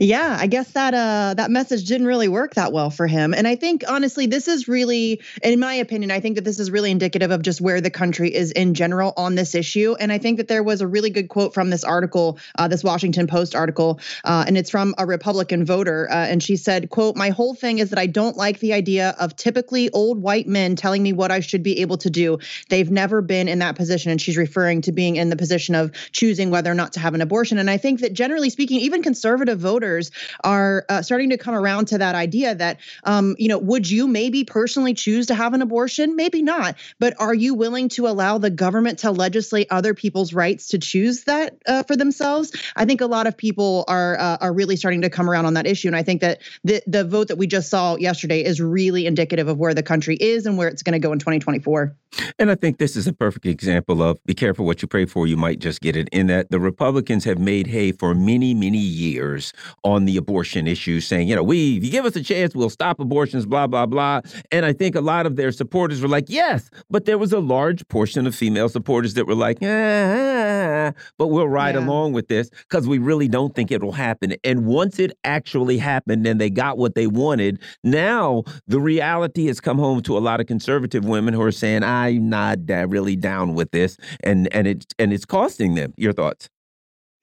yeah, 0.00 0.36
I 0.38 0.46
guess 0.46 0.72
that 0.72 0.94
uh 0.94 1.34
that 1.34 1.50
message 1.50 1.84
didn't 1.84 2.06
really 2.06 2.28
work 2.28 2.54
that 2.54 2.72
well 2.72 2.90
for 2.90 3.06
him. 3.06 3.32
And 3.34 3.46
I 3.46 3.54
think 3.56 3.84
honestly, 3.86 4.26
this 4.26 4.48
is 4.48 4.66
really, 4.66 5.22
in 5.42 5.60
my 5.60 5.74
opinion, 5.74 6.10
I 6.10 6.20
think 6.20 6.36
that 6.36 6.44
this 6.44 6.58
is 6.58 6.70
really 6.70 6.90
indicative 6.90 7.30
of 7.30 7.42
just 7.42 7.60
where 7.60 7.80
the 7.80 7.90
country 7.90 8.34
is 8.34 8.50
in 8.50 8.74
general 8.74 9.12
on 9.16 9.36
this 9.36 9.54
issue. 9.54 9.94
And 9.98 10.10
I 10.10 10.18
think 10.18 10.38
that 10.38 10.48
there 10.48 10.62
was 10.62 10.80
a 10.80 10.86
really 10.86 11.10
good 11.10 11.28
quote 11.28 11.54
from 11.54 11.70
this 11.70 11.84
article, 11.84 12.38
uh, 12.58 12.66
this 12.68 12.82
Washington 12.82 13.26
Post 13.26 13.54
article, 13.54 14.00
uh, 14.24 14.44
and 14.46 14.58
it's 14.58 14.70
from 14.70 14.94
a 14.98 15.06
Republican 15.06 15.64
voter, 15.64 16.10
uh, 16.10 16.14
and 16.14 16.42
she 16.42 16.56
said, 16.56 16.90
"quote 16.90 17.14
My 17.16 17.30
whole 17.30 17.54
thing 17.54 17.78
is 17.78 17.90
that 17.90 17.98
I 17.98 18.06
don't 18.06 18.36
like 18.36 18.58
the 18.58 18.72
idea 18.72 19.14
of 19.20 19.36
typically 19.36 19.88
old 19.90 20.20
white 20.20 20.48
men 20.48 20.74
telling 20.74 21.02
me 21.02 21.12
what 21.12 21.30
I 21.30 21.40
should 21.40 21.62
be 21.62 21.80
able 21.80 21.98
to 21.98 22.10
do. 22.10 22.38
They've 22.70 22.90
never 22.90 23.22
been 23.22 23.48
in 23.48 23.60
that 23.60 23.76
position." 23.76 24.10
And 24.10 24.20
she's 24.20 24.36
referring 24.36 24.82
to 24.82 24.92
being 24.92 25.16
in 25.16 25.30
the 25.30 25.36
position 25.36 25.74
of 25.74 25.92
choosing 26.10 26.50
whether 26.50 26.70
or 26.70 26.74
not 26.74 26.94
to 26.94 27.00
have 27.00 27.14
an 27.14 27.20
abortion. 27.20 27.58
And 27.58 27.70
I 27.70 27.76
think 27.76 28.00
that 28.00 28.12
generally 28.12 28.50
speaking, 28.50 28.80
even 28.80 29.02
conservative 29.02 29.43
voters 29.54 30.10
are 30.42 30.84
uh, 30.88 31.02
starting 31.02 31.30
to 31.30 31.38
come 31.38 31.54
around 31.54 31.86
to 31.86 31.98
that 31.98 32.14
idea 32.14 32.54
that, 32.54 32.80
um, 33.04 33.36
you 33.38 33.48
know, 33.48 33.58
would 33.58 33.88
you 33.88 34.06
maybe 34.06 34.44
personally 34.44 34.94
choose 34.94 35.26
to 35.26 35.34
have 35.34 35.54
an 35.54 35.62
abortion? 35.62 36.16
Maybe 36.16 36.42
not. 36.42 36.76
But 36.98 37.14
are 37.18 37.34
you 37.34 37.54
willing 37.54 37.88
to 37.90 38.08
allow 38.08 38.38
the 38.38 38.50
government 38.50 39.00
to 39.00 39.10
legislate 39.10 39.66
other 39.70 39.94
people's 39.94 40.32
rights 40.32 40.68
to 40.68 40.78
choose 40.78 41.24
that 41.24 41.56
uh, 41.66 41.82
for 41.82 41.96
themselves? 41.96 42.52
I 42.76 42.84
think 42.84 43.00
a 43.00 43.06
lot 43.06 43.26
of 43.26 43.36
people 43.36 43.84
are 43.88 44.18
uh, 44.18 44.38
are 44.40 44.52
really 44.52 44.76
starting 44.76 45.02
to 45.02 45.10
come 45.10 45.28
around 45.28 45.46
on 45.46 45.54
that 45.54 45.66
issue. 45.66 45.88
And 45.88 45.96
I 45.96 46.02
think 46.02 46.20
that 46.20 46.40
the 46.62 46.82
the 46.86 47.04
vote 47.04 47.28
that 47.28 47.36
we 47.36 47.46
just 47.46 47.68
saw 47.68 47.96
yesterday 47.96 48.42
is 48.44 48.60
really 48.60 49.06
indicative 49.06 49.48
of 49.48 49.58
where 49.58 49.74
the 49.74 49.82
country 49.82 50.16
is 50.16 50.46
and 50.46 50.56
where 50.56 50.68
it's 50.68 50.82
going 50.82 50.92
to 50.94 50.98
go 50.98 51.12
in 51.12 51.18
2024. 51.18 51.96
And 52.38 52.50
I 52.50 52.54
think 52.54 52.78
this 52.78 52.96
is 52.96 53.06
a 53.06 53.12
perfect 53.12 53.46
example 53.46 54.02
of 54.02 54.22
be 54.24 54.34
careful 54.34 54.64
what 54.64 54.82
you 54.82 54.88
pray 54.88 55.04
for, 55.06 55.26
you 55.26 55.36
might 55.36 55.58
just 55.58 55.80
get 55.80 55.96
it. 55.96 56.08
In 56.12 56.28
that 56.28 56.50
the 56.50 56.60
Republicans 56.60 57.24
have 57.24 57.38
made 57.38 57.66
hay 57.66 57.92
for 57.92 58.14
many, 58.14 58.54
many 58.54 58.78
years 58.78 59.33
on 59.82 60.04
the 60.04 60.16
abortion 60.16 60.66
issue, 60.66 61.00
saying, 61.00 61.28
you 61.28 61.36
know, 61.36 61.42
we, 61.42 61.76
if 61.76 61.84
you 61.84 61.90
give 61.90 62.04
us 62.04 62.16
a 62.16 62.22
chance, 62.22 62.54
we'll 62.54 62.70
stop 62.70 63.00
abortions, 63.00 63.46
blah, 63.46 63.66
blah, 63.66 63.86
blah. 63.86 64.20
And 64.50 64.64
I 64.64 64.72
think 64.72 64.94
a 64.94 65.00
lot 65.00 65.26
of 65.26 65.36
their 65.36 65.52
supporters 65.52 66.00
were 66.00 66.08
like, 66.08 66.26
yes, 66.28 66.70
but 66.90 67.04
there 67.04 67.18
was 67.18 67.32
a 67.32 67.40
large 67.40 67.86
portion 67.88 68.26
of 68.26 68.34
female 68.34 68.68
supporters 68.68 69.14
that 69.14 69.26
were 69.26 69.34
like, 69.34 69.58
ah, 69.62 70.92
but 71.18 71.28
we'll 71.28 71.48
ride 71.48 71.74
yeah. 71.74 71.84
along 71.84 72.12
with 72.12 72.28
this 72.28 72.50
because 72.50 72.86
we 72.86 72.98
really 72.98 73.28
don't 73.28 73.54
think 73.54 73.70
it 73.70 73.82
will 73.82 73.92
happen. 73.92 74.34
And 74.44 74.66
once 74.66 74.98
it 74.98 75.12
actually 75.24 75.78
happened 75.78 76.26
and 76.26 76.40
they 76.40 76.50
got 76.50 76.78
what 76.78 76.94
they 76.94 77.06
wanted, 77.06 77.60
now 77.82 78.44
the 78.66 78.80
reality 78.80 79.46
has 79.46 79.60
come 79.60 79.78
home 79.78 80.02
to 80.02 80.16
a 80.16 80.20
lot 80.20 80.40
of 80.40 80.46
conservative 80.46 81.04
women 81.04 81.34
who 81.34 81.42
are 81.42 81.52
saying, 81.52 81.82
I'm 81.82 82.28
not 82.28 82.58
really 82.68 83.16
down 83.16 83.54
with 83.54 83.70
this. 83.70 83.96
And, 84.22 84.52
and, 84.52 84.66
it, 84.66 84.92
and 84.98 85.12
it's 85.12 85.24
costing 85.24 85.74
them. 85.74 85.92
Your 85.96 86.12
thoughts? 86.12 86.48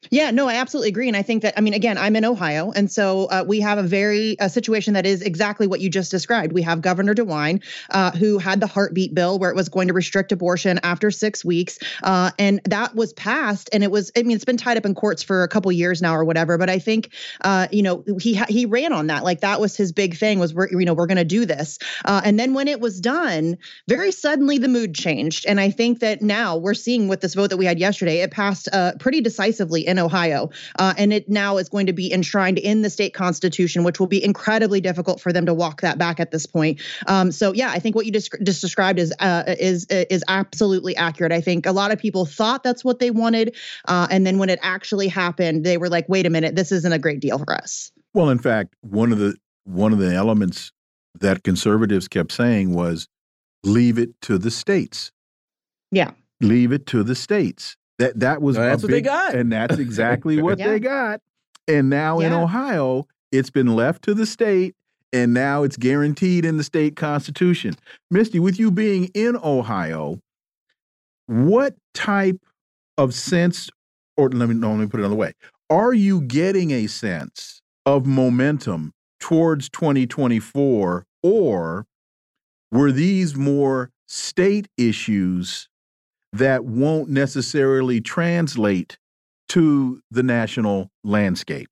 Yeah, 0.09 0.31
no, 0.31 0.47
I 0.49 0.55
absolutely 0.55 0.89
agree. 0.89 1.07
And 1.07 1.15
I 1.15 1.21
think 1.21 1.43
that, 1.43 1.53
I 1.57 1.61
mean, 1.61 1.75
again, 1.75 1.97
I'm 1.97 2.15
in 2.15 2.25
Ohio. 2.25 2.71
And 2.71 2.91
so 2.91 3.25
uh, 3.25 3.45
we 3.47 3.59
have 3.59 3.77
a 3.77 3.83
very 3.83 4.35
a 4.39 4.49
situation 4.49 4.95
that 4.95 5.05
is 5.05 5.21
exactly 5.21 5.67
what 5.67 5.79
you 5.79 5.91
just 5.91 6.09
described. 6.09 6.53
We 6.53 6.63
have 6.63 6.81
Governor 6.81 7.13
DeWine, 7.13 7.63
uh, 7.91 8.09
who 8.11 8.39
had 8.39 8.59
the 8.59 8.67
heartbeat 8.67 9.13
bill 9.13 9.37
where 9.37 9.51
it 9.51 9.55
was 9.55 9.69
going 9.69 9.87
to 9.89 9.93
restrict 9.93 10.31
abortion 10.31 10.79
after 10.81 11.11
six 11.11 11.45
weeks. 11.45 11.77
Uh, 12.01 12.31
and 12.39 12.61
that 12.65 12.95
was 12.95 13.13
passed. 13.13 13.69
And 13.71 13.83
it 13.83 13.91
was, 13.91 14.11
I 14.17 14.23
mean, 14.23 14.35
it's 14.35 14.43
been 14.43 14.57
tied 14.57 14.75
up 14.75 14.87
in 14.87 14.95
courts 14.95 15.21
for 15.21 15.43
a 15.43 15.47
couple 15.47 15.71
years 15.71 16.01
now 16.01 16.15
or 16.15 16.25
whatever. 16.25 16.57
But 16.57 16.69
I 16.69 16.79
think, 16.79 17.13
uh, 17.41 17.67
you 17.71 17.83
know, 17.83 18.03
he 18.19 18.41
he 18.49 18.65
ran 18.65 18.93
on 18.93 19.07
that. 19.07 19.23
Like 19.23 19.41
that 19.41 19.61
was 19.61 19.77
his 19.77 19.91
big 19.91 20.17
thing 20.17 20.39
was, 20.39 20.51
we're, 20.51 20.67
you 20.71 20.83
know, 20.83 20.95
we're 20.95 21.05
going 21.07 21.17
to 21.17 21.23
do 21.23 21.45
this. 21.45 21.77
Uh, 22.05 22.21
and 22.25 22.39
then 22.39 22.55
when 22.55 22.67
it 22.67 22.79
was 22.79 22.99
done, 22.99 23.55
very 23.87 24.11
suddenly 24.11 24.57
the 24.57 24.67
mood 24.67 24.95
changed. 24.95 25.45
And 25.45 25.59
I 25.59 25.69
think 25.69 25.99
that 25.99 26.23
now 26.23 26.57
we're 26.57 26.73
seeing 26.73 27.07
with 27.07 27.21
this 27.21 27.35
vote 27.35 27.51
that 27.51 27.57
we 27.57 27.65
had 27.65 27.77
yesterday, 27.77 28.21
it 28.21 28.31
passed 28.31 28.67
uh, 28.73 28.93
pretty 28.99 29.21
decisively 29.21 29.90
in 29.91 29.99
Ohio. 29.99 30.49
Uh, 30.79 30.95
and 30.97 31.13
it 31.13 31.29
now 31.29 31.57
is 31.57 31.69
going 31.69 31.85
to 31.85 31.93
be 31.93 32.11
enshrined 32.11 32.57
in 32.57 32.81
the 32.81 32.89
state 32.89 33.13
constitution, 33.13 33.83
which 33.83 33.99
will 33.99 34.07
be 34.07 34.23
incredibly 34.23 34.81
difficult 34.81 35.21
for 35.21 35.31
them 35.31 35.45
to 35.45 35.53
walk 35.53 35.81
that 35.81 35.99
back 35.99 36.19
at 36.19 36.31
this 36.31 36.47
point. 36.47 36.81
Um, 37.05 37.31
so 37.31 37.53
yeah, 37.53 37.69
I 37.69 37.77
think 37.77 37.95
what 37.95 38.07
you 38.07 38.11
just, 38.11 38.33
just 38.41 38.61
described 38.61 38.97
is 38.97 39.13
uh, 39.19 39.43
is 39.59 39.85
is 39.89 40.23
absolutely 40.27 40.95
accurate. 40.95 41.31
I 41.31 41.41
think 41.41 41.65
a 41.65 41.71
lot 41.71 41.91
of 41.91 41.99
people 41.99 42.25
thought 42.25 42.63
that's 42.63 42.83
what 42.83 42.99
they 42.99 43.11
wanted, 43.11 43.55
uh, 43.87 44.07
and 44.09 44.25
then 44.25 44.39
when 44.39 44.49
it 44.49 44.59
actually 44.63 45.07
happened, 45.07 45.63
they 45.65 45.77
were 45.77 45.89
like, 45.89 46.07
"Wait 46.09 46.25
a 46.25 46.29
minute, 46.29 46.55
this 46.55 46.71
isn't 46.71 46.93
a 46.93 46.99
great 46.99 47.19
deal 47.19 47.37
for 47.37 47.53
us." 47.53 47.91
Well, 48.13 48.29
in 48.29 48.39
fact, 48.39 48.75
one 48.81 49.11
of 49.11 49.19
the 49.19 49.35
one 49.65 49.93
of 49.93 49.99
the 49.99 50.13
elements 50.13 50.71
that 51.19 51.43
conservatives 51.43 52.07
kept 52.07 52.31
saying 52.31 52.73
was, 52.73 53.07
"Leave 53.63 53.99
it 53.99 54.09
to 54.21 54.37
the 54.37 54.51
states." 54.51 55.11
Yeah. 55.91 56.11
Leave 56.39 56.71
it 56.71 56.87
to 56.87 57.03
the 57.03 57.15
states. 57.15 57.75
That 58.01 58.19
that 58.19 58.41
was 58.41 58.57
well, 58.57 58.67
that's 58.67 58.81
big, 58.81 58.89
what 58.89 58.95
they 58.95 59.01
got, 59.01 59.35
and 59.35 59.51
that's 59.51 59.77
exactly 59.77 60.41
what 60.41 60.57
yeah. 60.57 60.69
they 60.69 60.79
got. 60.79 61.21
And 61.67 61.89
now 61.89 62.19
yeah. 62.19 62.27
in 62.27 62.33
Ohio, 62.33 63.05
it's 63.31 63.51
been 63.51 63.75
left 63.75 64.03
to 64.05 64.15
the 64.15 64.25
state, 64.25 64.75
and 65.13 65.35
now 65.35 65.61
it's 65.61 65.77
guaranteed 65.77 66.43
in 66.43 66.57
the 66.57 66.63
state 66.63 66.95
constitution. 66.95 67.75
Misty, 68.09 68.39
with 68.39 68.59
you 68.59 68.71
being 68.71 69.05
in 69.13 69.37
Ohio, 69.37 70.19
what 71.27 71.75
type 71.93 72.41
of 72.97 73.13
sense, 73.13 73.69
or 74.17 74.29
let 74.29 74.49
me 74.49 74.55
no, 74.55 74.71
let 74.71 74.79
me 74.79 74.87
put 74.87 74.99
it 74.99 75.03
another 75.03 75.15
way, 75.15 75.33
are 75.69 75.93
you 75.93 76.21
getting 76.21 76.71
a 76.71 76.87
sense 76.87 77.61
of 77.85 78.07
momentum 78.07 78.93
towards 79.19 79.69
2024, 79.69 81.05
or 81.21 81.85
were 82.71 82.91
these 82.91 83.35
more 83.35 83.91
state 84.07 84.67
issues 84.75 85.69
that 86.33 86.65
won't 86.65 87.09
necessarily 87.09 88.01
translate 88.01 88.97
to 89.49 90.01
the 90.09 90.23
national 90.23 90.89
landscape. 91.03 91.67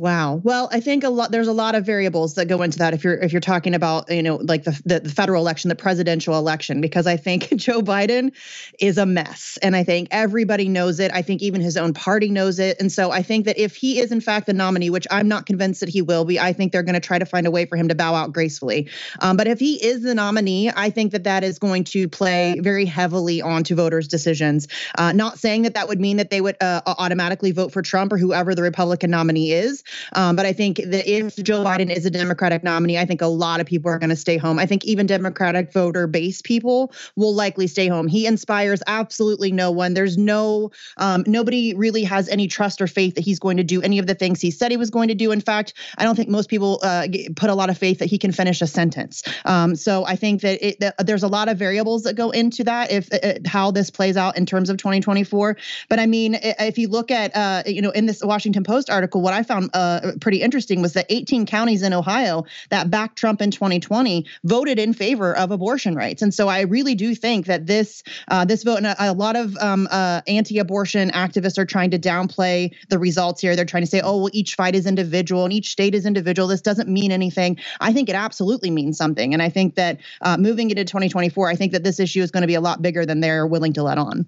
Wow. 0.00 0.40
Well, 0.42 0.70
I 0.72 0.80
think 0.80 1.04
a 1.04 1.10
lot 1.10 1.30
there's 1.30 1.46
a 1.46 1.52
lot 1.52 1.74
of 1.74 1.84
variables 1.84 2.36
that 2.36 2.46
go 2.46 2.62
into 2.62 2.78
that 2.78 2.94
if 2.94 3.04
you're 3.04 3.18
if 3.18 3.34
you're 3.34 3.40
talking 3.40 3.74
about, 3.74 4.10
you 4.10 4.22
know, 4.22 4.36
like 4.36 4.64
the, 4.64 4.80
the, 4.86 5.00
the 5.00 5.10
federal 5.10 5.42
election, 5.42 5.68
the 5.68 5.74
presidential 5.74 6.38
election 6.38 6.80
because 6.80 7.06
I 7.06 7.18
think 7.18 7.50
Joe 7.56 7.82
Biden 7.82 8.32
is 8.78 8.96
a 8.96 9.04
mess 9.04 9.58
and 9.60 9.76
I 9.76 9.84
think 9.84 10.08
everybody 10.10 10.70
knows 10.70 11.00
it. 11.00 11.10
I 11.12 11.20
think 11.20 11.42
even 11.42 11.60
his 11.60 11.76
own 11.76 11.92
party 11.92 12.30
knows 12.30 12.58
it. 12.58 12.80
And 12.80 12.90
so 12.90 13.10
I 13.10 13.22
think 13.22 13.44
that 13.44 13.58
if 13.58 13.76
he 13.76 14.00
is 14.00 14.10
in 14.10 14.22
fact 14.22 14.46
the 14.46 14.54
nominee, 14.54 14.88
which 14.88 15.06
I'm 15.10 15.28
not 15.28 15.44
convinced 15.44 15.80
that 15.80 15.90
he 15.90 16.00
will 16.00 16.24
be, 16.24 16.40
I 16.40 16.54
think 16.54 16.72
they're 16.72 16.82
going 16.82 16.94
to 16.94 17.00
try 17.00 17.18
to 17.18 17.26
find 17.26 17.46
a 17.46 17.50
way 17.50 17.66
for 17.66 17.76
him 17.76 17.88
to 17.88 17.94
bow 17.94 18.14
out 18.14 18.32
gracefully. 18.32 18.88
Um, 19.18 19.36
but 19.36 19.48
if 19.48 19.60
he 19.60 19.74
is 19.84 20.00
the 20.00 20.14
nominee, 20.14 20.70
I 20.74 20.88
think 20.88 21.12
that 21.12 21.24
that 21.24 21.44
is 21.44 21.58
going 21.58 21.84
to 21.84 22.08
play 22.08 22.58
very 22.60 22.86
heavily 22.86 23.42
onto 23.42 23.74
voters' 23.74 24.08
decisions. 24.08 24.66
Uh, 24.96 25.12
not 25.12 25.38
saying 25.38 25.60
that 25.64 25.74
that 25.74 25.88
would 25.88 26.00
mean 26.00 26.16
that 26.16 26.30
they 26.30 26.40
would 26.40 26.56
uh, 26.62 26.80
automatically 26.86 27.52
vote 27.52 27.70
for 27.70 27.82
Trump 27.82 28.14
or 28.14 28.16
whoever 28.16 28.54
the 28.54 28.62
Republican 28.62 29.10
nominee 29.10 29.52
is. 29.52 29.84
Um, 30.14 30.36
but 30.36 30.46
I 30.46 30.52
think 30.52 30.76
that 30.78 31.08
if 31.10 31.36
Joe 31.36 31.64
Biden 31.64 31.94
is 31.94 32.06
a 32.06 32.10
Democratic 32.10 32.62
nominee, 32.62 32.98
I 32.98 33.04
think 33.04 33.22
a 33.22 33.26
lot 33.26 33.60
of 33.60 33.66
people 33.66 33.90
are 33.90 33.98
going 33.98 34.10
to 34.10 34.16
stay 34.16 34.36
home. 34.36 34.58
I 34.58 34.66
think 34.66 34.84
even 34.84 35.06
Democratic 35.06 35.72
voter 35.72 36.06
base 36.06 36.42
people 36.42 36.92
will 37.16 37.34
likely 37.34 37.66
stay 37.66 37.88
home. 37.88 38.08
He 38.08 38.26
inspires 38.26 38.82
absolutely 38.86 39.52
no 39.52 39.70
one. 39.70 39.94
There's 39.94 40.18
no 40.18 40.70
um, 40.96 41.24
nobody 41.26 41.74
really 41.74 42.04
has 42.04 42.28
any 42.28 42.48
trust 42.48 42.80
or 42.80 42.86
faith 42.86 43.14
that 43.14 43.24
he's 43.24 43.38
going 43.38 43.56
to 43.56 43.64
do 43.64 43.82
any 43.82 43.98
of 43.98 44.06
the 44.06 44.14
things 44.14 44.40
he 44.40 44.50
said 44.50 44.70
he 44.70 44.76
was 44.76 44.90
going 44.90 45.08
to 45.08 45.14
do. 45.14 45.32
In 45.32 45.40
fact, 45.40 45.74
I 45.98 46.04
don't 46.04 46.16
think 46.16 46.28
most 46.28 46.48
people 46.48 46.80
uh, 46.82 47.06
put 47.36 47.50
a 47.50 47.54
lot 47.54 47.70
of 47.70 47.78
faith 47.78 47.98
that 47.98 48.06
he 48.06 48.18
can 48.18 48.32
finish 48.32 48.60
a 48.60 48.66
sentence. 48.66 49.22
Um, 49.44 49.76
so 49.76 50.04
I 50.04 50.16
think 50.16 50.42
that, 50.42 50.66
it, 50.66 50.80
that, 50.80 51.06
there's 51.06 51.22
a 51.22 51.28
lot 51.28 51.48
of 51.48 51.58
variables 51.58 52.02
that 52.04 52.14
go 52.14 52.30
into 52.30 52.64
that 52.64 52.90
if 52.90 53.12
uh, 53.12 53.34
how 53.46 53.70
this 53.70 53.90
plays 53.90 54.16
out 54.16 54.36
in 54.36 54.46
terms 54.46 54.70
of 54.70 54.76
2024. 54.76 55.56
But 55.88 55.98
I 55.98 56.06
mean, 56.06 56.38
if 56.42 56.78
you 56.78 56.88
look 56.88 57.10
at 57.10 57.34
uh, 57.34 57.62
you 57.66 57.82
know 57.82 57.90
in 57.90 58.06
this 58.06 58.22
Washington 58.22 58.64
Post 58.64 58.90
article, 58.90 59.20
what 59.20 59.34
I 59.34 59.42
found 59.42 59.70
uh, 59.80 60.12
pretty 60.20 60.42
interesting 60.42 60.82
was 60.82 60.92
that 60.92 61.06
18 61.08 61.46
counties 61.46 61.82
in 61.82 61.92
Ohio 61.92 62.44
that 62.68 62.90
backed 62.90 63.16
Trump 63.16 63.40
in 63.40 63.50
2020 63.50 64.26
voted 64.44 64.78
in 64.78 64.92
favor 64.92 65.36
of 65.36 65.50
abortion 65.50 65.94
rights. 65.94 66.22
And 66.22 66.32
so 66.34 66.48
I 66.48 66.60
really 66.62 66.94
do 66.94 67.14
think 67.14 67.46
that 67.46 67.66
this 67.66 68.02
uh, 68.28 68.44
this 68.44 68.62
vote 68.62 68.76
and 68.76 68.86
a, 68.86 69.10
a 69.10 69.12
lot 69.12 69.36
of 69.36 69.56
um, 69.58 69.88
uh, 69.90 70.20
anti-abortion 70.26 71.10
activists 71.10 71.58
are 71.58 71.64
trying 71.64 71.90
to 71.90 71.98
downplay 71.98 72.74
the 72.88 72.98
results 72.98 73.40
here. 73.40 73.56
They're 73.56 73.64
trying 73.64 73.84
to 73.84 73.90
say, 73.90 74.00
oh, 74.00 74.18
well, 74.18 74.30
each 74.32 74.54
fight 74.54 74.74
is 74.74 74.86
individual 74.86 75.44
and 75.44 75.52
each 75.52 75.70
state 75.70 75.94
is 75.94 76.06
individual. 76.06 76.48
This 76.48 76.60
doesn't 76.60 76.88
mean 76.88 77.12
anything. 77.12 77.58
I 77.80 77.92
think 77.92 78.08
it 78.08 78.14
absolutely 78.14 78.70
means 78.70 78.98
something. 78.98 79.32
And 79.32 79.42
I 79.42 79.48
think 79.48 79.76
that 79.76 80.00
uh, 80.20 80.36
moving 80.36 80.70
into 80.70 80.84
2024, 80.84 81.48
I 81.48 81.56
think 81.56 81.72
that 81.72 81.84
this 81.84 82.00
issue 82.00 82.22
is 82.22 82.30
going 82.30 82.42
to 82.42 82.46
be 82.46 82.54
a 82.54 82.60
lot 82.60 82.82
bigger 82.82 83.06
than 83.06 83.20
they're 83.20 83.46
willing 83.46 83.72
to 83.74 83.82
let 83.82 83.98
on. 83.98 84.26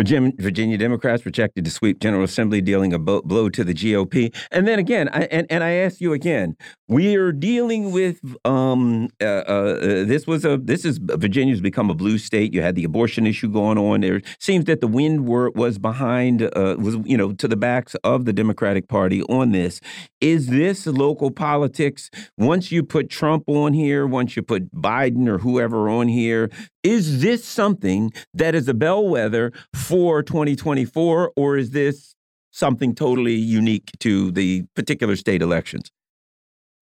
Virginia, 0.00 0.32
Virginia 0.38 0.78
Democrats 0.78 1.22
projected 1.22 1.62
to 1.66 1.70
sweep 1.70 2.00
General 2.00 2.24
Assembly, 2.24 2.62
dealing 2.62 2.94
a 2.94 2.98
blow 2.98 3.50
to 3.50 3.62
the 3.62 3.74
GOP. 3.74 4.34
And 4.50 4.66
then 4.66 4.78
again, 4.78 5.10
I, 5.12 5.24
and, 5.24 5.46
and 5.50 5.62
I 5.62 5.72
ask 5.72 6.00
you 6.00 6.14
again, 6.14 6.56
we 6.88 7.16
are 7.16 7.32
dealing 7.32 7.92
with 7.92 8.18
um, 8.46 9.10
uh, 9.20 9.24
uh, 9.26 9.74
this 10.04 10.26
was 10.26 10.46
a 10.46 10.56
this 10.56 10.86
is 10.86 10.98
Virginia's 11.02 11.60
become 11.60 11.90
a 11.90 11.94
blue 11.94 12.16
state. 12.16 12.54
You 12.54 12.62
had 12.62 12.76
the 12.76 12.84
abortion 12.84 13.26
issue 13.26 13.48
going 13.48 13.76
on. 13.76 14.00
There 14.00 14.22
seems 14.38 14.64
that 14.64 14.80
the 14.80 14.88
wind 14.88 15.28
were, 15.28 15.50
was 15.50 15.78
behind 15.78 16.42
uh, 16.42 16.76
was 16.78 16.96
you 17.04 17.18
know 17.18 17.32
to 17.34 17.46
the 17.46 17.56
backs 17.56 17.94
of 18.02 18.24
the 18.24 18.32
Democratic 18.32 18.88
Party 18.88 19.22
on 19.24 19.52
this. 19.52 19.82
Is 20.22 20.46
this 20.46 20.86
local 20.86 21.30
politics? 21.30 22.10
Once 22.38 22.72
you 22.72 22.82
put 22.82 23.10
Trump 23.10 23.44
on 23.48 23.74
here, 23.74 24.06
once 24.06 24.34
you 24.34 24.42
put 24.42 24.74
Biden 24.74 25.28
or 25.28 25.38
whoever 25.38 25.90
on 25.90 26.08
here, 26.08 26.50
is 26.82 27.20
this 27.20 27.44
something 27.44 28.12
that 28.34 28.54
is 28.54 28.68
a 28.68 28.74
bellwether 28.74 29.52
for 29.74 30.22
2024, 30.22 31.32
or 31.36 31.56
is 31.56 31.70
this 31.70 32.14
something 32.50 32.94
totally 32.94 33.34
unique 33.34 33.90
to 34.00 34.30
the 34.32 34.64
particular 34.74 35.16
state 35.16 35.42
elections? 35.42 35.90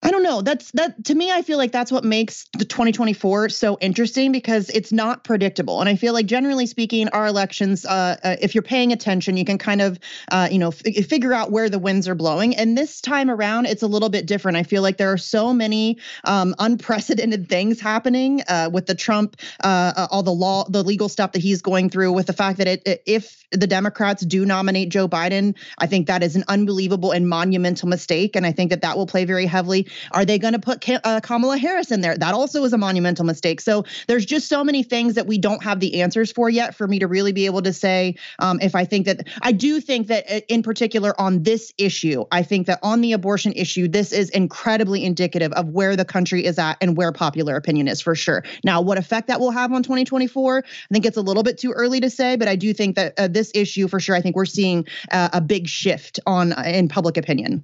I 0.01 0.11
don't 0.11 0.23
know. 0.23 0.41
That's 0.41 0.71
that 0.71 1.03
to 1.05 1.15
me. 1.15 1.29
I 1.29 1.41
feel 1.41 1.57
like 1.57 1.73
that's 1.73 1.91
what 1.91 2.05
makes 2.05 2.47
the 2.57 2.63
2024 2.63 3.49
so 3.49 3.77
interesting 3.81 4.31
because 4.31 4.69
it's 4.69 4.93
not 4.93 5.25
predictable. 5.25 5.81
And 5.81 5.89
I 5.89 5.97
feel 5.97 6.13
like 6.13 6.25
generally 6.25 6.67
speaking, 6.67 7.09
our 7.09 7.27
elections, 7.27 7.85
uh, 7.85 8.15
uh, 8.23 8.37
if 8.41 8.55
you're 8.55 8.61
paying 8.61 8.93
attention, 8.93 9.35
you 9.35 9.43
can 9.43 9.57
kind 9.57 9.81
of, 9.81 9.99
uh, 10.31 10.47
you 10.49 10.57
know, 10.57 10.71
figure 10.71 11.33
out 11.33 11.51
where 11.51 11.69
the 11.69 11.79
winds 11.79 12.07
are 12.07 12.15
blowing. 12.15 12.55
And 12.55 12.77
this 12.77 13.01
time 13.01 13.29
around, 13.29 13.65
it's 13.65 13.83
a 13.83 13.87
little 13.87 14.07
bit 14.07 14.25
different. 14.25 14.55
I 14.55 14.63
feel 14.63 14.81
like 14.81 14.95
there 14.95 15.11
are 15.11 15.17
so 15.17 15.53
many 15.53 15.97
um, 16.23 16.55
unprecedented 16.59 17.49
things 17.49 17.81
happening 17.81 18.41
uh, 18.47 18.69
with 18.71 18.85
the 18.85 18.95
Trump, 18.95 19.35
uh, 19.65 19.91
uh, 19.97 20.07
all 20.11 20.23
the 20.23 20.31
law, 20.31 20.63
the 20.69 20.81
legal 20.81 21.09
stuff 21.09 21.33
that 21.33 21.41
he's 21.41 21.61
going 21.61 21.89
through. 21.89 22.13
With 22.13 22.27
the 22.27 22.33
fact 22.33 22.57
that 22.59 22.67
it, 22.69 23.03
if 23.05 23.38
the 23.51 23.67
Democrats 23.67 24.25
do 24.25 24.45
nominate 24.45 24.89
Joe 24.89 25.07
Biden, 25.07 25.55
I 25.79 25.87
think 25.87 26.07
that 26.07 26.23
is 26.23 26.35
an 26.35 26.43
unbelievable 26.47 27.11
and 27.11 27.27
monumental 27.27 27.87
mistake. 27.87 28.35
And 28.35 28.45
I 28.45 28.51
think 28.51 28.69
that 28.69 28.81
that 28.81 28.97
will 28.97 29.07
play 29.07 29.25
very 29.25 29.45
heavily 29.45 29.87
Are 30.11 30.25
they 30.25 30.37
going 30.37 30.53
to 30.53 30.59
put 30.59 30.87
uh, 30.89 31.19
Kamala 31.21 31.57
Harris 31.57 31.91
in 31.91 32.01
there? 32.01 32.17
That 32.17 32.33
also 32.33 32.63
is 32.63 32.73
a 32.73 32.77
monumental 32.77 33.25
mistake. 33.25 33.61
So 33.61 33.85
there's 34.07 34.25
just 34.25 34.47
so 34.47 34.63
many 34.63 34.83
things 34.83 35.15
that 35.15 35.27
we 35.27 35.37
don't 35.37 35.63
have 35.63 35.79
the 35.79 36.01
answers 36.01 36.31
for 36.31 36.49
yet 36.49 36.75
for 36.75 36.87
me 36.87 36.99
to 36.99 37.07
really 37.07 37.31
be 37.31 37.45
able 37.45 37.61
to 37.61 37.73
say 37.73 38.15
um, 38.39 38.59
if 38.61 38.75
I 38.75 38.85
think 38.85 39.05
that 39.05 39.27
I 39.41 39.51
do 39.51 39.79
think 39.79 40.07
that 40.07 40.29
uh, 40.29 40.41
in 40.47 40.63
particular 40.63 41.19
on 41.19 41.43
this 41.43 41.73
issue, 41.77 42.25
I 42.31 42.43
think 42.43 42.67
that 42.67 42.79
on 42.83 43.01
the 43.01 43.13
abortion 43.13 43.53
issue, 43.53 43.87
this 43.87 44.11
is 44.11 44.29
incredibly 44.29 45.03
indicative 45.03 45.51
of 45.53 45.69
where 45.69 45.95
the 45.95 46.05
country 46.05 46.45
is 46.45 46.59
at 46.59 46.77
and 46.81 46.95
where 46.97 47.11
popular 47.11 47.55
opinion 47.55 47.87
is 47.87 48.01
for 48.01 48.15
sure. 48.15 48.43
Now, 48.63 48.81
what 48.81 48.97
effect 48.97 49.27
that 49.27 49.39
will 49.39 49.51
have 49.51 49.71
on 49.71 49.83
2024, 49.83 50.63
I 50.65 50.93
think 50.93 51.05
it's 51.05 51.17
a 51.17 51.21
little 51.21 51.43
bit 51.43 51.57
too 51.57 51.71
early 51.71 51.99
to 52.01 52.09
say, 52.09 52.35
but 52.35 52.47
I 52.47 52.55
do 52.55 52.73
think 52.73 52.95
that 52.95 53.13
uh, 53.17 53.27
this 53.27 53.38
issue 53.53 53.87
for 53.87 53.99
sure, 53.99 54.15
I 54.15 54.21
think 54.21 54.35
we're 54.35 54.45
seeing 54.45 54.85
uh, 55.11 55.29
a 55.33 55.41
big 55.41 55.67
shift 55.67 56.19
on 56.25 56.53
uh, 56.53 56.63
in 56.65 56.87
public 56.87 57.17
opinion. 57.17 57.63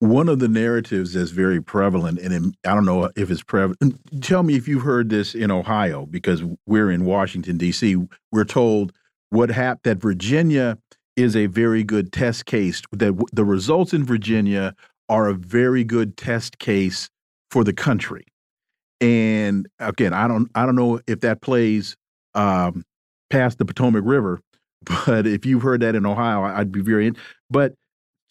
One 0.00 0.30
of 0.30 0.38
the 0.38 0.48
narratives 0.48 1.12
that's 1.12 1.30
very 1.30 1.60
prevalent, 1.60 2.18
and 2.20 2.54
I 2.66 2.74
don't 2.74 2.86
know 2.86 3.10
if 3.16 3.30
it's 3.30 3.42
prevalent. 3.42 4.00
Tell 4.22 4.42
me 4.42 4.56
if 4.56 4.66
you've 4.66 4.82
heard 4.82 5.10
this 5.10 5.34
in 5.34 5.50
Ohio, 5.50 6.06
because 6.06 6.42
we're 6.66 6.90
in 6.90 7.04
Washington 7.04 7.58
D.C. 7.58 7.96
We're 8.32 8.44
told 8.44 8.92
what 9.28 9.50
happened 9.50 9.80
that 9.84 9.98
Virginia 9.98 10.78
is 11.16 11.36
a 11.36 11.46
very 11.46 11.84
good 11.84 12.12
test 12.12 12.46
case. 12.46 12.80
That 12.92 13.22
the 13.32 13.44
results 13.44 13.92
in 13.92 14.04
Virginia 14.04 14.74
are 15.10 15.28
a 15.28 15.34
very 15.34 15.84
good 15.84 16.16
test 16.16 16.58
case 16.58 17.10
for 17.50 17.64
the 17.64 17.72
country. 17.72 18.24
And 19.00 19.68
again, 19.78 20.14
I 20.14 20.28
don't 20.28 20.50
I 20.54 20.64
don't 20.64 20.76
know 20.76 21.00
if 21.06 21.20
that 21.20 21.40
plays 21.42 21.96
um, 22.34 22.84
past 23.30 23.58
the 23.58 23.64
Potomac 23.64 24.04
River, 24.04 24.40
but 25.06 25.26
if 25.26 25.44
you've 25.44 25.62
heard 25.62 25.80
that 25.82 25.94
in 25.94 26.06
Ohio, 26.06 26.42
I'd 26.42 26.72
be 26.72 26.80
very. 26.80 27.12
But 27.50 27.74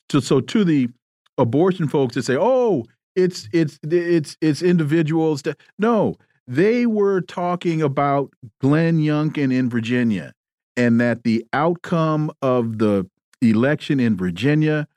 to, 0.10 0.22
so 0.22 0.42
to 0.42 0.64
the 0.64 0.90
abortion 1.38 1.88
folks 1.88 2.16
that 2.16 2.24
say, 2.24 2.38
"Oh, 2.40 2.86
it's 3.16 3.48
it's 3.54 3.80
it's 3.84 4.36
it's 4.42 4.62
individuals," 4.62 5.44
no, 5.78 6.16
they 6.48 6.86
were 6.86 7.22
talking 7.22 7.82
about 7.82 8.34
Glenn 8.62 9.00
Youngkin 9.00 9.54
in 9.54 9.70
Virginia, 9.70 10.34
and 10.76 11.00
that 11.00 11.24
the 11.24 11.46
outcome 11.54 12.32
of 12.42 12.80
the 12.80 13.08
election 13.42 14.00
in 14.00 14.18
Virginia, 14.18 14.88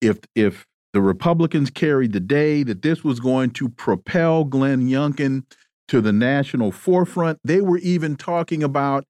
if 0.00 0.18
if 0.34 0.66
the 0.92 1.00
Republicans 1.00 1.70
carried 1.70 2.12
the 2.12 2.20
day, 2.20 2.62
that 2.64 2.82
this 2.82 3.04
was 3.04 3.20
going 3.20 3.50
to 3.50 3.68
propel 3.68 4.44
Glenn 4.44 4.88
Youngkin 4.88 5.44
to 5.88 6.00
the 6.00 6.12
national 6.12 6.72
forefront. 6.72 7.38
They 7.44 7.60
were 7.60 7.78
even 7.78 8.16
talking 8.16 8.62
about 8.62 9.04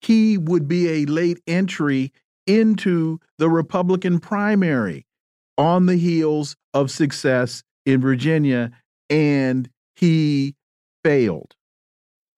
he 0.00 0.38
would 0.38 0.68
be 0.68 0.88
a 0.88 1.04
late 1.06 1.40
entry 1.46 2.12
into 2.46 3.18
the 3.38 3.48
Republican 3.48 4.20
primary 4.20 5.06
on 5.58 5.86
the 5.86 5.96
heels 5.96 6.56
of 6.74 6.90
success 6.90 7.62
in 7.84 8.00
Virginia, 8.00 8.70
and 9.10 9.68
he 9.96 10.54
failed. 11.04 11.54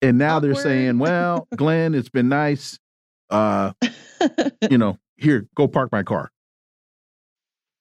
And 0.01 0.18
now 0.18 0.36
Awkward. 0.36 0.55
they're 0.55 0.62
saying, 0.62 0.98
well, 0.98 1.48
Glenn, 1.56 1.94
it's 1.94 2.09
been 2.09 2.28
nice. 2.28 2.78
Uh, 3.30 3.72
you 4.70 4.78
know, 4.78 4.98
here, 5.16 5.47
go 5.56 5.66
park 5.66 5.90
my 5.90 6.02
car. 6.02 6.30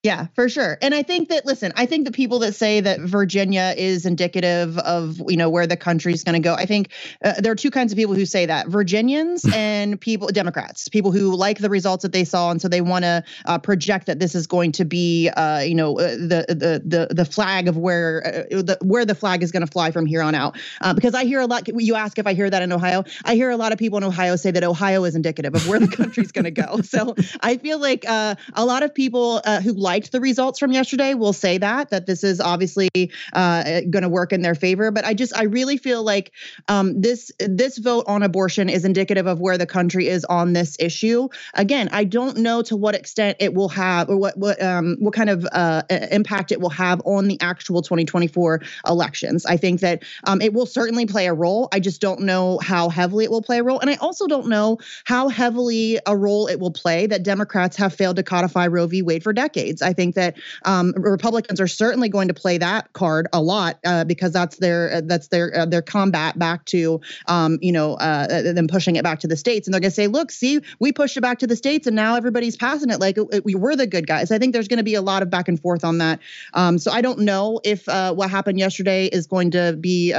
Yeah, 0.07 0.27
for 0.35 0.47
sure. 0.47 0.77
And 0.81 0.95
I 0.95 1.03
think 1.03 1.27
that 1.27 1.45
listen, 1.45 1.73
I 1.75 1.85
think 1.85 2.05
the 2.05 2.13
people 2.13 2.39
that 2.39 2.55
say 2.55 2.79
that 2.79 3.01
Virginia 3.01 3.73
is 3.75 4.05
indicative 4.05 4.77
of, 4.77 5.21
you 5.27 5.35
know, 5.35 5.49
where 5.49 5.67
the 5.67 5.75
country's 5.75 6.23
going 6.23 6.41
to 6.41 6.47
go. 6.47 6.53
I 6.53 6.65
think 6.65 6.91
uh, 7.25 7.33
there 7.39 7.51
are 7.51 7.57
two 7.57 7.69
kinds 7.69 7.91
of 7.91 7.97
people 7.97 8.15
who 8.15 8.25
say 8.25 8.45
that. 8.45 8.69
Virginians 8.69 9.43
and 9.53 9.99
people 9.99 10.29
Democrats, 10.29 10.87
people 10.87 11.11
who 11.11 11.35
like 11.35 11.57
the 11.59 11.69
results 11.69 12.03
that 12.03 12.13
they 12.13 12.23
saw 12.23 12.51
and 12.51 12.61
so 12.61 12.69
they 12.69 12.79
want 12.79 13.03
to 13.03 13.21
uh, 13.47 13.57
project 13.57 14.05
that 14.05 14.17
this 14.17 14.33
is 14.33 14.47
going 14.47 14.71
to 14.71 14.85
be 14.85 15.27
uh, 15.27 15.59
you 15.59 15.75
know, 15.75 15.99
uh, 15.99 16.11
the 16.11 16.45
the 16.47 16.81
the 16.85 17.13
the 17.13 17.25
flag 17.25 17.67
of 17.67 17.75
where 17.75 18.25
uh, 18.25 18.61
the 18.61 18.77
where 18.81 19.03
the 19.03 19.15
flag 19.15 19.43
is 19.43 19.51
going 19.51 19.65
to 19.65 19.69
fly 19.69 19.91
from 19.91 20.05
here 20.05 20.21
on 20.21 20.33
out. 20.33 20.57
Uh, 20.79 20.93
because 20.93 21.15
I 21.15 21.25
hear 21.25 21.41
a 21.41 21.47
lot 21.47 21.67
you 21.67 21.95
ask 21.95 22.17
if 22.17 22.25
I 22.25 22.33
hear 22.33 22.49
that 22.49 22.61
in 22.61 22.71
Ohio. 22.71 23.03
I 23.25 23.35
hear 23.35 23.49
a 23.49 23.57
lot 23.57 23.73
of 23.73 23.77
people 23.77 23.97
in 23.97 24.05
Ohio 24.05 24.37
say 24.37 24.51
that 24.51 24.63
Ohio 24.63 25.03
is 25.03 25.15
indicative 25.15 25.53
of 25.53 25.67
where 25.67 25.81
the 25.81 25.89
country's 25.89 26.31
going 26.31 26.45
to 26.45 26.51
go. 26.51 26.79
So 26.87 27.15
I 27.41 27.57
feel 27.57 27.79
like 27.79 28.05
a 28.07 28.37
lot 28.55 28.81
of 28.81 28.95
people 28.95 29.39
who 29.39 29.73
liked 29.97 30.11
the 30.11 30.21
results 30.21 30.59
from 30.59 30.71
yesterday 30.71 31.15
will 31.15 31.33
say 31.33 31.57
that 31.57 31.89
that 31.89 32.05
this 32.05 32.23
is 32.23 32.39
obviously 32.39 32.89
uh, 33.33 33.81
going 33.89 34.03
to 34.03 34.09
work 34.09 34.31
in 34.31 34.43
their 34.43 34.53
favor. 34.53 34.91
But 34.91 35.05
I 35.05 35.15
just 35.15 35.35
I 35.35 35.43
really 35.43 35.77
feel 35.77 36.03
like 36.03 36.31
um, 36.67 37.01
this 37.01 37.31
this 37.39 37.79
vote 37.79 38.05
on 38.07 38.21
abortion 38.21 38.69
is 38.69 38.85
indicative 38.85 39.25
of 39.25 39.39
where 39.39 39.57
the 39.57 39.65
country 39.65 40.07
is 40.07 40.23
on 40.25 40.53
this 40.53 40.77
issue. 40.79 41.29
Again, 41.55 41.89
I 41.91 42.03
don't 42.03 42.37
know 42.37 42.61
to 42.63 42.75
what 42.75 42.93
extent 42.93 43.37
it 43.39 43.55
will 43.55 43.69
have 43.69 44.09
or 44.09 44.17
what 44.17 44.37
what 44.37 44.61
um, 44.61 44.97
what 44.99 45.15
kind 45.15 45.31
of 45.31 45.47
uh, 45.51 45.81
impact 46.11 46.51
it 46.51 46.61
will 46.61 46.69
have 46.69 47.01
on 47.05 47.27
the 47.27 47.39
actual 47.41 47.81
2024 47.81 48.61
elections. 48.87 49.47
I 49.47 49.57
think 49.57 49.79
that 49.79 50.03
um, 50.25 50.41
it 50.41 50.53
will 50.53 50.67
certainly 50.67 51.07
play 51.07 51.25
a 51.25 51.33
role. 51.33 51.69
I 51.71 51.79
just 51.79 52.01
don't 52.01 52.21
know 52.21 52.59
how 52.61 52.89
heavily 52.89 53.23
it 53.25 53.31
will 53.31 53.41
play 53.41 53.57
a 53.57 53.63
role, 53.63 53.79
and 53.79 53.89
I 53.89 53.95
also 53.95 54.27
don't 54.27 54.47
know 54.47 54.77
how 55.05 55.29
heavily 55.29 55.97
a 56.05 56.15
role 56.15 56.45
it 56.45 56.59
will 56.59 56.71
play 56.71 57.07
that 57.07 57.23
Democrats 57.23 57.75
have 57.77 57.95
failed 57.95 58.17
to 58.17 58.23
codify 58.23 58.67
Roe 58.67 58.85
v. 58.85 59.01
Wade 59.01 59.23
for 59.23 59.33
decades. 59.33 59.81
I 59.87 59.93
think 59.93 60.15
that 60.15 60.37
um, 60.65 60.93
Republicans 60.97 61.61
are 61.61 61.67
certainly 61.67 62.09
going 62.09 62.27
to 62.27 62.33
play 62.33 62.57
that 62.57 62.91
card 62.93 63.27
a 63.33 63.41
lot 63.41 63.79
uh, 63.85 64.03
because 64.03 64.33
that's 64.33 64.57
their 64.57 64.95
uh, 64.95 65.01
that's 65.05 65.29
their 65.29 65.55
uh, 65.57 65.65
their 65.65 65.81
combat 65.81 66.37
back 66.37 66.65
to 66.65 66.99
um, 67.27 67.57
you 67.61 67.71
know 67.71 67.93
uh, 67.93 68.27
uh, 68.29 68.53
them 68.53 68.67
pushing 68.67 68.97
it 68.97 69.03
back 69.03 69.19
to 69.21 69.27
the 69.27 69.37
states, 69.37 69.67
and 69.67 69.73
they're 69.73 69.81
going 69.81 69.91
to 69.91 69.95
say, 69.95 70.07
look, 70.07 70.31
see, 70.31 70.59
we 70.79 70.91
pushed 70.91 71.15
it 71.17 71.21
back 71.21 71.39
to 71.39 71.47
the 71.47 71.55
states, 71.55 71.87
and 71.87 71.95
now 71.95 72.15
everybody's 72.15 72.57
passing 72.57 72.89
it 72.89 72.99
like 72.99 73.17
we 73.43 73.55
were 73.55 73.75
the 73.75 73.87
good 73.87 74.07
guys. 74.07 74.31
I 74.31 74.37
think 74.37 74.53
there's 74.53 74.67
going 74.67 74.77
to 74.77 74.83
be 74.83 74.95
a 74.95 75.01
lot 75.01 75.23
of 75.23 75.29
back 75.29 75.47
and 75.47 75.59
forth 75.59 75.83
on 75.83 75.97
that. 75.99 76.19
Um, 76.53 76.77
so 76.77 76.91
I 76.91 77.01
don't 77.01 77.19
know 77.19 77.61
if 77.63 77.87
uh, 77.87 78.13
what 78.13 78.29
happened 78.29 78.59
yesterday 78.59 79.07
is 79.07 79.25
going 79.25 79.51
to 79.51 79.73
be 79.79 80.13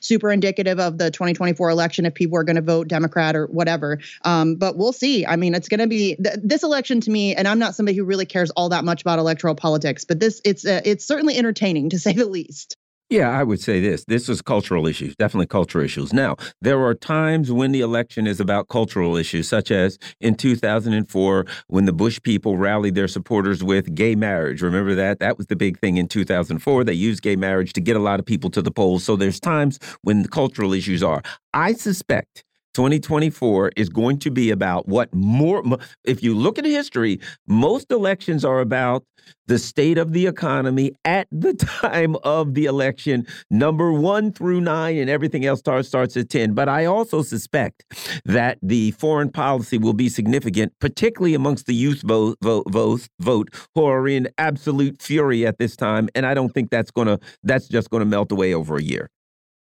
super 0.00 0.30
indicative 0.30 0.80
of 0.80 0.98
the 0.98 1.10
2024 1.10 1.68
election 1.70 2.06
if 2.06 2.14
people 2.14 2.38
are 2.38 2.44
going 2.44 2.56
to 2.56 2.62
vote 2.62 2.88
Democrat 2.88 3.36
or 3.36 3.46
whatever. 3.46 3.98
Um, 4.24 4.56
but 4.56 4.76
we'll 4.76 4.92
see. 4.92 5.26
I 5.26 5.36
mean, 5.36 5.54
it's 5.54 5.68
going 5.68 5.80
to 5.80 5.86
be 5.86 6.16
th- 6.16 6.36
this 6.42 6.62
election 6.62 7.00
to 7.02 7.10
me, 7.10 7.34
and 7.34 7.46
I'm 7.46 7.58
not 7.58 7.74
somebody 7.74 7.96
who 7.96 8.04
really 8.04 8.26
cares 8.26 8.50
all 8.50 8.68
that 8.70 8.84
much 8.84 8.99
about 9.02 9.18
electoral 9.18 9.54
politics, 9.54 10.04
but 10.04 10.20
this 10.20 10.40
it's 10.44 10.66
uh, 10.66 10.80
it's 10.84 11.04
certainly 11.04 11.36
entertaining 11.36 11.90
to 11.90 11.98
say 11.98 12.12
the 12.12 12.26
least. 12.26 12.76
Yeah, 13.10 13.28
I 13.28 13.42
would 13.42 13.60
say 13.60 13.80
this. 13.80 14.04
This 14.04 14.28
is 14.28 14.40
cultural 14.40 14.86
issues, 14.86 15.16
definitely 15.16 15.48
cultural 15.48 15.84
issues. 15.84 16.12
Now, 16.12 16.36
there 16.60 16.80
are 16.80 16.94
times 16.94 17.50
when 17.50 17.72
the 17.72 17.80
election 17.80 18.28
is 18.28 18.38
about 18.38 18.68
cultural 18.68 19.16
issues, 19.16 19.48
such 19.48 19.72
as 19.72 19.98
in 20.20 20.36
2004 20.36 21.44
when 21.66 21.86
the 21.86 21.92
Bush 21.92 22.20
people 22.22 22.56
rallied 22.56 22.94
their 22.94 23.08
supporters 23.08 23.64
with 23.64 23.96
gay 23.96 24.14
marriage. 24.14 24.62
Remember 24.62 24.94
that? 24.94 25.18
That 25.18 25.38
was 25.38 25.48
the 25.48 25.56
big 25.56 25.80
thing 25.80 25.96
in 25.96 26.06
2004. 26.06 26.84
They 26.84 26.92
used 26.92 27.20
gay 27.20 27.34
marriage 27.34 27.72
to 27.72 27.80
get 27.80 27.96
a 27.96 28.00
lot 28.00 28.20
of 28.20 28.26
people 28.26 28.48
to 28.50 28.62
the 28.62 28.70
polls. 28.70 29.02
So 29.02 29.16
there's 29.16 29.40
times 29.40 29.80
when 30.02 30.22
the 30.22 30.28
cultural 30.28 30.72
issues 30.72 31.02
are. 31.02 31.20
I 31.52 31.72
suspect 31.72 32.44
2024 32.74 33.72
is 33.76 33.88
going 33.88 34.18
to 34.18 34.30
be 34.30 34.50
about 34.50 34.88
what 34.88 35.12
more 35.14 35.62
if 36.04 36.22
you 36.22 36.34
look 36.34 36.58
at 36.58 36.64
history 36.64 37.20
most 37.46 37.90
elections 37.90 38.44
are 38.44 38.60
about 38.60 39.04
the 39.46 39.58
state 39.58 39.98
of 39.98 40.12
the 40.12 40.26
economy 40.26 40.92
at 41.04 41.26
the 41.30 41.54
time 41.82 42.16
of 42.22 42.54
the 42.54 42.66
election. 42.66 43.26
Number 43.50 43.92
1 43.92 44.32
through 44.32 44.60
9 44.60 44.96
and 44.96 45.10
everything 45.10 45.44
else 45.44 45.58
starts 45.58 45.88
starts 45.88 46.16
at 46.16 46.28
10 46.28 46.54
but 46.54 46.68
i 46.68 46.84
also 46.84 47.22
suspect 47.22 47.84
that 48.24 48.58
the 48.62 48.92
foreign 48.92 49.30
policy 49.30 49.78
will 49.78 49.92
be 49.92 50.08
significant 50.08 50.72
particularly 50.80 51.34
amongst 51.34 51.66
the 51.66 51.74
youth 51.74 52.02
vote 52.02 52.36
vote 52.42 53.08
vote, 53.20 53.48
who 53.74 53.84
are 53.84 54.06
in 54.08 54.28
absolute 54.38 55.00
fury 55.02 55.46
at 55.46 55.58
this 55.58 55.76
time. 55.76 56.08
And 56.14 56.26
i 56.26 56.34
don't 56.34 56.50
think 56.50 56.70
that's 56.70 56.90
going 56.90 57.08
to 57.08 57.18
that's 57.42 57.68
just 57.68 57.90
going 57.90 58.00
to 58.00 58.06
melt 58.06 58.32
away 58.32 58.54
over 58.54 58.76
a 58.76 58.82
year. 58.82 59.08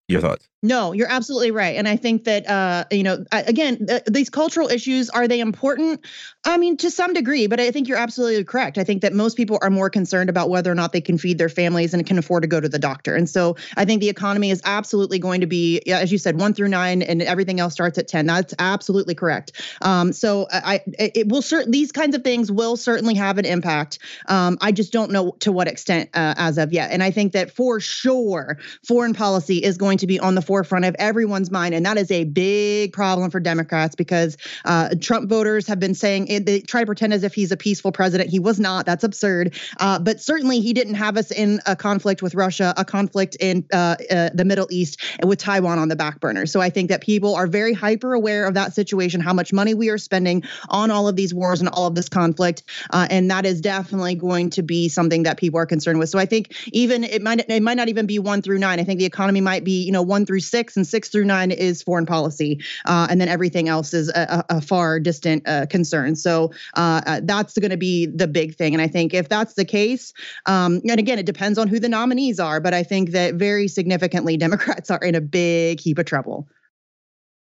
Your 0.08 0.22
thoughts 0.22 0.48
no, 0.66 0.94
you're 0.94 1.10
absolutely 1.10 1.52
right, 1.52 1.76
and 1.78 1.88
I 1.88 1.96
think 1.96 2.24
that 2.24 2.50
uh, 2.50 2.86
you 2.92 3.04
know, 3.04 3.24
again, 3.32 3.86
th- 3.86 4.04
these 4.08 4.30
cultural 4.30 4.68
issues 4.68 5.10
are 5.10 5.28
they 5.28 5.40
important? 5.40 6.04
I 6.44 6.58
mean, 6.58 6.78
to 6.78 6.92
some 6.92 7.14
degree, 7.14 7.48
but 7.48 7.60
I 7.60 7.72
think 7.72 7.88
you're 7.88 7.98
absolutely 7.98 8.44
correct. 8.44 8.78
I 8.78 8.84
think 8.84 9.02
that 9.04 9.14
most 9.14 9.38
people 9.38 9.60
are 9.62 9.70
more 9.70 9.90
concerned 9.90 10.30
about 10.30 10.50
whether 10.50 10.72
or 10.72 10.76
not 10.76 10.92
they 10.92 11.02
can 11.02 11.18
feed 11.18 11.38
their 11.38 11.50
families 11.50 11.94
and 11.94 12.06
can 12.06 12.18
afford 12.18 12.44
to 12.44 12.48
go 12.48 12.60
to 12.60 12.68
the 12.70 12.80
doctor. 12.80 13.16
And 13.16 13.30
so, 13.30 13.56
I 13.78 13.86
think 13.86 14.02
the 14.02 14.10
economy 14.10 14.50
is 14.50 14.62
absolutely 14.66 15.20
going 15.20 15.42
to 15.42 15.48
be, 15.48 15.82
as 15.88 16.12
you 16.12 16.18
said, 16.18 16.40
one 16.40 16.54
through 16.54 16.70
nine, 16.70 17.02
and 17.04 17.22
everything 17.22 17.60
else 17.60 17.74
starts 17.74 17.98
at 17.98 18.08
ten. 18.08 18.26
That's 18.26 18.54
absolutely 18.58 19.16
correct. 19.16 19.52
Um, 19.82 20.14
so, 20.14 20.48
I 20.52 20.82
it 20.98 21.30
will 21.30 21.44
certain 21.44 21.72
these 21.72 21.92
kinds 21.92 22.16
of 22.16 22.24
things 22.24 22.52
will 22.52 22.76
certainly 22.76 23.14
have 23.16 23.38
an 23.38 23.46
impact. 23.46 24.00
Um, 24.28 24.58
I 24.62 24.72
just 24.72 24.92
don't 24.92 25.12
know 25.12 25.36
to 25.42 25.52
what 25.52 25.68
extent 25.68 26.10
uh, 26.16 26.34
as 26.38 26.58
of 26.58 26.74
yet, 26.74 26.92
and 26.92 27.04
I 27.04 27.12
think 27.12 27.34
that 27.34 27.52
for 27.52 27.80
sure, 27.80 28.58
foreign 28.84 29.14
policy 29.14 29.58
is 29.58 29.78
going 29.78 30.00
to 30.00 30.08
be 30.08 30.20
on 30.20 30.34
the 30.34 30.42
forefront 30.42 30.55
of 30.62 30.96
everyone's 31.00 31.52
mind. 31.52 31.74
And 31.74 31.86
that 31.86 31.98
is 31.98 32.12
a 32.12 32.24
big 32.24 32.94
problem 32.94 33.32
for 33.32 33.40
Democrats 33.40 33.96
because 33.96 34.38
uh, 34.66 34.96
Trump 35.02 35.30
voters 35.30 35.68
have 35.68 35.80
been 35.80 35.94
saying 35.94 36.32
eh, 36.32 36.40
they 36.44 36.60
try 36.62 36.82
to 36.82 36.86
pretend 36.86 37.14
as 37.14 37.24
if 37.24 37.34
he's 37.34 37.52
a 37.52 37.58
peaceful 37.58 37.92
president. 37.92 38.30
He 38.30 38.40
was 38.40 38.60
not. 38.60 38.86
That's 38.86 39.04
absurd. 39.04 39.56
Uh, 39.80 40.00
but 40.00 40.22
certainly 40.22 40.60
he 40.60 40.74
didn't 40.74 40.96
have 40.96 41.18
us 41.18 41.32
in 41.32 41.60
a 41.66 41.76
conflict 41.76 42.22
with 42.22 42.36
Russia, 42.36 42.74
a 42.78 42.86
conflict 42.86 43.36
in 43.40 43.66
uh, 43.74 43.96
uh, 44.10 44.30
the 44.34 44.46
Middle 44.46 44.68
East, 44.70 45.02
and 45.20 45.30
with 45.30 45.40
Taiwan 45.40 45.80
on 45.80 45.90
the 45.90 45.96
back 45.96 46.20
burner. 46.20 46.46
So 46.46 46.62
I 46.62 46.70
think 46.70 46.90
that 46.90 47.02
people 47.02 47.36
are 47.36 47.48
very 47.48 47.74
hyper 47.74 48.14
aware 48.14 48.46
of 48.46 48.54
that 48.54 48.74
situation, 48.74 49.22
how 49.22 49.34
much 49.34 49.54
money 49.54 49.74
we 49.74 49.90
are 49.90 49.98
spending 49.98 50.44
on 50.70 50.92
all 50.92 51.08
of 51.08 51.16
these 51.16 51.34
wars 51.34 51.60
and 51.60 51.70
all 51.70 51.88
of 51.88 51.96
this 51.96 52.10
conflict. 52.10 52.64
Uh, 52.92 53.08
and 53.10 53.30
that 53.32 53.46
is 53.46 53.62
definitely 53.62 54.16
going 54.16 54.50
to 54.52 54.64
be 54.64 54.90
something 54.90 55.24
that 55.24 55.38
people 55.38 55.60
are 55.60 55.66
concerned 55.66 56.00
with. 56.00 56.10
So 56.10 56.20
I 56.20 56.26
think 56.26 56.56
even 56.72 57.04
it 57.04 57.22
might 57.22 57.50
it 57.50 57.64
might 57.64 57.78
not 57.78 57.90
even 57.90 58.06
be 58.06 58.20
one 58.20 58.42
through 58.42 58.60
nine. 58.60 58.80
I 58.80 58.84
think 58.84 59.00
the 59.00 59.06
economy 59.06 59.42
might 59.42 59.64
be 59.64 59.84
you 59.84 59.92
know 59.92 60.02
one 60.02 60.26
through 60.26 60.35
six, 60.40 60.76
and 60.76 60.86
six 60.86 61.10
through 61.10 61.26
nine 61.26 61.52
is 61.52 61.82
foreign 61.82 62.06
policy, 62.06 62.62
uh, 62.86 63.08
and 63.10 63.20
then 63.20 63.28
everything 63.28 63.70
else 63.70 63.94
is 63.94 64.10
a, 64.10 64.46
a 64.50 64.62
far 64.62 65.00
distant 65.00 65.48
uh, 65.48 65.66
concern. 65.68 66.16
So 66.16 66.52
uh, 66.76 67.02
uh, 67.06 67.22
that's 67.24 67.58
going 67.58 67.72
to 67.72 67.78
be 67.78 68.06
the 68.06 68.28
big 68.28 68.56
thing. 68.56 68.74
And 68.74 68.82
I 68.82 68.88
think 68.88 69.14
if 69.14 69.30
that's 69.30 69.54
the 69.54 69.66
case, 69.66 70.14
um, 70.46 70.82
and 70.88 71.00
again, 71.00 71.20
it 71.20 71.26
depends 71.26 71.58
on 71.58 71.68
who 71.68 71.80
the 71.80 71.90
nominees 71.90 72.40
are, 72.40 72.60
but 72.60 72.74
I 72.74 72.84
think 72.84 73.12
that 73.12 73.36
very 73.36 73.68
significantly, 73.68 74.38
Democrats 74.46 74.92
are 74.92 75.00
in 75.00 75.16
a 75.16 75.22
big 75.22 75.80
heap 75.80 75.98
of 75.98 76.06
trouble. 76.06 76.48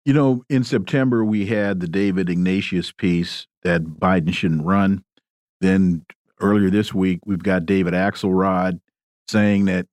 You 0.04 0.12
know, 0.12 0.44
in 0.50 0.64
September, 0.64 1.24
we 1.24 1.46
had 1.46 1.80
the 1.80 1.88
David 1.88 2.28
Ignatius 2.28 2.92
piece 2.92 3.46
that 3.62 3.82
Biden 3.82 4.34
shouldn't 4.34 4.64
run. 4.64 5.02
Then 5.60 6.04
earlier 6.40 6.68
this 6.68 6.92
week, 6.92 7.20
we've 7.24 7.42
got 7.42 7.64
David 7.64 7.94
Axelrod 7.94 8.80
saying 9.28 9.64
that 9.64 9.86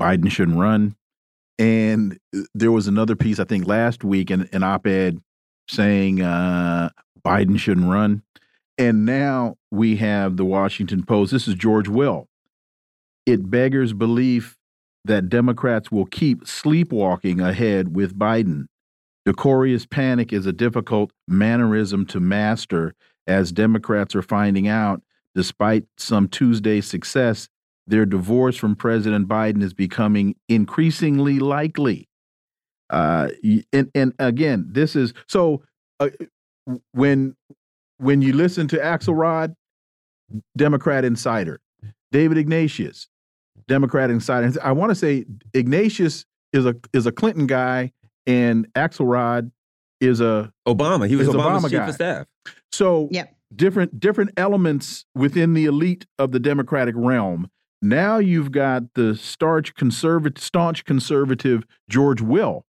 Biden 0.00 0.30
shouldn't 0.30 0.58
run. 0.58 0.96
And 1.62 2.18
uh, 2.36 2.40
there 2.54 2.72
was 2.72 2.88
another 2.88 3.14
piece, 3.14 3.38
I 3.38 3.44
think, 3.44 3.68
last 3.68 4.02
week, 4.02 4.30
an, 4.30 4.48
an 4.52 4.64
op 4.64 4.84
ed 4.84 5.18
saying 5.68 6.20
uh, 6.20 6.90
Biden 7.24 7.56
shouldn't 7.56 7.88
run. 7.88 8.24
And 8.78 9.06
now 9.06 9.58
we 9.70 9.94
have 9.96 10.36
the 10.36 10.44
Washington 10.44 11.04
Post. 11.04 11.30
This 11.30 11.46
is 11.46 11.54
George 11.54 11.86
Will. 11.86 12.26
It 13.26 13.48
beggars 13.48 13.92
belief 13.92 14.58
that 15.04 15.28
Democrats 15.28 15.92
will 15.92 16.06
keep 16.06 16.48
sleepwalking 16.48 17.40
ahead 17.40 17.94
with 17.94 18.18
Biden. 18.18 18.66
Decorous 19.24 19.86
panic 19.86 20.32
is 20.32 20.46
a 20.46 20.52
difficult 20.52 21.12
mannerism 21.28 22.06
to 22.06 22.18
master, 22.18 22.92
as 23.28 23.52
Democrats 23.52 24.16
are 24.16 24.22
finding 24.22 24.66
out, 24.66 25.00
despite 25.36 25.84
some 25.96 26.26
Tuesday 26.26 26.80
success, 26.80 27.48
their 27.86 28.06
divorce 28.06 28.56
from 28.56 28.76
President 28.76 29.28
Biden 29.28 29.62
is 29.62 29.74
becoming 29.74 30.36
increasingly 30.48 31.38
likely. 31.38 32.08
Uh, 32.90 33.28
and, 33.72 33.90
and 33.94 34.12
again, 34.18 34.66
this 34.70 34.94
is 34.94 35.14
so 35.26 35.62
uh, 35.98 36.10
when 36.92 37.34
when 37.98 38.22
you 38.22 38.32
listen 38.32 38.68
to 38.68 38.76
Axelrod, 38.76 39.54
Democrat 40.56 41.04
insider, 41.04 41.60
David 42.10 42.38
Ignatius, 42.38 43.08
Democrat 43.68 44.10
insider. 44.10 44.52
I 44.62 44.72
want 44.72 44.90
to 44.90 44.94
say 44.94 45.24
Ignatius 45.54 46.26
is 46.52 46.66
a 46.66 46.76
is 46.92 47.06
a 47.06 47.12
Clinton 47.12 47.46
guy 47.46 47.92
and 48.26 48.72
Axelrod 48.74 49.50
is 50.00 50.20
a 50.20 50.52
Obama. 50.66 51.08
He 51.08 51.16
was 51.16 51.28
Obama's 51.28 51.64
Obama 51.64 51.70
chief 51.70 51.78
guy. 51.78 51.88
of 51.88 51.94
staff. 51.94 52.26
So 52.70 53.08
yeah. 53.10 53.26
different 53.54 53.98
different 53.98 54.32
elements 54.36 55.04
within 55.14 55.54
the 55.54 55.64
elite 55.64 56.06
of 56.18 56.32
the 56.32 56.40
Democratic 56.40 56.94
realm. 56.96 57.50
Now 57.84 58.18
you've 58.18 58.52
got 58.52 58.94
the 58.94 59.16
starch 59.16 59.74
staunch 60.38 60.84
conservative 60.84 61.64
George 61.88 62.22
Will 62.22 62.64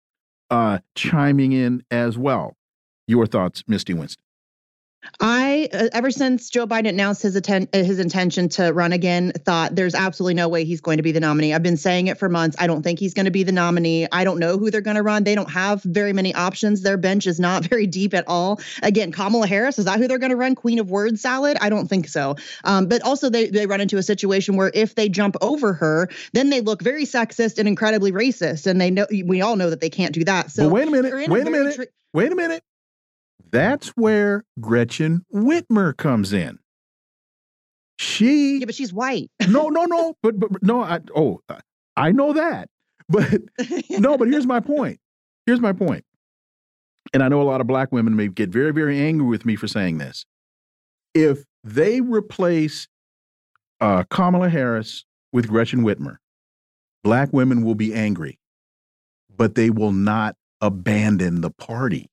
uh, 0.50 0.80
chiming 0.94 1.52
in 1.52 1.82
as 1.90 2.18
well. 2.18 2.56
Your 3.06 3.26
thoughts, 3.26 3.64
Misty 3.66 3.94
Winston? 3.94 4.22
I, 5.20 5.68
uh, 5.72 5.88
ever 5.92 6.10
since 6.10 6.50
Joe 6.50 6.66
Biden 6.66 6.88
announced 6.88 7.22
his 7.22 7.36
atten- 7.36 7.68
uh, 7.72 7.82
his 7.82 7.98
intention 7.98 8.48
to 8.50 8.72
run 8.72 8.92
again, 8.92 9.32
thought 9.44 9.74
there's 9.74 9.94
absolutely 9.94 10.34
no 10.34 10.48
way 10.48 10.64
he's 10.64 10.80
going 10.80 10.96
to 10.98 11.02
be 11.02 11.12
the 11.12 11.20
nominee. 11.20 11.54
I've 11.54 11.62
been 11.62 11.76
saying 11.76 12.06
it 12.06 12.18
for 12.18 12.28
months. 12.28 12.56
I 12.58 12.66
don't 12.66 12.82
think 12.82 12.98
he's 12.98 13.14
going 13.14 13.24
to 13.24 13.30
be 13.30 13.42
the 13.42 13.52
nominee. 13.52 14.06
I 14.12 14.24
don't 14.24 14.38
know 14.38 14.58
who 14.58 14.70
they're 14.70 14.80
going 14.80 14.96
to 14.96 15.02
run. 15.02 15.24
They 15.24 15.34
don't 15.34 15.50
have 15.50 15.82
very 15.82 16.12
many 16.12 16.34
options. 16.34 16.82
Their 16.82 16.96
bench 16.96 17.26
is 17.26 17.40
not 17.40 17.64
very 17.68 17.86
deep 17.86 18.14
at 18.14 18.24
all. 18.26 18.60
Again, 18.82 19.12
Kamala 19.12 19.46
Harris 19.46 19.78
is 19.78 19.86
that 19.86 19.98
who 19.98 20.08
they're 20.08 20.18
going 20.18 20.30
to 20.30 20.36
run? 20.36 20.54
Queen 20.54 20.78
of 20.78 20.90
word 20.90 21.18
salad? 21.18 21.56
I 21.60 21.68
don't 21.68 21.88
think 21.88 22.08
so. 22.08 22.36
Um, 22.64 22.86
but 22.86 23.02
also, 23.02 23.30
they 23.30 23.48
they 23.48 23.66
run 23.66 23.80
into 23.80 23.98
a 23.98 24.02
situation 24.02 24.56
where 24.56 24.70
if 24.74 24.94
they 24.94 25.08
jump 25.08 25.36
over 25.40 25.72
her, 25.72 26.08
then 26.32 26.50
they 26.50 26.60
look 26.60 26.82
very 26.82 27.04
sexist 27.04 27.58
and 27.58 27.66
incredibly 27.66 28.12
racist, 28.12 28.66
and 28.66 28.80
they 28.80 28.90
know 28.90 29.06
we 29.24 29.40
all 29.40 29.56
know 29.56 29.70
that 29.70 29.80
they 29.80 29.90
can't 29.90 30.14
do 30.14 30.24
that. 30.24 30.50
So 30.50 30.64
but 30.64 30.72
wait 30.72 30.88
a 30.88 30.90
minute. 30.90 31.14
Wait 31.14 31.28
a, 31.28 31.46
a 31.46 31.50
minute. 31.50 31.92
Wait 32.12 32.32
a 32.32 32.34
minute. 32.34 32.62
That's 33.50 33.88
where 33.90 34.44
Gretchen 34.60 35.24
Whitmer 35.34 35.96
comes 35.96 36.32
in. 36.32 36.58
She 37.98 38.58
Yeah, 38.58 38.66
but 38.66 38.74
she's 38.74 38.92
white. 38.92 39.30
no, 39.48 39.68
no, 39.68 39.84
no. 39.84 40.14
But 40.22 40.38
but 40.38 40.62
no, 40.62 40.82
I 40.82 41.00
oh 41.14 41.40
I 41.96 42.12
know 42.12 42.32
that. 42.32 42.68
But 43.10 43.40
no, 43.88 44.18
but 44.18 44.28
here's 44.28 44.46
my 44.46 44.60
point. 44.60 45.00
Here's 45.46 45.60
my 45.60 45.72
point. 45.72 46.04
And 47.14 47.22
I 47.22 47.28
know 47.28 47.40
a 47.40 47.44
lot 47.44 47.62
of 47.62 47.66
black 47.66 47.90
women 47.90 48.16
may 48.16 48.28
get 48.28 48.50
very, 48.50 48.70
very 48.70 49.00
angry 49.00 49.26
with 49.26 49.46
me 49.46 49.56
for 49.56 49.66
saying 49.66 49.96
this. 49.96 50.26
If 51.14 51.44
they 51.64 52.02
replace 52.02 52.86
uh, 53.80 54.04
Kamala 54.10 54.50
Harris 54.50 55.06
with 55.32 55.48
Gretchen 55.48 55.84
Whitmer, 55.84 56.16
black 57.02 57.32
women 57.32 57.64
will 57.64 57.74
be 57.74 57.94
angry, 57.94 58.38
but 59.34 59.54
they 59.54 59.70
will 59.70 59.92
not 59.92 60.36
abandon 60.60 61.40
the 61.40 61.50
party. 61.50 62.10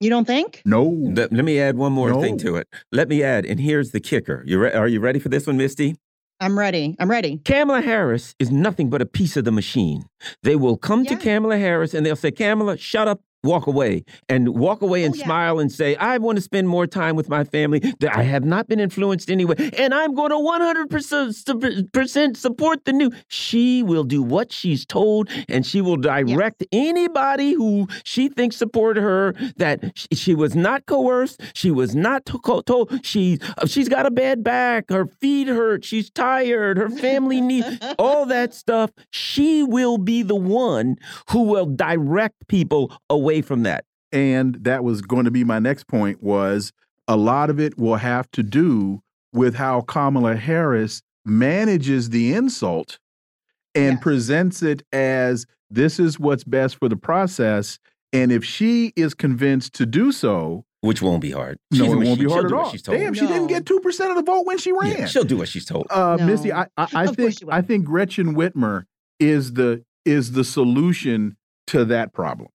You 0.00 0.10
don't 0.10 0.26
think? 0.26 0.62
No. 0.64 0.84
Let, 0.84 1.32
let 1.32 1.44
me 1.44 1.58
add 1.58 1.76
one 1.76 1.92
more 1.92 2.10
no. 2.10 2.20
thing 2.20 2.38
to 2.38 2.56
it. 2.56 2.68
Let 2.92 3.08
me 3.08 3.22
add, 3.22 3.46
and 3.46 3.58
here's 3.58 3.92
the 3.92 4.00
kicker. 4.00 4.42
You 4.46 4.64
are 4.64 4.88
you 4.88 5.00
ready 5.00 5.18
for 5.18 5.28
this 5.28 5.46
one, 5.46 5.56
Misty? 5.56 5.96
I'm 6.38 6.58
ready. 6.58 6.94
I'm 6.98 7.10
ready. 7.10 7.38
Kamala 7.44 7.80
Harris 7.80 8.34
is 8.38 8.50
nothing 8.50 8.90
but 8.90 9.00
a 9.00 9.06
piece 9.06 9.38
of 9.38 9.44
the 9.44 9.52
machine. 9.52 10.04
They 10.42 10.54
will 10.54 10.76
come 10.76 11.04
yeah. 11.04 11.10
to 11.10 11.16
Kamala 11.16 11.56
Harris 11.56 11.94
and 11.94 12.04
they'll 12.04 12.14
say, 12.14 12.30
Kamala, 12.30 12.76
shut 12.76 13.08
up 13.08 13.22
walk 13.46 13.66
away 13.66 14.04
and 14.28 14.50
walk 14.50 14.82
away 14.82 15.04
and 15.04 15.14
oh, 15.14 15.18
yeah. 15.18 15.24
smile 15.24 15.58
and 15.58 15.72
say, 15.72 15.96
I 15.96 16.18
want 16.18 16.36
to 16.36 16.42
spend 16.42 16.68
more 16.68 16.86
time 16.86 17.16
with 17.16 17.28
my 17.28 17.44
family. 17.44 17.80
That 18.00 18.16
I 18.16 18.22
have 18.22 18.44
not 18.44 18.68
been 18.68 18.80
influenced 18.80 19.30
anyway. 19.30 19.54
And 19.78 19.94
I'm 19.94 20.14
going 20.14 20.30
to 20.30 20.36
100% 20.36 22.36
support 22.36 22.84
the 22.84 22.92
new. 22.92 23.10
She 23.28 23.82
will 23.82 24.04
do 24.04 24.22
what 24.22 24.52
she's 24.52 24.84
told 24.84 25.28
and 25.48 25.64
she 25.64 25.80
will 25.80 25.96
direct 25.96 26.64
anybody 26.72 27.52
who 27.52 27.88
she 28.04 28.28
thinks 28.28 28.56
support 28.56 28.96
her 28.96 29.32
that 29.56 29.92
she 30.12 30.34
was 30.34 30.54
not 30.54 30.86
coerced. 30.86 31.40
She 31.54 31.70
was 31.70 31.94
not 31.94 32.26
told 32.26 33.04
she, 33.04 33.38
uh, 33.58 33.66
she's 33.66 33.88
got 33.88 34.06
a 34.06 34.10
bad 34.10 34.42
back. 34.42 34.90
Her 34.90 35.06
feet 35.06 35.48
hurt. 35.48 35.84
She's 35.84 36.10
tired. 36.10 36.78
Her 36.78 36.90
family 36.90 37.40
needs 37.40 37.66
all 37.98 38.26
that 38.26 38.54
stuff. 38.54 38.90
She 39.10 39.62
will 39.62 39.98
be 39.98 40.22
the 40.22 40.36
one 40.36 40.96
who 41.30 41.42
will 41.42 41.66
direct 41.66 42.48
people 42.48 42.92
away 43.08 43.35
away 43.36 43.42
from 43.42 43.62
that. 43.64 43.84
And 44.12 44.56
that 44.62 44.84
was 44.84 45.02
going 45.02 45.24
to 45.24 45.30
be 45.30 45.44
my 45.44 45.58
next 45.58 45.88
point 45.88 46.22
was 46.22 46.72
a 47.08 47.16
lot 47.16 47.50
of 47.50 47.60
it 47.60 47.78
will 47.78 47.96
have 47.96 48.30
to 48.32 48.42
do 48.42 49.02
with 49.32 49.54
how 49.54 49.82
Kamala 49.82 50.36
Harris 50.36 51.02
manages 51.24 52.10
the 52.10 52.32
insult 52.32 52.98
and 53.74 53.94
yes. 53.94 54.02
presents 54.02 54.62
it 54.62 54.82
as 54.92 55.46
this 55.70 55.98
is 55.98 56.18
what's 56.18 56.44
best 56.44 56.76
for 56.76 56.88
the 56.88 56.96
process. 56.96 57.78
And 58.12 58.32
if 58.32 58.44
she 58.44 58.92
is 58.96 59.12
convinced 59.12 59.74
to 59.74 59.86
do 59.86 60.12
so, 60.12 60.64
which 60.80 61.02
won't 61.02 61.20
be 61.20 61.32
hard. 61.32 61.58
No, 61.72 61.84
she's, 61.84 61.92
it 61.92 61.96
won't 61.96 62.18
she, 62.18 62.26
be 62.26 62.30
hard 62.30 62.46
at 62.46 62.52
all. 62.52 62.70
Damn, 62.70 63.12
no. 63.12 63.12
she 63.12 63.26
didn't 63.26 63.48
get 63.48 63.66
two 63.66 63.80
percent 63.80 64.10
of 64.10 64.16
the 64.16 64.22
vote 64.22 64.46
when 64.46 64.56
she 64.56 64.70
ran. 64.70 64.92
Yeah, 64.92 65.06
she'll 65.06 65.24
do 65.24 65.36
what 65.36 65.48
she's 65.48 65.64
told. 65.64 65.86
Uh, 65.90 66.16
no. 66.16 66.26
Missy, 66.26 66.52
I, 66.52 66.68
I, 66.76 66.86
I 66.94 67.06
think 67.08 67.34
I 67.50 67.60
think 67.60 67.84
Gretchen 67.84 68.36
Whitmer 68.36 68.84
is 69.18 69.54
the 69.54 69.82
is 70.04 70.32
the 70.32 70.44
solution 70.44 71.36
to 71.68 71.84
that 71.86 72.12
problem. 72.12 72.48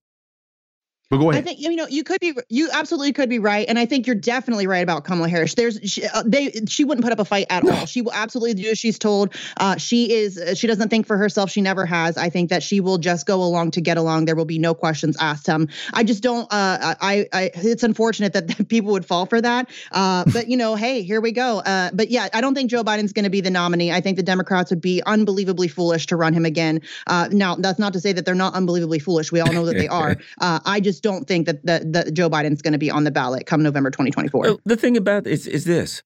But 1.12 1.18
go 1.18 1.30
ahead. 1.30 1.42
I 1.42 1.46
think 1.46 1.60
you 1.60 1.76
know 1.76 1.86
you 1.86 2.04
could 2.04 2.20
be 2.20 2.32
you 2.48 2.70
absolutely 2.72 3.12
could 3.12 3.28
be 3.28 3.38
right, 3.38 3.68
and 3.68 3.78
I 3.78 3.84
think 3.84 4.06
you're 4.06 4.16
definitely 4.16 4.66
right 4.66 4.82
about 4.82 5.04
Kamala 5.04 5.28
Harris. 5.28 5.52
There's 5.52 5.78
she, 5.84 6.06
uh, 6.06 6.22
they 6.24 6.52
she 6.66 6.84
wouldn't 6.84 7.04
put 7.04 7.12
up 7.12 7.18
a 7.18 7.24
fight 7.26 7.48
at 7.50 7.68
all. 7.68 7.84
She 7.92 8.00
will 8.00 8.14
absolutely 8.14 8.54
do 8.54 8.70
as 8.70 8.78
she's 8.78 8.98
told. 8.98 9.34
Uh, 9.58 9.76
she 9.76 10.10
is 10.10 10.40
she 10.58 10.66
doesn't 10.66 10.88
think 10.88 11.06
for 11.06 11.18
herself. 11.18 11.50
She 11.50 11.60
never 11.60 11.84
has. 11.84 12.16
I 12.16 12.30
think 12.30 12.48
that 12.48 12.62
she 12.62 12.80
will 12.80 12.96
just 12.96 13.26
go 13.26 13.42
along 13.42 13.72
to 13.72 13.82
get 13.82 13.98
along. 13.98 14.24
There 14.24 14.34
will 14.34 14.46
be 14.46 14.58
no 14.58 14.72
questions 14.72 15.14
asked. 15.20 15.50
Um, 15.50 15.68
I 15.92 16.02
just 16.02 16.22
don't. 16.22 16.44
Uh, 16.44 16.94
I, 16.98 17.28
I 17.30 17.50
it's 17.56 17.82
unfortunate 17.82 18.32
that 18.32 18.68
people 18.68 18.92
would 18.92 19.04
fall 19.04 19.26
for 19.26 19.38
that. 19.42 19.68
Uh, 19.90 20.24
but 20.32 20.48
you 20.48 20.56
know, 20.56 20.76
hey, 20.76 21.02
here 21.02 21.20
we 21.20 21.32
go. 21.32 21.58
Uh, 21.58 21.90
but 21.92 22.08
yeah, 22.08 22.30
I 22.32 22.40
don't 22.40 22.54
think 22.54 22.70
Joe 22.70 22.82
Biden's 22.82 23.12
going 23.12 23.24
to 23.24 23.30
be 23.30 23.42
the 23.42 23.50
nominee. 23.50 23.92
I 23.92 24.00
think 24.00 24.16
the 24.16 24.22
Democrats 24.22 24.70
would 24.70 24.80
be 24.80 25.02
unbelievably 25.04 25.68
foolish 25.68 26.06
to 26.06 26.16
run 26.16 26.32
him 26.32 26.46
again. 26.46 26.80
Uh, 27.06 27.28
now 27.30 27.56
that's 27.56 27.78
not 27.78 27.92
to 27.92 28.00
say 28.00 28.14
that 28.14 28.24
they're 28.24 28.34
not 28.34 28.54
unbelievably 28.54 29.00
foolish. 29.00 29.30
We 29.30 29.40
all 29.40 29.52
know 29.52 29.66
that 29.66 29.76
they 29.76 29.88
are. 30.02 30.16
Uh, 30.40 30.60
I 30.64 30.80
just 30.80 31.01
don't 31.02 31.26
think 31.26 31.46
that, 31.46 31.64
that, 31.66 31.92
that 31.92 32.14
Joe 32.14 32.30
Biden's 32.30 32.62
going 32.62 32.72
to 32.72 32.78
be 32.78 32.90
on 32.90 33.04
the 33.04 33.10
ballot 33.10 33.46
come 33.46 33.62
November 33.62 33.90
2024. 33.90 34.58
The 34.64 34.76
thing 34.76 34.96
about 34.96 35.26
is 35.26 35.46
is 35.46 35.64
this. 35.64 36.02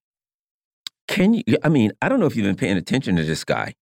Can 1.07 1.33
you 1.33 1.43
I 1.63 1.69
mean, 1.69 1.91
I 2.01 2.09
don't 2.09 2.19
know 2.19 2.25
if 2.25 2.35
you've 2.35 2.45
been 2.45 2.55
paying 2.55 2.77
attention 2.77 3.15
to 3.15 3.23
this 3.23 3.43
guy. 3.43 3.75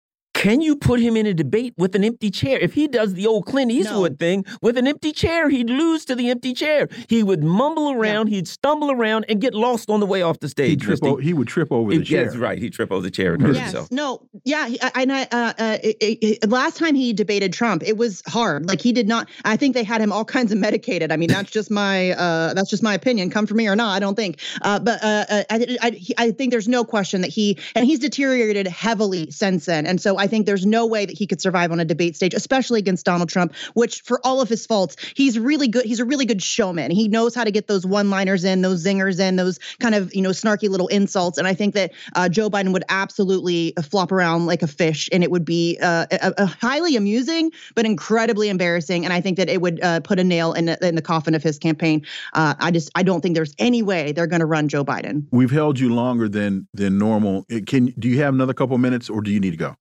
Can 0.44 0.60
you 0.60 0.76
put 0.76 1.00
him 1.00 1.16
in 1.16 1.24
a 1.24 1.32
debate 1.32 1.72
with 1.78 1.94
an 1.94 2.04
empty 2.04 2.30
chair? 2.30 2.58
If 2.58 2.74
he 2.74 2.86
does 2.86 3.14
the 3.14 3.26
old 3.26 3.46
Clint 3.46 3.70
Eastwood 3.70 4.12
no. 4.12 4.16
thing 4.18 4.44
with 4.60 4.76
an 4.76 4.86
empty 4.86 5.10
chair, 5.10 5.48
he'd 5.48 5.70
lose 5.70 6.04
to 6.04 6.14
the 6.14 6.28
empty 6.28 6.52
chair. 6.52 6.86
He 7.08 7.22
would 7.22 7.42
mumble 7.42 7.92
around, 7.92 8.28
yeah. 8.28 8.36
he'd 8.36 8.48
stumble 8.48 8.90
around, 8.90 9.24
and 9.30 9.40
get 9.40 9.54
lost 9.54 9.88
on 9.88 10.00
the 10.00 10.06
way 10.06 10.20
off 10.20 10.40
the 10.40 10.50
stage. 10.50 10.84
He'd 10.84 10.98
trip 10.98 11.20
he 11.22 11.32
would 11.32 11.48
trip 11.48 11.72
over 11.72 11.90
the 11.90 12.04
chair. 12.04 12.24
That's 12.24 12.36
right. 12.36 12.58
He'd 12.58 12.74
trip 12.74 12.92
over 12.92 13.00
the 13.00 13.10
chair 13.10 13.32
and 13.32 13.42
hurt 13.42 13.54
yes. 13.54 13.64
himself. 13.64 13.90
No, 13.90 14.20
yeah. 14.44 14.68
And 14.94 15.10
I, 15.10 15.22
uh, 15.22 15.52
uh, 15.58 15.78
it, 15.82 15.96
it, 16.42 16.50
last 16.50 16.76
time 16.76 16.94
he 16.94 17.14
debated 17.14 17.54
Trump, 17.54 17.82
it 17.82 17.96
was 17.96 18.22
hard. 18.26 18.68
Like 18.68 18.82
he 18.82 18.92
did 18.92 19.08
not. 19.08 19.30
I 19.46 19.56
think 19.56 19.74
they 19.74 19.82
had 19.82 20.02
him 20.02 20.12
all 20.12 20.26
kinds 20.26 20.52
of 20.52 20.58
medicated. 20.58 21.10
I 21.10 21.16
mean, 21.16 21.30
that's 21.30 21.50
just 21.50 21.70
my 21.70 22.10
uh, 22.10 22.52
that's 22.52 22.68
just 22.68 22.82
my 22.82 22.92
opinion. 22.92 23.30
Come 23.30 23.46
for 23.46 23.54
me 23.54 23.66
or 23.66 23.76
not, 23.76 23.96
I 23.96 23.98
don't 23.98 24.14
think. 24.14 24.40
Uh, 24.60 24.78
but 24.78 25.02
uh, 25.02 25.24
uh, 25.30 25.44
I, 25.48 25.78
I, 25.80 26.00
I 26.18 26.30
think 26.32 26.50
there's 26.50 26.68
no 26.68 26.84
question 26.84 27.22
that 27.22 27.30
he 27.30 27.58
and 27.74 27.86
he's 27.86 27.98
deteriorated 27.98 28.66
heavily 28.66 29.30
since 29.30 29.64
then. 29.64 29.86
And 29.86 30.02
so 30.02 30.18
I 30.18 30.26
think 30.26 30.33
there's 30.42 30.66
no 30.66 30.86
way 30.86 31.06
that 31.06 31.16
he 31.16 31.26
could 31.26 31.40
survive 31.40 31.70
on 31.72 31.80
a 31.80 31.84
debate 31.84 32.16
stage, 32.16 32.34
especially 32.34 32.78
against 32.78 33.06
Donald 33.06 33.28
Trump, 33.28 33.54
which 33.74 34.00
for 34.02 34.20
all 34.24 34.40
of 34.40 34.48
his 34.48 34.66
faults, 34.66 34.96
he's 35.14 35.38
really 35.38 35.68
good. 35.68 35.84
He's 35.84 36.00
a 36.00 36.04
really 36.04 36.26
good 36.26 36.42
showman. 36.42 36.90
He 36.90 37.08
knows 37.08 37.34
how 37.34 37.44
to 37.44 37.50
get 37.50 37.68
those 37.68 37.86
one-liners 37.86 38.44
in, 38.44 38.62
those 38.62 38.84
zingers 38.84 39.20
in, 39.20 39.36
those 39.36 39.58
kind 39.78 39.94
of 39.94 40.14
you 40.14 40.22
know 40.22 40.30
snarky 40.30 40.68
little 40.68 40.88
insults. 40.88 41.38
And 41.38 41.46
I 41.46 41.54
think 41.54 41.74
that 41.74 41.92
uh, 42.14 42.28
Joe 42.28 42.50
Biden 42.50 42.72
would 42.72 42.84
absolutely 42.88 43.72
flop 43.82 44.12
around 44.12 44.46
like 44.46 44.62
a 44.62 44.66
fish, 44.66 45.08
and 45.12 45.22
it 45.22 45.30
would 45.30 45.44
be 45.44 45.78
uh, 45.80 46.06
a, 46.10 46.32
a 46.38 46.46
highly 46.46 46.96
amusing 46.96 47.50
but 47.74 47.86
incredibly 47.86 48.48
embarrassing. 48.48 49.04
And 49.04 49.12
I 49.12 49.20
think 49.20 49.36
that 49.36 49.48
it 49.48 49.60
would 49.60 49.82
uh, 49.82 50.00
put 50.00 50.18
a 50.18 50.24
nail 50.24 50.52
in 50.52 50.66
the, 50.66 50.86
in 50.86 50.94
the 50.94 51.02
coffin 51.02 51.34
of 51.34 51.42
his 51.42 51.58
campaign. 51.58 52.04
Uh, 52.32 52.54
I 52.58 52.70
just 52.70 52.90
I 52.94 53.02
don't 53.02 53.20
think 53.20 53.34
there's 53.34 53.54
any 53.58 53.82
way 53.82 54.12
they're 54.12 54.26
going 54.26 54.40
to 54.40 54.46
run 54.46 54.68
Joe 54.68 54.84
Biden. 54.84 55.26
We've 55.30 55.50
held 55.50 55.78
you 55.78 55.94
longer 55.94 56.28
than 56.28 56.68
than 56.74 56.98
normal. 56.98 57.44
Can 57.66 57.86
do 57.98 58.08
you 58.08 58.20
have 58.22 58.34
another 58.34 58.54
couple 58.54 58.76
minutes, 58.78 59.10
or 59.10 59.20
do 59.20 59.30
you 59.30 59.40
need 59.40 59.52
to 59.52 59.56
go? 59.56 59.76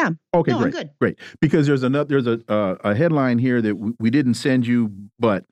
Yeah. 0.00 0.10
Okay, 0.34 0.52
no, 0.52 0.70
great, 0.70 0.98
great. 0.98 1.18
Because 1.40 1.66
there's 1.66 1.82
another 1.82 2.20
there's 2.20 2.26
a 2.26 2.52
uh, 2.52 2.76
a 2.84 2.94
headline 2.94 3.38
here 3.38 3.60
that 3.60 3.76
we, 3.76 3.92
we 3.98 4.10
didn't 4.10 4.34
send 4.34 4.66
you, 4.66 4.92
but 5.18 5.44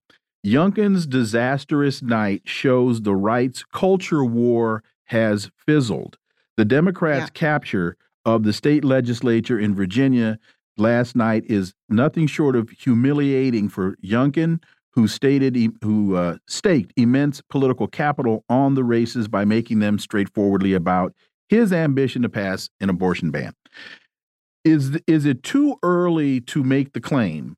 Youngkin's 0.47 1.07
disastrous 1.07 2.03
night 2.03 2.43
shows 2.45 3.03
the 3.03 3.15
right's 3.15 3.65
culture 3.65 4.25
war 4.25 4.83
has 5.07 5.51
fizzled. 5.67 6.17
The 6.57 6.65
Democrats' 6.65 7.31
yeah. 7.35 7.41
capture 7.41 7.97
of 8.25 8.45
the 8.45 8.53
state 8.53 8.85
legislature 8.85 9.59
in 9.59 9.75
Virginia 9.75 10.39
last 10.77 11.17
night 11.17 11.45
is 11.47 11.75
nothing 11.89 12.27
short 12.27 12.57
of 12.57 12.71
humiliating 12.71 13.69
for 13.69 13.97
Youngkin, 13.97 14.63
who 14.93 15.09
stated 15.09 15.57
who 15.83 16.17
uh, 16.17 16.39
staked 16.47 16.93
immense 16.97 17.43
political 17.51 17.87
capital 17.87 18.45
on 18.49 18.75
the 18.75 18.85
races 18.85 19.29
by 19.29 19.45
making 19.45 19.81
them 19.81 19.99
straightforwardly 19.99 20.73
about 20.73 21.15
his 21.49 21.73
ambition 21.73 22.23
to 22.23 22.29
pass 22.29 22.69
an 22.81 22.91
abortion 22.91 23.31
ban. 23.31 23.55
Is 24.69 24.99
is 25.07 25.25
it 25.25 25.43
too 25.43 25.77
early 25.83 26.43
to 26.43 26.63
make 26.63 26.93
the 26.93 27.01
claim 27.01 27.57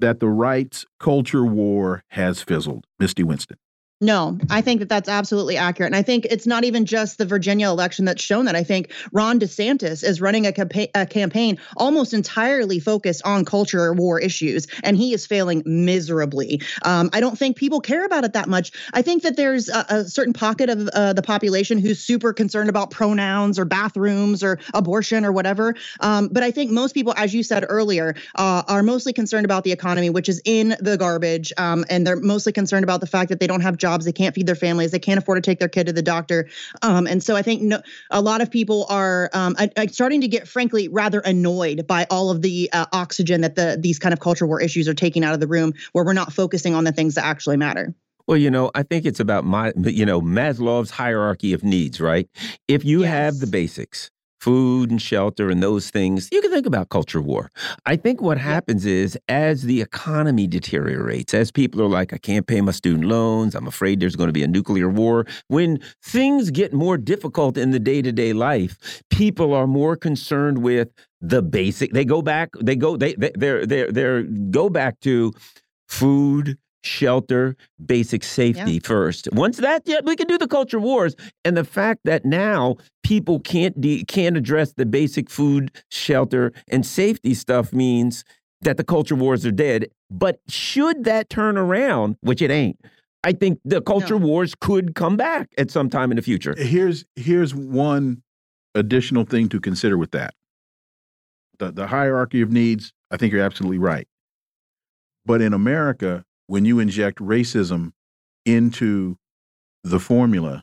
that 0.00 0.20
the 0.20 0.28
rights 0.28 0.86
culture 0.98 1.44
war 1.44 2.02
has 2.12 2.40
fizzled, 2.40 2.86
Misty 2.98 3.22
Winston? 3.22 3.58
No, 4.02 4.38
I 4.50 4.60
think 4.60 4.80
that 4.80 4.90
that's 4.90 5.08
absolutely 5.08 5.56
accurate. 5.56 5.86
And 5.86 5.96
I 5.96 6.02
think 6.02 6.26
it's 6.26 6.46
not 6.46 6.64
even 6.64 6.84
just 6.84 7.16
the 7.16 7.24
Virginia 7.24 7.70
election 7.70 8.04
that's 8.04 8.22
shown 8.22 8.44
that. 8.44 8.54
I 8.54 8.62
think 8.62 8.92
Ron 9.10 9.40
DeSantis 9.40 10.04
is 10.04 10.20
running 10.20 10.46
a, 10.46 10.52
campa 10.52 10.90
a 10.94 11.06
campaign 11.06 11.56
almost 11.78 12.12
entirely 12.12 12.78
focused 12.78 13.22
on 13.24 13.46
culture 13.46 13.94
war 13.94 14.20
issues, 14.20 14.66
and 14.82 14.98
he 14.98 15.14
is 15.14 15.24
failing 15.24 15.62
miserably. 15.64 16.60
Um, 16.82 17.08
I 17.14 17.20
don't 17.20 17.38
think 17.38 17.56
people 17.56 17.80
care 17.80 18.04
about 18.04 18.24
it 18.24 18.34
that 18.34 18.50
much. 18.50 18.70
I 18.92 19.00
think 19.00 19.22
that 19.22 19.36
there's 19.38 19.70
a, 19.70 19.86
a 19.88 20.04
certain 20.04 20.34
pocket 20.34 20.68
of 20.68 20.88
uh, 20.88 21.14
the 21.14 21.22
population 21.22 21.78
who's 21.78 21.98
super 21.98 22.34
concerned 22.34 22.68
about 22.68 22.90
pronouns 22.90 23.58
or 23.58 23.64
bathrooms 23.64 24.42
or 24.42 24.58
abortion 24.74 25.24
or 25.24 25.32
whatever. 25.32 25.74
Um, 26.00 26.28
but 26.28 26.42
I 26.42 26.50
think 26.50 26.70
most 26.70 26.92
people, 26.92 27.14
as 27.16 27.32
you 27.32 27.42
said 27.42 27.64
earlier, 27.66 28.14
uh, 28.34 28.62
are 28.68 28.82
mostly 28.82 29.14
concerned 29.14 29.46
about 29.46 29.64
the 29.64 29.72
economy, 29.72 30.10
which 30.10 30.28
is 30.28 30.42
in 30.44 30.76
the 30.80 30.98
garbage. 30.98 31.50
Um, 31.56 31.86
and 31.88 32.06
they're 32.06 32.20
mostly 32.20 32.52
concerned 32.52 32.84
about 32.84 33.00
the 33.00 33.06
fact 33.06 33.30
that 33.30 33.40
they 33.40 33.46
don't 33.46 33.62
have 33.62 33.78
jobs, 33.78 33.85
they 34.04 34.12
can't 34.12 34.34
feed 34.34 34.46
their 34.46 34.54
families, 34.54 34.90
they 34.90 34.98
can't 34.98 35.18
afford 35.18 35.42
to 35.42 35.50
take 35.50 35.58
their 35.58 35.68
kid 35.68 35.86
to 35.86 35.92
the 35.92 36.02
doctor. 36.02 36.48
Um, 36.82 37.06
and 37.06 37.22
so 37.22 37.36
I 37.36 37.42
think 37.42 37.62
no, 37.62 37.80
a 38.10 38.20
lot 38.20 38.40
of 38.40 38.50
people 38.50 38.86
are 38.88 39.30
um, 39.32 39.54
I, 39.58 39.70
I 39.76 39.86
starting 39.86 40.20
to 40.20 40.28
get, 40.28 40.48
frankly, 40.48 40.88
rather 40.88 41.20
annoyed 41.20 41.86
by 41.86 42.06
all 42.10 42.30
of 42.30 42.42
the 42.42 42.68
uh, 42.72 42.86
oxygen 42.92 43.40
that 43.40 43.54
the 43.54 43.78
these 43.80 43.98
kind 43.98 44.12
of 44.12 44.20
culture 44.20 44.46
war 44.46 44.60
issues 44.60 44.88
are 44.88 44.94
taking 44.94 45.24
out 45.24 45.34
of 45.34 45.40
the 45.40 45.46
room, 45.46 45.72
where 45.92 46.04
we're 46.04 46.12
not 46.12 46.32
focusing 46.32 46.74
on 46.74 46.84
the 46.84 46.92
things 46.92 47.14
that 47.14 47.24
actually 47.24 47.56
matter. 47.56 47.94
Well, 48.26 48.36
you 48.36 48.50
know, 48.50 48.72
I 48.74 48.82
think 48.82 49.06
it's 49.06 49.20
about 49.20 49.44
my, 49.44 49.72
you 49.76 50.04
know, 50.04 50.20
Maslow's 50.20 50.90
hierarchy 50.90 51.52
of 51.52 51.62
needs, 51.62 52.00
right? 52.00 52.28
If 52.66 52.84
you 52.84 53.02
yes. 53.02 53.10
have 53.10 53.38
the 53.38 53.46
basics, 53.46 54.10
food 54.40 54.90
and 54.90 55.00
shelter 55.00 55.50
and 55.50 55.62
those 55.62 55.90
things, 55.90 56.28
you 56.30 56.40
can 56.40 56.50
think 56.50 56.66
about 56.66 56.88
culture 56.88 57.20
war. 57.20 57.50
I 57.84 57.96
think 57.96 58.20
what 58.20 58.38
happens 58.38 58.86
is 58.86 59.18
as 59.28 59.62
the 59.62 59.80
economy 59.80 60.46
deteriorates, 60.46 61.34
as 61.34 61.50
people 61.50 61.82
are 61.82 61.88
like, 61.88 62.12
I 62.12 62.18
can't 62.18 62.46
pay 62.46 62.60
my 62.60 62.72
student 62.72 63.04
loans, 63.04 63.54
I'm 63.54 63.66
afraid 63.66 64.00
there's 64.00 64.16
going 64.16 64.28
to 64.28 64.32
be 64.32 64.42
a 64.42 64.48
nuclear 64.48 64.88
war. 64.88 65.26
When 65.48 65.80
things 66.02 66.50
get 66.50 66.72
more 66.72 66.96
difficult 66.98 67.56
in 67.56 67.70
the 67.70 67.80
day 67.80 68.02
to 68.02 68.12
day 68.12 68.32
life, 68.32 69.02
people 69.10 69.54
are 69.54 69.66
more 69.66 69.96
concerned 69.96 70.58
with 70.58 70.88
the 71.20 71.42
basic. 71.42 71.92
They 71.92 72.04
go 72.04 72.22
back, 72.22 72.50
they 72.60 72.76
go, 72.76 72.96
they, 72.96 73.14
they, 73.14 73.32
they're, 73.34 73.66
they're, 73.66 73.90
they're 73.90 74.22
go 74.22 74.68
back 74.68 75.00
to 75.00 75.32
food, 75.88 76.58
shelter, 76.86 77.56
basic 77.84 78.22
safety 78.22 78.74
yeah. 78.74 78.80
first. 78.82 79.28
Once 79.32 79.58
that, 79.58 79.82
yeah, 79.84 80.00
we 80.04 80.16
can 80.16 80.26
do 80.26 80.38
the 80.38 80.48
culture 80.48 80.78
wars. 80.78 81.14
And 81.44 81.56
the 81.56 81.64
fact 81.64 82.00
that 82.04 82.24
now 82.24 82.76
people 83.02 83.40
can't 83.40 83.74
can't 84.08 84.36
address 84.36 84.72
the 84.76 84.86
basic 84.86 85.28
food, 85.28 85.70
shelter, 85.90 86.52
and 86.68 86.86
safety 86.86 87.34
stuff 87.34 87.72
means 87.72 88.24
that 88.62 88.76
the 88.76 88.84
culture 88.84 89.14
wars 89.14 89.44
are 89.44 89.52
dead. 89.52 89.88
But 90.10 90.40
should 90.48 91.04
that 91.04 91.28
turn 91.28 91.58
around, 91.58 92.16
which 92.20 92.40
it 92.40 92.50
ain't, 92.50 92.78
I 93.24 93.32
think 93.32 93.58
the 93.64 93.82
culture 93.82 94.18
no. 94.18 94.26
wars 94.26 94.54
could 94.54 94.94
come 94.94 95.16
back 95.16 95.50
at 95.58 95.70
some 95.70 95.90
time 95.90 96.12
in 96.12 96.16
the 96.16 96.22
future. 96.22 96.54
Here's 96.56 97.04
here's 97.16 97.54
one 97.54 98.22
additional 98.74 99.24
thing 99.24 99.48
to 99.48 99.60
consider 99.60 99.98
with 99.98 100.12
that. 100.12 100.34
The 101.58 101.72
the 101.72 101.88
hierarchy 101.88 102.40
of 102.40 102.52
needs, 102.52 102.92
I 103.10 103.16
think 103.16 103.32
you're 103.32 103.42
absolutely 103.42 103.78
right. 103.78 104.06
But 105.24 105.42
in 105.42 105.52
America, 105.52 106.24
when 106.46 106.64
you 106.64 106.78
inject 106.78 107.18
racism 107.18 107.92
into 108.44 109.16
the 109.82 109.98
formula, 109.98 110.62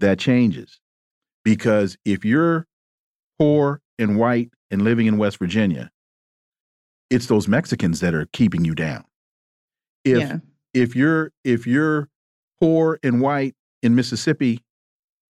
that 0.00 0.18
changes. 0.18 0.80
Because 1.44 1.96
if 2.04 2.24
you're 2.24 2.66
poor 3.38 3.80
and 3.98 4.18
white 4.18 4.50
and 4.70 4.82
living 4.82 5.06
in 5.06 5.18
West 5.18 5.38
Virginia, 5.38 5.90
it's 7.10 7.26
those 7.26 7.46
Mexicans 7.48 8.00
that 8.00 8.14
are 8.14 8.26
keeping 8.32 8.64
you 8.64 8.74
down. 8.74 9.04
If 10.04 10.18
yeah. 10.18 10.38
if 10.72 10.96
you're 10.96 11.32
if 11.44 11.66
you're 11.66 12.08
poor 12.60 12.98
and 13.02 13.20
white 13.20 13.54
in 13.82 13.94
Mississippi, 13.94 14.62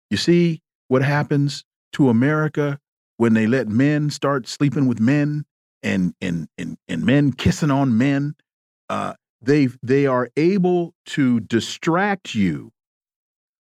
you 0.10 0.18
see 0.18 0.61
what 0.88 1.02
happens 1.02 1.65
to 1.94 2.10
America 2.10 2.80
when 3.18 3.34
they 3.34 3.48
let 3.48 3.68
men 3.68 4.10
start 4.10 4.48
sleeping 4.48 4.88
with 4.88 4.99
men 4.99 5.45
and 5.82 6.14
and 6.22 6.48
and, 6.57 6.78
and 6.88 7.03
men 7.03 7.32
kissing 7.34 7.72
on 7.72 7.98
men. 7.98 8.36
Uh, 8.90 9.14
they 9.44 9.68
they 9.82 10.06
are 10.06 10.30
able 10.38 10.94
to 11.07 11.40
distract 11.41 12.34
you 12.36 12.72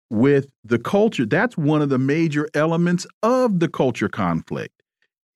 with 0.09 0.51
the 0.63 0.79
culture. 0.79 1.25
That's 1.25 1.57
one 1.57 1.81
of 1.81 1.89
the 1.89 1.99
major 1.99 2.47
elements 2.53 3.05
of 3.23 3.59
the 3.59 3.67
culture 3.67 4.09
conflict 4.09 4.73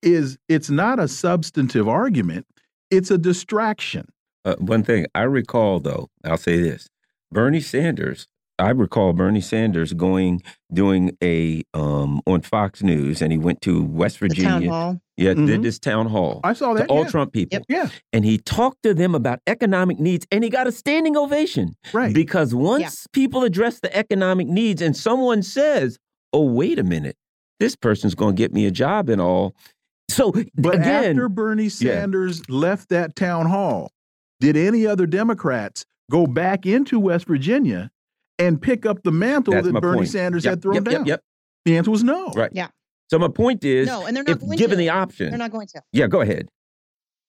is 0.02 0.38
it's 0.50 0.70
not 0.70 1.00
a 1.00 1.08
substantive 1.08 1.88
argument 1.88 2.46
it's 2.94 3.10
a 3.10 3.18
distraction. 3.18 4.08
Uh, 4.46 4.56
one 4.60 4.84
thing 4.84 5.08
i 5.16 5.22
recall 5.22 5.80
though 5.80 6.10
i'll 6.24 6.38
say 6.38 6.60
this. 6.60 6.90
Bernie 7.32 7.62
sanders 7.62 8.28
I 8.60 8.70
recall 8.70 9.14
Bernie 9.14 9.42
Sanders 9.42 9.94
going 9.94 10.42
doing 10.72 11.18
a 11.24 11.64
um 11.74 12.22
on 12.28 12.42
Fox 12.42 12.84
News, 12.84 13.22
and 13.22 13.32
he 13.32 13.38
went 13.38 13.62
to 13.62 13.84
West 13.84 14.20
Virginia. 14.20 15.00
Yeah, 15.16 15.34
mm 15.34 15.40
-hmm. 15.40 15.46
did 15.48 15.64
this 15.64 15.80
town 15.80 16.08
hall. 16.08 16.40
I 16.44 16.54
saw 16.54 16.74
that. 16.74 16.90
all 16.90 17.02
yeah. 17.02 17.10
Trump 17.12 17.34
people. 17.34 17.58
Yep. 17.58 17.64
Yeah, 17.68 17.90
and 18.12 18.26
he 18.26 18.38
talked 18.38 18.82
to 18.84 18.94
them 18.94 19.16
about 19.16 19.40
economic 19.48 20.00
needs, 20.00 20.26
and 20.32 20.44
he 20.44 20.50
got 20.50 20.68
a 20.68 20.72
standing 20.72 21.18
ovation. 21.18 21.76
Right, 21.94 22.14
because 22.14 22.56
once 22.56 22.82
yeah. 22.82 23.12
people 23.12 23.46
address 23.46 23.80
the 23.80 23.96
economic 23.96 24.48
needs, 24.48 24.82
and 24.82 24.98
someone 24.98 25.44
says, 25.44 25.98
"Oh, 26.32 26.54
wait 26.54 26.80
a 26.80 26.84
minute, 26.84 27.16
this 27.60 27.76
person's 27.76 28.16
going 28.16 28.36
to 28.36 28.42
get 28.42 28.54
me 28.54 28.68
a 28.68 28.72
job 28.72 29.10
and 29.10 29.22
all." 29.22 29.54
So, 30.12 30.32
but 30.56 30.76
again, 30.76 31.12
after 31.12 31.30
Bernie 31.30 31.70
Sanders 31.70 32.38
yeah. 32.40 32.56
left 32.56 32.90
that 32.90 33.16
town 33.16 33.48
hall, 33.48 33.92
did 34.40 34.56
any 34.56 34.86
other 34.86 35.08
Democrats 35.08 35.86
go 36.12 36.28
back 36.28 36.66
into 36.66 37.00
West 37.00 37.26
Virginia 37.28 37.90
and 38.44 38.62
pick 38.62 38.86
up 38.86 39.04
the 39.04 39.12
mantle 39.12 39.54
That's 39.54 39.68
that 39.68 39.82
Bernie 39.82 40.00
point. 40.00 40.10
Sanders 40.10 40.46
yep, 40.46 40.52
had 40.54 40.62
thrown 40.62 40.76
yep, 40.76 40.84
down? 40.84 40.94
Yep, 40.94 41.08
yep. 41.08 41.22
The 41.66 41.78
answer 41.78 41.92
was 41.92 42.04
no. 42.04 42.30
Right. 42.32 42.52
Yeah. 42.54 42.68
So 43.10 43.20
my 43.20 43.28
point 43.28 43.64
is, 43.64 43.88
no, 43.88 44.06
and 44.06 44.16
they're 44.16 44.24
not 44.24 44.42
if 44.42 44.58
given 44.58 44.72
to. 44.72 44.76
the 44.78 44.90
option, 44.90 45.30
they're 45.30 45.38
not 45.38 45.52
going 45.52 45.68
to. 45.68 45.82
Yeah, 45.92 46.08
go 46.08 46.22
ahead. 46.22 46.50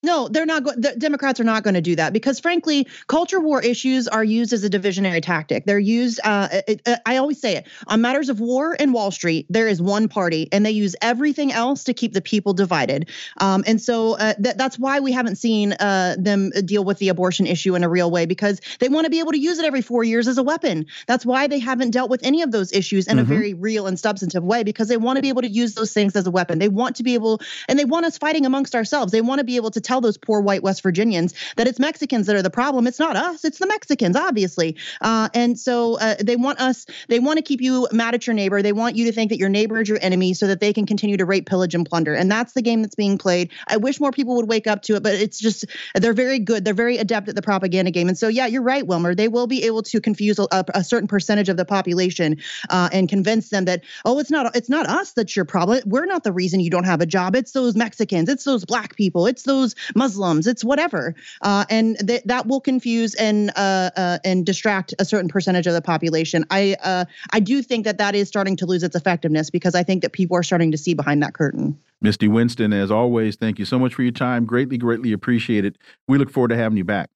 No, 0.05 0.27
they're 0.27 0.45
not. 0.45 0.63
Go- 0.63 0.73
the 0.77 0.95
Democrats 0.95 1.39
are 1.39 1.43
not 1.43 1.63
going 1.63 1.73
to 1.73 1.81
do 1.81 1.95
that 1.95 2.13
because, 2.13 2.39
frankly, 2.39 2.87
culture 3.07 3.39
war 3.39 3.59
issues 3.59 4.07
are 4.07 4.23
used 4.23 4.53
as 4.53 4.63
a 4.63 4.69
divisionary 4.69 5.21
tactic. 5.21 5.65
They're 5.65 5.79
used. 5.79 6.19
Uh, 6.23 6.47
it, 6.67 6.81
it, 6.85 6.99
I 7.07 7.17
always 7.17 7.41
say 7.41 7.57
it 7.57 7.67
on 7.87 8.01
matters 8.01 8.29
of 8.29 8.39
war 8.39 8.77
and 8.79 8.93
Wall 8.93 9.09
Street. 9.09 9.47
There 9.49 9.67
is 9.67 9.81
one 9.81 10.07
party, 10.07 10.47
and 10.51 10.63
they 10.63 10.71
use 10.71 10.95
everything 11.01 11.51
else 11.51 11.85
to 11.85 11.95
keep 11.95 12.13
the 12.13 12.21
people 12.21 12.53
divided. 12.53 13.09
Um, 13.37 13.63
and 13.65 13.81
so 13.81 14.13
uh, 14.13 14.35
th- 14.35 14.55
that's 14.57 14.77
why 14.77 14.99
we 14.99 15.11
haven't 15.11 15.37
seen 15.37 15.73
uh, 15.73 16.15
them 16.19 16.51
deal 16.51 16.83
with 16.83 16.99
the 16.99 17.09
abortion 17.09 17.47
issue 17.47 17.73
in 17.73 17.83
a 17.83 17.89
real 17.89 18.11
way 18.11 18.27
because 18.27 18.61
they 18.79 18.89
want 18.89 19.05
to 19.05 19.09
be 19.09 19.19
able 19.19 19.31
to 19.31 19.39
use 19.39 19.57
it 19.57 19.65
every 19.65 19.81
four 19.81 20.03
years 20.03 20.27
as 20.27 20.37
a 20.37 20.43
weapon. 20.43 20.85
That's 21.07 21.25
why 21.25 21.47
they 21.47 21.57
haven't 21.57 21.91
dealt 21.91 22.11
with 22.11 22.23
any 22.23 22.43
of 22.43 22.51
those 22.51 22.71
issues 22.73 23.07
in 23.07 23.17
mm-hmm. 23.17 23.31
a 23.31 23.35
very 23.35 23.53
real 23.55 23.87
and 23.87 23.99
substantive 23.99 24.43
way 24.43 24.61
because 24.61 24.87
they 24.87 24.97
want 24.97 25.17
to 25.17 25.23
be 25.23 25.29
able 25.29 25.41
to 25.41 25.49
use 25.49 25.73
those 25.73 25.93
things 25.93 26.15
as 26.15 26.27
a 26.27 26.31
weapon. 26.31 26.59
They 26.59 26.69
want 26.69 26.97
to 26.97 27.03
be 27.03 27.15
able, 27.15 27.41
and 27.67 27.79
they 27.79 27.85
want 27.85 28.05
us 28.05 28.19
fighting 28.19 28.45
amongst 28.45 28.75
ourselves. 28.75 29.11
They 29.11 29.21
want 29.21 29.39
to 29.39 29.45
be 29.45 29.55
able 29.55 29.71
to 29.71 29.81
tell 29.81 29.94
tell 29.95 30.01
those 30.01 30.17
poor 30.17 30.41
white 30.41 30.61
West 30.61 30.83
Virginians 30.83 31.33
that 31.55 31.67
it's 31.67 31.79
Mexicans 31.79 32.27
that 32.27 32.35
are 32.35 32.41
the 32.41 32.49
problem. 32.49 32.85
It's 32.85 32.99
not 32.99 33.15
us. 33.15 33.45
It's 33.45 33.59
the 33.59 33.67
Mexicans, 33.67 34.17
obviously. 34.17 34.75
Uh, 34.99 35.29
and 35.33 35.57
so 35.57 35.97
uh, 35.99 36.15
they 36.19 36.35
want 36.35 36.59
us. 36.59 36.85
They 37.07 37.19
want 37.19 37.37
to 37.37 37.41
keep 37.41 37.61
you 37.61 37.87
mad 37.93 38.13
at 38.13 38.27
your 38.27 38.33
neighbor. 38.33 38.61
They 38.61 38.73
want 38.73 38.97
you 38.97 39.05
to 39.05 39.13
think 39.13 39.29
that 39.29 39.39
your 39.39 39.47
neighbor 39.47 39.79
is 39.79 39.87
your 39.87 39.99
enemy, 40.01 40.33
so 40.33 40.47
that 40.47 40.59
they 40.59 40.73
can 40.73 40.85
continue 40.85 41.15
to 41.15 41.25
rape, 41.25 41.45
pillage, 41.45 41.75
and 41.75 41.87
plunder. 41.87 42.13
And 42.13 42.29
that's 42.29 42.53
the 42.53 42.61
game 42.61 42.81
that's 42.81 42.95
being 42.95 43.17
played. 43.17 43.51
I 43.67 43.77
wish 43.77 44.01
more 44.01 44.11
people 44.11 44.35
would 44.35 44.49
wake 44.49 44.67
up 44.67 44.81
to 44.83 44.95
it, 44.95 45.03
but 45.03 45.13
it's 45.13 45.39
just 45.39 45.65
they're 45.93 46.13
very 46.13 46.39
good. 46.39 46.65
They're 46.65 46.73
very 46.73 46.97
adept 46.97 47.29
at 47.29 47.35
the 47.35 47.41
propaganda 47.41 47.91
game. 47.91 48.09
And 48.09 48.17
so 48.17 48.27
yeah, 48.27 48.47
you're 48.47 48.61
right, 48.61 48.85
Wilmer. 48.85 49.15
They 49.15 49.29
will 49.29 49.47
be 49.47 49.63
able 49.63 49.83
to 49.83 50.01
confuse 50.01 50.39
a, 50.39 50.65
a 50.73 50.83
certain 50.83 51.07
percentage 51.07 51.47
of 51.47 51.55
the 51.55 51.65
population 51.65 52.37
uh, 52.69 52.89
and 52.91 53.07
convince 53.07 53.49
them 53.49 53.65
that 53.65 53.83
oh, 54.03 54.19
it's 54.19 54.31
not 54.31 54.53
it's 54.55 54.69
not 54.69 54.87
us 54.87 55.13
that's 55.13 55.35
your 55.35 55.45
problem. 55.45 55.81
We're 55.85 56.05
not 56.05 56.23
the 56.23 56.33
reason 56.33 56.59
you 56.59 56.69
don't 56.69 56.83
have 56.83 56.99
a 56.99 57.05
job. 57.05 57.35
It's 57.35 57.53
those 57.53 57.75
Mexicans. 57.75 58.27
It's 58.27 58.43
those 58.43 58.65
black 58.65 58.97
people. 58.97 59.27
It's 59.27 59.43
those 59.43 59.75
Muslims, 59.95 60.47
it's 60.47 60.63
whatever, 60.63 61.15
uh, 61.41 61.65
and 61.69 61.97
th- 62.07 62.23
that 62.25 62.47
will 62.47 62.61
confuse 62.61 63.13
and 63.15 63.51
uh, 63.55 63.91
uh, 63.95 64.17
and 64.23 64.45
distract 64.45 64.93
a 64.99 65.05
certain 65.05 65.29
percentage 65.29 65.67
of 65.67 65.73
the 65.73 65.81
population. 65.81 66.45
I 66.49 66.75
uh, 66.83 67.05
I 67.31 67.39
do 67.39 67.61
think 67.61 67.85
that 67.85 67.97
that 67.97 68.15
is 68.15 68.27
starting 68.27 68.55
to 68.57 68.65
lose 68.65 68.83
its 68.83 68.95
effectiveness 68.95 69.49
because 69.49 69.75
I 69.75 69.83
think 69.83 70.01
that 70.01 70.13
people 70.13 70.37
are 70.37 70.43
starting 70.43 70.71
to 70.71 70.77
see 70.77 70.93
behind 70.93 71.21
that 71.23 71.33
curtain. 71.33 71.77
Misty 72.01 72.27
Winston, 72.27 72.73
as 72.73 72.91
always, 72.91 73.35
thank 73.35 73.59
you 73.59 73.65
so 73.65 73.79
much 73.79 73.93
for 73.93 74.03
your 74.03 74.11
time. 74.11 74.45
Greatly, 74.45 74.77
greatly 74.77 75.11
appreciate 75.11 75.65
it. 75.65 75.77
We 76.07 76.17
look 76.17 76.29
forward 76.29 76.49
to 76.49 76.57
having 76.57 76.77
you 76.77 76.83
back. 76.83 77.09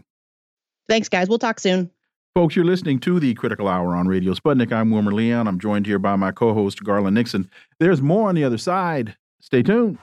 Thanks, 0.88 1.10
guys. 1.10 1.30
We'll 1.30 1.40
talk 1.40 1.60
soon. 1.60 1.91
Folks, 2.36 2.56
you're 2.56 2.66
listening 2.66 3.00
to 3.00 3.20
the 3.20 3.34
Critical 3.34 3.68
Hour 3.68 3.96
on 3.96 4.08
Radio 4.08 4.34
Sputnik. 4.34 4.72
I'm 4.72 4.91
Wilmer 4.91 5.12
Leon. 5.12 5.48
I'm 5.48 5.60
joined 5.60 5.86
here 5.86 6.00
by 6.00 6.16
my 6.16 6.32
co 6.32 6.54
host, 6.54 6.84
Garland 6.84 7.16
Nixon. 7.16 7.50
There's 7.80 8.02
more 8.02 8.30
on 8.30 8.36
the 8.36 8.44
other 8.44 8.58
side. 8.58 9.16
Stay 9.41 9.64
tuned. 9.64 9.98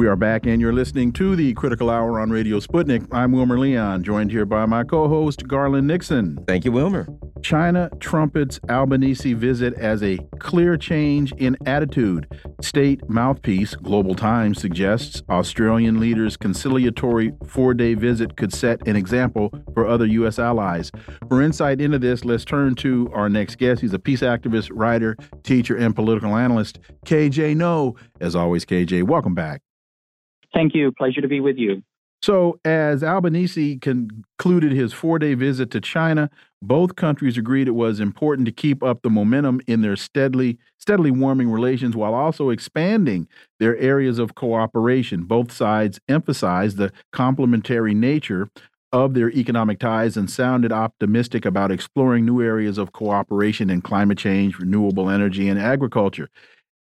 We 0.00 0.06
are 0.06 0.16
back, 0.16 0.46
and 0.46 0.62
you're 0.62 0.72
listening 0.72 1.12
to 1.12 1.36
the 1.36 1.52
Critical 1.52 1.90
Hour 1.90 2.20
on 2.20 2.30
Radio 2.30 2.58
Sputnik. 2.58 3.06
I'm 3.12 3.32
Wilmer 3.32 3.58
Leon, 3.58 4.02
joined 4.02 4.30
here 4.30 4.46
by 4.46 4.64
my 4.64 4.82
co 4.82 5.08
host, 5.08 5.46
Garland 5.46 5.88
Nixon. 5.88 6.42
Thank 6.48 6.64
you, 6.64 6.72
Wilmer. 6.72 7.06
China 7.42 7.90
trumpets 8.00 8.58
Albanese 8.70 9.34
visit 9.34 9.74
as 9.74 10.02
a 10.02 10.16
clear 10.38 10.78
change 10.78 11.32
in 11.32 11.54
attitude. 11.66 12.26
State 12.62 13.06
mouthpiece 13.10 13.74
Global 13.74 14.14
Times 14.14 14.58
suggests 14.58 15.22
Australian 15.28 16.00
leaders' 16.00 16.34
conciliatory 16.34 17.34
four 17.46 17.74
day 17.74 17.92
visit 17.92 18.38
could 18.38 18.54
set 18.54 18.80
an 18.88 18.96
example 18.96 19.52
for 19.74 19.86
other 19.86 20.06
U.S. 20.06 20.38
allies. 20.38 20.90
For 21.28 21.42
insight 21.42 21.78
into 21.78 21.98
this, 21.98 22.24
let's 22.24 22.46
turn 22.46 22.74
to 22.76 23.10
our 23.12 23.28
next 23.28 23.58
guest. 23.58 23.82
He's 23.82 23.92
a 23.92 23.98
peace 23.98 24.22
activist, 24.22 24.70
writer, 24.72 25.14
teacher, 25.42 25.76
and 25.76 25.94
political 25.94 26.38
analyst, 26.38 26.78
KJ 27.04 27.54
Noh. 27.54 27.96
As 28.18 28.34
always, 28.34 28.64
KJ, 28.64 29.02
welcome 29.02 29.34
back. 29.34 29.60
Thank 30.52 30.74
you. 30.74 30.92
Pleasure 30.92 31.20
to 31.20 31.28
be 31.28 31.40
with 31.40 31.56
you. 31.56 31.82
So, 32.22 32.60
as 32.66 33.02
Albanese 33.02 33.78
concluded 33.78 34.72
his 34.72 34.92
four 34.92 35.18
day 35.18 35.32
visit 35.32 35.70
to 35.70 35.80
China, 35.80 36.28
both 36.60 36.94
countries 36.94 37.38
agreed 37.38 37.66
it 37.66 37.70
was 37.70 37.98
important 37.98 38.44
to 38.44 38.52
keep 38.52 38.82
up 38.82 39.00
the 39.00 39.08
momentum 39.08 39.62
in 39.66 39.80
their 39.80 39.96
steadily, 39.96 40.58
steadily 40.76 41.10
warming 41.10 41.50
relations 41.50 41.96
while 41.96 42.12
also 42.12 42.50
expanding 42.50 43.26
their 43.58 43.74
areas 43.78 44.18
of 44.18 44.34
cooperation. 44.34 45.22
Both 45.24 45.50
sides 45.50 45.98
emphasized 46.08 46.76
the 46.76 46.92
complementary 47.10 47.94
nature 47.94 48.50
of 48.92 49.14
their 49.14 49.30
economic 49.30 49.78
ties 49.78 50.18
and 50.18 50.28
sounded 50.28 50.72
optimistic 50.72 51.46
about 51.46 51.70
exploring 51.70 52.26
new 52.26 52.42
areas 52.42 52.76
of 52.76 52.92
cooperation 52.92 53.70
in 53.70 53.80
climate 53.80 54.18
change, 54.18 54.58
renewable 54.58 55.08
energy, 55.08 55.48
and 55.48 55.58
agriculture. 55.58 56.28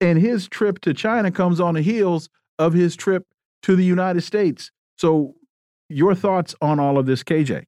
And 0.01 0.19
his 0.19 0.49
trip 0.49 0.79
to 0.81 0.93
China 0.93 1.31
comes 1.31 1.61
on 1.61 1.75
the 1.75 1.81
heels 1.81 2.27
of 2.57 2.73
his 2.73 2.97
trip 2.97 3.25
to 3.63 3.75
the 3.75 3.85
United 3.85 4.21
States. 4.21 4.71
So, 4.97 5.35
your 5.87 6.13
thoughts 6.13 6.55
on 6.61 6.79
all 6.79 6.97
of 6.97 7.05
this, 7.05 7.23
KJ? 7.23 7.65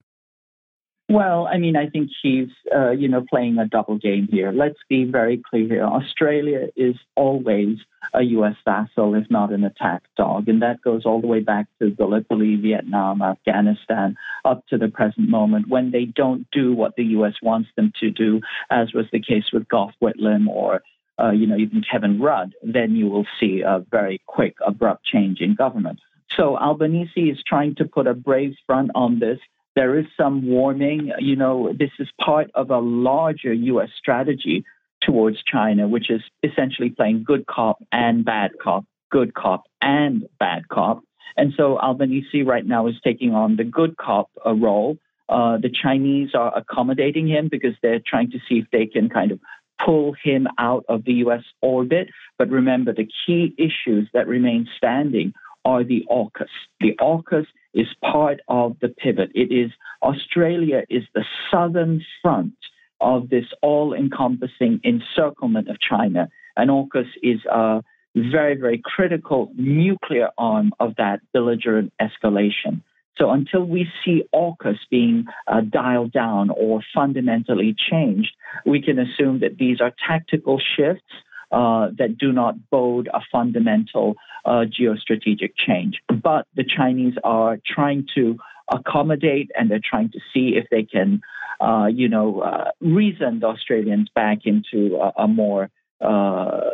Well, 1.11 1.45
I 1.45 1.57
mean, 1.57 1.75
I 1.75 1.89
think 1.89 2.09
she's, 2.21 2.47
uh, 2.73 2.91
you 2.91 3.09
know, 3.09 3.25
playing 3.29 3.57
a 3.57 3.67
double 3.67 3.97
game 3.97 4.29
here. 4.31 4.53
Let's 4.53 4.79
be 4.87 5.03
very 5.03 5.41
clear 5.49 5.67
here. 5.67 5.83
Australia 5.83 6.67
is 6.77 6.95
always 7.17 7.79
a 8.13 8.21
U.S. 8.21 8.55
vassal, 8.63 9.15
if 9.15 9.29
not 9.29 9.51
an 9.51 9.65
attack 9.65 10.03
dog. 10.15 10.47
And 10.47 10.61
that 10.61 10.81
goes 10.81 11.05
all 11.05 11.19
the 11.19 11.27
way 11.27 11.41
back 11.41 11.67
to 11.79 11.89
Gallipoli, 11.89 12.55
Vietnam, 12.55 13.21
Afghanistan, 13.21 14.15
up 14.45 14.65
to 14.67 14.77
the 14.77 14.87
present 14.87 15.27
moment 15.27 15.67
when 15.67 15.91
they 15.91 16.05
don't 16.05 16.47
do 16.51 16.73
what 16.73 16.95
the 16.95 17.03
U.S. 17.17 17.33
wants 17.41 17.67
them 17.75 17.91
to 17.99 18.09
do, 18.09 18.39
as 18.69 18.93
was 18.93 19.07
the 19.11 19.19
case 19.19 19.51
with 19.51 19.67
Gough 19.67 19.91
Whitlam 20.01 20.47
or 20.47 20.81
uh, 21.21 21.31
you 21.31 21.47
know, 21.47 21.57
even 21.57 21.83
Kevin 21.89 22.19
Rudd, 22.19 22.53
then 22.63 22.95
you 22.95 23.07
will 23.07 23.25
see 23.39 23.61
a 23.61 23.83
very 23.91 24.21
quick, 24.25 24.55
abrupt 24.65 25.05
change 25.05 25.39
in 25.39 25.55
government. 25.55 25.99
So 26.35 26.57
Albanese 26.57 27.29
is 27.29 27.43
trying 27.45 27.75
to 27.75 27.85
put 27.85 28.07
a 28.07 28.13
brave 28.13 28.55
front 28.65 28.91
on 28.95 29.19
this. 29.19 29.39
There 29.75 29.97
is 29.97 30.05
some 30.17 30.47
warming. 30.47 31.11
You 31.19 31.35
know, 31.35 31.73
this 31.77 31.91
is 31.99 32.07
part 32.19 32.49
of 32.55 32.71
a 32.71 32.79
larger 32.79 33.53
U.S. 33.53 33.89
strategy 33.97 34.65
towards 35.01 35.41
China, 35.43 35.87
which 35.87 36.09
is 36.09 36.21
essentially 36.43 36.89
playing 36.89 37.23
good 37.23 37.45
cop 37.45 37.83
and 37.91 38.23
bad 38.23 38.51
cop, 38.61 38.85
good 39.09 39.33
cop 39.33 39.63
and 39.81 40.27
bad 40.39 40.67
cop. 40.69 41.03
And 41.37 41.53
so 41.55 41.77
Albanese 41.79 42.43
right 42.43 42.65
now 42.65 42.87
is 42.87 42.95
taking 43.03 43.33
on 43.33 43.55
the 43.55 43.63
good 43.63 43.97
cop 43.97 44.29
uh, 44.45 44.53
role. 44.53 44.97
Uh, 45.29 45.57
the 45.57 45.69
Chinese 45.69 46.31
are 46.33 46.55
accommodating 46.57 47.27
him 47.27 47.47
because 47.49 47.73
they're 47.81 48.01
trying 48.05 48.31
to 48.31 48.39
see 48.49 48.55
if 48.55 48.65
they 48.71 48.85
can 48.85 49.07
kind 49.07 49.31
of 49.31 49.39
pull 49.85 50.15
him 50.23 50.47
out 50.57 50.85
of 50.89 51.05
the 51.05 51.13
US 51.25 51.43
orbit. 51.61 52.09
But 52.37 52.49
remember, 52.49 52.93
the 52.93 53.09
key 53.25 53.53
issues 53.57 54.09
that 54.13 54.27
remain 54.27 54.67
standing 54.77 55.33
are 55.63 55.83
the 55.83 56.03
AUKUS. 56.09 56.49
The 56.79 56.95
AUKUS 56.99 57.45
is 57.73 57.87
part 58.03 58.39
of 58.47 58.77
the 58.81 58.89
pivot. 58.89 59.31
It 59.35 59.51
is 59.51 59.71
Australia 60.01 60.83
is 60.89 61.03
the 61.13 61.25
southern 61.51 62.03
front 62.21 62.53
of 62.99 63.29
this 63.29 63.45
all-encompassing 63.61 64.81
encirclement 64.83 65.67
of 65.69 65.77
China, 65.79 66.29
and 66.55 66.69
AUKUS 66.69 67.07
is 67.23 67.43
a 67.45 67.83
very, 68.15 68.55
very 68.55 68.81
critical 68.83 69.51
nuclear 69.55 70.29
arm 70.37 70.73
of 70.79 70.95
that 70.97 71.21
belligerent 71.33 71.93
escalation. 72.01 72.81
So 73.17 73.29
until 73.31 73.63
we 73.63 73.87
see 74.03 74.23
AUKUS 74.33 74.77
being 74.89 75.25
uh, 75.47 75.61
dialed 75.61 76.11
down 76.11 76.49
or 76.49 76.81
fundamentally 76.93 77.75
changed, 77.89 78.31
we 78.65 78.81
can 78.81 78.99
assume 78.99 79.39
that 79.39 79.57
these 79.57 79.81
are 79.81 79.91
tactical 80.07 80.59
shifts 80.59 81.03
uh, 81.51 81.89
that 81.97 82.17
do 82.17 82.31
not 82.31 82.69
bode 82.69 83.09
a 83.13 83.19
fundamental 83.31 84.15
uh, 84.45 84.65
geostrategic 84.65 85.51
change. 85.57 85.99
But 86.07 86.47
the 86.55 86.63
Chinese 86.63 87.15
are 87.23 87.59
trying 87.65 88.07
to 88.15 88.37
accommodate 88.71 89.51
and 89.57 89.69
they're 89.69 89.81
trying 89.83 90.09
to 90.11 90.19
see 90.33 90.55
if 90.55 90.65
they 90.71 90.83
can, 90.83 91.21
uh, 91.59 91.87
you 91.93 92.07
know, 92.07 92.39
uh, 92.39 92.71
reason 92.79 93.41
the 93.41 93.47
Australians 93.47 94.07
back 94.15 94.45
into 94.45 94.95
a, 94.95 95.23
a 95.23 95.27
more 95.27 95.69
uh, 96.01 96.69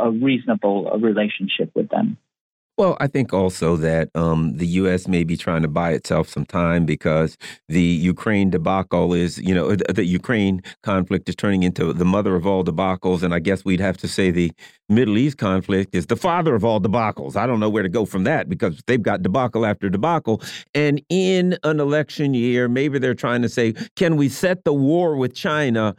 a 0.00 0.10
reasonable 0.10 0.90
relationship 0.98 1.70
with 1.74 1.88
them. 1.90 2.16
Well, 2.78 2.96
I 3.00 3.08
think 3.08 3.34
also 3.34 3.74
that 3.78 4.08
um, 4.14 4.56
the 4.56 4.66
U.S. 4.66 5.08
may 5.08 5.24
be 5.24 5.36
trying 5.36 5.62
to 5.62 5.68
buy 5.68 5.90
itself 5.90 6.28
some 6.28 6.46
time 6.46 6.86
because 6.86 7.36
the 7.68 7.82
Ukraine 7.82 8.50
debacle 8.50 9.14
is, 9.14 9.36
you 9.38 9.52
know, 9.52 9.74
the 9.74 10.04
Ukraine 10.04 10.62
conflict 10.84 11.28
is 11.28 11.34
turning 11.34 11.64
into 11.64 11.92
the 11.92 12.04
mother 12.04 12.36
of 12.36 12.46
all 12.46 12.62
debacles. 12.62 13.24
And 13.24 13.34
I 13.34 13.40
guess 13.40 13.64
we'd 13.64 13.80
have 13.80 13.96
to 13.96 14.06
say 14.06 14.30
the 14.30 14.52
Middle 14.88 15.18
East 15.18 15.38
conflict 15.38 15.92
is 15.92 16.06
the 16.06 16.14
father 16.14 16.54
of 16.54 16.64
all 16.64 16.80
debacles. 16.80 17.34
I 17.34 17.48
don't 17.48 17.58
know 17.58 17.68
where 17.68 17.82
to 17.82 17.88
go 17.88 18.06
from 18.06 18.22
that 18.24 18.48
because 18.48 18.80
they've 18.86 19.02
got 19.02 19.24
debacle 19.24 19.66
after 19.66 19.90
debacle. 19.90 20.40
And 20.72 21.02
in 21.08 21.58
an 21.64 21.80
election 21.80 22.32
year, 22.32 22.68
maybe 22.68 23.00
they're 23.00 23.12
trying 23.12 23.42
to 23.42 23.48
say, 23.48 23.72
can 23.96 24.16
we 24.16 24.28
set 24.28 24.62
the 24.62 24.72
war 24.72 25.16
with 25.16 25.34
China 25.34 25.96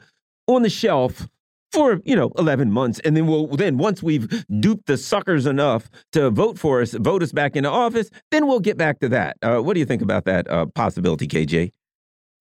on 0.48 0.62
the 0.62 0.70
shelf 0.70 1.28
for 1.72 2.00
you 2.04 2.16
know 2.16 2.32
11 2.38 2.72
months 2.72 3.00
and 3.00 3.16
then 3.16 3.28
we'll 3.28 3.48
then 3.48 3.78
once 3.78 4.02
we've 4.02 4.46
duped 4.60 4.88
the 4.88 4.98
suckers 4.98 5.46
enough 5.46 5.90
to 6.12 6.30
vote 6.30 6.58
for 6.58 6.82
us 6.82 6.94
vote 6.94 7.22
us 7.22 7.32
back 7.32 7.56
into 7.56 7.70
office 7.70 8.10
then 8.32 8.48
we'll 8.48 8.60
get 8.60 8.78
back 8.78 9.00
to 9.00 9.10
that 9.10 9.38
uh, 9.42 9.60
what 9.60 9.74
do 9.74 9.80
you 9.80 9.86
think 9.86 10.02
about 10.02 10.26
that 10.26 10.50
uh, 10.50 10.66
possibility 10.68 11.28
kj 11.28 11.72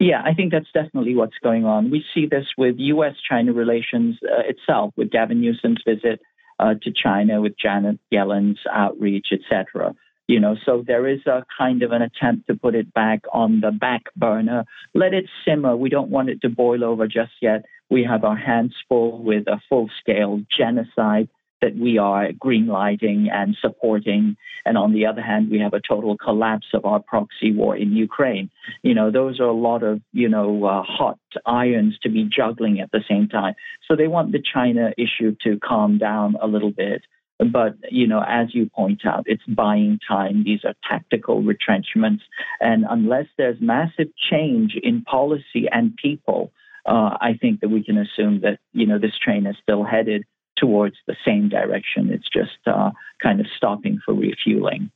yeah, 0.00 0.22
I 0.24 0.32
think 0.32 0.52
that's 0.52 0.70
definitely 0.72 1.16
what's 1.16 1.38
going 1.42 1.64
on. 1.64 1.90
We 1.90 2.04
see 2.14 2.26
this 2.26 2.46
with 2.56 2.76
U.S. 2.78 3.14
China 3.28 3.52
relations 3.52 4.16
uh, 4.22 4.42
itself, 4.46 4.94
with 4.96 5.10
Gavin 5.10 5.40
Newsom's 5.40 5.82
visit 5.84 6.20
uh, 6.60 6.74
to 6.82 6.92
China, 6.92 7.40
with 7.40 7.54
Janet 7.60 7.98
Yellen's 8.10 8.60
outreach, 8.72 9.28
etc. 9.32 9.94
You 10.28 10.38
know, 10.38 10.56
so 10.64 10.84
there 10.86 11.08
is 11.08 11.20
a 11.26 11.44
kind 11.56 11.82
of 11.82 11.90
an 11.90 12.02
attempt 12.02 12.46
to 12.46 12.54
put 12.54 12.76
it 12.76 12.92
back 12.94 13.22
on 13.32 13.60
the 13.60 13.72
back 13.72 14.02
burner. 14.14 14.66
Let 14.94 15.14
it 15.14 15.24
simmer. 15.44 15.76
We 15.76 15.88
don't 15.88 16.10
want 16.10 16.28
it 16.28 16.42
to 16.42 16.48
boil 16.48 16.84
over 16.84 17.08
just 17.08 17.32
yet. 17.40 17.64
We 17.90 18.04
have 18.04 18.24
our 18.24 18.36
hands 18.36 18.74
full 18.88 19.22
with 19.22 19.46
a 19.46 19.60
full 19.68 19.90
scale 20.00 20.42
genocide 20.56 21.28
that 21.60 21.76
we 21.76 21.98
are 21.98 22.28
greenlighting 22.32 23.26
and 23.32 23.56
supporting. 23.60 24.36
And 24.64 24.78
on 24.78 24.92
the 24.92 25.06
other 25.06 25.22
hand, 25.22 25.50
we 25.50 25.58
have 25.60 25.74
a 25.74 25.80
total 25.80 26.16
collapse 26.16 26.66
of 26.72 26.84
our 26.84 27.00
proxy 27.00 27.52
war 27.52 27.76
in 27.76 27.92
Ukraine. 27.92 28.50
You 28.82 28.94
know, 28.94 29.10
those 29.10 29.40
are 29.40 29.44
a 29.48 29.52
lot 29.52 29.82
of, 29.82 30.00
you 30.12 30.28
know, 30.28 30.64
uh, 30.64 30.82
hot 30.82 31.18
irons 31.46 31.98
to 32.02 32.08
be 32.08 32.24
juggling 32.24 32.80
at 32.80 32.92
the 32.92 33.02
same 33.08 33.28
time. 33.28 33.54
So 33.88 33.96
they 33.96 34.06
want 34.06 34.32
the 34.32 34.42
China 34.42 34.92
issue 34.96 35.34
to 35.42 35.58
calm 35.58 35.98
down 35.98 36.36
a 36.40 36.46
little 36.46 36.70
bit. 36.70 37.02
But, 37.38 37.76
you 37.88 38.08
know, 38.08 38.22
as 38.26 38.52
you 38.52 38.68
point 38.68 39.06
out, 39.06 39.24
it's 39.26 39.44
buying 39.46 40.00
time. 40.06 40.42
These 40.44 40.64
are 40.64 40.74
tactical 40.88 41.40
retrenchments. 41.42 42.24
And 42.60 42.84
unless 42.88 43.26
there's 43.36 43.60
massive 43.60 44.08
change 44.30 44.76
in 44.80 45.02
policy 45.02 45.68
and 45.70 45.96
people, 45.96 46.52
uh, 46.86 47.16
I 47.20 47.38
think 47.40 47.60
that 47.60 47.68
we 47.68 47.84
can 47.84 47.98
assume 47.98 48.40
that, 48.40 48.58
you 48.72 48.86
know, 48.86 48.98
this 48.98 49.16
train 49.22 49.46
is 49.46 49.56
still 49.62 49.84
headed 49.84 50.24
towards 50.56 50.96
the 51.06 51.16
same 51.24 51.48
direction. 51.48 52.10
It's 52.10 52.28
just 52.32 52.58
uh, 52.66 52.90
kind 53.22 53.40
of 53.40 53.46
stopping 53.56 54.00
for 54.04 54.14
refueling. 54.14 54.90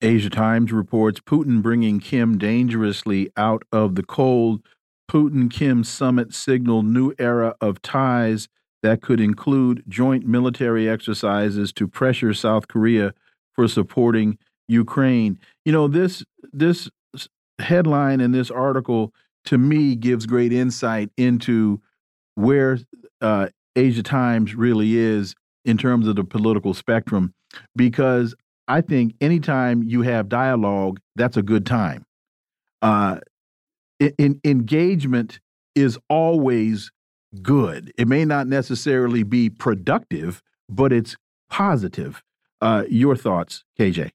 Asia 0.00 0.30
Times 0.30 0.72
reports 0.72 1.20
Putin 1.20 1.60
bringing 1.60 1.98
Kim 1.98 2.38
dangerously 2.38 3.30
out 3.36 3.64
of 3.72 3.96
the 3.96 4.04
cold. 4.04 4.62
Putin 5.10 5.50
Kim 5.50 5.82
summit 5.82 6.32
signal 6.34 6.82
new 6.82 7.12
era 7.18 7.56
of 7.60 7.82
ties 7.82 8.48
that 8.82 9.02
could 9.02 9.20
include 9.20 9.82
joint 9.88 10.26
military 10.26 10.88
exercises 10.88 11.72
to 11.72 11.88
pressure 11.88 12.32
South 12.32 12.68
Korea 12.68 13.12
for 13.54 13.66
supporting 13.66 14.38
Ukraine. 14.68 15.38
You 15.64 15.72
know, 15.72 15.88
this 15.88 16.24
this 16.52 16.88
headline 17.58 18.20
in 18.20 18.30
this 18.30 18.50
article 18.50 19.12
to 19.46 19.58
me 19.58 19.94
gives 19.94 20.26
great 20.26 20.52
insight 20.52 21.10
into 21.16 21.80
where 22.34 22.78
uh, 23.20 23.48
Asia 23.76 24.02
Times 24.02 24.54
really 24.54 24.96
is 24.96 25.34
in 25.64 25.78
terms 25.78 26.06
of 26.06 26.16
the 26.16 26.24
political 26.24 26.74
spectrum, 26.74 27.34
because 27.76 28.34
I 28.66 28.80
think 28.80 29.14
anytime 29.20 29.82
you 29.82 30.02
have 30.02 30.28
dialogue, 30.28 31.00
that's 31.16 31.36
a 31.36 31.42
good 31.42 31.66
time. 31.66 32.04
Uh, 32.82 33.18
in, 34.18 34.40
engagement 34.44 35.40
is 35.74 35.98
always 36.08 36.90
good. 37.42 37.92
It 37.98 38.08
may 38.08 38.24
not 38.24 38.46
necessarily 38.46 39.22
be 39.22 39.50
productive, 39.50 40.42
but 40.68 40.92
it's 40.92 41.16
positive. 41.50 42.22
Uh, 42.60 42.84
your 42.88 43.16
thoughts, 43.16 43.64
KJ? 43.78 44.10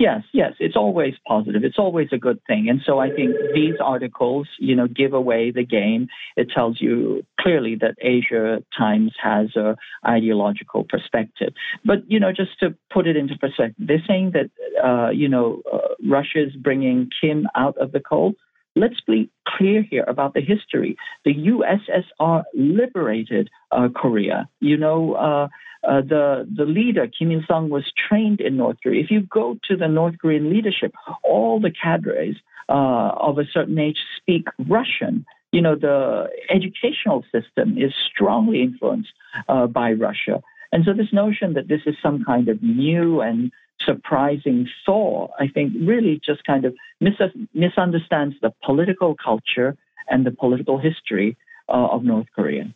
Yes, 0.00 0.22
yes, 0.32 0.54
it's 0.58 0.76
always 0.76 1.12
positive. 1.28 1.62
It's 1.62 1.78
always 1.78 2.08
a 2.10 2.16
good 2.16 2.40
thing. 2.46 2.70
And 2.70 2.80
so 2.86 2.98
I 2.98 3.10
think 3.10 3.36
these 3.52 3.74
articles, 3.84 4.48
you 4.58 4.74
know, 4.74 4.88
give 4.88 5.12
away 5.12 5.50
the 5.50 5.62
game. 5.62 6.08
It 6.38 6.48
tells 6.54 6.80
you 6.80 7.22
clearly 7.38 7.74
that 7.82 7.96
Asia 8.00 8.64
Times 8.76 9.12
has 9.22 9.54
a 9.56 9.76
ideological 10.08 10.84
perspective. 10.88 11.52
But, 11.84 12.10
you 12.10 12.18
know, 12.18 12.32
just 12.32 12.58
to 12.60 12.74
put 12.90 13.06
it 13.06 13.18
into 13.18 13.36
perspective, 13.36 13.86
they're 13.86 14.02
saying 14.08 14.32
that, 14.32 14.48
uh, 14.82 15.10
you 15.10 15.28
know, 15.28 15.60
uh, 15.70 15.94
Russia's 16.08 16.56
bringing 16.56 17.10
Kim 17.20 17.46
out 17.54 17.76
of 17.76 17.92
the 17.92 18.00
cold. 18.00 18.36
Let's 18.76 19.00
be 19.06 19.30
clear 19.46 19.82
here 19.82 20.04
about 20.06 20.34
the 20.34 20.40
history. 20.40 20.96
The 21.24 21.34
USSR 21.34 22.44
liberated 22.54 23.50
uh, 23.72 23.88
Korea. 23.94 24.48
You 24.60 24.76
know, 24.76 25.14
uh, 25.14 25.48
uh, 25.82 26.02
the 26.02 26.46
the 26.54 26.64
leader 26.64 27.06
Kim 27.06 27.32
Il 27.32 27.42
Sung 27.48 27.70
was 27.70 27.90
trained 28.08 28.40
in 28.40 28.56
North 28.56 28.76
Korea. 28.82 29.02
If 29.02 29.10
you 29.10 29.22
go 29.22 29.58
to 29.68 29.76
the 29.76 29.88
North 29.88 30.16
Korean 30.20 30.50
leadership, 30.50 30.94
all 31.24 31.58
the 31.58 31.70
cadres 31.70 32.36
uh, 32.68 33.12
of 33.16 33.38
a 33.38 33.44
certain 33.52 33.78
age 33.78 33.98
speak 34.16 34.46
Russian. 34.68 35.26
You 35.52 35.62
know, 35.62 35.74
the 35.74 36.28
educational 36.48 37.24
system 37.32 37.76
is 37.76 37.92
strongly 38.12 38.62
influenced 38.62 39.10
uh, 39.48 39.66
by 39.66 39.92
Russia. 39.92 40.42
And 40.72 40.84
so, 40.84 40.92
this 40.92 41.12
notion 41.12 41.54
that 41.54 41.66
this 41.66 41.80
is 41.86 41.96
some 42.00 42.24
kind 42.24 42.48
of 42.48 42.62
new 42.62 43.20
and 43.20 43.50
surprising 43.84 44.68
thaw, 44.84 45.28
I 45.38 45.48
think, 45.48 45.72
really 45.80 46.20
just 46.24 46.44
kind 46.44 46.64
of 46.64 46.74
mis- 47.00 47.14
misunderstands 47.54 48.36
the 48.42 48.52
political 48.64 49.14
culture 49.22 49.76
and 50.08 50.26
the 50.26 50.30
political 50.30 50.78
history 50.78 51.36
uh, 51.68 51.88
of 51.88 52.04
North 52.04 52.26
Korea. 52.34 52.74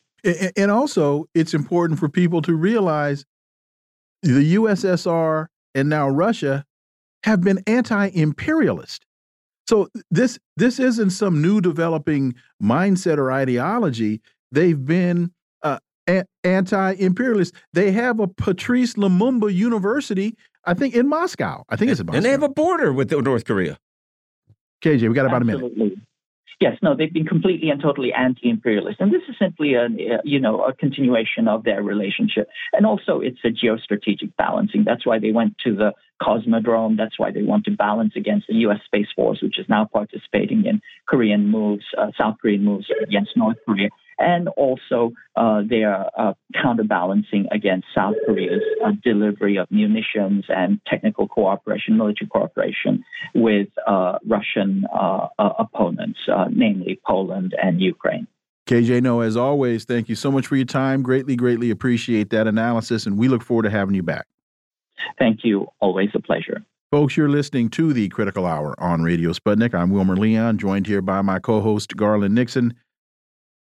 And 0.56 0.70
also, 0.70 1.26
it's 1.34 1.52
important 1.52 2.00
for 2.00 2.08
people 2.08 2.40
to 2.42 2.54
realize 2.54 3.26
the 4.22 4.54
USSR 4.54 5.48
and 5.74 5.88
now 5.88 6.08
Russia 6.08 6.64
have 7.24 7.42
been 7.42 7.62
anti-imperialist. 7.66 9.04
So 9.66 9.88
this 10.10 10.38
this 10.56 10.78
isn't 10.78 11.10
some 11.10 11.40
new 11.40 11.60
developing 11.60 12.34
mindset 12.62 13.18
or 13.18 13.32
ideology. 13.32 14.20
They've 14.52 14.82
been 14.82 15.32
uh, 15.62 15.78
anti-imperialist. 16.44 17.54
They 17.72 17.92
have 17.92 18.20
a 18.20 18.28
Patrice 18.28 18.94
Lumumba 18.94 19.52
University, 19.52 20.36
I 20.66 20.74
think, 20.74 20.94
in 20.94 21.08
Moscow. 21.08 21.64
I 21.68 21.76
think 21.76 21.90
it's 21.90 22.00
in 22.00 22.06
Moscow. 22.06 22.16
And 22.16 22.24
they 22.24 22.30
have 22.30 22.42
a 22.42 22.48
border 22.48 22.92
with 22.92 23.10
North 23.12 23.44
Korea. 23.44 23.78
KJ, 24.82 25.08
we 25.08 25.14
got 25.14 25.26
about 25.26 25.42
Absolutely. 25.42 25.72
a 25.74 25.84
minute. 25.84 25.98
Yes, 26.60 26.78
no, 26.82 26.94
they've 26.96 27.12
been 27.12 27.26
completely 27.26 27.70
and 27.70 27.82
totally 27.82 28.12
anti-imperialist, 28.12 29.00
and 29.00 29.12
this 29.12 29.22
is 29.28 29.34
simply 29.38 29.74
a 29.74 29.88
you 30.24 30.38
know 30.38 30.62
a 30.62 30.72
continuation 30.72 31.48
of 31.48 31.64
their 31.64 31.82
relationship, 31.82 32.48
and 32.72 32.86
also 32.86 33.20
it's 33.20 33.40
a 33.44 33.48
geostrategic 33.48 34.32
balancing. 34.38 34.84
That's 34.84 35.04
why 35.04 35.18
they 35.18 35.32
went 35.32 35.58
to 35.64 35.74
the 35.74 35.92
Cosmodrome. 36.22 36.96
That's 36.96 37.18
why 37.18 37.32
they 37.32 37.42
want 37.42 37.64
to 37.64 37.72
balance 37.72 38.12
against 38.14 38.46
the 38.46 38.54
U.S. 38.66 38.78
Space 38.86 39.08
Force, 39.16 39.42
which 39.42 39.58
is 39.58 39.66
now 39.68 39.88
participating 39.92 40.64
in 40.64 40.80
Korean 41.08 41.48
moves, 41.48 41.84
uh, 41.98 42.12
South 42.16 42.36
Korean 42.40 42.64
moves 42.64 42.86
against 43.02 43.36
North 43.36 43.58
Korea 43.66 43.88
and 44.18 44.48
also 44.48 45.12
uh, 45.36 45.62
they 45.68 45.82
are 45.82 46.10
uh, 46.16 46.32
counterbalancing 46.60 47.46
against 47.50 47.86
South 47.94 48.14
Korea's 48.26 48.62
uh, 48.84 48.92
delivery 49.02 49.56
of 49.56 49.70
munitions 49.70 50.44
and 50.48 50.80
technical 50.86 51.28
cooperation, 51.28 51.96
military 51.96 52.28
cooperation 52.28 53.04
with 53.34 53.68
uh, 53.86 54.18
Russian 54.26 54.84
uh, 54.92 55.28
uh, 55.38 55.50
opponents, 55.58 56.18
namely 56.50 57.00
Poland 57.06 57.54
and 57.60 57.80
Ukraine. 57.80 58.26
KJ 58.66 59.02
Noh, 59.02 59.20
as 59.20 59.36
always, 59.36 59.84
thank 59.84 60.08
you 60.08 60.14
so 60.14 60.30
much 60.30 60.46
for 60.46 60.56
your 60.56 60.64
time. 60.64 61.02
Greatly, 61.02 61.36
greatly 61.36 61.70
appreciate 61.70 62.30
that 62.30 62.46
analysis, 62.46 63.04
and 63.04 63.18
we 63.18 63.28
look 63.28 63.42
forward 63.42 63.64
to 63.64 63.70
having 63.70 63.94
you 63.94 64.02
back. 64.02 64.26
Thank 65.18 65.40
you. 65.44 65.66
Always 65.80 66.10
a 66.14 66.20
pleasure. 66.20 66.64
Folks, 66.90 67.16
you're 67.16 67.28
listening 67.28 67.70
to 67.70 67.92
the 67.92 68.08
Critical 68.08 68.46
Hour 68.46 68.74
on 68.80 69.02
Radio 69.02 69.32
Sputnik. 69.32 69.74
I'm 69.74 69.90
Wilmer 69.90 70.16
Leon, 70.16 70.58
joined 70.58 70.86
here 70.86 71.02
by 71.02 71.20
my 71.22 71.40
co 71.40 71.60
host, 71.60 71.96
Garland 71.96 72.34
Nixon. 72.34 72.72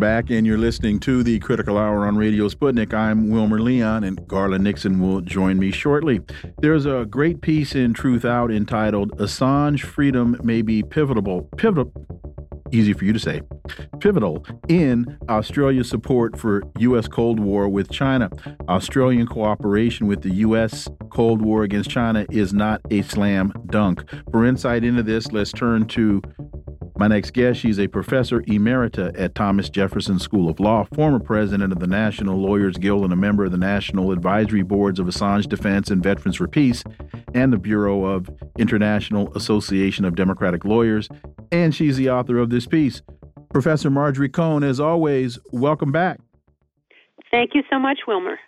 Back, 0.00 0.30
and 0.30 0.46
you're 0.46 0.56
listening 0.56 0.98
to 0.98 1.22
the 1.22 1.38
Critical 1.40 1.76
Hour 1.76 2.06
on 2.06 2.16
Radio 2.16 2.48
Sputnik. 2.48 2.94
I'm 2.94 3.28
Wilmer 3.28 3.60
Leon, 3.60 4.02
and 4.02 4.26
Garland 4.26 4.64
Nixon 4.64 4.98
will 4.98 5.20
join 5.20 5.58
me 5.58 5.70
shortly. 5.70 6.20
There's 6.58 6.86
a 6.86 7.04
great 7.08 7.42
piece 7.42 7.74
in 7.74 7.92
Truthout 7.92 8.50
entitled 8.54 9.12
"Assange 9.18 9.82
Freedom 9.82 10.40
May 10.42 10.62
Be 10.62 10.82
Pivotal." 10.82 11.42
Pivotal. 11.58 11.92
Easy 12.72 12.94
for 12.94 13.04
you 13.04 13.12
to 13.12 13.18
say. 13.18 13.42
Pivotal 14.00 14.46
in 14.68 15.18
Australia's 15.28 15.88
support 15.88 16.38
for 16.38 16.62
U.S. 16.78 17.06
Cold 17.06 17.38
War 17.38 17.68
with 17.68 17.90
China. 17.90 18.30
Australian 18.68 19.26
cooperation 19.26 20.06
with 20.06 20.22
the 20.22 20.34
U.S. 20.36 20.88
Cold 21.10 21.42
War 21.42 21.62
against 21.62 21.90
China 21.90 22.24
is 22.30 22.54
not 22.54 22.80
a 22.90 23.02
slam 23.02 23.52
dunk. 23.66 24.04
For 24.30 24.46
insight 24.46 24.82
into 24.82 25.02
this, 25.02 25.30
let's 25.30 25.52
turn 25.52 25.86
to 25.88 26.22
My 27.00 27.08
next 27.08 27.30
guest, 27.30 27.58
she's 27.58 27.80
a 27.80 27.88
professor 27.88 28.42
emerita 28.42 29.18
at 29.18 29.34
Thomas 29.34 29.70
Jefferson 29.70 30.18
School 30.18 30.50
of 30.50 30.60
Law, 30.60 30.84
former 30.94 31.18
president 31.18 31.72
of 31.72 31.78
the 31.78 31.86
National 31.86 32.36
Lawyers 32.36 32.76
Guild, 32.76 33.04
and 33.04 33.12
a 33.14 33.16
member 33.16 33.46
of 33.46 33.52
the 33.52 33.56
National 33.56 34.12
Advisory 34.12 34.60
Boards 34.60 35.00
of 35.00 35.06
Assange 35.06 35.48
Defense 35.48 35.90
and 35.90 36.02
Veterans 36.02 36.36
for 36.36 36.46
Peace, 36.46 36.84
and 37.32 37.54
the 37.54 37.56
Bureau 37.56 38.04
of 38.04 38.28
International 38.58 39.34
Association 39.34 40.04
of 40.04 40.14
Democratic 40.14 40.66
Lawyers. 40.66 41.08
And 41.50 41.74
she's 41.74 41.96
the 41.96 42.10
author 42.10 42.36
of 42.36 42.50
this 42.50 42.66
piece. 42.66 43.00
Professor 43.48 43.88
Marjorie 43.88 44.28
Cohn, 44.28 44.62
as 44.62 44.78
always, 44.78 45.38
welcome 45.52 45.92
back. 45.92 46.20
Thank 47.30 47.54
you 47.54 47.62
so 47.70 47.78
much, 47.78 48.00
Wilmer. 48.06 48.38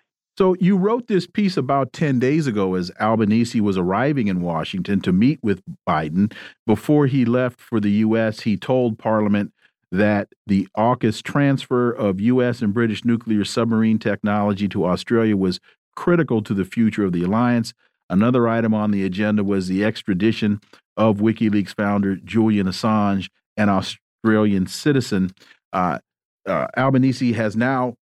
So 0.42 0.56
you 0.58 0.76
wrote 0.76 1.06
this 1.06 1.24
piece 1.24 1.56
about 1.56 1.92
10 1.92 2.18
days 2.18 2.48
ago 2.48 2.74
as 2.74 2.90
Albanese 2.98 3.60
was 3.60 3.78
arriving 3.78 4.26
in 4.26 4.40
Washington 4.40 5.00
to 5.02 5.12
meet 5.12 5.38
with 5.40 5.62
Biden. 5.88 6.32
Before 6.66 7.06
he 7.06 7.24
left 7.24 7.60
for 7.60 7.78
the 7.78 7.92
U.S., 7.92 8.40
he 8.40 8.56
told 8.56 8.98
Parliament 8.98 9.52
that 9.92 10.30
the 10.48 10.66
AUKUS 10.76 11.22
transfer 11.22 11.92
of 11.92 12.20
U.S. 12.20 12.60
and 12.60 12.74
British 12.74 13.04
nuclear 13.04 13.44
submarine 13.44 14.00
technology 14.00 14.66
to 14.70 14.84
Australia 14.84 15.36
was 15.36 15.60
critical 15.94 16.42
to 16.42 16.54
the 16.54 16.64
future 16.64 17.04
of 17.04 17.12
the 17.12 17.22
alliance. 17.22 17.72
Another 18.10 18.48
item 18.48 18.74
on 18.74 18.90
the 18.90 19.04
agenda 19.04 19.44
was 19.44 19.68
the 19.68 19.84
extradition 19.84 20.60
of 20.96 21.18
WikiLeaks 21.18 21.76
founder 21.76 22.16
Julian 22.16 22.66
Assange, 22.66 23.28
an 23.56 23.68
Australian 23.68 24.66
citizen. 24.66 25.32
Uh, 25.72 26.00
uh, 26.48 26.66
Albanese 26.76 27.34
has 27.34 27.54
now, 27.54 27.94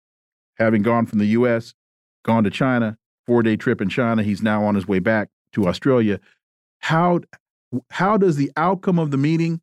having 0.57 0.83
gone 0.83 1.05
from 1.05 1.19
the 1.19 1.27
U.S., 1.27 1.75
gone 2.25 2.45
to 2.45 2.51
China, 2.51 2.97
four 3.27 3.43
day 3.43 3.57
trip 3.57 3.81
in 3.81 3.89
China. 3.89 4.23
He's 4.23 4.43
now 4.43 4.65
on 4.65 4.75
his 4.75 4.87
way 4.87 4.99
back 4.99 5.29
to 5.53 5.67
Australia. 5.67 6.21
How 6.81 7.21
how 7.91 8.17
does 8.17 8.37
the 8.37 8.51
outcome 8.57 8.99
of 8.99 9.11
the 9.11 9.19
meeting 9.19 9.61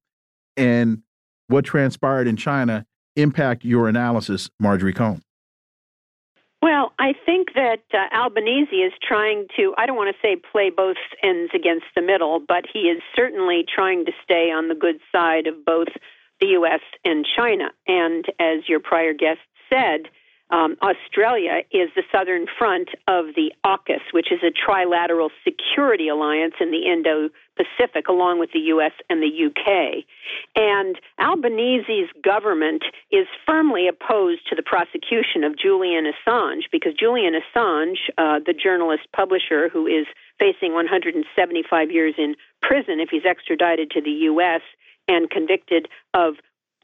and 0.58 1.02
what 1.48 1.66
transpired 1.66 2.28
in 2.28 2.36
China 2.36 2.86
impact 3.16 3.64
your 3.64 3.88
analysis, 3.88 4.50
Marjorie 4.60 4.94
Cohn? 4.94 5.22
Well, 6.62 6.94
I 6.98 7.14
think 7.26 7.50
that 7.54 7.84
uh, 7.94 8.16
Albanese 8.16 8.76
is 8.76 8.94
trying 9.08 9.46
to, 9.56 9.76
I 9.78 9.86
don't 9.86 9.96
want 9.96 10.16
to 10.16 10.28
say 10.28 10.36
play 10.36 10.72
both 10.76 10.98
ends 11.22 11.52
against 11.54 11.86
the 11.96 12.02
middle, 12.02 12.42
but 12.48 12.66
he 12.72 12.90
is 12.90 13.04
certainly 13.16 13.64
trying 13.64 14.06
to 14.06 14.12
stay 14.24 14.52
on 14.52 14.68
the 14.68 14.74
good 14.74 15.00
side 15.12 15.46
of 15.46 15.64
both 15.64 15.90
the 16.40 16.48
U.S. 16.48 16.82
and 17.04 17.26
China. 17.38 17.66
And 17.88 18.26
as 18.40 18.68
your 18.68 18.80
prior 18.80 19.14
guest 19.14 19.42
said, 19.70 20.10
um, 20.52 20.78
Australia 20.82 21.62
is 21.72 21.90
the 21.96 22.04
southern 22.12 22.46
front 22.58 22.90
of 23.08 23.34
the 23.36 23.52
AUKUS, 23.66 24.02
which 24.12 24.32
is 24.32 24.40
a 24.44 24.52
trilateral 24.52 25.30
security 25.44 26.08
alliance 26.08 26.54
in 26.60 26.72
the 26.72 26.86
Indo 26.86 27.30
Pacific, 27.58 28.08
along 28.08 28.40
with 28.40 28.52
the 28.52 28.60
U.S. 28.76 28.92
and 29.10 29.24
the 29.24 29.46
UK. 29.48 30.06
And 30.56 31.00
Albanese's 31.20 32.10
government 32.24 32.84
is 33.12 33.26
firmly 33.46 33.88
opposed 33.88 34.48
to 34.50 34.56
the 34.56 34.64
prosecution 34.64 35.44
of 35.44 35.58
Julian 35.58 36.06
Assange 36.06 36.64
because 36.72 36.94
Julian 36.94 37.34
Assange, 37.34 37.98
uh, 38.18 38.40
the 38.46 38.54
journalist 38.54 39.04
publisher 39.16 39.70
who 39.70 39.88
is 39.88 40.06
facing 40.38 40.74
175 40.74 41.92
years 41.92 42.14
in 42.18 42.36
prison 42.62 43.00
if 43.00 43.10
he's 43.10 43.26
extradited 43.26 43.90
to 43.92 44.02
the 44.02 44.12
U.S., 44.30 44.62
and 45.08 45.30
convicted 45.30 45.88
of 46.14 46.36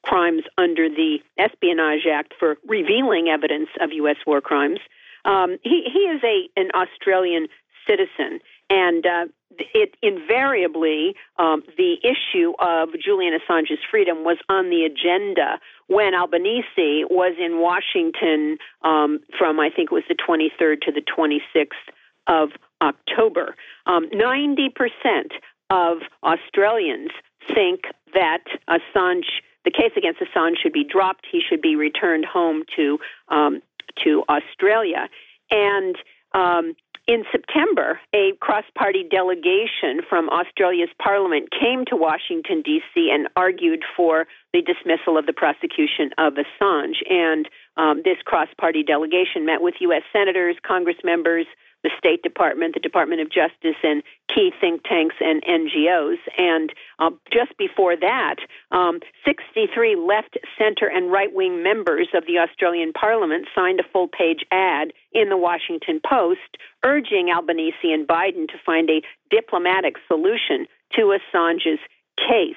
crimes 0.04 0.44
under 0.58 0.90
the 0.90 1.20
Espionage 1.38 2.08
Act 2.12 2.34
for 2.40 2.58
revealing 2.68 3.28
evidence 3.28 3.70
of 3.80 3.92
U.S. 3.94 4.18
war 4.26 4.42
crimes. 4.42 4.80
Um, 5.26 5.58
he 5.64 5.84
he 5.92 6.00
is 6.00 6.22
a 6.24 6.50
an 6.60 6.70
Australian 6.74 7.48
citizen, 7.88 8.40
and 8.70 9.06
uh, 9.06 9.26
it 9.74 9.96
invariably 10.02 11.16
um, 11.38 11.64
the 11.78 11.98
issue 12.04 12.54
of 12.60 12.90
Julian 13.04 13.38
Assange's 13.38 13.80
freedom 13.90 14.24
was 14.24 14.38
on 14.50 14.70
the 14.70 14.84
agenda 14.86 15.60
when 15.88 16.16
Albanese 16.16 17.06
was 17.10 17.36
in 17.40 17.60
Washington 17.60 18.58
um, 18.84 19.20
from 19.38 19.60
I 19.60 19.70
think 19.70 19.92
it 19.92 19.96
was 19.96 20.04
the 20.08 20.16
23rd 20.16 20.82
to 20.82 20.92
the 20.92 21.02
26th 21.02 21.94
of 22.28 22.50
October. 22.82 23.56
Um, 23.86 24.08
ninety 24.12 24.70
percent 24.70 25.34
of 25.70 26.00
Australians 26.24 27.12
think 27.54 27.82
that 28.14 28.44
Assange 28.70 29.26
the 29.66 29.72
case 29.72 29.92
against 29.96 30.20
Assange 30.20 30.56
should 30.62 30.74
be 30.74 30.84
dropped. 30.84 31.26
He 31.32 31.42
should 31.48 31.62
be 31.62 31.76
returned 31.76 32.26
home 32.26 32.64
to 32.76 33.00
um, 33.30 33.62
to 34.04 34.24
Australia. 34.30 35.10
And 35.50 35.96
um, 36.34 36.76
in 37.08 37.24
September, 37.32 38.00
a 38.14 38.34
cross 38.40 38.64
party 38.78 39.04
delegation 39.04 40.02
from 40.08 40.30
Australia's 40.30 40.90
parliament 41.02 41.50
came 41.52 41.84
to 41.88 41.96
Washington, 41.96 42.62
D.C., 42.62 43.10
and 43.12 43.28
argued 43.36 43.84
for 43.98 44.28
the 44.54 44.62
dismissal 44.62 45.18
of 45.18 45.26
the 45.26 45.34
prosecution 45.34 46.12
of 46.18 46.34
Assange. 46.34 47.02
And 47.10 47.50
um, 47.76 48.02
this 48.06 48.18
cross 48.24 48.48
party 48.58 48.84
delegation 48.84 49.46
met 49.46 49.62
with 49.62 49.76
U.S. 49.82 50.04
senators, 50.14 50.56
Congress 50.66 50.98
members, 51.04 51.48
the 51.84 51.92
State 51.98 52.22
Department, 52.24 52.74
the 52.74 52.80
Department 52.80 53.22
of 53.22 53.32
Justice, 53.32 53.78
and 53.84 54.04
key 54.34 54.52
think 54.60 54.84
tanks 54.84 55.16
and 55.20 55.44
NGOs. 55.44 56.18
And 56.38 56.72
uh, 57.00 57.12
just 57.32 57.58
before 57.58 57.96
that, 57.96 58.36
um, 58.72 59.00
63 59.26 59.96
left, 59.96 60.38
center, 60.58 60.88
and 60.88 61.12
right 61.12 61.34
wing 61.34 61.64
members 61.64 62.10
of 62.14 62.26
the 62.26 62.38
Australian 62.38 62.94
Parliament 62.94 63.48
signed 63.56 63.80
a 63.80 63.90
full 63.92 64.08
page 64.08 64.46
ad 64.52 64.94
in 65.12 65.30
the 65.30 65.38
Washington 65.38 66.00
Post 66.08 66.58
urging 66.84 67.30
Albanese 67.30 67.92
and 67.92 68.08
Biden 68.08 68.48
to 68.48 68.58
find 68.66 68.90
a 68.90 69.02
diplomatic 69.30 69.96
solution 70.08 70.68
to 70.96 71.18
Assange's 71.18 71.80
case. 72.18 72.56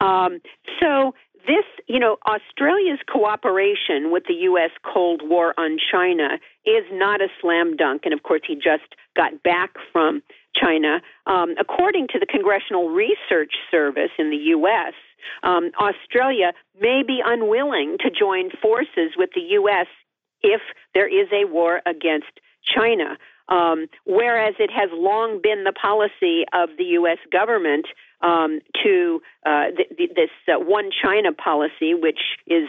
Um, 0.00 0.40
so 0.80 1.14
this, 1.46 1.64
you 1.86 1.98
know, 1.98 2.16
Australia's 2.26 3.00
cooperation 3.10 4.10
with 4.10 4.24
the 4.28 4.34
U.S. 4.50 4.70
Cold 4.82 5.22
War 5.24 5.54
on 5.58 5.78
China 5.90 6.38
is 6.64 6.84
not 6.92 7.20
a 7.20 7.28
slam 7.40 7.76
dunk. 7.76 8.02
And 8.04 8.14
of 8.14 8.22
course, 8.22 8.42
he 8.46 8.54
just 8.54 8.94
got 9.16 9.42
back 9.42 9.70
from 9.92 10.22
China. 10.54 11.00
Um, 11.26 11.54
according 11.58 12.08
to 12.08 12.18
the 12.18 12.26
Congressional 12.26 12.88
Research 12.90 13.52
Service 13.70 14.10
in 14.18 14.30
the 14.30 14.36
U.S., 14.58 14.94
um, 15.42 15.70
Australia 15.78 16.52
may 16.80 17.02
be 17.06 17.20
unwilling 17.24 17.96
to 18.00 18.10
join 18.10 18.50
forces 18.62 19.12
with 19.16 19.30
the 19.34 19.42
U.S. 19.60 19.86
if 20.42 20.60
there 20.94 21.08
is 21.08 21.28
a 21.32 21.44
war 21.46 21.80
against 21.86 22.40
China. 22.64 23.16
Um, 23.50 23.88
whereas 24.06 24.54
it 24.58 24.70
has 24.70 24.90
long 24.92 25.40
been 25.42 25.64
the 25.64 25.72
policy 25.72 26.44
of 26.52 26.70
the 26.78 26.84
U.S. 27.02 27.18
government 27.32 27.86
um, 28.22 28.60
to 28.82 29.20
uh, 29.44 29.66
this 29.98 30.30
uh, 30.46 30.58
one 30.58 30.90
China 30.90 31.32
policy, 31.32 31.94
which 31.94 32.20
is 32.46 32.68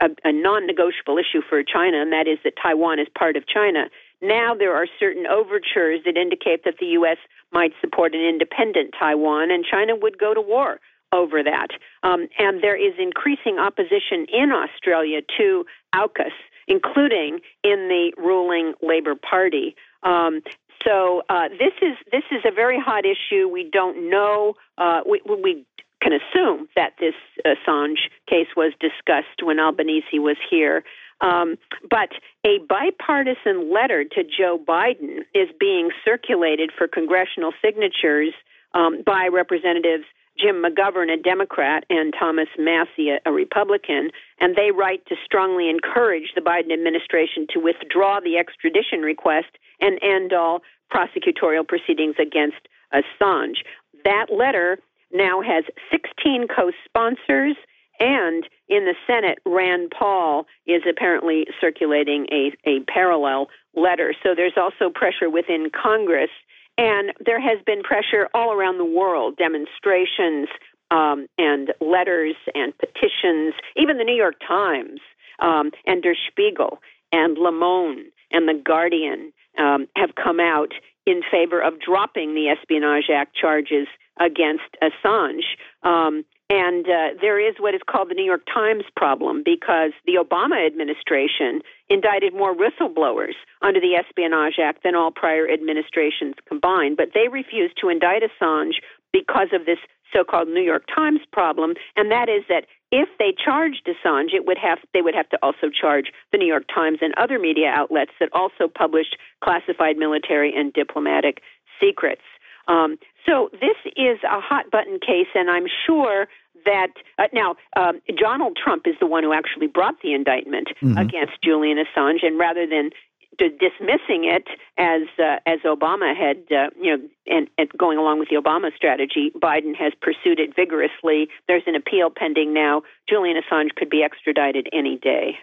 a, 0.00 0.08
a 0.24 0.32
non 0.32 0.66
negotiable 0.66 1.18
issue 1.18 1.42
for 1.48 1.62
China, 1.62 2.00
and 2.00 2.12
that 2.12 2.28
is 2.28 2.38
that 2.44 2.54
Taiwan 2.62 3.00
is 3.00 3.08
part 3.18 3.36
of 3.36 3.46
China. 3.46 3.88
Now 4.22 4.54
there 4.54 4.74
are 4.74 4.86
certain 5.00 5.26
overtures 5.26 6.00
that 6.04 6.16
indicate 6.16 6.64
that 6.64 6.76
the 6.78 6.86
U.S. 6.98 7.18
might 7.52 7.72
support 7.80 8.14
an 8.14 8.20
independent 8.20 8.94
Taiwan, 8.98 9.50
and 9.50 9.64
China 9.64 9.96
would 9.96 10.18
go 10.18 10.32
to 10.32 10.40
war 10.40 10.80
over 11.12 11.42
that. 11.42 11.68
Um, 12.02 12.28
and 12.38 12.62
there 12.62 12.76
is 12.76 12.94
increasing 12.98 13.58
opposition 13.58 14.26
in 14.32 14.50
Australia 14.52 15.20
to 15.38 15.64
AUKUS, 15.94 16.34
including 16.66 17.40
in 17.62 17.88
the 17.88 18.12
ruling 18.16 18.74
Labor 18.82 19.14
Party. 19.14 19.76
Um, 20.04 20.42
so 20.84 21.22
uh, 21.28 21.48
this 21.48 21.72
is 21.80 21.96
this 22.12 22.24
is 22.30 22.42
a 22.44 22.52
very 22.52 22.78
hot 22.78 23.04
issue. 23.04 23.48
We 23.48 23.68
don't 23.70 24.10
know. 24.10 24.54
Uh, 24.76 25.00
we, 25.08 25.20
we 25.24 25.64
can 26.00 26.12
assume 26.12 26.68
that 26.76 26.92
this 27.00 27.14
Assange 27.46 28.10
case 28.28 28.48
was 28.56 28.72
discussed 28.78 29.42
when 29.42 29.58
Albanese 29.58 30.18
was 30.18 30.36
here. 30.50 30.84
Um, 31.20 31.56
but 31.88 32.10
a 32.44 32.58
bipartisan 32.68 33.72
letter 33.72 34.04
to 34.04 34.24
Joe 34.24 34.58
Biden 34.58 35.20
is 35.34 35.48
being 35.58 35.90
circulated 36.04 36.70
for 36.76 36.86
congressional 36.86 37.52
signatures 37.64 38.34
um, 38.74 39.02
by 39.06 39.28
Representatives 39.32 40.04
Jim 40.38 40.62
McGovern, 40.62 41.12
a 41.12 41.20
Democrat, 41.20 41.84
and 41.88 42.12
Thomas 42.18 42.48
Massie, 42.58 43.10
a, 43.10 43.20
a 43.28 43.32
Republican, 43.32 44.10
and 44.40 44.56
they 44.56 44.70
write 44.70 45.06
to 45.06 45.16
strongly 45.24 45.70
encourage 45.70 46.32
the 46.34 46.40
Biden 46.40 46.72
administration 46.72 47.46
to 47.50 47.60
withdraw 47.60 48.20
the 48.20 48.36
extradition 48.36 49.00
request 49.00 49.58
and 49.80 49.98
end 50.02 50.32
all 50.32 50.60
prosecutorial 50.92 51.66
proceedings 51.66 52.16
against 52.20 52.68
Assange. 52.92 53.58
That 54.04 54.26
letter 54.32 54.78
now 55.12 55.40
has 55.40 55.64
16 55.90 56.48
co 56.48 56.72
sponsors, 56.84 57.56
and 58.00 58.44
in 58.68 58.86
the 58.86 58.94
Senate, 59.06 59.38
Rand 59.46 59.92
Paul 59.96 60.46
is 60.66 60.82
apparently 60.88 61.46
circulating 61.60 62.26
a, 62.32 62.52
a 62.68 62.80
parallel 62.88 63.48
letter. 63.74 64.14
So 64.22 64.34
there's 64.34 64.56
also 64.56 64.90
pressure 64.92 65.30
within 65.30 65.70
Congress, 65.70 66.30
and 66.76 67.12
there 67.24 67.40
has 67.40 67.58
been 67.64 67.82
pressure 67.82 68.28
all 68.34 68.52
around 68.52 68.78
the 68.78 68.84
world 68.84 69.36
demonstrations 69.36 70.48
um, 70.90 71.26
and 71.38 71.72
letters 71.80 72.36
and 72.54 72.72
petitions, 72.78 73.54
even 73.76 73.98
the 73.98 74.04
New 74.04 74.16
York 74.16 74.36
Times 74.46 75.00
um, 75.38 75.70
and 75.86 76.02
Der 76.02 76.14
Spiegel 76.28 76.80
and 77.12 77.38
Le 77.38 77.52
Monde 77.52 78.06
and 78.30 78.48
The 78.48 78.60
Guardian 78.62 79.32
um, 79.58 79.86
have 79.96 80.10
come 80.14 80.40
out 80.40 80.72
in 81.06 81.22
favor 81.30 81.60
of 81.60 81.80
dropping 81.80 82.34
the 82.34 82.48
Espionage 82.48 83.10
Act 83.12 83.36
charges 83.36 83.86
against 84.18 84.64
Assange. 84.82 85.44
Um, 85.82 86.24
And 86.50 86.86
uh, 86.86 87.16
there 87.20 87.40
is 87.40 87.54
what 87.58 87.74
is 87.74 87.80
called 87.88 88.10
the 88.10 88.14
New 88.14 88.24
York 88.24 88.42
Times 88.52 88.84
problem 88.96 89.42
because 89.44 89.92
the 90.04 90.18
Obama 90.20 90.66
administration 90.66 91.62
indicted 91.88 92.34
more 92.34 92.54
whistleblowers 92.54 93.32
under 93.62 93.80
the 93.80 93.94
Espionage 93.94 94.58
Act 94.62 94.82
than 94.84 94.94
all 94.94 95.10
prior 95.10 95.48
administrations 95.48 96.34
combined. 96.46 96.98
But 96.98 97.10
they 97.14 97.28
refused 97.28 97.78
to 97.80 97.88
indict 97.88 98.22
Assange 98.22 98.74
because 99.12 99.48
of 99.52 99.64
this 99.64 99.78
so-called 100.12 100.48
New 100.48 100.62
York 100.62 100.84
Times 100.94 101.20
problem, 101.32 101.74
and 101.96 102.10
that 102.12 102.28
is 102.28 102.44
that 102.48 102.66
if 102.92 103.08
they 103.18 103.34
charged 103.34 103.88
Assange, 103.88 104.32
it 104.32 104.46
would 104.46 104.58
have 104.58 104.78
they 104.92 105.02
would 105.02 105.14
have 105.14 105.28
to 105.30 105.38
also 105.42 105.68
charge 105.68 106.12
the 106.30 106.38
New 106.38 106.46
York 106.46 106.64
Times 106.72 106.98
and 107.00 107.14
other 107.16 107.38
media 107.38 107.68
outlets 107.68 108.12
that 108.20 108.28
also 108.32 108.68
published 108.68 109.16
classified 109.42 109.96
military 109.96 110.54
and 110.54 110.72
diplomatic 110.72 111.40
secrets. 111.80 112.22
Um, 112.68 112.96
so 113.26 113.50
this 113.52 113.76
is 113.96 114.18
a 114.24 114.40
hot 114.40 114.70
button 114.70 114.98
case, 115.00 115.28
and 115.34 115.50
I'm 115.50 115.66
sure 115.86 116.26
that 116.64 116.92
uh, 117.18 117.24
now 117.32 117.56
um, 117.76 118.00
Donald 118.16 118.56
Trump 118.62 118.86
is 118.86 118.94
the 119.00 119.06
one 119.06 119.22
who 119.22 119.32
actually 119.32 119.66
brought 119.66 119.96
the 120.02 120.14
indictment 120.14 120.68
mm-hmm. 120.82 120.96
against 120.96 121.32
Julian 121.42 121.78
Assange, 121.78 122.24
and 122.24 122.38
rather 122.38 122.66
than 122.66 122.90
dismissing 123.38 124.24
it 124.24 124.46
as 124.78 125.02
uh, 125.18 125.38
as 125.46 125.60
Obama 125.64 126.14
had, 126.16 126.38
uh, 126.52 126.70
you 126.80 126.96
know, 126.96 127.08
and, 127.26 127.48
and, 127.58 127.68
going 127.76 127.98
along 127.98 128.18
with 128.18 128.28
the 128.28 128.36
Obama 128.36 128.74
strategy, 128.76 129.32
Biden 129.36 129.74
has 129.76 129.92
pursued 130.00 130.38
it 130.38 130.54
vigorously. 130.54 131.28
There's 131.48 131.64
an 131.66 131.74
appeal 131.74 132.10
pending 132.14 132.54
now. 132.54 132.82
Julian 133.08 133.36
Assange 133.36 133.74
could 133.74 133.90
be 133.90 134.02
extradited 134.02 134.68
any 134.72 134.98
day. 134.98 135.36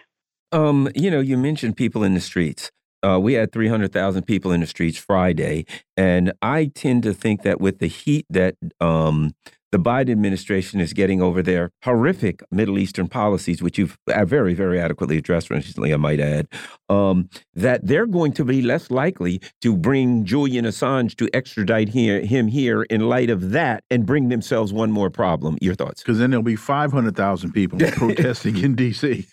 Um, 0.52 0.88
you 0.94 1.10
know, 1.10 1.20
you 1.20 1.36
mentioned 1.36 1.76
people 1.76 2.02
in 2.02 2.14
the 2.14 2.20
streets. 2.20 2.70
Uh, 3.02 3.18
we 3.20 3.34
had 3.34 3.52
300,000 3.52 4.22
people 4.22 4.52
in 4.52 4.60
the 4.60 4.66
streets 4.66 4.98
Friday. 4.98 5.66
And 5.96 6.32
I 6.40 6.66
tend 6.66 7.02
to 7.04 7.14
think 7.14 7.42
that 7.42 7.60
with 7.60 7.78
the 7.78 7.88
heat 7.88 8.26
that 8.30 8.56
um, 8.80 9.34
the 9.72 9.78
Biden 9.78 10.10
administration 10.10 10.80
is 10.80 10.92
getting 10.92 11.22
over 11.22 11.42
their 11.42 11.72
horrific 11.82 12.42
Middle 12.50 12.78
Eastern 12.78 13.08
policies, 13.08 13.62
which 13.62 13.78
you've 13.78 13.96
uh, 14.06 14.24
very, 14.26 14.52
very 14.52 14.78
adequately 14.78 15.16
addressed 15.16 15.48
recently, 15.50 15.94
I 15.94 15.96
might 15.96 16.20
add, 16.20 16.46
um, 16.90 17.30
that 17.54 17.86
they're 17.86 18.06
going 18.06 18.32
to 18.34 18.44
be 18.44 18.60
less 18.60 18.90
likely 18.90 19.40
to 19.62 19.74
bring 19.74 20.26
Julian 20.26 20.66
Assange 20.66 21.16
to 21.16 21.28
extradite 21.34 21.88
here, 21.88 22.20
him 22.20 22.48
here 22.48 22.82
in 22.82 23.08
light 23.08 23.30
of 23.30 23.50
that 23.52 23.82
and 23.90 24.04
bring 24.04 24.28
themselves 24.28 24.72
one 24.72 24.92
more 24.92 25.08
problem. 25.08 25.56
Your 25.62 25.74
thoughts? 25.74 26.02
Because 26.02 26.18
then 26.18 26.30
there'll 26.30 26.44
be 26.44 26.54
500,000 26.54 27.52
people 27.52 27.78
protesting 27.92 28.58
in 28.58 28.74
D.C. 28.74 29.26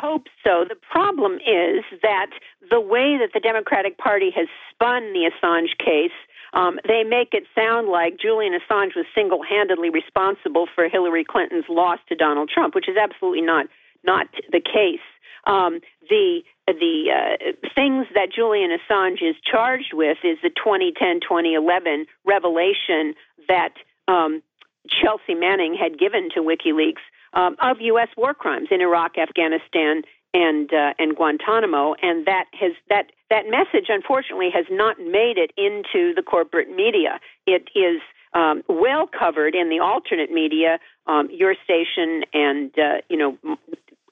Hope 0.00 0.28
so. 0.44 0.64
The 0.68 0.76
problem 0.76 1.34
is 1.42 1.82
that 2.02 2.30
the 2.70 2.80
way 2.80 3.18
that 3.18 3.30
the 3.34 3.40
Democratic 3.40 3.98
Party 3.98 4.30
has 4.30 4.46
spun 4.70 5.12
the 5.12 5.28
Assange 5.28 5.76
case, 5.84 6.14
um, 6.52 6.78
they 6.86 7.02
make 7.02 7.34
it 7.34 7.44
sound 7.52 7.88
like 7.88 8.16
Julian 8.16 8.52
Assange 8.52 8.94
was 8.94 9.06
single 9.12 9.42
handedly 9.42 9.90
responsible 9.90 10.66
for 10.72 10.88
Hillary 10.88 11.24
Clinton's 11.24 11.64
loss 11.68 11.98
to 12.08 12.14
Donald 12.14 12.48
Trump, 12.48 12.76
which 12.76 12.88
is 12.88 12.96
absolutely 12.96 13.42
not 13.42 13.66
not 14.04 14.28
the 14.52 14.60
case. 14.60 15.02
Um, 15.48 15.80
the 16.08 16.42
the 16.68 17.10
uh, 17.10 17.52
things 17.74 18.06
that 18.14 18.28
Julian 18.32 18.70
Assange 18.70 19.20
is 19.22 19.34
charged 19.42 19.94
with 19.94 20.18
is 20.22 20.38
the 20.42 20.50
2010-2011 20.50 22.04
revelation 22.24 23.14
that 23.48 23.74
um, 24.06 24.42
Chelsea 24.88 25.34
Manning 25.34 25.74
had 25.74 25.98
given 25.98 26.28
to 26.34 26.40
WikiLeaks 26.40 27.02
um, 27.34 27.56
of 27.60 27.78
U.S. 27.80 28.08
war 28.16 28.34
crimes 28.34 28.68
in 28.70 28.80
Iraq, 28.80 29.18
Afghanistan, 29.18 30.02
and 30.34 30.72
uh, 30.72 30.92
and 30.98 31.16
Guantanamo, 31.16 31.94
and 32.02 32.26
that 32.26 32.44
has 32.52 32.72
that 32.88 33.10
that 33.30 33.44
message 33.48 33.86
unfortunately 33.88 34.50
has 34.52 34.66
not 34.70 34.98
made 34.98 35.38
it 35.38 35.52
into 35.56 36.14
the 36.14 36.22
corporate 36.22 36.70
media. 36.70 37.20
It 37.46 37.68
is 37.74 38.00
um, 38.34 38.62
well 38.68 39.06
covered 39.06 39.54
in 39.54 39.70
the 39.70 39.80
alternate 39.80 40.30
media, 40.30 40.78
um, 41.06 41.28
your 41.32 41.54
station, 41.64 42.22
and 42.32 42.70
uh, 42.78 43.00
you 43.08 43.16
know 43.16 43.38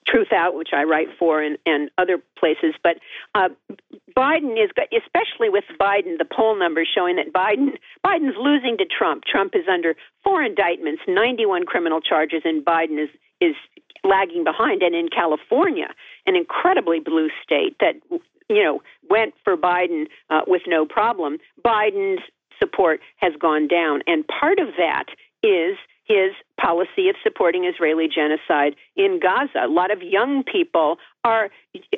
Truthout, 0.06 0.54
which 0.54 0.70
I 0.72 0.84
write 0.84 1.08
for, 1.18 1.42
and, 1.42 1.58
and 1.66 1.90
other 1.98 2.18
places. 2.38 2.74
But 2.82 2.96
uh, 3.34 3.48
Biden 4.16 4.52
is, 4.62 4.70
especially 4.92 5.48
with 5.48 5.64
Biden, 5.80 6.18
the 6.18 6.24
poll 6.24 6.58
numbers 6.58 6.88
showing 6.92 7.16
that 7.16 7.32
Biden 7.32 7.76
Biden's 8.04 8.36
losing 8.38 8.76
to 8.78 8.84
Trump. 8.86 9.24
Trump 9.24 9.54
is 9.54 9.64
under 9.70 9.94
four 10.22 10.42
indictments, 10.42 11.02
91 11.08 11.66
criminal 11.66 12.00
charges, 12.00 12.42
and 12.44 12.64
Biden 12.64 13.02
is 13.02 13.10
is 13.40 13.54
lagging 14.04 14.44
behind. 14.44 14.82
And 14.82 14.94
in 14.94 15.08
California, 15.08 15.88
an 16.26 16.36
incredibly 16.36 17.00
blue 17.00 17.28
state 17.42 17.76
that 17.80 17.94
you 18.48 18.62
know 18.62 18.82
went 19.10 19.34
for 19.44 19.56
Biden 19.56 20.06
uh, 20.30 20.42
with 20.46 20.62
no 20.66 20.86
problem, 20.86 21.38
Biden's 21.64 22.22
support 22.58 23.00
has 23.16 23.32
gone 23.38 23.68
down, 23.68 24.02
and 24.06 24.26
part 24.26 24.58
of 24.58 24.68
that 24.78 25.06
is 25.42 25.76
his 26.06 26.32
policy 26.60 27.08
of 27.08 27.16
supporting 27.22 27.64
Israeli 27.64 28.08
genocide 28.08 28.76
in 28.96 29.20
Gaza. 29.20 29.66
A 29.66 29.68
lot 29.68 29.90
of 29.90 30.02
young 30.02 30.42
people 30.44 30.98
are 31.24 31.50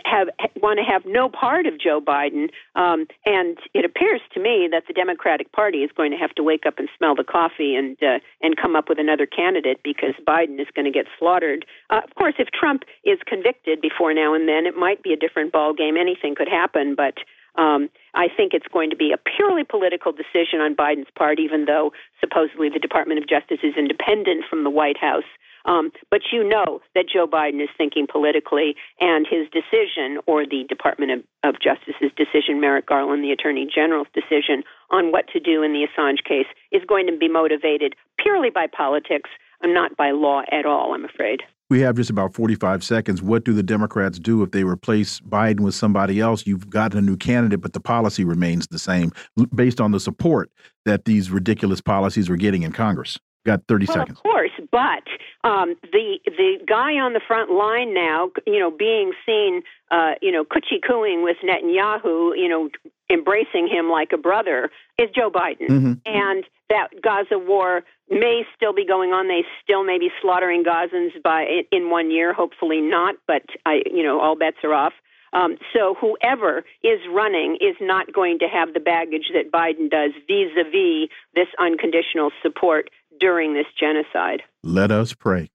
have 0.05 0.29
want 0.57 0.79
to 0.79 0.85
have 0.85 1.03
no 1.07 1.29
part 1.29 1.67
of 1.67 1.79
Joe 1.79 2.01
Biden, 2.01 2.49
um, 2.75 3.07
and 3.27 3.59
it 3.75 3.85
appears 3.85 4.21
to 4.35 4.41
me 4.41 4.69
that 4.73 4.85
the 4.89 4.95
Democratic 4.95 5.53
Party 5.53 5.79
is 5.79 5.91
going 5.97 6.11
to 6.11 6.17
have 6.17 6.35
to 6.37 6.43
wake 6.43 6.65
up 6.67 6.79
and 6.79 6.89
smell 6.97 7.15
the 7.15 7.25
coffee 7.25 7.75
and 7.77 7.97
uh, 8.03 8.19
and 8.41 8.57
come 8.57 8.75
up 8.75 8.89
with 8.89 8.99
another 8.99 9.27
candidate 9.27 9.81
because 9.85 10.15
Biden 10.27 10.61
is 10.61 10.67
going 10.75 10.87
to 10.87 10.91
get 10.91 11.07
slaughtered. 11.19 11.67
Uh, 11.91 12.01
of 12.03 12.15
course, 12.15 12.35
if 12.39 12.49
Trump 12.49 12.85
is 13.05 13.19
convicted 13.27 13.81
before 13.81 14.15
now 14.15 14.35
and 14.35 14.49
then, 14.49 14.67
it 14.67 14.77
might 14.77 15.03
be 15.03 15.13
a 15.13 15.17
different 15.17 15.53
ball 15.53 15.75
game. 15.75 15.97
Anything 15.97 16.35
could 16.35 16.49
happen, 16.49 16.95
but 16.95 17.15
um, 17.59 17.91
I 18.15 18.29
think 18.35 18.55
it's 18.55 18.69
going 18.73 18.91
to 18.91 18.97
be 18.97 19.13
a 19.13 19.19
purely 19.19 19.65
political 19.65 20.13
decision 20.13 20.61
on 20.61 20.75
Biden's 20.75 21.11
part, 21.17 21.39
even 21.41 21.67
though 21.67 21.93
supposedly 22.21 22.71
the 22.71 22.79
Department 22.79 23.21
of 23.21 23.29
Justice 23.29 23.59
is 23.63 23.75
independent 23.77 24.45
from 24.49 24.65
the 24.65 24.71
White 24.71 24.97
House. 24.97 25.29
Um, 25.65 25.91
but 26.11 26.21
you 26.33 26.49
know 26.49 26.81
that 26.95 27.11
Joe 27.13 27.27
Biden 27.27 27.63
is 27.63 27.69
thinking 27.77 28.07
politically, 28.11 28.77
and 29.01 29.27
his 29.29 29.49
decision, 29.51 30.19
or 30.27 30.47
the 30.47 30.65
Department 30.69 31.11
of, 31.11 31.21
of 31.45 31.61
Justice's 31.61 32.15
decision, 32.17 32.61
Merrick 32.61 32.87
Garland, 32.87 33.25
the 33.25 33.33
Attorney 33.33 33.69
General's 33.69 34.09
decision 34.15 34.63
on 34.91 35.13
what 35.13 35.27
to 35.35 35.41
do 35.41 35.63
in 35.63 35.73
the 35.73 35.85
Assange 35.85 36.25
case, 36.25 36.47
is 36.73 36.83
going 36.87 37.07
to 37.07 37.17
be 37.19 37.29
motivated 37.29 37.97
purely 38.19 38.51
by 38.51 38.67
politics 38.67 39.29
and 39.63 39.75
not 39.75 39.97
by 39.97 40.11
law 40.11 40.43
at 40.51 40.67
all, 40.67 40.95
I'm 40.95 41.05
afraid. 41.05 41.43
We 41.71 41.81
have 41.81 41.97
just 41.97 42.09
about 42.09 42.35
45 42.35 42.83
seconds. 42.83 43.23
What 43.23 43.45
do 43.45 43.53
the 43.53 43.63
Democrats 43.63 44.19
do 44.19 44.43
if 44.43 44.53
they 44.53 44.65
replace 44.65 45.21
Biden 45.21 45.61
with 45.61 45.75
somebody 45.75 46.19
else? 46.19 46.47
You've 46.47 46.71
got 46.71 46.95
a 46.95 47.03
new 47.03 47.17
candidate, 47.17 47.61
but 47.61 47.75
the 47.75 47.81
policy 47.81 48.25
remains 48.25 48.67
the 48.69 48.79
same 48.79 49.13
based 49.55 49.79
on 49.81 49.93
the 49.93 50.01
support 50.01 50.51
that 50.87 51.05
these 51.05 51.31
ridiculous 51.31 51.83
policies 51.83 52.31
are 52.31 52.37
getting 52.37 52.63
in 52.63 52.73
Congress. 52.73 53.19
Got 53.45 53.65
30 53.69 53.87
well, 53.87 53.97
seconds. 53.97 54.19
Of 54.19 54.23
course, 54.23 54.51
but 54.73 55.05
um, 55.45 55.75
the 55.93 56.19
the 56.25 56.59
guy 56.67 56.95
on 56.95 57.13
the 57.13 57.21
front 57.27 57.51
line 57.51 57.95
now, 57.95 58.31
you 58.47 58.59
know, 58.59 58.71
being 58.71 59.13
seen, 59.25 59.63
uh, 59.91 60.15
you 60.21 60.33
know, 60.33 60.45
coochie 60.45 60.83
cooing 60.87 61.23
with 61.23 61.37
Netanyahu, 61.45 62.37
you 62.37 62.49
know, 62.49 62.69
embracing 63.11 63.69
him 63.69 63.89
like 63.89 64.11
a 64.13 64.19
brother, 64.19 64.71
is 64.99 65.09
Joe 65.15 65.31
Biden, 65.31 65.69
mm 65.69 65.85
-hmm. 65.85 66.01
and 66.05 66.45
that 66.69 66.89
Gaza 67.01 67.39
war 67.39 67.85
may 68.11 68.43
still 68.57 68.73
be 68.73 68.87
going 68.87 69.11
on. 69.11 69.29
They 69.29 69.45
still 69.63 69.85
may 69.85 69.99
be 69.99 70.11
slaughtering 70.23 70.65
Gazans 70.65 71.23
by 71.23 71.47
in 71.71 71.91
one 71.91 72.11
year. 72.11 72.33
Hopefully 72.33 72.81
not, 72.81 73.17
but 73.27 73.43
I, 73.67 73.83
you 73.87 74.03
know, 74.03 74.21
all 74.21 74.37
bets 74.37 74.59
are 74.65 74.75
off. 74.75 74.93
Um, 75.33 75.57
so 75.75 75.95
whoever 76.01 76.65
is 76.83 77.01
running 77.13 77.59
is 77.61 77.77
not 77.81 78.13
going 78.13 78.39
to 78.39 78.47
have 78.49 78.73
the 78.73 78.81
baggage 78.81 79.31
that 79.35 79.53
Biden 79.53 79.91
does 79.91 80.13
vis-a-vis 80.27 81.11
this 81.35 81.49
unconditional 81.59 82.31
support 82.43 82.89
during 83.21 83.53
this 83.53 83.67
genocide. 83.79 84.43
Let 84.63 84.91
us 84.91 85.13
pray. 85.13 85.51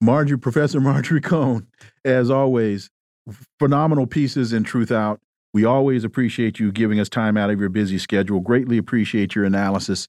Marjorie, 0.00 0.38
Professor 0.38 0.80
Marjorie 0.80 1.22
Cohn, 1.22 1.66
as 2.04 2.30
always, 2.30 2.90
phenomenal 3.58 4.06
pieces 4.06 4.52
in 4.52 4.64
Truthout. 4.64 5.20
We 5.54 5.64
always 5.64 6.04
appreciate 6.04 6.58
you 6.58 6.72
giving 6.72 7.00
us 7.00 7.08
time 7.08 7.36
out 7.36 7.48
of 7.48 7.60
your 7.60 7.68
busy 7.68 7.96
schedule. 7.96 8.40
Greatly 8.40 8.76
appreciate 8.76 9.34
your 9.34 9.44
analysis. 9.44 10.08